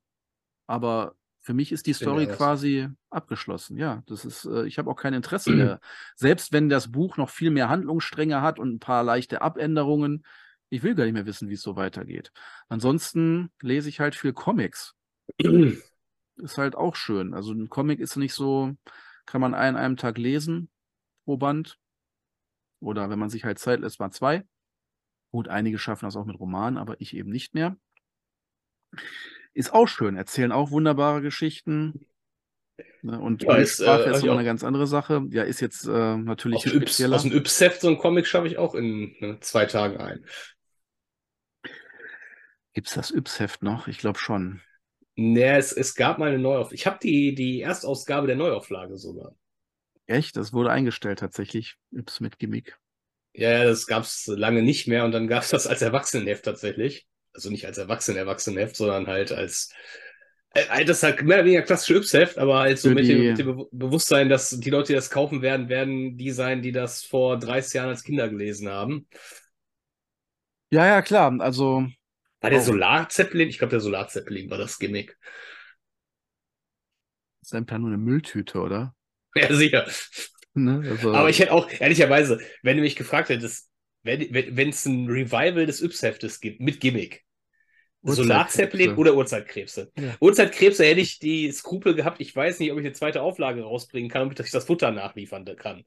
Aber 0.66 1.16
für 1.40 1.54
mich 1.54 1.72
ist 1.72 1.86
die 1.88 1.94
Story 1.94 2.28
quasi 2.28 2.90
abgeschlossen. 3.10 3.78
Ja, 3.78 4.04
das 4.08 4.26
ist, 4.26 4.46
äh, 4.46 4.66
ich 4.66 4.78
habe 4.80 4.90
auch 4.90 4.98
kein 4.98 5.14
Interesse 5.14 5.52
mehr. 5.52 5.80
Selbst 6.16 6.52
wenn 6.52 6.68
das 6.68 6.92
Buch 6.92 7.16
noch 7.18 7.30
viel 7.30 7.52
mehr 7.52 7.70
Handlungsstränge 7.70 8.42
hat 8.42 8.60
und 8.60 8.74
ein 8.74 8.80
paar 8.80 9.04
leichte 9.04 9.42
Abänderungen, 9.42 10.26
ich 10.70 10.84
will 10.84 10.96
gar 10.96 11.06
nicht 11.06 11.14
mehr 11.14 11.26
wissen, 11.26 11.48
wie 11.48 11.54
es 11.54 11.62
so 11.62 11.78
weitergeht. 11.78 12.34
Ansonsten 12.68 13.52
lese 13.62 13.88
ich 13.88 14.02
halt 14.02 14.16
viel 14.16 14.34
Comics. 14.34 14.96
Ist 15.40 16.58
halt 16.58 16.76
auch 16.76 16.96
schön. 16.96 17.34
Also 17.34 17.54
ein 17.54 17.70
Comic 17.70 18.00
ist 18.00 18.16
nicht 18.16 18.34
so, 18.34 18.76
kann 19.28 19.40
man 19.42 19.54
einen 19.54 19.78
einem 19.78 19.98
Tag 19.98 20.18
lesen 20.18 20.70
pro 21.26 21.38
Band. 21.38 21.78
Oder 22.80 23.10
wenn 23.12 23.20
man 23.20 23.30
sich 23.30 23.44
halt 23.46 23.60
Zeit 23.60 23.82
lässt, 23.82 24.00
mal 24.00 24.10
zwei. 24.12 24.44
Gut, 25.32 25.48
einige 25.48 25.78
schaffen 25.78 26.06
das 26.06 26.16
auch 26.16 26.26
mit 26.26 26.40
Romanen, 26.40 26.78
aber 26.80 27.00
ich 27.02 27.16
eben 27.16 27.30
nicht 27.30 27.54
mehr. 27.54 27.78
Ist 29.54 29.74
auch 29.74 29.88
schön, 29.88 30.16
erzählen 30.16 30.52
auch 30.52 30.72
wunderbare 30.72 31.22
Geschichten. 31.22 32.08
Ne, 33.02 33.20
Und 33.20 33.44
Ja, 33.44 33.56
ist, 33.58 33.80
äh, 33.80 34.12
ist 34.12 34.24
immer 34.24 34.34
auch- 34.34 34.38
eine 34.38 34.46
ganz 34.46 34.64
andere 34.64 34.88
Sache. 34.88 35.26
Ja, 35.30 35.44
ist 35.44 35.60
jetzt 35.60 35.86
äh, 35.88 36.18
natürlich 36.18 36.58
Aus 36.58 36.66
ein 36.66 36.72
dem, 36.72 36.82
Yps, 36.84 36.92
spezieller. 36.92 37.16
aus 37.16 37.24
dem 37.24 37.32
Yps-Heft 37.34 37.82
so 37.82 37.88
ein 37.90 37.98
Comic 37.98 38.28
schaffe 38.28 38.48
ich 38.48 38.58
auch 38.58 38.76
in 38.76 39.16
ne, 39.20 39.40
zwei 39.42 39.66
Tagen 39.66 39.98
ein. 39.98 40.26
Gibt 42.74 42.88
es 42.88 42.94
das 42.94 43.12
Yps-Heft 43.12 43.64
noch? 43.64 43.88
Ich 43.88 43.98
glaube 43.98 44.20
schon. 44.20 44.62
Nee, 45.18 45.58
es, 45.58 45.74
es 45.74 45.96
gab 45.96 46.18
mal 46.20 46.30
eine 46.30 46.40
Neuauflage. 46.40 46.76
Ich 46.76 46.86
habe 46.88 47.00
die, 47.02 47.36
die 47.36 47.62
Erstausgabe 47.62 48.28
der 48.28 48.36
Neuauflage 48.38 48.98
sogar. 48.98 49.36
Echt? 50.06 50.36
Das 50.36 50.52
wurde 50.52 50.70
eingestellt 50.70 51.20
tatsächlich. 51.20 51.78
Yps 51.94 52.20
mit 52.20 52.40
Gimmick. 52.40 52.78
Ja, 53.34 53.52
ja, 53.52 53.64
das 53.66 53.86
gab 53.86 54.04
es 54.04 54.26
lange 54.28 54.64
nicht 54.64 54.88
mehr 54.88 55.06
und 55.06 55.12
dann 55.12 55.28
gab 55.28 55.44
es 55.44 55.50
das 55.50 55.68
als 55.68 55.82
Erwachsenenheft 55.82 56.46
tatsächlich. 56.46 57.08
Also 57.34 57.52
nicht 57.52 57.66
als 57.68 57.78
Erwachsenen-Erwachsenenheft, 57.78 58.76
sondern 58.76 59.06
halt 59.08 59.32
als 59.32 59.72
äh, 60.54 60.86
das 60.86 60.98
ist 60.98 61.04
halt 61.04 61.22
mehr 61.24 61.38
oder 61.38 61.46
weniger 61.46 61.62
klassische 61.64 61.96
Yps-Heft, 61.98 62.38
aber 62.40 62.60
halt 62.60 62.80
so 62.80 62.92
mit 62.92 63.08
dem, 63.08 63.26
mit 63.28 63.38
dem 63.38 63.56
Be- 63.58 63.68
Bewusstsein, 63.72 64.30
dass 64.30 64.50
die 64.52 64.70
Leute, 64.72 64.88
die 64.90 64.94
das 64.96 65.12
kaufen 65.12 65.42
werden, 65.44 65.70
werden 65.70 66.18
die 66.18 66.32
sein, 66.32 66.62
die 66.64 66.72
das 66.72 67.04
vor 67.04 67.38
30 67.40 67.76
Jahren 67.76 67.90
als 67.90 68.04
Kinder 68.04 68.30
gelesen 68.30 68.70
haben. 68.70 69.08
Ja, 70.70 70.86
ja, 70.86 71.02
klar. 71.02 71.40
Also, 71.42 71.88
War 72.42 72.50
der 72.50 72.60
Oh. 72.60 72.64
Solarzeppelin? 72.64 73.50
Ich 73.50 73.58
glaube, 73.58 73.72
der 73.72 73.80
Solarzeppelin 73.80 74.50
war 74.50 74.58
das 74.58 74.78
Gimmick. 74.80 75.18
ist 77.42 77.54
einfach 77.56 77.78
nur 77.78 77.90
eine 77.90 77.98
Mülltüte, 77.98 78.60
oder? 78.60 78.94
Ja, 79.36 79.54
sicher. 79.54 79.88
Ne? 80.56 80.84
Also, 80.90 81.14
Aber 81.14 81.30
ich 81.30 81.40
hätte 81.40 81.52
auch, 81.52 81.70
ehrlicherweise, 81.72 82.40
wenn 82.64 82.78
du 82.78 82.84
mich 82.84 82.96
gefragt 82.96 83.30
hättest, 83.30 83.70
wenn 84.04 84.70
es 84.70 84.86
ein 84.86 85.08
Revival 85.08 85.66
des 85.68 85.82
Yps-Heftes 85.82 86.40
gibt 86.40 86.60
mit 86.60 86.80
Gimmick, 86.80 87.24
Solarzeppelin 88.02 88.96
oder 88.96 89.16
Uhrzeitkrebse. 89.16 89.92
Ja. 89.98 90.16
Urzeitkrebse 90.20 90.86
hätte 90.86 91.02
ich 91.02 91.20
die 91.20 91.52
Skrupel 91.52 91.94
gehabt, 91.94 92.22
ich 92.22 92.36
weiß 92.36 92.60
nicht, 92.60 92.72
ob 92.72 92.80
ich 92.80 92.86
eine 92.86 92.94
zweite 92.94 93.22
Auflage 93.22 93.62
rausbringen 93.64 94.10
kann, 94.10 94.26
ob 94.26 94.40
ich 94.40 94.50
das 94.52 94.66
Futter 94.66 94.92
nachliefern 94.92 95.46
kann. 95.58 95.84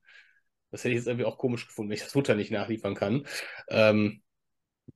Das 0.70 0.84
hätte 0.84 0.90
ich 0.92 0.98
jetzt 0.98 1.06
irgendwie 1.08 1.24
auch 1.24 1.38
komisch 1.38 1.66
gefunden, 1.66 1.90
wenn 1.90 1.96
ich 1.96 2.02
das 2.02 2.12
Futter 2.12 2.34
nicht 2.36 2.52
nachliefern 2.52 2.94
kann. 2.94 3.26
Ähm, 3.68 4.22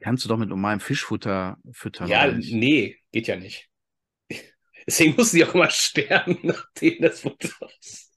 Kannst 0.01 0.25
du 0.25 0.29
doch 0.29 0.39
mit 0.39 0.49
normalem 0.49 0.81
Fischfutter 0.81 1.59
füttern. 1.73 2.09
ja, 2.09 2.31
nee, 2.31 2.97
geht 3.13 3.27
ja 3.27 3.37
nicht. 3.37 3.69
Deswegen 4.87 5.15
mussten 5.17 5.37
die 5.37 5.45
auch 5.45 5.55
immer 5.55 5.71
sterben, 5.71 6.39
nachdem 6.43 7.01
das 7.01 7.21
Futter 7.21 7.69
ist. 7.81 8.13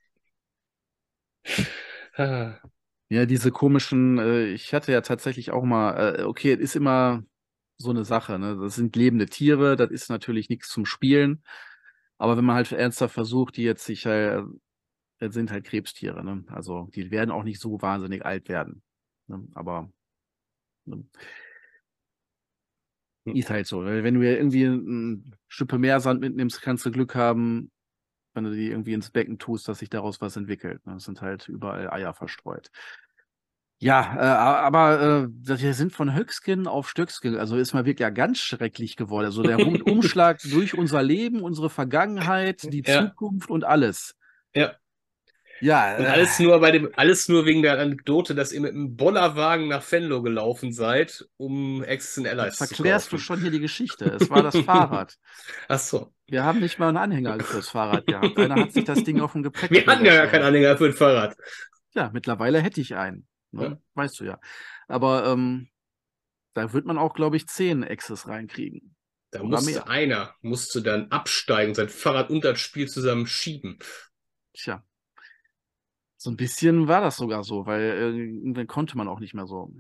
Ah. 2.15 2.59
Ja, 3.09 3.25
diese 3.25 3.51
komischen, 3.51 4.19
äh, 4.19 4.47
ich 4.47 4.73
hatte 4.73 4.91
ja 4.91 5.01
tatsächlich 5.01 5.51
auch 5.51 5.63
mal, 5.63 6.19
äh, 6.19 6.23
okay, 6.23 6.51
es 6.53 6.59
ist 6.59 6.75
immer 6.75 7.23
so 7.77 7.91
eine 7.91 8.03
Sache, 8.03 8.37
ne? 8.39 8.57
Das 8.59 8.75
sind 8.75 8.95
lebende 8.95 9.27
Tiere, 9.27 9.75
das 9.75 9.91
ist 9.91 10.09
natürlich 10.09 10.49
nichts 10.49 10.67
zum 10.69 10.85
Spielen. 10.85 11.43
Aber 12.17 12.35
wenn 12.37 12.45
man 12.45 12.55
halt 12.55 12.71
ernsthaft 12.71 13.13
versucht, 13.13 13.57
die 13.57 13.63
jetzt 13.63 13.85
sich 13.85 14.05
halt, 14.05 14.45
das 15.19 15.33
sind 15.33 15.51
halt 15.51 15.65
Krebstiere, 15.65 16.23
ne? 16.23 16.43
Also 16.49 16.89
die 16.95 17.11
werden 17.11 17.31
auch 17.31 17.43
nicht 17.43 17.61
so 17.61 17.81
wahnsinnig 17.81 18.25
alt 18.25 18.49
werden. 18.49 18.83
Ne? 19.27 19.47
Aber 19.53 19.91
ne? 20.85 21.05
Hm. 23.27 23.35
ist 23.35 23.49
halt 23.49 23.67
so. 23.67 23.85
Wenn 23.85 24.15
du 24.15 24.21
ja 24.21 24.31
irgendwie 24.37 24.63
ein 24.65 25.35
Stück 25.47 25.71
Meersand 25.73 26.21
mitnimmst, 26.21 26.61
kannst 26.61 26.85
du 26.85 26.91
Glück 26.91 27.15
haben, 27.15 27.71
wenn 28.33 28.43
du 28.43 28.51
die 28.51 28.69
irgendwie 28.69 28.93
ins 28.93 29.09
Becken 29.09 29.39
tust, 29.39 29.67
dass 29.67 29.79
sich 29.79 29.89
daraus 29.89 30.21
was 30.21 30.35
entwickelt. 30.37 30.85
Ne? 30.85 30.95
Es 30.95 31.03
sind 31.05 31.21
halt 31.21 31.47
überall 31.49 31.89
Eier 31.91 32.13
verstreut. 32.13 32.69
Ja, 33.79 34.15
äh, 34.15 34.19
aber 34.65 35.01
äh, 35.01 35.27
wir 35.59 35.73
sind 35.75 35.93
von 35.93 36.15
Höckskin 36.15 36.65
auf 36.65 36.89
Stöckskin, 36.89 37.35
also 37.35 37.57
ist 37.57 37.73
mal 37.75 37.85
wirklich 37.85 38.01
ja 38.01 38.09
ganz 38.09 38.39
schrecklich 38.39 38.95
geworden. 38.95 39.25
Also 39.25 39.43
der 39.43 39.59
Umschlag 39.87 40.39
durch 40.41 40.75
unser 40.75 41.03
Leben, 41.03 41.41
unsere 41.41 41.69
Vergangenheit, 41.69 42.63
die 42.73 42.81
Ja. 42.85 43.09
Zukunft 43.09 43.51
und 43.51 43.63
alles. 43.63 44.15
Ja. 44.55 44.73
Ja, 45.59 45.97
Und 45.97 46.05
äh, 46.05 46.07
alles 46.07 46.39
nur 46.39 46.59
bei 46.59 46.71
dem, 46.71 46.89
alles 46.95 47.27
nur 47.29 47.45
wegen 47.45 47.61
der 47.61 47.79
Anekdote, 47.79 48.35
dass 48.35 48.51
ihr 48.51 48.61
mit 48.61 48.73
einem 48.73 48.95
Bollerwagen 48.95 49.67
nach 49.67 49.89
Venlo 49.91 50.21
gelaufen 50.21 50.71
seid, 50.71 51.27
um 51.37 51.81
Access 51.83 52.17
and 52.19 52.27
Allies 52.27 52.59
jetzt 52.59 52.69
verklärst 52.69 53.11
du 53.11 53.17
schon 53.17 53.41
hier 53.41 53.51
die 53.51 53.59
Geschichte. 53.59 54.05
Es 54.05 54.29
war 54.29 54.43
das 54.43 54.57
Fahrrad. 54.65 55.17
Ach 55.67 55.79
so. 55.79 56.13
Wir 56.27 56.43
haben 56.43 56.59
nicht 56.59 56.77
mal 56.79 56.89
einen 56.89 56.97
Anhänger 56.97 57.39
fürs 57.39 57.69
Fahrrad 57.69 58.05
gehabt. 58.05 58.37
Einer 58.37 58.55
hat 58.55 58.73
sich 58.73 58.83
das 58.83 59.03
Ding 59.03 59.19
auf 59.21 59.31
dem 59.33 59.43
Gepäck. 59.43 59.71
Wir 59.71 59.85
hatten 59.85 60.05
ja 60.05 60.15
gar 60.15 60.27
keinen 60.27 60.43
Anhänger 60.43 60.77
für 60.77 60.85
ein 60.85 60.93
Fahrrad. 60.93 61.35
Ja, 61.93 62.09
mittlerweile 62.13 62.61
hätte 62.61 62.81
ich 62.81 62.95
einen. 62.95 63.27
Ne? 63.51 63.63
Ja. 63.63 63.77
Weißt 63.93 64.19
du 64.19 64.25
ja. 64.25 64.39
Aber 64.87 65.25
ähm, 65.27 65.69
da 66.53 66.73
wird 66.73 66.85
man 66.85 66.97
auch, 66.97 67.13
glaube 67.13 67.37
ich, 67.37 67.47
zehn 67.47 67.83
Access 67.83 68.27
reinkriegen. 68.27 68.95
Da 69.31 69.39
Oder 69.39 69.57
musste 69.57 69.71
mehr. 69.71 69.89
einer, 69.89 70.35
musste 70.41 70.81
dann 70.81 71.11
absteigen, 71.11 71.75
sein 71.75 71.89
Fahrrad 71.89 72.29
und 72.29 72.43
das 72.43 72.59
Spiel 72.59 72.87
zusammen 72.87 73.27
schieben. 73.27 73.79
Tja. 74.53 74.83
So 76.17 76.31
ein 76.31 76.37
bisschen 76.37 76.87
war 76.87 77.01
das 77.01 77.17
sogar 77.17 77.43
so, 77.43 77.65
weil 77.65 77.81
äh, 77.81 78.09
irgendwann 78.09 78.67
konnte 78.67 78.97
man 78.97 79.07
auch 79.07 79.19
nicht 79.19 79.33
mehr 79.33 79.45
so. 79.45 79.71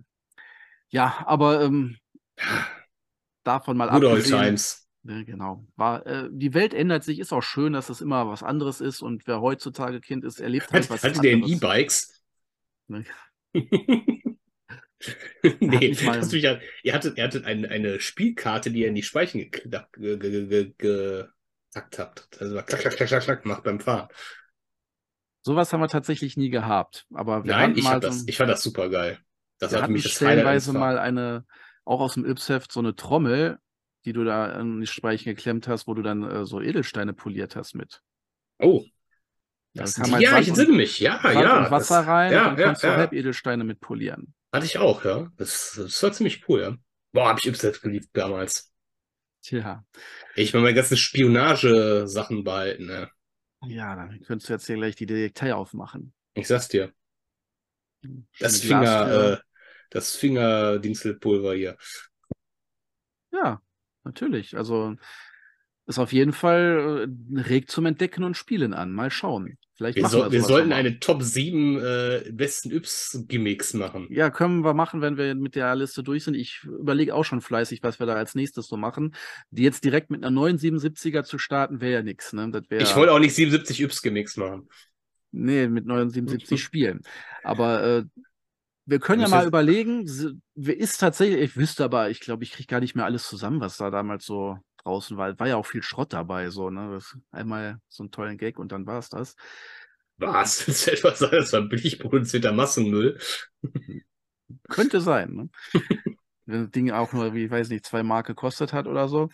Ja, 0.89 1.23
aber 1.25 1.63
ähm, 1.63 1.97
davon 3.43 3.75
mal 3.75 3.89
Good 3.89 4.03
old 4.03 4.17
abgesehen. 4.17 4.39
times. 4.39 4.87
Ne, 5.03 5.25
genau. 5.25 5.65
War, 5.75 6.05
äh, 6.05 6.29
die 6.31 6.53
Welt 6.53 6.73
ändert 6.73 7.03
sich, 7.03 7.19
ist 7.19 7.33
auch 7.33 7.41
schön, 7.41 7.73
dass 7.73 7.89
es 7.89 8.01
immer 8.01 8.27
was 8.27 8.43
anderes 8.43 8.81
ist 8.81 9.01
und 9.01 9.25
wer 9.25 9.41
heutzutage 9.41 10.01
Kind 10.01 10.23
ist, 10.23 10.39
erlebt 10.39 10.71
halt 10.71 10.83
Hat, 10.83 10.89
was 10.89 11.03
hattet 11.03 11.25
anderes. 11.33 11.51
E-Bikes? 11.51 12.21
Ne? 12.87 13.05
nee, 15.59 15.89
das 15.91 16.33
ja, 16.33 16.59
ihr 16.83 16.93
hattet, 16.93 17.17
ihr 17.17 17.23
hattet 17.23 17.45
eine, 17.45 17.69
eine 17.69 17.99
Spielkarte, 17.99 18.69
die 18.71 18.81
ihr 18.81 18.89
in 18.89 18.95
die 18.95 19.03
Speichen 19.03 19.49
getackt 19.49 19.93
ge, 19.93 20.17
ge, 20.17 20.73
ge, 20.77 21.25
habt. 21.73 22.27
Also 22.39 22.55
klack, 22.55 22.67
klack, 22.67 22.95
klack, 22.95 23.07
klack, 23.09 23.23
klack 23.23 23.43
gemacht 23.43 23.63
beim 23.63 23.79
Fahren. 23.79 24.09
Sowas 25.47 25.71
haben 25.71 25.79
wir 25.79 25.87
tatsächlich 25.87 26.35
nie 26.35 26.49
gehabt. 26.49 27.05
Aber 27.13 27.41
Nein, 27.45 27.73
ich, 27.77 27.85
so, 27.85 27.99
das, 27.99 28.27
ich 28.27 28.35
fand 28.35 28.49
das 28.49 28.61
super 28.61 28.89
geil. 28.89 29.17
Das 29.59 29.71
wir 29.71 29.81
hatten 29.81 29.93
mich 29.93 30.03
das 30.03 30.11
stellenweise 30.11 30.73
mal 30.73 30.99
eine, 30.99 31.45
auch 31.85 32.01
aus 32.01 32.15
dem 32.15 32.25
Yps-Heft, 32.25 32.69
so 32.69 32.81
eine 32.81 32.97
Trommel, 32.97 33.57
die 34.03 34.11
du 34.11 34.25
da 34.25 34.59
in 34.59 34.81
die 34.81 34.87
Speichen 34.87 35.23
geklemmt 35.23 35.69
hast, 35.69 35.87
wo 35.87 35.93
du 35.93 36.01
dann 36.01 36.21
äh, 36.23 36.45
so 36.45 36.59
Edelsteine 36.59 37.13
poliert 37.13 37.55
hast 37.55 37.75
mit. 37.75 38.01
Oh. 38.59 38.83
Das, 39.73 39.97
halt 39.97 40.21
ja, 40.21 40.37
ich 40.37 40.49
entsinne 40.49 40.73
mich. 40.73 40.99
Ja, 40.99 41.21
Sand 41.21 41.35
ja. 41.35 41.63
Und 41.63 41.71
Wasser 41.71 41.99
das, 41.99 42.07
rein 42.07 42.33
ja, 42.33 42.39
und 42.39 42.45
dann 42.49 42.59
ja, 42.59 42.65
kannst 42.65 42.83
ja. 42.83 42.89
du 42.89 42.97
Halbedelsteine 42.97 43.63
mit 43.63 43.79
polieren. 43.79 44.33
Hatte 44.51 44.65
ich 44.65 44.77
auch, 44.79 45.05
ja. 45.05 45.31
Das, 45.37 45.75
das 45.77 46.03
war 46.03 46.11
ziemlich 46.11 46.43
cool, 46.49 46.59
ja. 46.59 46.75
Boah, 47.13 47.29
hab 47.29 47.39
ich 47.39 47.47
Yps-Heft 47.47 47.81
geliebt 47.81 48.09
damals. 48.11 48.73
Tja. 49.43 49.85
Ich 50.35 50.53
will 50.53 50.59
meine 50.59 50.73
ganzen 50.73 50.97
Spionage-Sachen 50.97 52.43
behalten, 52.43 52.89
ja. 52.89 53.07
Ja, 53.65 53.95
dann 53.95 54.21
könntest 54.21 54.49
du 54.49 54.53
jetzt 54.53 54.67
hier 54.67 54.75
gleich 54.75 54.95
die 54.95 55.05
Detektei 55.05 55.53
aufmachen. 55.53 56.13
Ich 56.33 56.47
sag's 56.47 56.67
dir. 56.67 56.93
Das 58.39 58.61
Finger, 58.61 59.33
äh, 59.33 59.37
das 59.89 60.15
Fingerdingselpulver 60.15 61.55
hier. 61.55 61.77
Ja, 63.31 63.61
natürlich. 64.03 64.55
Also 64.55 64.95
ist 65.87 65.99
auf 65.99 66.13
jeden 66.13 66.33
Fall 66.33 67.07
äh, 67.07 67.39
regt 67.39 67.71
zum 67.71 67.85
Entdecken 67.85 68.23
und 68.23 68.37
Spielen 68.37 68.73
an. 68.73 68.91
Mal 68.91 69.09
schauen. 69.09 69.57
Vielleicht 69.77 69.97
wir, 69.97 70.09
so, 70.09 70.23
wir, 70.23 70.31
wir 70.31 70.41
sollten 70.41 70.73
eine 70.73 70.99
Top 70.99 71.21
7 71.21 71.77
äh, 71.77 72.31
besten 72.31 72.71
Yps-Gimmicks 72.71 73.75
machen. 73.75 74.07
Ja, 74.09 74.31
können 74.31 74.65
wir 74.65 74.73
machen, 74.73 75.01
wenn 75.01 75.17
wir 75.17 75.35
mit 75.35 75.53
der 75.53 75.75
Liste 75.75 76.01
durch 76.01 76.23
sind. 76.23 76.33
Ich 76.33 76.63
überlege 76.63 77.13
auch 77.13 77.23
schon 77.23 77.41
fleißig, 77.41 77.83
was 77.83 77.99
wir 77.99 78.07
da 78.07 78.15
als 78.15 78.33
nächstes 78.33 78.67
so 78.67 78.75
machen. 78.75 79.13
Die 79.51 79.61
jetzt 79.61 79.83
direkt 79.83 80.09
mit 80.09 80.23
einer 80.23 80.31
neuen 80.31 80.57
77er 80.57 81.23
zu 81.23 81.37
starten, 81.37 81.79
wäre 81.79 81.93
ja 81.93 82.01
nichts. 82.01 82.33
Ne? 82.33 82.51
ich 82.71 82.95
wollte 82.95 83.13
auch 83.13 83.19
nicht 83.19 83.35
77 83.35 83.81
Yps-Gimmicks 83.81 84.35
machen. 84.37 84.67
Nee, 85.31 85.67
mit 85.67 85.85
79 85.85 86.59
spielen. 86.63 87.01
Aber 87.43 87.83
äh, 87.83 88.03
wir 88.87 88.99
können 88.99 89.21
ja 89.21 89.27
mal 89.27 89.45
überlegen, 89.45 90.07
ist 90.55 90.97
tatsächlich, 90.97 91.39
ich 91.39 91.55
wüsste 91.55 91.83
aber, 91.83 92.09
ich 92.09 92.19
glaube, 92.19 92.43
ich 92.43 92.51
kriege 92.51 92.67
gar 92.67 92.79
nicht 92.79 92.95
mehr 92.95 93.05
alles 93.05 93.27
zusammen, 93.27 93.59
was 93.59 93.77
da 93.77 93.91
damals 93.91 94.25
so 94.25 94.57
draußen 94.77 95.17
war. 95.17 95.37
War 95.39 95.47
ja 95.47 95.57
auch 95.57 95.65
viel 95.65 95.83
Schrott 95.83 96.13
dabei, 96.13 96.49
so, 96.49 96.69
ne? 96.69 96.99
Einmal 97.31 97.79
so 97.87 98.03
einen 98.03 98.11
tollen 98.11 98.37
Gag 98.37 98.59
und 98.59 98.71
dann 98.71 98.85
war 98.85 98.99
es 98.99 99.09
das. 99.09 99.35
Was? 100.17 100.65
Das 100.65 100.67
ist 100.67 100.87
etwas 100.87 101.19
sagen, 101.19 101.37
das 101.37 101.53
war 101.53 101.61
billig 101.61 101.99
produzierter 101.99 102.51
Massenmüll. 102.51 103.19
Könnte 104.69 105.01
sein, 105.01 105.33
ne? 105.33 105.49
Wenn 106.45 106.63
das 106.63 106.71
Ding 106.71 106.91
auch 106.91 107.11
nur, 107.13 107.33
wie 107.33 107.45
ich 107.45 107.51
weiß 107.51 107.69
nicht, 107.69 107.85
zwei 107.85 108.03
Mark 108.03 108.27
gekostet 108.27 108.71
hat 108.73 108.87
oder 108.87 109.07
so. 109.07 109.29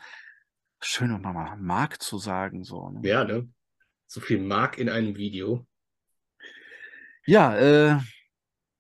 Schön 0.82 1.12
nochmal 1.12 1.58
Mark 1.58 2.02
zu 2.02 2.18
sagen, 2.18 2.64
so. 2.64 2.90
Ne? 2.90 3.08
Ja, 3.08 3.24
ne? 3.24 3.48
So 4.08 4.20
viel 4.20 4.40
Mark 4.40 4.78
in 4.78 4.90
einem 4.90 5.16
Video. 5.16 5.66
Ja, 7.26 7.56
äh, 7.56 8.00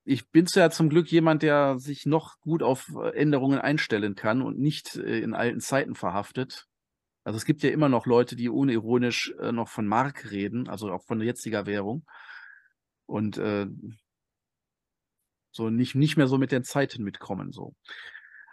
ich 0.05 0.29
bin 0.29 0.45
ja 0.53 0.69
zum 0.69 0.89
Glück 0.89 1.11
jemand, 1.11 1.43
der 1.43 1.79
sich 1.79 2.05
noch 2.05 2.39
gut 2.41 2.61
auf 2.61 2.91
äh, 2.95 3.15
Änderungen 3.15 3.59
einstellen 3.59 4.15
kann 4.15 4.41
und 4.41 4.59
nicht 4.59 4.95
äh, 4.95 5.19
in 5.19 5.33
alten 5.33 5.61
Zeiten 5.61 5.95
verhaftet. 5.95 6.67
Also 7.23 7.37
es 7.37 7.45
gibt 7.45 7.63
ja 7.63 7.69
immer 7.69 7.87
noch 7.87 8.05
Leute, 8.05 8.35
die 8.35 8.49
unironisch 8.49 9.33
äh, 9.39 9.51
noch 9.51 9.69
von 9.69 9.87
Mark 9.87 10.31
reden, 10.31 10.67
also 10.67 10.91
auch 10.91 11.03
von 11.05 11.21
jetziger 11.21 11.65
Währung. 11.65 12.05
Und 13.05 13.37
äh, 13.37 13.67
so 15.51 15.69
nicht, 15.69 15.95
nicht 15.95 16.17
mehr 16.17 16.27
so 16.27 16.37
mit 16.37 16.51
den 16.51 16.63
Zeiten 16.63 17.03
mitkommen. 17.03 17.51
So. 17.53 17.75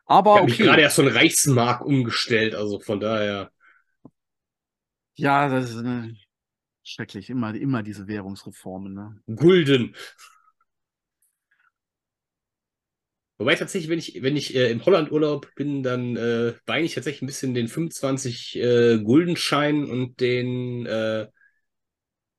Aber 0.07 0.45
ich 0.47 0.55
okay. 0.55 0.65
gerade 0.65 0.83
erst 0.83 0.97
so 0.97 1.03
ein 1.03 1.09
Reichsmark 1.09 1.81
umgestellt, 1.81 2.55
also 2.55 2.79
von 2.79 3.01
daher. 3.01 3.51
Ja, 5.17 5.49
das 5.49 5.71
ist 5.71 5.85
äh, 5.85 6.15
schrecklich. 6.85 7.31
Immer, 7.31 7.55
immer 7.55 7.83
diese 7.83 8.07
Währungsreformen. 8.07 8.95
Ne? 8.95 9.37
Gulden. 9.37 9.97
Wobei 13.41 13.55
tatsächlich, 13.55 13.89
wenn 13.89 13.99
ich, 13.99 14.23
wenn 14.23 14.37
ich 14.37 14.55
äh, 14.55 14.71
im 14.71 14.85
Holland 14.85 15.11
Urlaub 15.11 15.51
bin, 15.55 15.83
dann 15.83 16.15
äh, 16.15 16.53
weine 16.67 16.85
ich 16.85 16.93
tatsächlich 16.93 17.23
ein 17.23 17.27
bisschen 17.27 17.55
den 17.55 17.69
25 17.69 18.57
äh, 18.57 18.99
Guldenschein 18.99 19.87
und 19.87 20.21
den, 20.21 20.85
äh, 20.85 21.27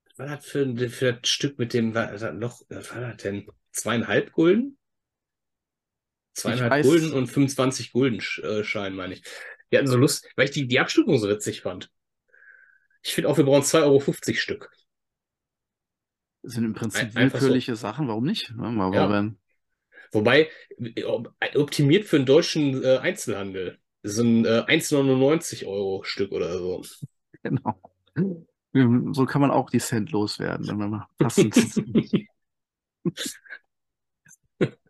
was 0.06 0.20
war 0.20 0.28
das 0.28 0.46
für, 0.46 0.90
für 0.92 1.14
das 1.14 1.28
Stück 1.28 1.58
mit 1.58 1.74
dem, 1.74 1.96
was, 1.96 2.22
das 2.22 2.36
noch, 2.36 2.62
was 2.70 2.94
war 2.94 3.02
das 3.02 3.18
denn? 3.18 3.48
Zweieinhalb 3.72 4.32
Gulden? 4.32 4.78
Zweieinhalb 6.36 6.84
Gulden 6.84 7.14
und 7.14 7.26
25 7.26 7.94
Guldenschein, 7.94 8.94
meine 8.94 9.16
ich. 9.16 9.24
Wir 9.72 9.80
hatten 9.80 9.88
so 9.88 9.98
Lust, 9.98 10.30
weil 10.36 10.46
ich 10.46 10.52
die, 10.52 10.68
die 10.68 10.80
Abstufung 10.80 11.18
so 11.18 11.28
witzig 11.28 11.62
fand. 11.62 11.90
Ich 13.02 13.16
finde 13.16 13.30
auch, 13.30 13.38
wir 13.38 13.46
brauchen 13.46 13.64
2,50 13.64 13.84
Euro 13.86 14.04
Stück. 14.36 14.70
Das 16.44 16.54
sind 16.54 16.64
im 16.64 16.76
Prinzip 16.76 17.16
willkürliche 17.16 17.76
so. 17.76 17.82
Sachen, 17.82 18.08
warum 18.08 18.26
nicht? 18.26 18.54
Warum 18.56 18.94
ja. 18.94 19.32
Wobei, 20.12 20.50
optimiert 21.56 22.06
für 22.06 22.18
den 22.18 22.26
deutschen 22.26 22.84
äh, 22.84 22.98
Einzelhandel. 22.98 23.78
Das 24.04 24.16
sind 24.16 24.46
äh, 24.46 24.64
1,99 24.68 25.66
Euro 25.66 26.04
Stück 26.04 26.32
oder 26.32 26.58
so. 26.58 26.84
Genau. 27.44 27.80
So 28.74 29.26
kann 29.26 29.42
man 29.42 29.52
auch 29.52 29.70
die 29.70 29.80
Cent 29.80 30.12
loswerden, 30.12 30.68
wenn 30.68 30.78
man 30.78 31.04
passend. 31.18 31.56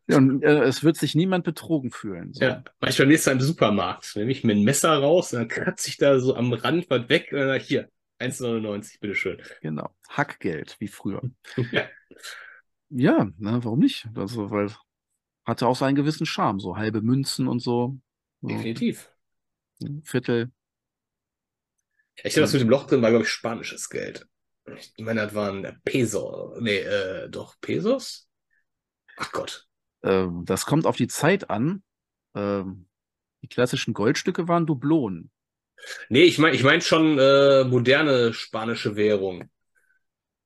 ja, 0.08 0.18
und 0.18 0.44
äh, 0.44 0.64
es 0.64 0.84
wird 0.84 0.98
sich 0.98 1.16
niemand 1.16 1.44
betrogen 1.44 1.92
fühlen. 1.92 2.34
So. 2.34 2.44
Ja, 2.44 2.64
manchmal 2.80 3.08
nächstes 3.08 3.28
Mal 3.28 3.40
im 3.40 3.46
Supermarkt. 3.46 4.16
Nehme 4.16 4.32
ich 4.32 4.44
mir 4.44 4.54
ein 4.54 4.64
Messer 4.64 4.98
raus, 4.98 5.32
dann 5.32 5.48
kratze 5.48 5.90
ich 5.90 5.98
da 5.98 6.20
so 6.20 6.36
am 6.36 6.54
Rand 6.54 6.90
was 6.90 7.10
weg 7.10 7.30
und 7.32 7.40
dann 7.40 7.60
hier, 7.60 7.90
1,99, 8.20 9.00
bitteschön. 9.00 9.42
Genau. 9.62 9.90
Hackgeld, 10.10 10.76
wie 10.80 10.88
früher. 10.88 11.22
ja. 11.72 11.84
Ja, 12.90 13.32
na, 13.38 13.64
warum 13.64 13.80
nicht? 13.80 14.08
Also, 14.16 14.52
weil 14.52 14.70
hatte 15.46 15.68
auch 15.68 15.76
seinen 15.76 15.96
gewissen 15.96 16.26
Charme, 16.26 16.60
so 16.60 16.78
halbe 16.78 17.02
Münzen 17.02 17.48
und 17.48 17.60
so. 17.60 17.98
Definitiv. 18.42 19.12
Viertel. 20.04 20.52
Ich 22.24 22.34
glaube, 22.34 22.44
das 22.44 22.54
mit 22.54 22.62
dem 22.62 22.70
Loch 22.70 22.88
drin 22.88 23.02
war, 23.02 23.10
glaube 23.10 23.26
ich, 23.26 23.32
spanisches 23.32 23.90
Geld. 23.90 24.28
Ich 24.96 25.04
meine, 25.04 25.22
das 25.22 25.34
waren 25.34 25.82
Pesos. 25.84 26.60
Nee, 26.62 26.80
äh, 26.80 27.30
doch, 27.30 27.56
Pesos? 27.62 28.30
Ach 29.18 29.32
Gott. 29.32 29.68
Ähm, 30.04 30.44
das 30.46 30.66
kommt 30.66 30.86
auf 30.86 30.98
die 30.98 31.08
Zeit 31.08 31.50
an. 31.50 31.84
Ähm, 32.36 32.88
die 33.42 33.48
klassischen 33.48 33.94
Goldstücke 33.94 34.48
waren 34.48 34.66
Dublonen. 34.66 35.32
Nee, 36.10 36.24
ich 36.24 36.38
meine 36.38 36.56
ich 36.56 36.64
mein 36.64 36.82
schon 36.82 37.18
äh, 37.18 37.64
moderne 37.64 38.34
spanische 38.34 38.96
Währung. 38.96 39.50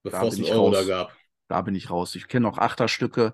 Bevor 0.03 0.29
es 0.29 0.35
einen 0.35 0.45
Euro 0.45 0.67
raus. 0.67 0.77
da 0.77 0.83
gab. 0.83 1.17
Da 1.47 1.61
bin 1.61 1.75
ich 1.75 1.89
raus. 1.89 2.15
Ich 2.15 2.27
kenne 2.27 2.47
auch 2.47 2.57
Achterstücke. 2.57 3.33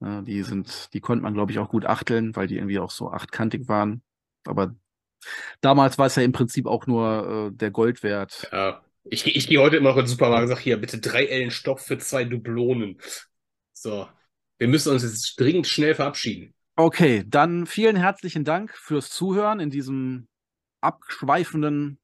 Ne, 0.00 0.22
die 0.24 0.42
sind, 0.42 0.88
die 0.94 1.00
konnte 1.00 1.22
man, 1.22 1.34
glaube 1.34 1.52
ich, 1.52 1.58
auch 1.58 1.68
gut 1.68 1.84
achteln, 1.84 2.34
weil 2.34 2.46
die 2.46 2.56
irgendwie 2.56 2.78
auch 2.78 2.90
so 2.90 3.10
achtkantig 3.10 3.68
waren. 3.68 4.02
Aber 4.46 4.74
damals 5.60 5.98
war 5.98 6.06
es 6.06 6.16
ja 6.16 6.22
im 6.22 6.32
Prinzip 6.32 6.66
auch 6.66 6.86
nur 6.86 7.50
äh, 7.52 7.56
der 7.56 7.70
Goldwert. 7.70 8.48
Ja, 8.50 8.82
ich, 9.04 9.26
ich 9.26 9.46
gehe 9.46 9.60
heute 9.60 9.76
immer 9.76 9.90
noch 9.90 9.96
in 9.96 10.04
den 10.04 10.08
Supermarkt 10.08 10.44
und 10.44 10.48
sage 10.48 10.60
hier, 10.60 10.78
bitte 10.78 10.98
drei 10.98 11.26
Ellen 11.26 11.50
Stoff 11.50 11.82
für 11.82 11.98
zwei 11.98 12.24
Dublonen. 12.24 12.98
So, 13.74 14.08
wir 14.58 14.68
müssen 14.68 14.92
uns 14.92 15.02
jetzt 15.02 15.38
dringend 15.38 15.66
schnell 15.66 15.94
verabschieden. 15.94 16.54
Okay, 16.76 17.24
dann 17.26 17.66
vielen 17.66 17.96
herzlichen 17.96 18.44
Dank 18.44 18.74
fürs 18.74 19.10
Zuhören 19.10 19.60
in 19.60 19.68
diesem 19.68 20.28
abschweifenden 20.80 21.98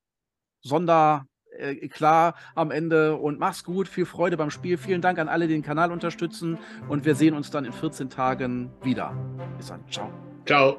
Sonder 0.63 1.27
äh, 1.59 1.89
klar 1.89 2.35
am 2.55 2.71
Ende 2.71 3.17
und 3.17 3.39
mach's 3.39 3.65
gut, 3.65 3.89
viel 3.89 4.07
Freude 4.07 4.37
beim 4.37 4.51
Spiel. 4.51 4.77
Vielen 4.79 5.01
Dank 5.01 5.19
an 5.19 5.29
alle, 5.29 5.47
die 5.49 5.55
den 5.55 5.63
Kanal 5.63 5.93
unterstützen 5.93 6.59
und 6.89 7.05
wir 7.05 7.15
sehen 7.15 7.35
uns 7.35 7.51
dann 7.51 7.65
in 7.65 7.73
14 7.73 8.11
Tagen 8.11 8.71
wieder. 8.83 9.15
Bis 9.57 9.69
dann, 9.69 9.81
ciao. 9.91 10.11
Ciao. 10.45 10.79